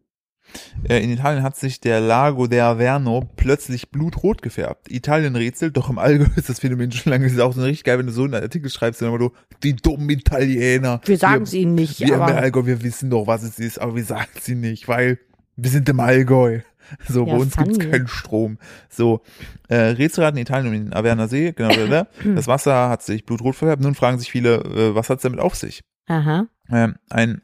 äh, 0.88 1.02
in 1.04 1.10
Italien 1.10 1.42
hat 1.42 1.56
sich 1.56 1.80
der 1.80 2.00
Lago 2.00 2.46
del 2.46 2.62
Averno 2.62 3.28
plötzlich 3.36 3.90
blutrot 3.90 4.40
gefärbt. 4.40 4.90
Italien 4.90 5.36
rätselt, 5.36 5.76
doch 5.76 5.90
im 5.90 5.98
Allgäu 5.98 6.26
ist 6.36 6.48
das 6.48 6.60
Phänomen 6.60 6.90
schon 6.90 7.10
lange. 7.10 7.24
Das 7.24 7.34
ist 7.34 7.40
auch 7.40 7.52
so 7.52 7.62
richtig 7.62 7.84
geil, 7.84 7.98
wenn 7.98 8.06
du 8.06 8.12
so 8.12 8.24
einen 8.24 8.34
Artikel 8.34 8.70
schreibst, 8.70 9.02
dann 9.02 9.10
immer 9.10 9.18
du, 9.18 9.32
die 9.62 9.76
dummen 9.76 10.08
Italiener. 10.08 11.02
Wir 11.04 11.18
sagen 11.18 11.42
es 11.42 11.52
ihnen 11.52 11.74
nicht, 11.74 12.00
Wir 12.00 12.14
im 12.14 12.22
aber 12.22 12.36
Allgäu, 12.36 12.64
wir 12.64 12.82
wissen 12.82 13.10
doch, 13.10 13.26
was 13.26 13.42
es 13.42 13.58
ist, 13.58 13.78
aber 13.78 13.96
wir 13.96 14.04
sagen 14.04 14.30
es 14.34 14.48
ihnen 14.48 14.62
nicht, 14.62 14.88
weil 14.88 15.18
wir 15.56 15.70
sind 15.70 15.88
im 15.88 16.00
Allgäu. 16.00 16.60
So, 17.08 17.26
Ja, 17.26 17.34
bei 17.34 17.38
uns 17.40 17.56
gibt's 17.56 17.76
funny. 17.76 17.90
keinen 17.90 18.08
Strom. 18.08 18.58
So, 18.88 19.20
äh, 19.68 19.76
Rätselraten 19.76 20.38
in 20.38 20.42
Italien 20.42 20.66
um 20.66 20.72
den 20.72 20.92
Averner 20.92 21.28
See, 21.28 21.52
genau, 21.52 21.70
das 22.34 22.46
Wasser 22.46 22.88
hat 22.88 23.02
sich 23.02 23.24
blutrot 23.26 23.56
verfärbt. 23.56 23.82
Nun 23.82 23.94
fragen 23.94 24.18
sich 24.18 24.30
viele, 24.30 24.56
äh, 24.56 24.94
was 24.94 25.10
hat's 25.10 25.22
damit 25.22 25.40
auf 25.40 25.54
sich? 25.54 25.82
aha. 26.06 26.46
Ähm, 26.70 26.96
ein, 27.10 27.40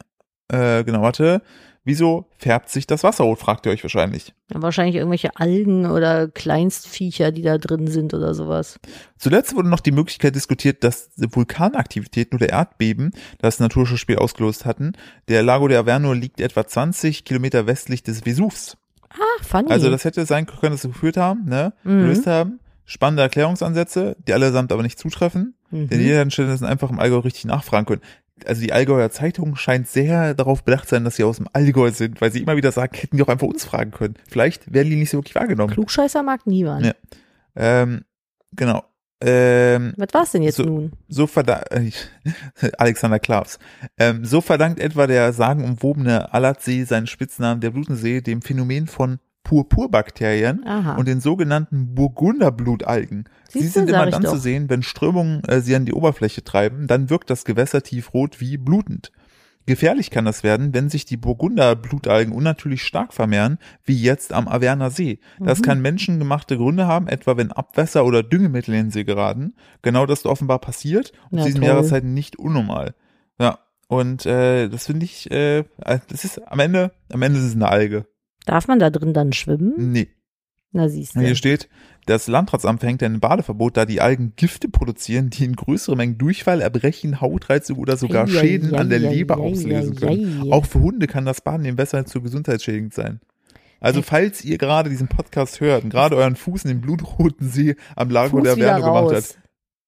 äh, 0.49 0.85
genau, 0.85 1.01
warte, 1.03 1.41
wieso 1.85 2.27
färbt 2.39 2.71
sich 2.71 2.87
das 2.87 3.03
Wasser 3.05 3.25
rot, 3.25 3.39
fragt 3.39 3.67
ihr 3.67 3.73
euch 3.73 3.83
wahrscheinlich. 3.83 4.35
Wahrscheinlich 4.49 4.97
irgendwelche 4.97 5.37
Algen 5.37 5.87
oder 5.91 6.29
Kleinstviecher, 6.29 7.31
die 7.33 7.43
da 7.43 7.59
drin 7.59 7.87
sind 7.87 8.13
oder 8.15 8.35
sowas. 8.35 8.79
Zuletzt 9.19 9.55
wurde 9.55 9.69
noch 9.69 9.81
die 9.81 9.93
Möglichkeit 9.93 10.35
diskutiert, 10.35 10.83
dass 10.85 11.11
Vulkanaktivitäten 11.17 12.37
oder 12.39 12.49
Erdbeben 12.49 13.13
das 13.39 13.61
Naturschauspiel 13.61 14.17
ausgelöst 14.17 14.65
hatten. 14.65 14.93
Der 15.29 15.43
Lago 15.43 15.69
de 15.69 15.77
Averno 15.77 16.13
liegt 16.13 16.41
etwa 16.41 16.67
20 16.67 17.25
Kilometer 17.25 17.67
westlich 17.67 18.03
des 18.03 18.21
Vesuvs. 18.23 18.77
Ach, 19.15 19.45
funny. 19.45 19.71
Also 19.71 19.91
das 19.91 20.05
hätte 20.05 20.27
sein 20.27 20.47
können, 20.47 20.73
dass 20.73 20.83
sie 20.83 20.89
geführt 20.89 21.17
haben, 21.17 21.45
ne, 21.47 21.73
Mhm. 21.85 22.01
gelöst 22.01 22.27
haben. 22.27 22.61
Spannende 22.87 23.23
Erklärungsansätze, 23.23 24.17
die 24.29 24.33
allesamt 24.35 24.71
aber 24.73 24.83
nicht 24.83 24.99
zutreffen. 24.99 25.55
Mhm. 25.71 25.89
Denn 25.89 26.01
jeder 26.01 26.29
sind 26.31 26.65
einfach 26.65 26.91
im 26.91 26.99
Allgäu 27.01 27.19
richtig 27.19 27.47
nachfragen 27.47 27.87
können. 27.87 28.03
Also 28.47 28.61
die 28.61 28.73
Allgäuer 28.73 29.11
Zeitung 29.11 29.57
scheint 29.57 29.87
sehr 29.89 30.35
darauf 30.35 30.65
bedacht 30.65 30.89
sein, 30.89 31.05
dass 31.05 31.17
sie 31.17 31.25
aus 31.25 31.37
dem 31.37 31.47
Allgäu 31.53 31.91
sind, 31.93 32.21
weil 32.21 32.33
sie 32.33 32.41
immer 32.43 32.57
wieder 32.57 32.73
sagen, 32.73 32.95
hätten 32.97 33.17
die 33.17 33.23
auch 33.23 33.29
einfach 33.29 33.47
uns 33.47 33.65
fragen 33.65 33.93
können. 33.93 34.15
Vielleicht 34.29 34.73
werden 34.75 34.91
die 34.91 34.97
nicht 34.97 35.11
so 35.11 35.19
wirklich 35.19 35.35
wahrgenommen. 35.37 35.73
Klugscheißer 35.73 36.23
mag 36.23 36.47
niemand. 36.47 36.85
Ja. 36.85 36.93
Ähm, 37.57 38.05
genau. 38.53 38.83
Ähm, 39.27 39.95
Was 39.97 40.09
war's 40.13 40.33
denn 40.33 40.43
jetzt 40.43 40.57
So- 40.57 40.65
nun? 40.65 40.93
so 41.09 41.27
verdankt, 41.27 41.69
Alexander 42.79 43.19
Klavs, 43.19 43.59
ähm, 43.99 44.25
so 44.25 44.41
verdankt 44.41 44.81
etwa 44.81 45.07
der 45.07 45.33
sagenumwobene 45.33 46.33
Alatsee 46.35 46.85
seinen 46.85 47.07
Spitznamen 47.07 47.61
der 47.61 47.71
Blutensee 47.71 48.21
dem 48.21 48.43
Phänomen 48.43 48.87
von 48.87 49.19
Purpurbakterien 49.45 50.67
Aha. 50.67 50.97
und 50.97 51.07
den 51.07 51.21
sogenannten 51.21 51.95
Burgunderblutalgen. 51.95 53.25
Sie 53.51 53.61
Siehste, 53.61 53.81
sind 53.81 53.91
sag 53.91 54.03
immer 54.03 54.11
dann 54.11 54.25
zu 54.25 54.37
sehen, 54.39 54.71
wenn 54.71 54.83
Strömungen 54.83 55.43
äh, 55.45 55.61
sie 55.61 55.75
an 55.77 55.85
die 55.85 55.93
Oberfläche 55.93 56.43
treiben, 56.45 56.87
dann 56.87 57.11
wirkt 57.11 57.29
das 57.31 57.45
Gewässer 57.45 57.83
tiefrot 57.83 58.41
wie 58.41 58.57
blutend. 58.57 59.13
Gefährlich 59.67 60.11
kann 60.11 60.25
das 60.27 60.43
werden, 60.43 60.75
wenn 60.75 60.91
sich 60.91 61.07
die 61.07 61.17
Burgunderblutalgen 61.17 62.35
unnatürlich 62.35 62.83
stark 62.83 63.15
vermehren, 63.15 63.59
wie 63.85 63.97
jetzt 64.01 64.33
am 64.33 64.47
Averner 64.49 64.91
See. 64.91 65.21
Das 65.41 65.59
Mhm. 65.61 65.63
kann 65.63 65.83
menschengemachte 65.83 66.57
Gründe 66.59 66.87
haben, 66.87 67.09
etwa 67.09 67.37
wenn 67.37 67.51
Abwässer 67.53 68.05
oder 68.05 68.23
Düngemittel 68.23 68.75
in 68.75 68.87
den 68.87 68.91
See 68.91 69.05
geraten. 69.05 69.55
Genau 69.83 70.05
das 70.07 70.21
ist 70.21 70.27
offenbar 70.27 70.59
passiert 70.59 71.13
und 71.31 71.39
zu 71.39 71.47
diesen 71.47 71.61
toll. 71.61 71.69
Jahreszeiten 71.71 72.13
nicht 72.13 72.37
unnormal. 72.39 72.95
Ja, 73.41 73.59
und 73.89 74.27
äh, 74.27 74.69
das 74.69 74.87
finde 74.87 75.05
ich, 75.07 75.31
äh, 75.31 75.65
das 76.09 76.25
ist 76.25 76.39
am 76.47 76.59
Ende, 76.61 76.93
am 77.13 77.23
Ende 77.23 77.39
ist 77.39 77.45
es 77.47 77.55
eine 77.55 77.69
Alge. 77.69 78.07
Darf 78.47 78.69
man 78.69 78.79
da 78.79 78.91
drin 78.91 79.15
dann 79.15 79.33
schwimmen? 79.33 79.73
Nee. 79.93 80.09
Na 80.73 80.89
siehst 80.89 81.15
du. 81.17 81.21
Hier 81.21 81.37
steht, 81.37 81.69
das 82.07 82.27
Landratsamt 82.27 82.81
verhängt 82.81 83.03
ein 83.03 83.21
Badeverbot, 83.21 83.77
da 83.77 83.87
die 83.87 84.01
Algen 84.01 84.35
Gifte 84.37 84.69
produzieren, 84.69 85.31
die 85.31 85.45
in 85.45 85.57
größeren 85.57 85.97
Mengen 85.97 86.19
Durchfall, 86.19 86.61
Erbrechen, 86.61 87.21
Hautreizung 87.21 87.79
oder 87.79 87.97
sogar 87.97 88.27
Schäden 88.27 88.75
an 88.75 88.91
der 88.91 88.99
Leber 88.99 89.39
auslösen 89.39 89.97
können. 89.97 90.53
Auch 90.53 90.67
für 90.67 90.81
Hunde 90.81 91.07
kann 91.07 91.25
das 91.25 91.41
Baden 91.41 91.65
im 91.65 91.79
Wasser 91.79 92.05
zu 92.05 92.21
gesundheitsschädigend 92.21 92.95
sein. 92.95 93.21
Also 93.81 94.01
falls 94.03 94.45
ihr 94.45 94.59
gerade 94.59 94.89
diesen 94.89 95.09
Podcast 95.09 95.61
hört 95.61 95.85
und 95.85 95.91
gerade 95.91 96.17
euren 96.17 96.37
Fuß 96.37 96.65
in 96.65 96.69
den 96.69 96.81
blutroten 96.81 97.51
See 97.51 97.77
am 97.97 98.11
Lago 98.11 98.39
Fuß 98.39 98.45
der 98.45 98.57
Wärme 98.57 98.85
gemacht 98.85 99.15
habt, 99.15 99.39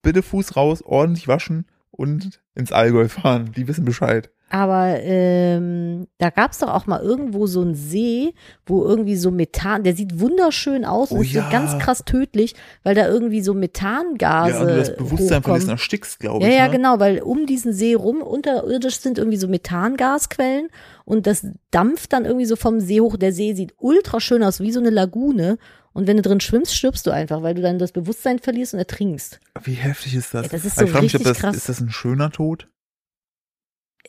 bitte 0.02 0.22
Fuß 0.22 0.56
raus, 0.56 0.82
ordentlich 0.82 1.28
waschen 1.28 1.66
und 1.90 2.42
ins 2.54 2.72
Allgäu 2.72 3.08
fahren. 3.08 3.52
Die 3.56 3.68
wissen 3.68 3.84
Bescheid. 3.84 4.30
Aber 4.48 5.00
ähm, 5.00 6.06
da 6.18 6.30
gab's 6.30 6.58
doch 6.60 6.68
auch 6.68 6.86
mal 6.86 7.00
irgendwo 7.00 7.48
so 7.48 7.62
einen 7.62 7.74
See, 7.74 8.32
wo 8.64 8.84
irgendwie 8.84 9.16
so 9.16 9.32
Methan, 9.32 9.82
der 9.82 9.96
sieht 9.96 10.20
wunderschön 10.20 10.84
aus 10.84 11.10
und 11.10 11.18
Oh 11.18 11.22
ist 11.22 11.32
so 11.32 11.38
ja. 11.40 11.50
ganz 11.50 11.76
krass 11.82 12.04
tödlich, 12.04 12.54
weil 12.84 12.94
da 12.94 13.08
irgendwie 13.08 13.40
so 13.40 13.54
Methangase 13.54 14.50
ja, 14.52 14.60
und 14.60 14.68
du 14.68 14.76
das 14.76 14.96
Bewusstsein 14.96 15.42
verlierst 15.42 15.46
und 15.46 15.52
hochkommen. 15.52 15.68
erstickst, 15.70 16.20
glaube 16.20 16.44
Ja, 16.44 16.50
ich. 16.50 16.56
ja, 16.56 16.66
ne? 16.66 16.72
genau, 16.72 17.00
weil 17.00 17.18
um 17.22 17.46
diesen 17.46 17.72
See 17.72 17.94
rum 17.94 18.22
unterirdisch 18.22 18.98
sind 19.00 19.18
irgendwie 19.18 19.36
so 19.38 19.48
Methangasquellen 19.48 20.68
und 21.04 21.26
das 21.26 21.46
dampft 21.72 22.12
dann 22.12 22.24
irgendwie 22.24 22.46
so 22.46 22.54
vom 22.56 22.78
See 22.80 23.00
hoch. 23.00 23.16
Der 23.16 23.32
See 23.32 23.52
sieht 23.54 23.74
ultra 23.78 24.20
schön 24.20 24.42
aus, 24.44 24.60
wie 24.60 24.70
so 24.72 24.78
eine 24.80 24.90
Lagune. 24.90 25.58
Und 25.92 26.06
wenn 26.06 26.16
du 26.16 26.22
drin 26.22 26.40
schwimmst, 26.40 26.74
stirbst 26.74 27.06
du 27.06 27.10
einfach, 27.10 27.42
weil 27.42 27.54
du 27.54 27.62
dann 27.62 27.78
das 27.78 27.90
Bewusstsein 27.90 28.38
verlierst 28.38 28.74
und 28.74 28.78
ertrinkst. 28.80 29.40
Wie 29.64 29.72
heftig 29.72 30.14
ist 30.14 30.34
das? 30.34 30.42
Ja, 30.44 30.48
das 30.52 30.64
ist 30.66 30.76
so 30.76 30.84
ich 30.84 30.90
frage 30.90 31.04
mich, 31.04 31.16
ob 31.16 31.24
das, 31.24 31.38
krass. 31.38 31.56
ist 31.56 31.68
das 31.70 31.80
ein 31.80 31.90
schöner 31.90 32.30
Tod? 32.30 32.68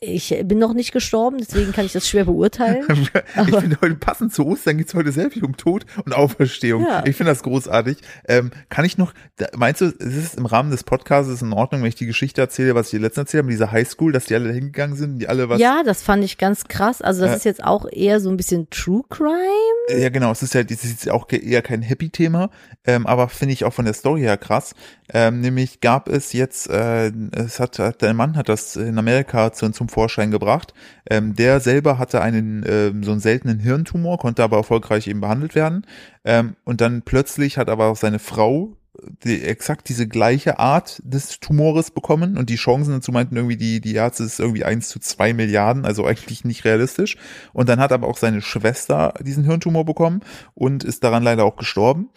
Ich 0.02 0.36
bin 0.44 0.60
noch 0.60 0.74
nicht 0.74 0.92
gestorben, 0.92 1.38
deswegen 1.40 1.72
kann 1.72 1.86
ich 1.86 1.94
das 1.94 2.08
schwer 2.08 2.26
beurteilen. 2.26 2.86
ich 3.48 3.56
finde 3.56 3.78
heute 3.82 3.96
passend 3.96 4.34
zu 4.34 4.46
Ostern 4.46 4.78
geht 4.78 4.88
es 4.88 4.94
heute 4.94 5.12
sehr 5.12 5.32
viel 5.32 5.44
um 5.44 5.58
Tod 5.58 5.86
und 6.06 6.14
Auferstehung. 6.14 6.84
Ja. 6.84 7.04
Ich 7.06 7.16
finde 7.16 7.32
das 7.32 7.44
großartig. 7.44 7.98
Ähm, 8.28 8.52
kann 8.70 8.86
ich 8.86 8.98
noch, 8.98 9.14
meinst 9.56 9.82
du, 9.82 9.86
ist 9.86 10.00
es 10.00 10.36
im 10.36 10.46
Rahmen 10.46 10.72
des 10.72 10.84
Podcasts 10.84 11.42
in 11.42 11.54
Ordnung, 11.54 11.82
wenn 11.82 11.90
ich 11.90 11.96
die 11.96 12.06
Geschichte 12.06 12.42
erzähle, 12.42 12.76
was 12.76 12.88
ich 12.88 12.92
dir 12.92 13.00
letztens 13.00 13.28
erzählt 13.28 13.40
habe, 13.44 13.48
mit 13.48 13.54
dieser 13.56 13.72
Highschool, 13.72 14.12
dass 14.12 14.26
die 14.26 14.36
alle 14.36 14.52
hingegangen 14.52 14.96
sind, 14.96 15.20
die 15.20 15.28
alle 15.28 15.50
was. 15.50 15.60
Ja, 15.60 15.84
das 15.84 16.02
fand 16.02 16.24
ich 16.24 16.38
ganz 16.38 16.66
krass. 16.68 17.02
Also 17.02 17.22
das 17.22 17.32
Ja. 17.32 17.38
ist 17.38 17.46
jetzt 17.46 17.64
auch 17.64 17.86
eher 17.92 18.20
so 18.20 18.30
ein 18.30 18.38
bisschen 18.38 18.70
True 18.70 19.04
Crime. 19.10 19.98
Ja, 19.98 20.10
genau, 20.10 20.32
es 20.32 20.44
ist 20.44 20.54
ja, 20.54 20.62
es 20.62 20.84
ist 20.84 21.10
auch 21.10 21.28
eher 21.32 21.62
kein 21.62 21.82
Happy-Thema, 21.82 22.50
ähm, 22.86 23.08
aber 23.08 23.30
finde 23.30 23.54
ich 23.54 23.64
auch 23.64 23.74
von 23.74 23.86
der 23.86 23.94
Story 23.94 24.22
her 24.22 24.38
krass. 24.38 24.74
Ähm, 25.14 25.40
nämlich 25.40 25.80
gab 25.80 26.10
es 26.10 26.34
jetzt, 26.34 26.70
äh, 26.70 27.12
es 27.32 27.60
hat, 27.60 27.80
hat 27.80 28.02
der 28.02 28.14
Mann 28.14 28.36
hat 28.36 28.50
das 28.50 28.76
in 28.76 28.98
Amerika 28.98 29.54
zu, 29.54 29.70
zum 29.70 29.87
Vorschein 29.90 30.32
gebracht. 30.32 30.74
Ähm, 31.10 31.36
der 31.36 31.60
selber 31.60 31.98
hatte 31.98 32.22
einen 32.22 32.64
ähm, 32.68 33.04
so 33.04 33.12
einen 33.12 33.20
seltenen 33.20 33.60
Hirntumor, 33.60 34.18
konnte 34.18 34.44
aber 34.44 34.58
erfolgreich 34.58 35.08
eben 35.08 35.22
behandelt 35.22 35.56
werden. 35.56 35.86
Ähm, 36.26 36.56
und 36.64 36.82
dann 36.82 37.02
plötzlich 37.02 37.58
hat 37.58 37.70
aber 37.70 37.88
auch 37.88 37.98
seine 37.98 38.20
Frau 38.20 38.78
die, 39.24 39.44
exakt 39.44 39.90
diese 39.90 40.08
gleiche 40.08 40.60
Art 40.60 41.02
des 41.04 41.40
Tumores 41.40 41.92
bekommen 41.92 42.38
und 42.38 42.50
die 42.50 42.56
Chancen 42.56 42.94
dazu 42.94 43.12
meinten 43.12 43.36
irgendwie, 43.36 43.58
die, 43.58 43.82
die 43.82 43.96
Ärzte 43.96 44.24
ist 44.24 44.40
irgendwie 44.40 44.64
eins 44.64 44.90
zu 44.90 45.00
zwei 45.00 45.34
Milliarden, 45.34 45.86
also 45.86 46.06
eigentlich 46.06 46.46
nicht 46.46 46.66
realistisch. 46.66 47.18
Und 47.54 47.70
dann 47.70 47.80
hat 47.80 47.92
aber 47.92 48.08
auch 48.08 48.18
seine 48.18 48.42
Schwester 48.42 49.14
diesen 49.22 49.44
Hirntumor 49.44 49.86
bekommen 49.86 50.22
und 50.54 50.84
ist 50.84 51.04
daran 51.04 51.24
leider 51.24 51.44
auch 51.44 51.56
gestorben. 51.56 52.10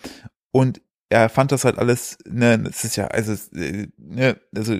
Und 0.53 0.81
er 1.09 1.29
fand 1.29 1.53
das 1.53 1.65
halt 1.65 1.79
alles, 1.79 2.19
ne, 2.29 2.65
es 2.69 2.85
ist 2.85 2.97
ja, 2.97 3.09
also, 3.09 3.33
äh, 3.55 3.89
ne, 3.99 4.37
also, 4.55 4.77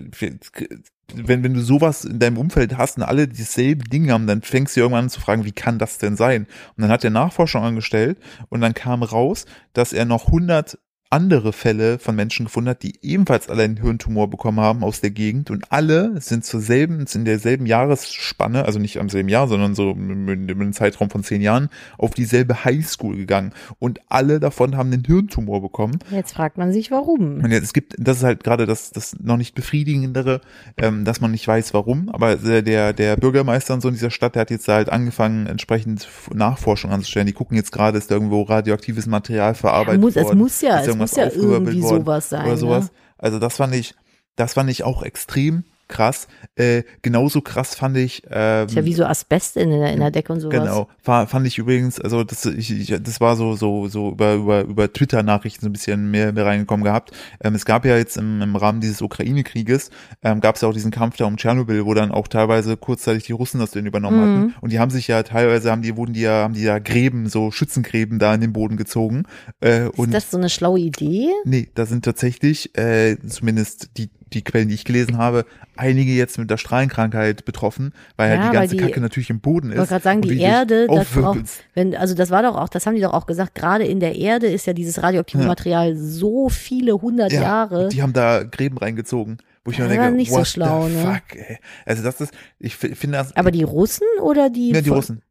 wenn, 1.15 1.43
wenn 1.43 1.55
du 1.55 1.61
sowas 1.61 2.05
in 2.05 2.19
deinem 2.19 2.39
Umfeld 2.39 2.77
hast 2.77 2.97
und 2.97 3.03
alle 3.03 3.29
dieselben 3.29 3.85
Dinge 3.85 4.13
haben, 4.13 4.27
dann 4.27 4.43
fängst 4.43 4.77
du 4.77 4.81
irgendwann 4.81 5.05
an 5.05 5.11
zu 5.11 5.21
fragen, 5.21 5.45
wie 5.45 5.53
kann 5.53 5.79
das 5.79 5.99
denn 5.99 6.17
sein? 6.17 6.47
Und 6.77 6.83
dann 6.83 6.91
hat 6.91 7.05
er 7.05 7.11
Nachforschung 7.11 7.63
angestellt 7.63 8.19
und 8.49 8.61
dann 8.61 8.75
kam 8.75 9.03
raus, 9.03 9.47
dass 9.73 9.93
er 9.93 10.05
noch 10.05 10.27
100 10.27 10.79
andere 11.11 11.53
Fälle 11.53 11.99
von 11.99 12.15
Menschen 12.15 12.47
gefunden 12.47 12.71
hat, 12.71 12.85
die 12.85 12.95
ebenfalls 13.03 13.49
alle 13.49 13.65
einen 13.65 13.79
Hirntumor 13.79 14.31
bekommen 14.31 14.61
haben 14.61 14.85
aus 14.85 15.01
der 15.01 15.11
Gegend 15.11 15.51
und 15.51 15.65
alle 15.71 16.21
sind 16.21 16.45
zur 16.45 16.61
selben, 16.61 17.05
in 17.13 17.25
derselben 17.25 17.67
Jahresspanne, 17.67 18.65
also 18.65 18.79
nicht 18.79 18.99
am 18.99 19.09
selben 19.09 19.29
Jahr, 19.29 19.49
sondern 19.49 19.75
so 19.75 19.93
mit 19.95 20.49
einem 20.49 20.73
Zeitraum 20.73 21.11
von 21.11 21.25
zehn 21.25 21.43
Jahren, 21.43 21.69
auf 21.99 22.13
dieselbe 22.13 22.65
Highschool 22.65 23.17
gegangen 23.17 23.53
und 23.81 24.01
alle 24.09 24.39
davon 24.39 24.77
haben 24.77 24.93
einen 24.93 25.05
Hirntumor 25.05 25.61
bekommen. 25.61 25.99
Jetzt 26.13 26.35
fragt 26.35 26.59
man 26.59 26.73
sich, 26.73 26.93
warum. 26.93 27.43
Und 27.43 27.51
jetzt, 27.51 27.65
es 27.65 27.73
gibt, 27.73 27.97
das 27.99 28.19
ist 28.19 28.23
halt 28.23 28.45
gerade 28.45 28.67
das, 28.67 28.93
das 28.93 29.17
noch 29.19 29.37
nicht 29.37 29.57
befriedigendere, 29.57 30.41
ähm, 30.77 31.05
dass 31.05 31.21
man 31.21 31.33
nicht 31.33 31.47
weiß, 31.47 31.75
warum, 31.75 32.09
aber 32.11 32.37
der, 32.37 32.93
der 32.93 33.17
Bürgermeister 33.17 33.75
und 33.75 33.81
so 33.81 33.89
in 33.89 33.95
dieser 33.95 34.13
Stadt, 34.13 34.37
der 34.37 34.43
hat 34.43 34.51
jetzt 34.51 34.69
halt 34.69 34.91
angefangen, 34.91 35.49
entsprechend 35.49 36.07
Nachforschung 36.33 36.93
anzustellen. 36.93 37.27
Die 37.27 37.33
gucken 37.33 37.57
jetzt 37.57 37.73
gerade, 37.73 37.99
ist 37.99 38.13
da 38.13 38.15
irgendwo 38.15 38.43
radioaktives 38.43 39.07
Material 39.07 39.57
verarbeitet 39.57 39.95
ja, 39.95 40.01
muss, 40.01 40.15
worden. 40.15 40.29
Es 40.29 40.35
muss 40.37 40.61
ja, 40.61 40.81
es 40.81 40.87
muss 40.87 41.00
ja 41.17 41.31
irgendwie 41.31 41.83
worden 41.83 42.05
sowas 42.05 42.29
sein. 42.29 42.47
Oder 42.47 42.57
sowas. 42.57 42.85
Ne? 42.87 42.91
Also 43.19 43.39
das 43.39 43.57
fand 43.57 43.75
ich, 43.75 43.95
das 44.37 44.55
fand 44.55 44.71
ich 44.71 44.85
auch 44.85 45.03
extrem 45.03 45.65
krass. 45.91 46.29
Äh, 46.57 46.85
genauso 47.03 47.43
krass 47.43 47.75
fand 47.75 47.99
ich. 47.99 48.23
Ähm, 48.31 48.67
ist 48.67 48.75
ja 48.75 48.85
wie 48.87 48.95
so 48.95 49.05
Asbest 49.05 49.57
in 49.59 49.71
der, 49.71 49.93
in 49.93 50.01
der 50.01 50.11
Decke 50.11 50.33
und 50.33 50.41
sowas. 50.41 50.59
Genau, 50.59 50.89
war, 51.05 51.27
fand 51.27 51.47
ich 51.47 51.59
übrigens, 51.59 52.01
also 52.01 52.25
das, 52.25 52.47
ich, 52.47 52.71
ich, 52.71 53.03
das 53.03 53.21
war 53.21 53.37
so 53.37 53.55
so 53.57 53.89
so 53.89 54.11
über 54.13 54.35
über 54.35 54.63
über 54.63 54.93
Twitter-Nachrichten 54.93 55.61
so 55.61 55.69
ein 55.69 55.73
bisschen 55.73 56.11
mehr, 56.11 56.33
mehr 56.33 56.47
reingekommen 56.47 56.85
gehabt. 56.85 57.13
Ähm, 57.43 57.55
es 57.55 57.65
gab 57.65 57.85
ja 57.85 57.97
jetzt 57.97 58.17
im, 58.17 58.41
im 58.41 58.57
Rahmen 58.57 58.81
dieses 58.81 59.03
Ukraine-Krieges 59.03 59.91
ähm, 60.23 60.41
gab 60.41 60.55
es 60.55 60.63
ja 60.63 60.69
auch 60.69 60.73
diesen 60.73 60.91
Kampf 60.91 61.17
da 61.17 61.27
um 61.27 61.37
Tschernobyl, 61.37 61.85
wo 61.85 61.95
dann 61.95 62.11
auch 62.13 62.29
teilweise 62.29 62.77
kurzzeitig 62.77 63.25
die 63.25 63.33
Russen 63.33 63.61
das 63.61 63.73
denn 63.73 63.87
übernommen 63.87 64.17
Mhm. 64.19 64.23
hatten. 64.23 64.55
Und 64.61 64.73
die 64.73 64.79
haben 64.79 64.91
sich 64.91 65.09
ja 65.09 65.23
teilweise 65.23 65.71
haben 65.71 65.83
die 65.83 65.97
wurden 65.97 66.13
die 66.13 66.21
ja 66.23 66.43
haben 66.45 66.55
die 66.55 66.63
ja 66.63 66.79
Gräben 66.79 67.29
so 67.29 67.51
Schützengräben 67.51 68.19
da 68.19 68.35
in 68.35 68.41
den 68.41 68.53
Boden 68.53 68.77
gezogen. 68.77 69.25
Äh, 69.61 69.85
und 69.97 70.09
Ist 70.09 70.15
das 70.15 70.31
so 70.31 70.39
eine 70.39 70.49
schlaue 70.49 70.79
Idee? 70.81 71.31
Nee, 71.45 71.69
da 71.75 71.87
sind 71.87 72.05
tatsächlich, 72.05 72.77
äh, 72.79 73.17
zumindest 73.27 73.91
die, 73.97 74.11
die 74.33 74.43
Quellen, 74.43 74.69
die 74.69 74.75
ich 74.75 74.85
gelesen 74.85 75.19
habe, 75.19 75.45
einige 75.77 76.13
jetzt 76.13 76.39
mit 76.39 76.51
der 76.51 76.57
Strahlenkrankheit 76.57 77.45
betroffen, 77.45 77.93
weil 78.17 78.31
ja, 78.31 78.35
Ja, 78.37 78.41
die 78.43 78.47
weil 78.49 78.55
ganze 78.55 78.77
die- 78.77 78.83
Kacke 78.83 79.01
natürlich 79.01 79.31
im 79.31 79.41
Boden 79.41 79.69
Ich 79.69 79.73
ist. 79.75 79.79
wollte 79.79 79.91
gerade 79.91 80.03
sagen, 80.05 80.23
die 80.23 80.41
Erde, 80.41 80.87
das 80.87 80.99
aufwirbelst. 80.99 81.65
wenn, 81.75 81.95
also 81.97 82.15
das 82.15 82.31
war 82.31 82.43
doch 82.43 82.57
auch, 82.57 82.69
das 82.69 82.87
haben 82.87 82.95
die 82.95 83.01
doch 83.03 83.13
auch 83.13 83.27
gesagt, 83.27 83.55
gerade 83.55 83.85
in 83.85 84.01
der 84.01 84.17
Erde 84.17 84.47
ist 84.47 84.67
ja 84.67 84.73
dieses 84.73 85.03
radioaktive 85.03 85.43
Ja. 85.43 85.49
Material 85.49 85.97
so 85.97 86.49
viele 86.49 86.93
hundert 86.95 87.33
Ja, 87.33 87.43
Jahre. 87.43 87.89
die 87.89 88.03
haben 88.03 88.13
da 88.13 88.43
Gräben 88.45 88.79
reingezogen, 88.79 89.39
wo 89.65 89.71
ich 89.73 89.79
mir 89.79 89.89
denke, 89.89 90.11
nicht 90.13 90.31
so 90.31 90.39
what 90.39 90.47
schlau, 90.47 90.89
the 90.89 90.95
ne? 90.95 91.03
fuck, 91.03 91.37
ey. 91.39 91.59
Also 91.87 92.03
das 92.03 92.21
ist, 92.21 92.33
ich 92.59 92.77
fi- 92.77 92.95
finde 92.95 93.19
das, 93.19 93.35
Aber 93.37 93.51
die 93.51 93.63
Russen 93.65 94.07
oder 94.23 94.49
die? 94.51 94.71
ja, 94.71 94.81
die 94.81 94.91
Russen, 94.91 95.23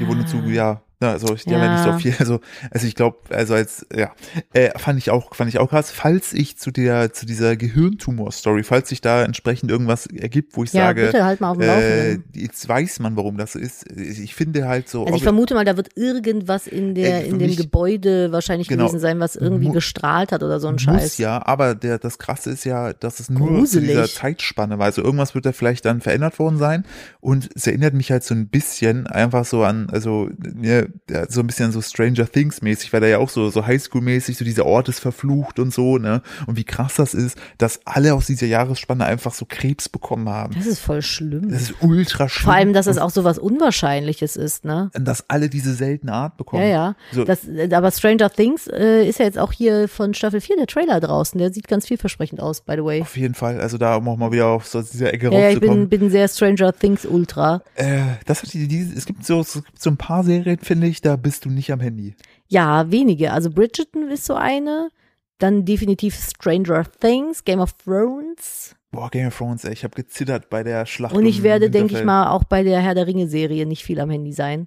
die 0.00 0.06
wurden 0.06 0.26
zu, 0.26 0.38
Ah. 0.38 0.48
ja, 0.48 0.82
ja, 1.00 1.12
also 1.12 1.34
ich, 1.34 1.44
die 1.44 1.54
haben 1.54 1.62
ja 1.62 1.70
nicht 1.72 1.84
so 1.84 1.90
Ja. 1.90 1.98
viel, 1.98 2.14
also, 2.18 2.40
also 2.70 2.86
ich 2.86 2.94
glaube, 2.94 3.18
also 3.30 3.54
als, 3.54 3.86
ja, 3.94 4.12
äh, 4.52 4.76
fand 4.78 4.98
ich 4.98 5.10
auch, 5.10 5.34
fand 5.34 5.48
ich 5.48 5.58
auch 5.58 5.70
krass, 5.70 5.90
falls 5.92 6.32
ich 6.32 6.56
zu 6.58 6.70
der, 6.70 7.12
zu 7.12 7.24
dieser 7.26 7.56
Gehirntumor-Story, 7.56 8.62
falls 8.64 8.88
sich 8.88 9.00
da 9.00 9.22
entsprechend 9.22 9.70
irgendwas 9.70 10.06
ergibt, 10.06 10.56
wo 10.56 10.64
ich 10.64 10.72
Ja, 10.72 10.86
sage, 10.86 11.06
bitte 11.06 11.24
halt 11.24 11.40
mal 11.40 11.50
auf 11.50 11.58
dem 11.58 11.68
äh, 11.68 12.18
jetzt 12.34 12.68
weiß 12.68 12.98
man, 13.00 13.16
warum 13.16 13.36
das 13.36 13.54
ist. 13.54 13.90
Ich 13.96 14.34
finde 14.34 14.66
halt 14.68 14.88
so. 14.88 15.04
Also 15.04 15.16
ich 15.16 15.22
vermute 15.22 15.54
mal, 15.54 15.64
da 15.64 15.76
wird 15.76 15.90
irgendwas 15.96 16.66
in 16.66 16.94
der, 16.94 17.20
für 17.22 17.26
in 17.28 17.38
dem 17.38 17.48
mich- 17.48 17.56
Gebäude 17.58 18.32
wahrscheinlich 18.32 18.68
Genau. 18.68 18.86
gewesen 18.86 19.00
sein, 19.00 19.20
was 19.20 19.36
irgendwie 19.36 19.70
gestrahlt 19.70 20.32
hat 20.32 20.42
oder 20.42 20.60
so 20.60 20.68
ein 20.68 20.74
muss 20.74 20.82
Scheiß. 20.82 21.18
ja, 21.18 21.44
aber 21.46 21.74
der, 21.74 21.98
das 21.98 22.18
Krasse 22.18 22.50
ist 22.50 22.64
ja, 22.64 22.92
dass 22.92 23.20
es 23.20 23.30
nur 23.30 23.46
zu 23.48 23.54
Gruselig. 23.54 23.88
dieser 23.90 24.08
Zeitspanne 24.08 24.78
war. 24.78 24.86
Also 24.86 25.02
irgendwas 25.02 25.34
wird 25.34 25.46
da 25.46 25.52
vielleicht 25.52 25.84
dann 25.84 26.00
verändert 26.00 26.38
worden 26.38 26.58
sein. 26.58 26.84
Und 27.20 27.48
es 27.54 27.66
erinnert 27.66 27.94
mich 27.94 28.10
halt 28.10 28.24
so 28.24 28.34
ein 28.34 28.48
bisschen 28.48 29.06
einfach 29.06 29.44
so 29.44 29.62
an, 29.64 29.88
also 29.90 30.28
ne, 30.38 30.68
ja, 30.68 30.82
so 31.28 31.40
ein 31.40 31.46
bisschen 31.46 31.72
so 31.72 31.80
Stranger 31.80 32.30
Things 32.30 32.62
mäßig, 32.62 32.92
weil 32.92 33.00
da 33.00 33.06
ja 33.06 33.18
auch 33.18 33.28
so, 33.30 33.50
so 33.50 33.64
Highschool-mäßig, 33.66 34.36
so 34.36 34.44
dieser 34.44 34.66
Ort 34.66 34.88
ist 34.88 35.00
verflucht 35.00 35.58
und 35.58 35.72
so, 35.72 35.98
ne? 35.98 36.22
Und 36.46 36.56
wie 36.56 36.64
krass 36.64 36.94
das 36.96 37.14
ist, 37.14 37.38
dass 37.58 37.80
alle 37.84 38.14
aus 38.14 38.26
dieser 38.26 38.46
Jahresspanne 38.46 39.04
einfach 39.04 39.34
so 39.34 39.46
Krebs 39.48 39.88
bekommen 39.88 40.28
haben. 40.28 40.54
Das 40.54 40.66
ist 40.66 40.80
voll 40.80 41.02
schlimm. 41.02 41.50
Das 41.50 41.62
ist 41.62 41.74
ultra 41.80 42.28
schlimm. 42.28 42.44
Vor 42.44 42.54
allem, 42.54 42.72
dass 42.72 42.86
es 42.86 42.98
auch 42.98 43.10
so 43.10 43.24
was 43.24 43.38
Unwahrscheinliches 43.38 44.36
ist, 44.36 44.64
ne? 44.64 44.90
Und 44.94 45.04
dass 45.04 45.28
alle 45.28 45.48
diese 45.48 45.74
seltene 45.74 46.12
Art 46.12 46.36
bekommen. 46.36 46.62
Ja, 46.62 46.68
ja. 46.68 46.96
So, 47.12 47.24
Das, 47.24 47.40
aber 47.72 47.90
Stranger 47.90 48.30
Things 48.30 48.66
äh, 48.66 49.06
ist 49.06 49.18
ja 49.18 49.24
jetzt 49.24 49.38
auch 49.38 49.52
hier 49.52 49.88
von 49.88 50.14
Staffel 50.14 50.40
4 50.40 50.56
der 50.56 50.66
Trailer 50.66 51.00
draußen. 51.00 51.38
Der 51.38 51.52
sieht 51.52 51.68
ganz 51.68 51.86
vielversprechend 51.86 52.40
aus, 52.40 52.60
by 52.60 52.74
the 52.76 52.84
way. 52.84 53.02
auf 53.02 53.16
jeden 53.16 53.34
Fall. 53.34 53.60
Also 53.60 53.78
da 53.78 53.96
um 53.96 54.08
auch 54.08 54.16
mal 54.16 54.32
wieder 54.32 54.46
auf 54.46 54.66
so 54.66 54.80
dieser 54.82 55.12
Ecke 55.12 55.30
Ja, 55.32 55.38
ja, 55.38 55.48
ich 55.50 55.60
bin, 55.60 55.68
rauszukommen. 55.70 55.88
bin 55.88 56.10
sehr 56.10 56.28
Stranger 56.28 56.72
Things 56.72 57.04
Ultra. 57.04 57.62
Äh, 57.74 58.00
das 58.26 58.42
hat 58.42 58.52
die, 58.52 58.68
die, 58.68 58.92
es 58.96 59.06
gibt 59.06 59.24
so, 59.26 59.40
es 59.40 59.54
gibt 59.54 59.80
so 59.80 59.90
ein 59.90 59.96
paar 59.96 60.24
Serien, 60.24 60.58
finde 60.58 60.77
ich, 60.86 61.00
da 61.00 61.16
bist 61.16 61.44
du 61.44 61.50
nicht 61.50 61.72
am 61.72 61.80
Handy. 61.80 62.14
Ja, 62.46 62.90
wenige. 62.90 63.32
Also 63.32 63.50
Bridgerton 63.50 64.10
ist 64.10 64.24
so 64.24 64.34
eine. 64.34 64.90
Dann 65.38 65.64
definitiv 65.64 66.16
Stranger 66.16 66.84
Things, 67.00 67.44
Game 67.44 67.60
of 67.60 67.72
Thrones. 67.74 68.74
Boah, 68.90 69.08
Game 69.08 69.28
of 69.28 69.36
Thrones, 69.38 69.64
ey, 69.64 69.72
ich 69.72 69.84
habe 69.84 69.94
gezittert 69.94 70.50
bei 70.50 70.62
der 70.64 70.84
Schlacht. 70.86 71.14
Und 71.14 71.26
ich 71.26 71.42
werde, 71.44 71.70
denke 71.70 71.96
ich 71.96 72.04
mal, 72.04 72.30
auch 72.30 72.42
bei 72.44 72.62
der 72.64 72.80
Herr 72.80 72.94
der 72.96 73.06
Ringe-Serie 73.06 73.64
nicht 73.66 73.84
viel 73.84 74.00
am 74.00 74.10
Handy 74.10 74.32
sein. 74.32 74.66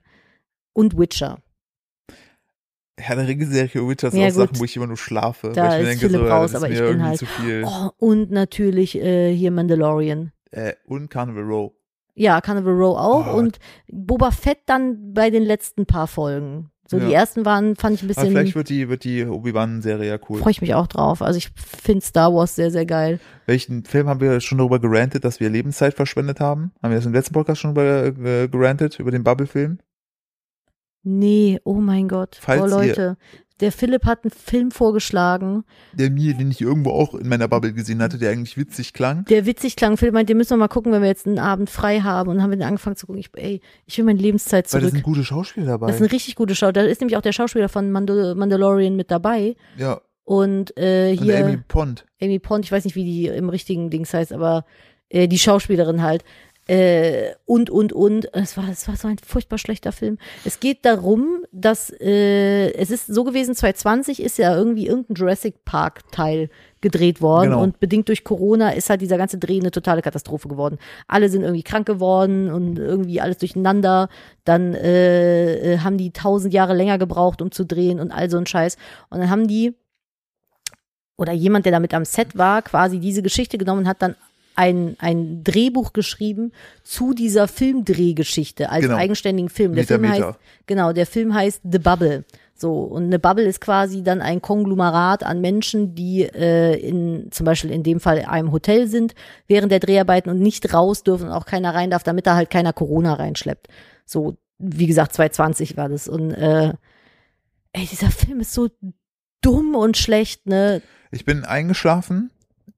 Und 0.73 0.97
Witcher. 0.97 1.39
Herr 2.97 3.15
der 3.15 3.27
Ringe-Serie 3.27 3.87
Witcher 3.87 4.11
sind 4.11 4.21
Ja, 4.21 4.27
auch 4.27 4.31
Sachen, 4.31 4.47
gut. 4.53 4.59
wo 4.59 4.63
ich 4.63 4.75
immer 4.77 4.87
nur 4.87 4.97
schlafe. 4.97 5.51
Da 5.53 5.69
weil 5.69 5.83
ich 5.83 5.89
ist 5.89 6.01
denke, 6.01 6.13
Philipp 6.13 6.27
so, 6.27 6.33
raus, 6.33 6.55
aber 6.55 6.69
ich 6.69 6.79
bin 6.79 7.03
halt- 7.03 7.17
zu 7.19 7.25
viel. 7.25 7.63
Oh, 7.65 7.89
und 7.97 8.31
natürlich 8.31 8.95
äh, 8.97 9.35
hier 9.35 9.51
Mandalorian. 9.51 10.31
Äh, 10.51 10.73
und 10.85 11.09
Carnival 11.09 11.43
Row. 11.43 11.73
Ja, 12.21 12.39
Carnival 12.39 12.73
Row 12.73 12.97
auch. 12.97 13.33
Oh. 13.33 13.37
Und 13.37 13.57
Boba 13.91 14.29
Fett 14.29 14.59
dann 14.67 15.13
bei 15.13 15.31
den 15.31 15.41
letzten 15.43 15.85
paar 15.87 16.05
Folgen. 16.05 16.69
So 16.87 16.99
die 16.99 17.05
Ja. 17.07 17.19
ersten 17.21 17.45
waren, 17.45 17.75
fand 17.77 17.95
ich 17.95 18.03
ein 18.03 18.09
Aber 18.11 18.13
vielleicht 18.21 18.43
bisschen, 18.53 18.55
wird 18.55 18.69
die, 18.69 18.89
wird 18.89 19.03
die 19.05 19.25
Obi-Wan-Serie 19.25 20.07
ja 20.09 20.19
cool. 20.29 20.39
freue 20.39 20.51
ich 20.51 20.61
mich 20.61 20.75
auch 20.75 20.87
drauf. 20.87 21.21
Also 21.21 21.37
ich 21.37 21.49
finde 21.55 22.05
Star 22.05 22.33
Wars 22.33 22.55
sehr, 22.55 22.69
sehr 22.69 22.85
geil. 22.85 23.19
Welchen 23.47 23.85
Film 23.85 24.07
haben 24.07 24.19
wir 24.19 24.39
schon 24.41 24.57
darüber 24.59 24.77
gerantet, 24.79 25.23
dass 25.23 25.39
wir 25.39 25.49
Lebenszeit 25.49 25.93
verschwendet 25.95 26.39
haben? 26.41 26.73
Haben 26.83 26.91
wir 26.91 26.97
das 26.97 27.05
im 27.05 27.13
letzten 27.13 27.33
Podcast 27.33 27.61
schon 27.61 27.71
über, 27.71 28.05
äh, 28.05 28.47
gerantet, 28.49 28.99
über 28.99 29.09
den 29.09 29.23
Bubble-Film? 29.23 29.79
Nee, 31.03 31.59
oh 31.63 31.75
mein 31.75 32.07
Gott. 32.07 32.37
Falls 32.39 32.61
oh 32.61 32.65
ihr- 32.65 32.87
Leute, 32.87 33.17
der 33.61 33.71
Philipp 33.71 34.05
hat 34.05 34.23
einen 34.23 34.31
Film 34.31 34.71
vorgeschlagen, 34.71 35.63
Der 35.93 36.09
mir, 36.09 36.33
den 36.33 36.51
ich 36.51 36.59
irgendwo 36.61 36.91
auch 36.91 37.13
in 37.15 37.27
meiner 37.29 37.47
Bubble 37.47 37.73
gesehen 37.73 38.01
hatte, 38.01 38.17
der 38.17 38.31
eigentlich 38.31 38.57
witzig 38.57 38.93
klang. 38.93 39.23
der 39.25 39.45
witzig 39.45 39.75
klang. 39.75 39.95
Philipp 39.97 40.13
meint, 40.13 40.27
den 40.29 40.37
müssen 40.37 40.51
wir 40.51 40.57
mal 40.57 40.67
gucken, 40.67 40.91
wenn 40.91 41.01
wir 41.01 41.07
jetzt 41.09 41.25
einen 41.27 41.39
Abend 41.39 41.69
frei 41.69 42.01
haben. 42.01 42.29
Und 42.29 42.35
dann 42.35 42.43
haben 42.43 42.49
wir 42.51 42.57
den 42.57 42.67
angefangen 42.67 42.95
zu 42.95 43.05
gucken. 43.07 43.19
Ich, 43.21 43.29
ey, 43.35 43.61
ich 43.85 43.97
will 43.97 44.05
meine 44.05 44.19
Lebenszeit 44.19 44.65
Weil 44.73 44.81
da 44.81 44.87
zurück. 44.87 44.93
sind 44.95 45.03
gute 45.03 45.23
Schauspieler 45.23 45.67
dabei. 45.67 45.87
Das 45.87 45.95
ist 45.97 46.01
eine 46.01 46.11
richtig 46.11 46.35
gute 46.35 46.55
Schau. 46.55 46.71
Da 46.71 46.81
ist 46.81 46.99
nämlich 47.01 47.15
auch 47.17 47.21
der 47.21 47.31
Schauspieler 47.33 47.69
von 47.69 47.91
Mandal 47.91 48.35
Mandalorian 48.35 48.95
mit 48.95 49.11
dabei. 49.11 49.55
ja, 49.77 50.01
Und 50.23 50.77
äh, 50.77 51.11
und 51.17 51.23
hier 51.23 51.45
Amy 51.45 51.57
Pond. 51.67 52.05
Amy 52.21 52.39
Pond, 52.39 52.65
ich 52.65 52.71
weiß 52.71 52.85
nicht, 52.85 52.95
wie 52.95 53.03
die 53.05 53.27
im 53.27 53.49
richtigen 53.49 53.89
Dings 53.89 54.13
heißt, 54.13 54.33
aber 54.33 54.65
äh, 55.09 55.27
die 55.27 55.39
Schauspielerin 55.39 56.01
halt. 56.01 56.23
Äh, 56.71 57.35
und, 57.45 57.69
und, 57.69 57.91
und. 57.91 58.33
Es 58.33 58.55
war, 58.55 58.69
es 58.69 58.87
war 58.87 58.95
so 58.95 59.09
ein 59.09 59.17
furchtbar 59.17 59.57
schlechter 59.57 59.91
Film. 59.91 60.17
Es 60.45 60.61
geht 60.61 60.85
darum, 60.85 61.43
dass 61.51 61.89
äh, 61.99 62.71
es 62.71 62.91
ist 62.91 63.07
so 63.07 63.25
gewesen, 63.25 63.55
2020 63.55 64.23
ist 64.23 64.37
ja 64.37 64.55
irgendwie 64.55 64.87
irgendein 64.87 65.15
Jurassic 65.15 65.65
Park 65.65 66.09
Teil 66.13 66.49
gedreht 66.79 67.21
worden 67.21 67.49
Genau. 67.49 67.61
und 67.61 67.81
bedingt 67.81 68.07
durch 68.07 68.23
Corona 68.23 68.69
ist 68.69 68.89
halt 68.89 69.01
dieser 69.01 69.17
ganze 69.17 69.37
Dreh 69.37 69.59
eine 69.59 69.71
totale 69.71 70.01
Katastrophe 70.01 70.47
geworden. 70.47 70.77
Alle 71.07 71.27
sind 71.27 71.41
irgendwie 71.41 71.63
krank 71.63 71.85
geworden 71.85 72.49
und 72.49 72.79
irgendwie 72.79 73.19
alles 73.19 73.37
durcheinander. 73.39 74.07
Dann 74.45 74.73
äh, 74.73 75.73
äh, 75.73 75.79
haben 75.79 75.97
die 75.97 76.11
tausend 76.11 76.53
Jahre 76.53 76.73
länger 76.73 76.97
gebraucht, 76.97 77.41
um 77.41 77.51
zu 77.51 77.65
drehen 77.65 77.99
und 77.99 78.13
all 78.13 78.29
so 78.29 78.37
ein 78.37 78.45
Scheiß. 78.45 78.77
Und 79.09 79.19
dann 79.19 79.29
haben 79.29 79.49
die 79.49 79.75
oder 81.17 81.33
jemand, 81.33 81.65
der 81.65 81.73
damit 81.73 81.93
am 81.93 82.05
Set 82.05 82.37
war, 82.37 82.61
quasi 82.61 82.99
diese 82.99 83.21
Geschichte 83.21 83.57
genommen 83.57 83.81
und 83.81 83.87
hat 83.89 84.01
dann 84.01 84.15
ein, 84.55 84.95
ein 84.99 85.43
Drehbuch 85.43 85.93
geschrieben 85.93 86.51
zu 86.83 87.13
dieser 87.13 87.47
Filmdrehgeschichte 87.47 88.69
als 88.69 88.83
Genau. 88.83 88.95
eigenständigen 88.97 89.49
Film. 89.49 89.73
Der 89.73 89.83
Meter, 89.83 89.87
Film 89.99 90.01
Meter. 90.01 90.27
heißt, 90.29 90.39
genau, 90.67 90.93
der 90.93 91.05
Film 91.05 91.33
heißt 91.33 91.61
The 91.69 91.79
Bubble. 91.79 92.25
So, 92.55 92.83
und 92.83 93.05
eine 93.05 93.17
Bubble 93.17 93.45
ist 93.45 93.59
quasi 93.59 94.03
dann 94.03 94.21
ein 94.21 94.41
Konglomerat 94.41 95.23
an 95.23 95.41
Menschen, 95.41 95.95
die 95.95 96.21
äh, 96.23 96.75
in 96.77 97.29
zum 97.31 97.45
Beispiel 97.45 97.71
in 97.71 97.81
dem 97.81 97.99
Fall 97.99 98.19
in 98.19 98.25
einem 98.25 98.51
Hotel 98.51 98.87
sind 98.87 99.15
während 99.47 99.71
der 99.71 99.79
Dreharbeiten 99.79 100.29
und 100.29 100.39
nicht 100.39 100.71
raus 100.73 101.03
dürfen 101.03 101.27
und 101.27 101.31
auch 101.33 101.45
keiner 101.47 101.73
rein 101.73 101.89
darf, 101.89 102.03
damit 102.03 102.27
da 102.27 102.35
halt 102.35 102.51
keiner 102.51 102.71
Corona 102.73 103.15
reinschleppt. 103.15 103.67
So, 104.05 104.37
wie 104.59 104.85
gesagt, 104.85 105.13
2020 105.13 105.75
war 105.75 105.89
das. 105.89 106.07
Und 106.07 106.31
äh, 106.31 106.73
ey, 107.73 107.87
dieser 107.89 108.11
Film 108.11 108.39
ist 108.41 108.53
so 108.53 108.69
dumm 109.41 109.73
und 109.73 109.97
schlecht, 109.97 110.45
ne? 110.45 110.83
Ich 111.09 111.25
bin 111.25 111.43
eingeschlafen, 111.45 112.29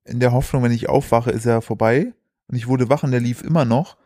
in 0.05 0.19
der 0.19 0.31
Hoffnung, 0.31 0.63
wenn 0.63 0.71
ich 0.71 0.89
aufwache, 0.89 1.31
ist 1.31 1.45
er 1.45 1.61
vorbei. 1.61 2.13
Und 2.47 2.55
ich 2.55 2.67
wurde 2.67 2.89
wach 2.89 3.03
und 3.03 3.11
der 3.11 3.19
lief 3.19 3.41
immer 3.43 3.65
noch. 3.65 3.97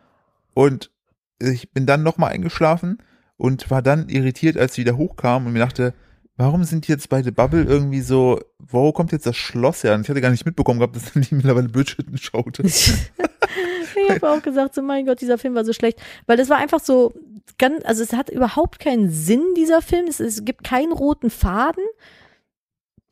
Und 0.53 0.91
ich 1.39 1.71
bin 1.71 1.85
dann 1.85 2.03
nochmal 2.03 2.31
eingeschlafen 2.31 2.99
und 3.37 3.69
war 3.69 3.81
dann 3.81 4.09
irritiert, 4.09 4.57
als 4.57 4.73
sie 4.73 4.81
wieder 4.81 4.97
hochkam 4.97 5.45
und 5.45 5.53
mir 5.53 5.59
dachte, 5.59 5.93
warum 6.37 6.63
sind 6.63 6.87
jetzt 6.87 7.09
beide 7.09 7.31
Bubble 7.31 7.63
irgendwie 7.63 8.01
so, 8.01 8.39
wo 8.59 8.91
kommt 8.91 9.11
jetzt 9.11 9.25
das 9.25 9.35
Schloss 9.35 9.83
her? 9.83 9.95
Und 9.95 10.01
ich 10.01 10.09
hatte 10.09 10.21
gar 10.21 10.29
nicht 10.29 10.45
mitbekommen 10.45 10.79
gehabt, 10.79 10.95
dass 10.95 11.11
die 11.13 11.35
mittlerweile 11.35 11.69
Bridgerton 11.69 12.17
schaute. 12.17 12.63
ich 12.63 14.09
habe 14.09 14.29
auch 14.29 14.41
gesagt, 14.41 14.75
so 14.75 14.81
mein 14.81 15.05
Gott, 15.05 15.21
dieser 15.21 15.37
Film 15.37 15.55
war 15.55 15.65
so 15.65 15.73
schlecht, 15.73 15.99
weil 16.27 16.37
das 16.37 16.49
war 16.49 16.57
einfach 16.57 16.79
so 16.79 17.13
ganz, 17.57 17.83
also 17.85 18.03
es 18.03 18.13
hat 18.13 18.29
überhaupt 18.29 18.79
keinen 18.79 19.09
Sinn 19.09 19.43
dieser 19.55 19.81
Film, 19.81 20.05
es, 20.07 20.19
es 20.19 20.45
gibt 20.45 20.63
keinen 20.63 20.91
roten 20.91 21.29
Faden. 21.29 21.83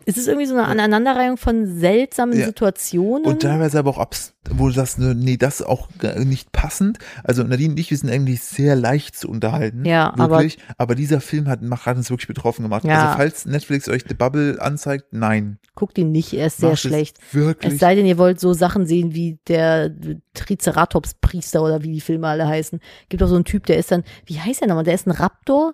Es 0.05 0.17
ist 0.17 0.27
irgendwie 0.27 0.45
so 0.45 0.53
eine 0.53 0.65
Aneinanderreihung 0.67 1.37
von 1.37 1.65
seltsamen 1.79 2.37
Ja. 2.37 2.45
Situationen. 2.45 3.25
Und 3.25 3.41
teilweise 3.41 3.79
aber 3.79 3.89
auch, 3.89 3.97
abs 3.97 4.33
wo 4.51 4.67
du 4.67 4.73
sagst, 4.73 4.99
ne, 4.99 5.15
nee, 5.15 5.37
das 5.37 5.63
auch 5.63 5.89
nicht 6.23 6.51
passend. 6.51 6.99
Also 7.23 7.41
Nadine 7.43 7.71
und 7.71 7.79
ich, 7.79 7.89
wir 7.89 7.97
sind 7.97 8.11
eigentlich 8.11 8.41
sehr 8.41 8.75
leicht 8.75 9.15
zu 9.17 9.27
unterhalten. 9.27 9.85
Ja, 9.85 10.13
aber- 10.13 10.37
wirklich. 10.37 10.59
Aber, 10.77 10.93
dieser 10.93 11.19
Film 11.19 11.47
hat, 11.47 11.61
hat 11.61 11.97
uns 11.97 12.11
wirklich 12.11 12.27
betroffen 12.27 12.61
gemacht. 12.61 12.83
Ja. 12.85 13.05
Also 13.05 13.17
falls 13.17 13.45
Netflix 13.47 13.89
euch 13.89 14.03
The 14.07 14.13
Bubble 14.13 14.61
anzeigt, 14.61 15.05
nein. 15.11 15.57
Guckt 15.73 15.97
ihn 15.97 16.11
nicht, 16.11 16.33
er 16.33 16.47
ist 16.47 16.57
sehr 16.57 16.69
Macht 16.69 16.75
es 16.85 16.89
schlecht. 16.89 17.17
Wirklich. 17.33 17.73
Es 17.73 17.79
sei 17.79 17.95
denn, 17.95 18.05
ihr 18.05 18.19
wollt 18.19 18.39
so 18.39 18.53
Sachen 18.53 18.85
sehen 18.85 19.15
wie 19.15 19.39
der 19.47 19.89
Triceratops-Priester 20.35 21.61
oder 21.63 21.83
wie 21.83 21.91
die 21.91 22.01
Filme 22.01 22.27
alle 22.27 22.47
heißen. 22.47 22.79
Gibt 23.09 23.23
auch 23.23 23.27
so 23.27 23.35
einen 23.35 23.45
Typ, 23.45 23.65
der 23.65 23.77
ist 23.77 23.91
dann, 23.91 24.03
wie 24.25 24.39
heißt 24.39 24.61
der 24.61 24.67
nochmal? 24.67 24.83
Der 24.83 24.93
ist 24.95 25.07
ein 25.07 25.11
Raptor? 25.11 25.73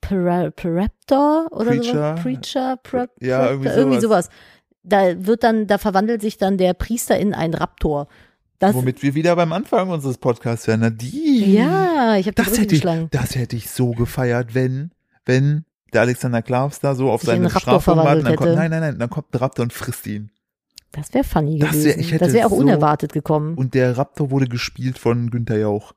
Paraptor 0.00 1.46
oder 1.50 1.70
Preacher. 1.70 1.92
sowas? 2.16 2.22
Preacher? 2.22 2.76
Pra 2.82 3.06
Ja, 3.20 3.50
irgendwie 3.50 3.68
irgendwie 3.68 4.00
sowas. 4.00 4.26
sowas. 4.26 4.36
Da 4.82 5.26
wird 5.26 5.42
dann, 5.42 5.66
da 5.66 5.78
verwandelt 5.78 6.20
sich 6.22 6.38
dann 6.38 6.58
der 6.58 6.74
Priester 6.74 7.18
in 7.18 7.34
einen 7.34 7.54
Raptor. 7.54 8.08
Das, 8.58 8.74
Womit 8.74 9.02
wir 9.02 9.14
wieder 9.14 9.36
beim 9.36 9.52
Anfang 9.52 9.90
unseres 9.90 10.16
Podcasts 10.18 10.66
wären. 10.66 10.80
Nadine. 10.80 11.46
ja, 11.46 12.16
ich 12.16 12.26
habe 12.26 12.34
Das 12.36 12.56
hätte, 12.58 12.74
ich, 12.74 12.82
das 13.10 13.34
hätte 13.34 13.56
ich 13.56 13.68
so 13.70 13.90
gefeiert, 13.90 14.54
wenn, 14.54 14.92
wenn 15.26 15.64
der 15.92 16.02
Alexander 16.02 16.40
Klavs 16.40 16.80
da 16.80 16.94
so 16.94 17.10
auf 17.10 17.20
Sich 17.20 17.30
seine 17.30 17.44
Bestrafung 17.48 17.96
wartet. 17.98 18.26
Dann 18.26 18.36
kommt, 18.36 18.54
nein, 18.54 18.70
nein, 18.70 18.80
nein, 18.80 18.98
dann 18.98 19.10
kommt 19.10 19.34
ein 19.34 19.38
Raptor 19.38 19.64
und 19.64 19.72
frisst 19.72 20.06
ihn. 20.06 20.30
Das 20.92 21.12
wäre 21.12 21.24
funny 21.24 21.58
Das 21.58 21.84
wär- 21.84 21.94
gewesen. 21.96 22.18
das 22.18 22.32
wäre 22.32 22.46
auch 22.46 22.50
so- 22.50 22.56
unerwartet 22.56 23.12
gekommen. 23.12 23.54
Und 23.56 23.74
der 23.74 23.98
Raptor 23.98 24.30
wurde 24.30 24.46
gespielt 24.46 24.98
von 24.98 25.30
Günther 25.30 25.58
Jauch. 25.58 25.92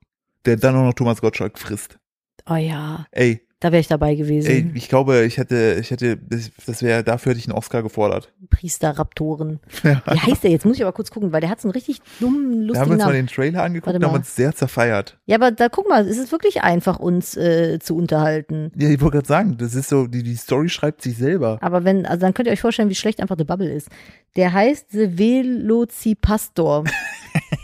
Der 0.45 0.57
dann 0.57 0.75
auch 0.75 0.83
noch 0.83 0.93
Thomas 0.93 1.21
Gottschalk 1.21 1.57
frisst. 1.59 1.97
Oh 2.49 2.55
ja, 2.55 3.05
Ey, 3.11 3.41
da 3.61 3.71
wäre 3.73 3.81
ich 3.81 3.87
dabei 3.87 4.15
gewesen. 4.15 4.49
ey, 4.49 4.71
ich 4.73 4.87
glaube, 4.87 5.25
ich 5.25 5.37
hätte, 5.37 5.77
ich 5.81 5.91
hätte, 5.91 6.15
das, 6.17 6.49
das 6.65 6.81
wäre, 6.81 7.03
dafür 7.03 7.31
hätte 7.31 7.39
ich 7.39 7.47
einen 7.47 7.57
Oscar 7.57 7.83
gefordert. 7.83 8.31
Priester-Raptoren. 8.49 9.59
Ja. 9.83 10.01
Wie 10.11 10.19
heißt 10.19 10.43
der? 10.43 10.51
Jetzt 10.51 10.65
muss 10.65 10.75
ich 10.77 10.83
aber 10.83 10.91
kurz 10.91 11.09
gucken, 11.11 11.31
weil 11.31 11.41
der 11.41 11.49
hat 11.49 11.61
so 11.61 11.67
einen 11.67 11.73
richtig 11.73 12.01
dummen, 12.19 12.41
Da 12.41 12.49
haben 12.51 12.59
wir 12.59 12.65
lustigen 12.67 12.91
uns 12.91 12.99
mal 12.99 13.05
Namen. 13.05 13.13
den 13.15 13.27
Trailer 13.27 13.63
angeguckt 13.63 13.95
und 13.95 14.03
haben 14.03 14.15
uns 14.15 14.35
sehr 14.35 14.53
zerfeiert. 14.53 15.17
Ja, 15.25 15.35
aber 15.37 15.51
da 15.51 15.69
guck 15.69 15.87
mal, 15.87 16.05
es 16.07 16.17
ist 16.17 16.31
wirklich 16.31 16.61
einfach, 16.63 16.99
uns 16.99 17.35
äh, 17.37 17.79
zu 17.79 17.95
unterhalten. 17.95 18.71
Ja, 18.77 18.89
ich 18.89 19.01
wollte 19.01 19.17
gerade 19.17 19.27
sagen, 19.27 19.57
das 19.57 19.75
ist 19.75 19.89
so, 19.89 20.07
die, 20.07 20.23
die 20.23 20.35
Story 20.35 20.69
schreibt 20.69 21.01
sich 21.01 21.17
selber. 21.17 21.57
Aber 21.61 21.83
wenn, 21.85 22.05
also 22.05 22.21
dann 22.21 22.33
könnt 22.33 22.47
ihr 22.47 22.53
euch 22.53 22.61
vorstellen, 22.61 22.89
wie 22.89 22.95
schlecht 22.95 23.19
einfach 23.21 23.35
The 23.37 23.43
Bubble 23.45 23.71
ist. 23.71 23.89
Der 24.35 24.53
heißt 24.53 24.87
The 24.91 25.17
Velocipastor. 25.17 26.83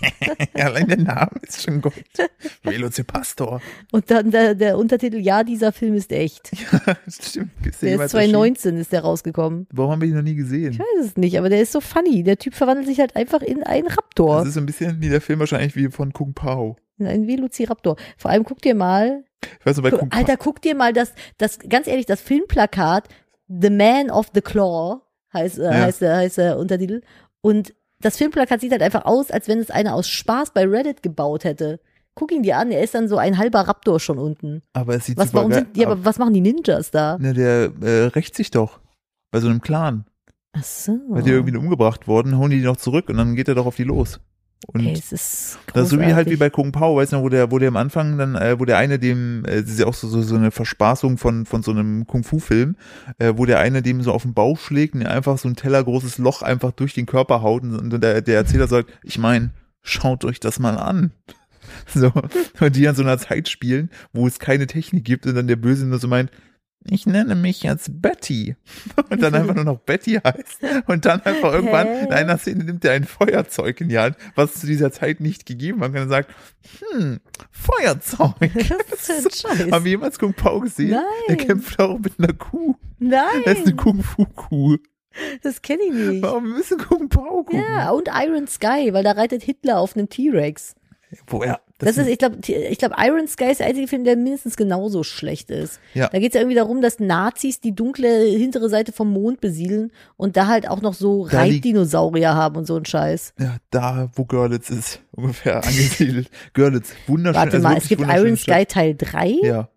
Ja, 0.58 0.66
allein 0.66 0.88
der 0.88 0.98
Name 0.98 1.32
ist 1.42 1.64
schon 1.64 1.82
gut. 1.82 1.94
Velocipastor. 2.64 3.62
Und 3.92 4.10
dann 4.12 4.32
der, 4.32 4.56
der 4.56 4.78
Untertitel, 4.78 5.18
ja, 5.18 5.44
dieser 5.44 5.72
Film 5.72 5.96
ist 5.96 6.12
echt. 6.12 6.52
Stimmt. 7.08 7.52
Ist 7.66 7.82
der 7.82 8.02
ist 8.02 8.12
2019 8.12 8.78
ist 8.78 8.92
der 8.92 9.02
rausgekommen. 9.02 9.68
Warum 9.72 9.92
haben 9.92 10.02
wir 10.02 10.08
ihn 10.08 10.16
noch 10.16 10.22
nie 10.22 10.36
gesehen? 10.36 10.72
Ich 10.74 10.80
weiß 10.80 11.06
es 11.06 11.18
nicht, 11.18 11.38
aber 11.38 11.50
der 11.50 11.62
ist 11.62 11.72
so 11.72 11.82
funny. 11.82 12.24
Der 12.24 12.38
Typ 12.38 12.54
verwandelt 12.56 12.88
sich 12.88 13.00
halt 13.00 13.16
einfach 13.16 13.42
in 13.42 13.64
einen 13.64 13.88
Raptor. 13.88 14.40
Das 14.40 14.48
ist 14.50 14.54
so 14.56 14.60
ein 14.60 14.66
bisschen 14.66 15.02
wie 15.02 15.10
der 15.10 15.22
Film 15.22 15.40
wahrscheinlich 15.40 15.76
wie 15.76 15.90
von 15.90 16.14
Kung 16.14 16.34
Pao. 16.34 16.78
In 16.98 17.08
einen 17.08 17.28
Velociraptor. 17.28 17.98
Vor 18.18 18.32
allem 18.32 18.44
guck 18.46 18.62
dir 18.62 18.76
mal, 18.76 19.24
Ich 19.60 19.66
weiß 19.66 19.78
noch, 19.78 19.84
bei 19.84 19.92
Kung 19.92 20.10
Pao. 20.10 20.18
Alter, 20.20 20.38
guck 20.38 20.62
dir 20.62 20.76
mal 20.76 20.94
das, 20.94 21.14
das, 21.38 21.60
ganz 21.60 21.88
ehrlich, 21.88 22.06
das 22.06 22.22
Filmplakat 22.22 23.10
The 23.48 23.70
Man 23.70 24.10
of 24.10 24.28
the 24.34 24.42
Claw 24.42 25.02
heißt, 25.34 25.60
äh, 25.60 25.64
Ja. 25.64 25.72
heißt, 25.72 26.02
heißt 26.02 26.38
der 26.38 26.58
Untertitel. 26.58 27.02
Und 27.42 27.74
das 28.06 28.18
Filmplakat 28.18 28.62
sieht 28.62 28.72
halt 28.72 28.84
einfach 28.84 29.06
aus, 29.06 29.32
als 29.32 29.48
wenn 29.48 29.58
es 29.58 29.72
einer 29.72 29.96
aus 29.96 30.08
Spaß 30.08 30.52
bei 30.52 30.68
Reddit 30.68 31.02
gebaut 31.02 31.44
hätte. 31.44 31.80
Guck 32.14 32.32
ihn 32.32 32.44
dir 32.44 32.60
an, 32.60 32.72
er 32.72 32.84
ist 32.84 32.94
dann 32.94 33.08
so 33.08 33.18
ein 33.18 33.40
halber 33.40 33.62
Raptor 33.62 34.00
schon 34.00 34.20
unten. 34.20 34.62
Aber 34.74 34.96
es 34.96 35.06
sieht 35.06 35.18
Was, 35.18 35.30
super 35.30 35.40
warum 35.40 35.54
sind, 35.54 35.76
ja, 35.76 35.88
aber 35.88 36.06
was 36.06 36.20
machen 36.20 36.36
die 36.36 36.40
Ninjas 36.40 36.92
da? 36.92 37.18
Ne, 37.18 37.34
der 37.34 37.72
äh, 37.82 38.06
rächt 38.06 38.36
sich 38.36 38.52
doch. 38.52 38.80
Bei 39.32 39.40
so 39.40 39.50
einem 39.50 39.60
Clan. 39.60 40.06
Ach 40.54 40.64
so. 40.64 41.00
Weil 41.10 41.24
die 41.24 41.32
irgendwie 41.32 41.58
umgebracht 41.58 42.08
worden, 42.08 42.38
holen 42.38 42.52
die 42.52 42.60
die 42.60 42.64
noch 42.64 42.78
zurück 42.78 43.10
und 43.10 43.18
dann 43.18 43.36
geht 43.36 43.48
er 43.48 43.56
doch 43.56 43.66
auf 43.66 43.76
die 43.76 43.84
los. 43.84 44.20
Und 44.68 44.82
Ey, 44.82 44.94
es 44.94 45.12
ist 45.12 45.60
das 45.74 45.86
ist 45.86 45.90
so 45.92 46.00
wie 46.00 46.14
halt 46.14 46.30
wie 46.30 46.38
bei 46.38 46.50
Kung 46.50 46.72
Pao, 46.72 46.96
weißt 46.96 47.14
du, 47.14 47.22
wo 47.22 47.30
der, 47.30 47.52
wo 47.52 47.60
der 47.60 47.68
am 47.68 47.78
Anfang 47.78 48.18
dann, 48.18 48.36
äh, 48.36 48.60
wo 48.60 48.66
der 48.66 48.78
eine 48.78 48.98
dem, 48.98 49.46
äh, 49.46 49.62
das 49.62 49.72
ist 49.72 49.80
ja 49.80 49.86
auch 49.86 49.94
so, 49.94 50.08
so, 50.08 50.22
so 50.22 50.36
eine 50.36 50.50
Verspaßung 50.50 51.18
von, 51.18 51.46
von 51.46 51.62
so 51.62 51.72
einem 51.72 52.08
Kung-Fu-Film, 52.08 52.76
äh, 53.20 53.34
wo 53.36 53.46
der 53.46 53.60
eine 53.60 53.82
dem 53.82 54.02
so 54.02 54.12
auf 54.12 54.24
den 54.24 54.34
Bauch 54.34 54.60
schlägt 54.60 54.96
und 54.96 55.06
einfach 55.06 55.38
so 55.38 55.48
ein 55.48 55.56
tellergroßes 55.56 56.18
Loch 56.18 56.42
einfach 56.42 56.72
durch 56.72 56.94
den 56.94 57.06
Körper 57.06 57.42
haut 57.42 57.64
und, 57.64 57.94
und 57.94 58.02
der, 58.02 58.22
der 58.22 58.36
Erzähler 58.38 58.68
sagt, 58.68 58.90
ich 59.04 59.20
meine, 59.20 59.52
schaut 59.82 60.26
euch 60.26 60.40
das 60.40 60.60
mal 60.60 60.78
an. 60.78 61.12
So, 61.88 62.12
und 62.60 62.76
die 62.76 62.88
an 62.88 62.96
so 62.96 63.02
einer 63.02 63.18
Zeit 63.18 63.50
spielen, 63.50 63.90
wo 64.14 64.28
es 64.28 64.38
keine 64.38 64.68
Technik 64.68 65.04
gibt 65.04 65.26
und 65.26 65.34
dann 65.34 65.48
der 65.48 65.56
Böse 65.56 65.88
nur 65.88 65.98
so 65.98 66.08
meint, 66.08 66.30
ich 66.90 67.06
nenne 67.06 67.36
mich 67.36 67.64
jetzt 67.64 68.02
Betty. 68.02 68.56
Und 69.10 69.22
dann 69.22 69.34
einfach 69.34 69.56
nur 69.56 69.64
noch 69.64 69.80
Betty 69.80 70.20
heißt. 70.24 70.60
Und 70.88 71.06
dann 71.06 71.22
einfach 71.22 71.54
irgendwann 71.54 71.88
in 71.88 72.12
einer 72.12 72.38
Szene 72.38 72.64
nimmt 72.64 72.86
er 72.86 72.94
ein 72.94 73.04
Feuerzeug 73.06 73.82
in 73.82 73.90
die 73.90 73.98
Hand, 73.98 74.18
was 74.36 74.56
es 74.56 74.62
zu 74.62 74.68
dieser 74.68 74.92
Zeit 74.92 75.20
nicht 75.20 75.46
gegeben 75.46 75.82
hat. 75.82 75.90
Und 75.90 75.96
dann 75.96 76.10
sagt, 76.10 76.32
hm, 76.92 77.20
Feuerzeug. 77.52 78.36
Haben 79.72 79.84
wir 79.86 79.92
jemals 79.92 80.20
Kung 80.20 80.34
Pao 80.34 80.60
gesehen? 80.60 80.92
Nein. 80.92 81.04
Der 81.30 81.38
kämpft 81.38 81.80
auch 81.80 82.00
mit 82.00 82.14
einer 82.20 82.34
Kuh. 82.34 82.76
Nein, 83.00 83.22
Das 83.46 83.60
ist 83.60 83.68
eine 83.68 83.76
Kung-Fu-Kuh. 83.76 84.78
das 85.44 85.62
kenne 85.62 85.84
ich 85.84 85.94
nicht. 85.94 86.22
Warum 86.24 86.52
müssen 86.54 86.78
Kung 86.78 87.10
Pao 87.10 87.44
gucken? 87.44 87.60
Ja, 87.62 87.92
und 87.92 88.10
Iron 88.14 88.48
Sky, 88.48 88.90
weil 88.94 89.04
da 89.04 89.12
reitet 89.12 89.44
Hitler 89.44 89.80
auf 89.80 89.96
einem 89.96 90.10
T-Rex. 90.10 90.76
Woher? 91.28 91.62
Das, 91.78 91.98
ist, 91.98 92.08
ich 92.08 92.18
glaube, 92.18 92.38
ich 92.48 92.78
glaube, 92.78 92.96
Iron 92.98 93.28
Sky 93.28 93.52
ist 93.52 93.60
der 93.60 93.68
einzige 93.68 93.88
Film, 93.88 94.06
der 94.06 94.16
mindestens 94.16 94.56
genauso 94.56 95.04
schlecht 95.04 95.52
ist. 95.52 95.80
Ja. 95.94 96.08
Da 96.08 96.20
geht 96.20 96.30
es 96.30 96.36
ja 96.36 96.42
irgendwie 96.42 96.56
darum, 96.56 96.82
dass 96.82 97.00
Nazis 97.00 97.60
die 97.60 97.76
dunkle 97.76 98.24
hintere 98.24 98.70
Seite 98.70 98.94
vom 98.94 99.12
Mond 99.12 99.42
besiedeln 99.42 99.92
und 100.16 100.38
da 100.38 100.48
halt 100.48 100.70
auch 100.70 100.82
noch 100.82 100.94
so 100.94 101.24
Reitdinosaurier 101.24 102.34
haben 102.34 102.56
und 102.56 102.66
so 102.66 102.78
ein 102.78 102.86
Scheiß. 102.86 103.34
ja, 103.40 103.58
da, 103.72 104.10
wo 104.16 104.26
Görlitz 104.26 104.70
ist, 104.70 105.02
ungefähr 105.12 105.58
angesiedelt. 105.58 106.30
Görlitz, 106.54 106.94
wunderschön. 107.08 107.42
Warte 107.42 107.58
also 107.58 107.68
mal, 107.68 107.78
es 107.78 107.90
gibt 107.90 108.02
Iron 108.02 108.38
Stadt. 108.38 108.56
Sky 108.56 108.66
Teil 108.66 108.96
3? 108.96 109.28
Ja. 109.44 109.70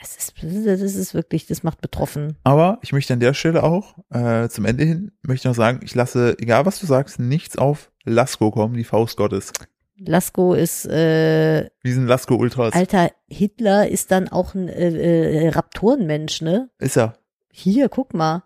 Das 0.00 0.16
ist, 0.16 0.34
das 0.42 0.80
ist 0.82 1.14
wirklich, 1.14 1.46
das 1.46 1.62
macht 1.62 1.80
betroffen. 1.80 2.36
Aber 2.44 2.78
ich 2.82 2.92
möchte 2.92 3.14
an 3.14 3.20
der 3.20 3.32
Stelle 3.32 3.62
auch 3.62 3.96
äh, 4.10 4.48
zum 4.48 4.66
Ende 4.66 4.84
hin 4.84 5.12
möchte 5.22 5.48
ich 5.48 5.50
noch 5.50 5.54
sagen, 5.54 5.80
ich 5.82 5.94
lasse, 5.94 6.36
egal 6.38 6.66
was 6.66 6.78
du 6.78 6.86
sagst, 6.86 7.18
nichts 7.18 7.56
auf 7.56 7.90
Lasko 8.04 8.50
kommen, 8.50 8.74
die 8.74 8.84
Faust 8.84 9.16
Gottes. 9.16 9.52
Lasko 9.98 10.54
ist, 10.54 10.86
äh, 10.86 11.68
Wir 11.82 11.94
sind 11.94 12.06
Lasko 12.06 12.34
Ultras. 12.34 12.74
alter, 12.74 13.10
Hitler 13.28 13.88
ist 13.88 14.10
dann 14.10 14.28
auch 14.28 14.54
ein 14.54 14.68
äh, 14.68 15.46
äh, 15.46 15.48
Raptorenmensch, 15.50 16.42
ne? 16.42 16.68
Ist 16.78 16.96
er. 16.96 17.14
Hier, 17.50 17.88
guck 17.88 18.14
mal. 18.14 18.42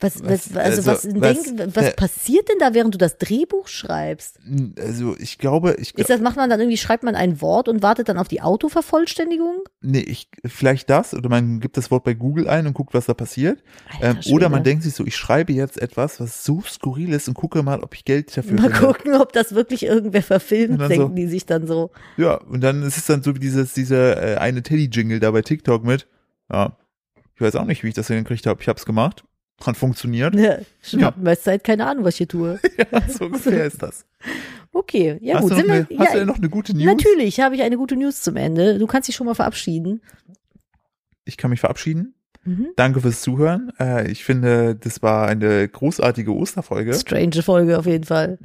Was, 0.00 0.22
was, 0.22 0.54
Was, 0.54 0.56
also, 0.56 0.90
also, 0.90 1.08
was, 1.10 1.20
was- 1.20 1.42
denk, 1.42 1.76
was 1.76 1.96
passiert 1.96 2.48
denn 2.48 2.58
da, 2.60 2.72
während 2.72 2.94
du 2.94 2.98
das 2.98 3.18
Drehbuch 3.18 3.66
schreibst? 3.66 4.38
Also 4.78 5.16
ich 5.18 5.38
glaube, 5.38 5.74
ich 5.80 5.92
Ist 5.98 6.08
das, 6.08 6.20
macht 6.20 6.36
man 6.36 6.48
dann 6.48 6.60
irgendwie, 6.60 6.76
schreibt 6.76 7.02
man 7.02 7.16
ein 7.16 7.40
Wort 7.40 7.68
und 7.68 7.82
wartet 7.82 8.08
dann 8.08 8.16
auf 8.16 8.28
die 8.28 8.40
Autovervollständigung? 8.40 9.64
nee, 9.80 10.00
ich 10.00 10.28
vielleicht 10.44 10.88
das 10.90 11.14
oder 11.14 11.28
man 11.28 11.58
gibt 11.60 11.76
das 11.76 11.90
Wort 11.90 12.04
bei 12.04 12.14
Google 12.14 12.48
ein 12.48 12.66
und 12.68 12.74
guckt, 12.74 12.94
was 12.94 13.06
da 13.06 13.14
passiert. 13.14 13.62
Alter 14.00 14.20
Ähm, 14.26 14.32
oder 14.32 14.48
man 14.48 14.62
denkt 14.62 14.84
sich 14.84 14.94
so, 14.94 15.04
ich 15.04 15.16
schreibe 15.16 15.52
jetzt 15.52 15.80
etwas, 15.80 16.20
was 16.20 16.44
so 16.44 16.60
skurril 16.62 17.12
ist 17.12 17.26
und 17.28 17.34
gucke 17.34 17.62
mal, 17.64 17.80
ob 17.80 17.94
ich 17.94 18.04
Geld 18.04 18.36
dafür 18.36 18.54
Mal 18.54 18.70
finde. 18.70 18.78
gucken, 18.78 19.14
ob 19.16 19.32
das 19.32 19.54
wirklich 19.54 19.82
irgendwer 19.84 20.22
verfilmt, 20.22 20.80
denken 20.80 21.08
so. 21.08 21.14
die 21.14 21.26
sich 21.26 21.44
dann 21.46 21.66
so. 21.66 21.90
Ja, 22.16 22.34
und 22.36 22.60
dann 22.60 22.82
ist 22.82 22.96
es 22.98 23.06
dann 23.06 23.22
so 23.22 23.34
wie 23.34 23.40
dieses, 23.40 23.74
dieser 23.74 24.22
äh, 24.22 24.36
eine 24.36 24.62
Teddy-Jingle 24.62 25.18
da 25.20 25.30
bei 25.32 25.42
TikTok 25.42 25.82
mit, 25.84 26.06
ja, 26.52 26.76
ich 27.34 27.40
weiß 27.40 27.56
auch 27.56 27.64
nicht, 27.66 27.84
wie 27.84 27.88
ich 27.88 27.94
das 27.94 28.08
hingekriegt 28.08 28.46
habe. 28.46 28.60
Ich 28.62 28.68
habe 28.68 28.78
es 28.78 28.86
gemacht, 28.86 29.24
hat 29.64 29.76
funktioniert. 29.76 30.34
Ja, 30.34 30.58
Schnappmesszeit, 30.82 31.64
keine 31.64 31.86
Ahnung, 31.86 32.04
was 32.04 32.14
ich 32.14 32.18
hier 32.18 32.28
tue. 32.28 32.60
Ja, 32.92 33.02
so 33.08 33.26
ungefähr 33.26 33.64
ist 33.66 33.82
das. 33.82 34.04
Okay, 34.72 35.18
ja 35.20 35.36
hast 35.36 35.42
gut. 35.42 35.50
du 35.52 35.54
noch 35.56 35.62
Sind 35.62 35.70
eine, 35.70 35.88
wir, 35.88 35.98
hast 35.98 36.14
ja, 36.14 36.20
du 36.20 36.26
noch 36.26 36.38
eine 36.38 36.48
gute 36.48 36.74
News? 36.76 36.84
natürlich 36.86 37.40
habe 37.40 37.54
ich 37.56 37.62
eine 37.62 37.76
gute 37.76 37.96
News 37.96 38.22
zum 38.22 38.36
Ende. 38.36 38.78
Du 38.78 38.86
kannst 38.86 39.08
dich 39.08 39.16
schon 39.16 39.26
mal 39.26 39.34
verabschieden. 39.34 40.00
Ich 41.24 41.36
kann 41.36 41.50
mich 41.50 41.60
verabschieden. 41.60 42.14
Mhm. 42.44 42.68
Danke 42.76 43.00
fürs 43.00 43.20
Zuhören. 43.20 43.72
Äh, 43.78 44.10
ich 44.10 44.24
finde, 44.24 44.74
das 44.76 45.02
war 45.02 45.26
eine 45.26 45.68
großartige 45.68 46.34
Osterfolge. 46.34 46.94
Strange 46.94 47.42
Folge 47.42 47.78
auf 47.78 47.86
jeden 47.86 48.04
Fall. 48.04 48.38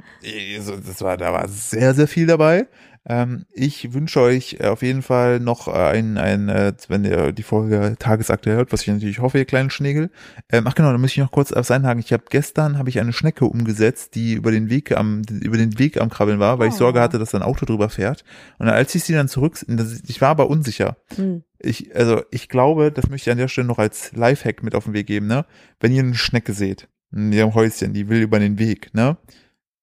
Also, 0.56 0.76
Das 0.76 1.00
war, 1.00 1.16
da 1.16 1.32
war 1.32 1.48
sehr, 1.48 1.94
sehr 1.94 2.08
viel 2.08 2.26
dabei. 2.26 2.66
Ähm, 3.06 3.44
ich 3.52 3.92
wünsche 3.92 4.20
euch 4.20 4.56
äh, 4.60 4.66
auf 4.68 4.80
jeden 4.82 5.02
Fall 5.02 5.38
noch 5.38 5.68
äh, 5.68 5.72
ein, 5.72 6.16
ein 6.16 6.48
äh, 6.48 6.72
wenn 6.88 7.04
ihr 7.04 7.32
die 7.32 7.42
Folge 7.42 7.96
tagesaktuell 7.98 8.56
hört, 8.56 8.72
was 8.72 8.80
ich 8.80 8.88
natürlich 8.88 9.18
hoffe, 9.18 9.36
ihr 9.38 9.44
kleinen 9.44 9.68
Schnägel. 9.68 10.10
Ähm, 10.50 10.66
ach 10.66 10.74
genau, 10.74 10.90
da 10.90 10.96
muss 10.96 11.10
ich 11.10 11.18
noch 11.18 11.30
kurz 11.30 11.52
aufs 11.52 11.70
einhaken. 11.70 12.00
Ich 12.00 12.14
habe 12.14 12.24
gestern 12.30 12.78
habe 12.78 12.88
ich 12.88 12.98
eine 13.00 13.12
Schnecke 13.12 13.44
umgesetzt, 13.44 14.14
die 14.14 14.32
über 14.32 14.50
den 14.50 14.70
Weg 14.70 14.96
am 14.96 15.20
über 15.28 15.58
den 15.58 15.78
Weg 15.78 16.00
am 16.00 16.08
Krabbeln 16.08 16.38
war, 16.38 16.58
weil 16.58 16.68
ich 16.68 16.74
Oh. 16.74 16.78
Sorge 16.78 17.00
hatte, 17.00 17.18
dass 17.18 17.32
da 17.32 17.38
ein 17.38 17.42
Auto 17.42 17.66
drüber 17.66 17.90
fährt. 17.90 18.24
Und 18.58 18.68
als 18.68 18.94
ich 18.94 19.04
sie 19.04 19.12
dann 19.12 19.28
zurück, 19.28 19.58
ich 20.06 20.20
war 20.20 20.30
aber 20.30 20.48
unsicher. 20.48 20.96
Hm. 21.16 21.44
Ich, 21.58 21.94
also 21.94 22.22
ich 22.30 22.48
glaube, 22.48 22.90
das 22.90 23.08
möchte 23.08 23.28
ich 23.28 23.32
an 23.32 23.38
der 23.38 23.48
Stelle 23.48 23.66
noch 23.66 23.78
als 23.78 24.12
Lifehack 24.12 24.62
mit 24.62 24.74
auf 24.74 24.84
den 24.84 24.94
Weg 24.94 25.06
geben, 25.06 25.26
ne? 25.26 25.44
Wenn 25.78 25.92
ihr 25.92 26.02
eine 26.02 26.14
Schnecke 26.14 26.52
seht, 26.54 26.88
in 27.12 27.32
ihrem 27.32 27.54
Häuschen, 27.54 27.92
die 27.92 28.08
will 28.08 28.22
über 28.22 28.38
den 28.38 28.58
Weg, 28.58 28.92
ne? 28.94 29.18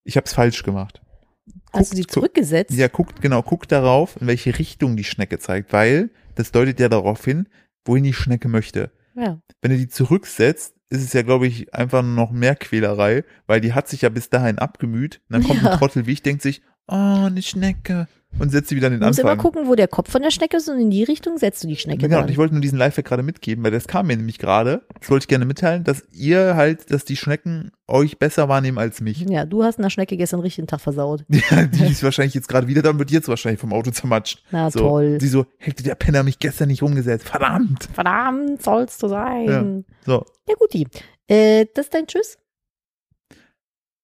Ich 0.04 0.18
hab's 0.18 0.34
falsch 0.34 0.64
gemacht. 0.64 1.02
Hast 1.74 1.92
du 1.94 1.96
die 1.98 2.08
zurückgesetzt? 2.08 2.72
Ja, 2.74 2.88
guckt, 2.88 3.22
genau, 3.22 3.42
guckt 3.42 3.72
darauf, 3.72 4.20
in 4.20 4.28
welche 4.28 4.58
Richtung 4.60 4.98
die 4.98 5.04
Schnecke 5.04 5.40
zeigt, 5.40 5.72
weil 5.74 6.10
das 6.36 6.52
deutet 6.52 6.80
ja 6.80 6.90
darauf 6.90 7.24
hin, 7.24 7.48
wohin 7.86 8.04
die 8.04 8.14
Schnecke 8.14 8.48
möchte. 8.48 8.92
ja. 9.16 9.40
Wenn 9.62 9.72
ihr 9.72 9.78
die 9.78 9.88
zurücksetzt, 9.88 10.76
ist 10.90 11.04
es 11.04 11.14
ja, 11.14 11.22
glaube 11.22 11.46
ich, 11.48 11.74
einfach 11.74 12.02
nur 12.02 12.16
noch 12.16 12.32
mehr 12.32 12.56
Quälerei, 12.56 13.24
weil 13.48 13.62
die 13.62 13.74
hat 13.74 13.88
sich 13.88 14.02
ja 14.02 14.10
bis 14.10 14.30
dahin 14.30 14.58
abgemüht. 14.60 15.22
Und 15.30 15.34
dann 15.36 15.44
kommt 15.44 15.62
Ja. 15.62 15.72
ein 15.74 15.78
Trottel 15.78 16.06
wie 16.08 16.12
ich, 16.14 16.24
denkt 16.24 16.42
sich, 16.42 16.62
oh, 16.88 16.96
eine 16.96 17.42
Schnecke. 17.42 18.08
Und 18.40 18.50
setzt 18.50 18.70
sie 18.70 18.76
wieder 18.78 18.88
an 18.88 18.94
den 18.94 19.02
Du 19.02 19.08
musst 19.08 19.20
immer 19.20 19.32
Anfang. 19.32 19.52
gucken, 19.52 19.68
wo 19.68 19.76
der 19.76 19.88
Kopf 19.90 20.10
von 20.10 20.22
der 20.22 20.32
Schnecke 20.32 20.58
ist 20.58 20.68
und 20.70 20.80
in 20.80 20.90
die 20.90 21.04
Richtung 21.04 21.38
setzt 21.38 21.64
du 21.64 21.68
die 21.68 21.76
Schnecke 21.76 22.00
Genau, 22.00 22.18
und 22.18 22.24
dann. 22.24 22.30
ich 22.32 22.38
wollte 22.38 22.54
nur 22.56 22.62
diesen 22.62 22.78
Lifehack 22.78 23.06
gerade 23.06 23.24
mitgeben, 23.24 23.64
weil 23.64 23.72
das 23.72 23.88
kam 23.88 24.08
mir 24.08 24.16
nämlich 24.16 24.40
gerade. 24.40 24.82
Das 25.00 25.10
wollte 25.10 25.24
ich 25.26 25.28
gerne 25.28 25.46
mitteilen, 25.46 25.84
dass 25.84 26.04
ihr 26.12 26.56
halt, 26.56 26.90
dass 26.92 27.04
die 27.06 27.18
Schnecken 27.18 27.72
euch 27.88 28.18
besser 28.20 28.48
wahrnehmen 28.48 28.78
als 28.78 29.02
mich. 29.02 29.20
Ja, 29.30 29.46
du 29.46 29.64
hast 29.64 29.80
einer 29.80 29.90
Schnecke 29.90 30.16
gestern 30.18 30.40
richtig 30.40 30.64
den 30.64 30.68
Tag 30.68 30.80
versaut. 30.82 31.26
Ja, 31.52 31.66
die 31.66 31.86
ist 31.92 32.04
wahrscheinlich 32.04 32.34
jetzt 32.34 32.48
gerade 32.48 32.68
wieder, 32.68 32.82
dann 32.82 32.98
wird 33.00 33.12
jetzt 33.12 33.28
wahrscheinlich 33.28 33.60
vom 33.60 33.74
Auto 33.74 33.92
zermatscht. 33.92 34.44
Na 34.52 34.72
so, 34.72 34.80
toll. 34.80 35.18
Sie 35.20 35.28
so, 35.28 35.46
hätte 35.58 35.84
der 35.84 35.96
Penner 35.96 36.24
mich 36.24 36.40
gestern 36.40 36.70
nicht 36.70 36.82
umgesetzt. 36.84 37.28
Verdammt. 37.28 37.90
Verdammt, 37.94 38.64
sollst 38.64 39.04
du 39.04 39.08
sein. 39.10 39.86
So, 40.06 40.26
Ja, 40.48 40.56
guti. 40.58 40.88
Äh, 41.28 41.66
das 41.76 41.86
ist 41.88 41.94
dein 41.94 42.08
Tschüss? 42.08 42.38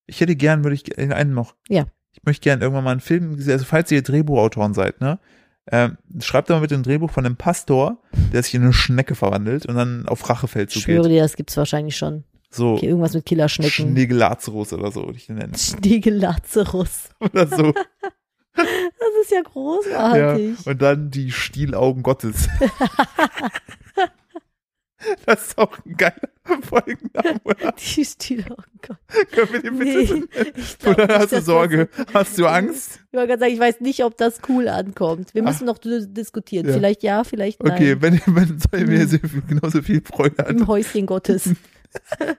ich 0.09 0.21
hätte 0.21 0.35
gern, 0.35 0.63
würde 0.63 0.75
ich, 0.75 0.97
einen 0.97 1.33
noch. 1.33 1.55
Ja. 1.67 1.85
Ich 2.17 2.23
möchte 2.25 2.43
gern 2.43 2.61
irgendwann 2.61 2.83
mal 2.83 2.91
einen 2.91 2.99
Film, 2.99 3.37
also 3.47 3.63
falls 3.65 3.91
ihr 3.91 4.01
Drehbuchautoren 4.01 4.73
seid, 4.73 4.99
ne, 5.01 5.19
ähm, 5.71 5.97
schreibt 6.19 6.49
doch 6.49 6.55
mal 6.55 6.61
bitte 6.61 6.75
ein 6.75 6.83
Drehbuch 6.83 7.11
von 7.11 7.25
einem 7.25 7.35
Pastor, 7.35 8.01
der 8.33 8.41
sich 8.43 8.53
in 8.55 8.63
eine 8.63 8.73
Schnecke 8.73 9.15
verwandelt 9.15 9.65
und 9.65 9.75
dann 9.75 10.07
auf 10.07 10.27
Rachefeldzug 10.29 10.77
Ich 10.77 10.83
schwöre 10.83 11.09
dir, 11.09 11.21
das 11.21 11.35
gibt's 11.35 11.57
wahrscheinlich 11.57 11.95
schon. 11.97 12.23
So, 12.49 12.75
Okay, 12.75 12.87
irgendwas 12.87 13.13
mit 13.13 13.25
Killerschnecken. 13.25 13.71
Schneegelazarus 13.91 14.71
oder 14.73 14.91
so, 14.91 15.05
würde 15.05 15.17
ich 15.17 15.27
den 15.27 15.35
nennen. 15.35 15.53
Schneegel-Lazarus. 15.55 17.09
Oder 17.19 17.45
so. 17.47 17.73
Das 18.55 18.65
ist 19.21 19.31
ja 19.31 19.37
Ja, 19.37 19.43
großartig. 19.43 20.65
und 20.65 20.81
dann 20.81 21.11
die 21.11 21.31
Stielaugen 21.31 22.01
Gottes. 22.01 22.47
das 25.25 25.47
ist 25.49 25.57
auch 25.57 25.77
ein 25.85 25.95
geiler 25.97 26.29
Folgenname. 26.61 27.39
Die 27.95 28.05
Stiele, 28.05 28.45
oh 28.49 28.55
Gott. 28.87 28.97
Können 29.31 29.53
wir 29.53 29.61
den 29.61 29.77
bitte 29.79 30.15
Nee, 30.15 30.51
ich 30.55 30.77
glaub 30.79 30.97
Oder 30.97 31.19
hast 31.19 31.31
du 31.33 31.41
Sorge? 31.41 31.89
Hast 32.13 32.37
du 32.37 32.45
Angst? 32.47 32.99
ich 33.11 33.13
wollte 33.17 33.27
gerade 33.29 33.39
sagen, 33.41 33.53
ich 33.53 33.59
weiß 33.59 33.81
nicht, 33.81 34.03
ob 34.03 34.17
das 34.17 34.39
cool 34.49 34.67
ankommt. 34.67 35.33
Wir 35.33 35.43
Ach. 35.43 35.47
müssen 35.47 35.65
noch 35.65 35.77
d- 35.77 36.05
diskutieren. 36.07 36.67
Ja. 36.67 36.73
Vielleicht 36.73 37.03
ja, 37.03 37.23
vielleicht 37.23 37.63
nein. 37.63 37.73
Okay, 37.73 37.97
wenn, 37.99 38.21
wenn 38.27 38.59
soll 38.59 38.85
mir 38.85 38.99
Hm. 39.01 39.07
sehr 39.07 39.19
viel, 39.19 39.41
genauso 39.47 39.81
viel 39.81 40.01
Freude 40.01 40.37
hat. 40.39 40.49
Im 40.49 40.67
Häuschen 40.67 41.05
Gottes. 41.05 41.49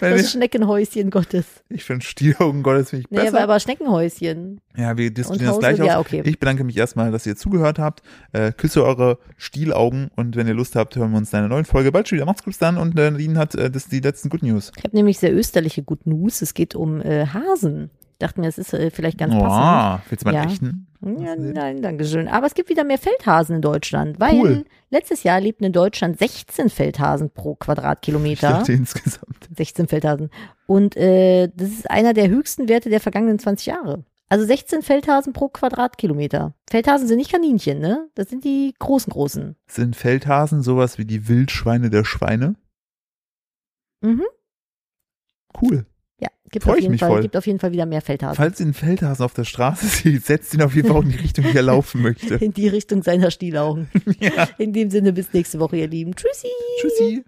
Das 0.00 0.22
ich 0.22 0.30
Schneckenhäuschen 0.30 1.10
Gottes. 1.10 1.44
ich 1.68 1.84
finde 1.84 2.02
Stielaugen 2.04 2.62
Gottes 2.62 2.88
finde 2.90 3.04
ich 3.04 3.10
Nee, 3.10 3.18
besser. 3.18 3.36
aber, 3.36 3.40
aber 3.42 3.60
Schneckenhäuschen. 3.60 4.60
ja, 4.76 4.96
wir 4.96 5.10
diskutieren 5.10 5.48
das 5.48 5.58
gleich 5.58 5.80
aus. 5.80 5.86
ja, 5.86 6.00
okay. 6.00 6.22
Ich 6.24 6.38
bedanke 6.38 6.64
mich 6.64 6.76
erstmal, 6.76 7.12
dass 7.12 7.26
ihr 7.26 7.36
zugehört 7.36 7.78
habt. 7.78 8.02
Äh, 8.32 8.52
küsse 8.52 8.82
eure 8.82 9.18
Stielaugen 9.36 10.10
und 10.16 10.36
wenn 10.36 10.46
ihr 10.48 10.54
Lust 10.54 10.74
habt, 10.74 10.96
hören 10.96 11.10
wir 11.10 11.18
uns 11.18 11.32
in 11.32 11.40
einer 11.40 11.48
neuen 11.48 11.66
Folge 11.66 11.92
bald 11.92 12.08
schon 12.08 12.16
wieder. 12.16 12.24
Macht's 12.24 12.42
gut 12.42 12.52
bis 12.52 12.58
dann 12.58 12.78
und 12.78 12.98
äh, 12.98 13.10
Nadine 13.10 13.38
hat 13.38 13.54
äh, 13.56 13.70
das 13.70 13.88
die 13.88 14.00
letzten 14.00 14.30
Good 14.30 14.42
News. 14.42 14.72
Ich 14.76 14.84
habe 14.84 14.96
nämlich 14.96 15.18
sehr 15.18 15.34
österliche 15.34 15.82
Good 15.82 16.06
News. 16.06 16.40
Es 16.40 16.54
geht 16.54 16.74
um 16.74 17.02
äh, 17.02 17.26
Hasen. 17.26 17.90
Ich 18.20 18.26
dachte 18.26 18.40
mir, 18.40 18.48
es 18.48 18.58
ist 18.58 18.74
äh, 18.74 18.90
vielleicht 18.90 19.16
ganz 19.16 19.32
passend. 19.32 20.02
Oh, 20.02 20.10
willst 20.10 20.24
du 20.24 20.28
mal 20.28 20.34
Ja. 20.34 20.42
echten? 20.44 20.88
Ja, 21.20 21.36
nein, 21.36 21.80
danke 21.80 22.04
schön. 22.04 22.26
Aber 22.26 22.48
es 22.48 22.54
gibt 22.54 22.68
wieder 22.68 22.82
mehr 22.82 22.98
Feldhasen 22.98 23.54
in 23.54 23.62
Deutschland, 23.62 24.18
weil 24.18 24.34
Cool. 24.40 24.64
letztes 24.90 25.22
Jahr 25.22 25.40
lebten 25.40 25.62
in 25.62 25.72
Deutschland 25.72 26.18
16 26.18 26.68
Feldhasen 26.68 27.30
pro 27.30 27.52
Ich 27.52 27.58
Quadratkilometer. 27.60 28.48
dachte 28.50 28.72
insgesamt. 28.72 29.48
16 29.56 29.86
Feldhasen. 29.86 30.30
Und 30.66 30.96
äh, 30.96 31.48
das 31.54 31.68
ist 31.68 31.88
einer 31.88 32.12
der 32.12 32.28
höchsten 32.28 32.68
Werte 32.68 32.90
der 32.90 32.98
vergangenen 32.98 33.38
20 33.38 33.66
Jahre. 33.66 34.04
Also 34.28 34.44
16 34.44 34.82
Feldhasen 34.82 35.32
pro 35.32 35.48
Quadratkilometer. 35.48 36.54
Feldhasen 36.68 37.06
sind 37.06 37.18
nicht 37.18 37.30
Kaninchen, 37.30 37.78
ne? 37.78 38.08
Das 38.16 38.28
sind 38.30 38.42
die 38.42 38.74
großen, 38.80 39.12
großen. 39.12 39.54
Sind 39.68 39.94
Feldhasen 39.94 40.62
sowas 40.64 40.98
wie 40.98 41.04
die 41.04 41.28
Wildschweine 41.28 41.88
der 41.88 42.04
Schweine? 42.04 42.56
Mhm. 44.00 44.24
Cool. 45.62 45.86
Ja, 46.20 46.28
gibt 46.50 46.64
Freu 46.64 46.72
auf 46.72 46.80
jeden 46.80 46.98
Fall, 46.98 47.08
voll. 47.10 47.22
gibt 47.22 47.36
auf 47.36 47.46
jeden 47.46 47.58
Fall 47.58 47.72
wieder 47.72 47.86
mehr 47.86 48.00
Feldhasen. 48.00 48.36
Falls 48.36 48.58
ihr 48.60 48.66
einen 48.66 48.74
Feldhasen 48.74 49.24
auf 49.24 49.34
der 49.34 49.44
Straße 49.44 49.86
seht, 49.86 50.24
setzt 50.24 50.54
ihn 50.54 50.62
auf 50.62 50.74
jeden 50.74 50.88
Fall 50.88 51.02
in 51.02 51.10
die 51.10 51.16
Richtung, 51.16 51.44
die 51.44 51.56
er 51.56 51.62
laufen 51.62 52.02
möchte. 52.02 52.34
In 52.48 52.52
die 52.52 52.68
Richtung 52.68 53.02
seiner 53.02 53.30
Stielaugen. 53.30 53.88
ja. 54.20 54.48
In 54.58 54.72
dem 54.72 54.90
Sinne 54.90 55.12
bis 55.12 55.32
nächste 55.32 55.60
Woche, 55.60 55.76
ihr 55.76 55.88
Lieben. 55.88 56.14
Tschüssi. 56.14 56.48
Tschüssi. 56.80 57.24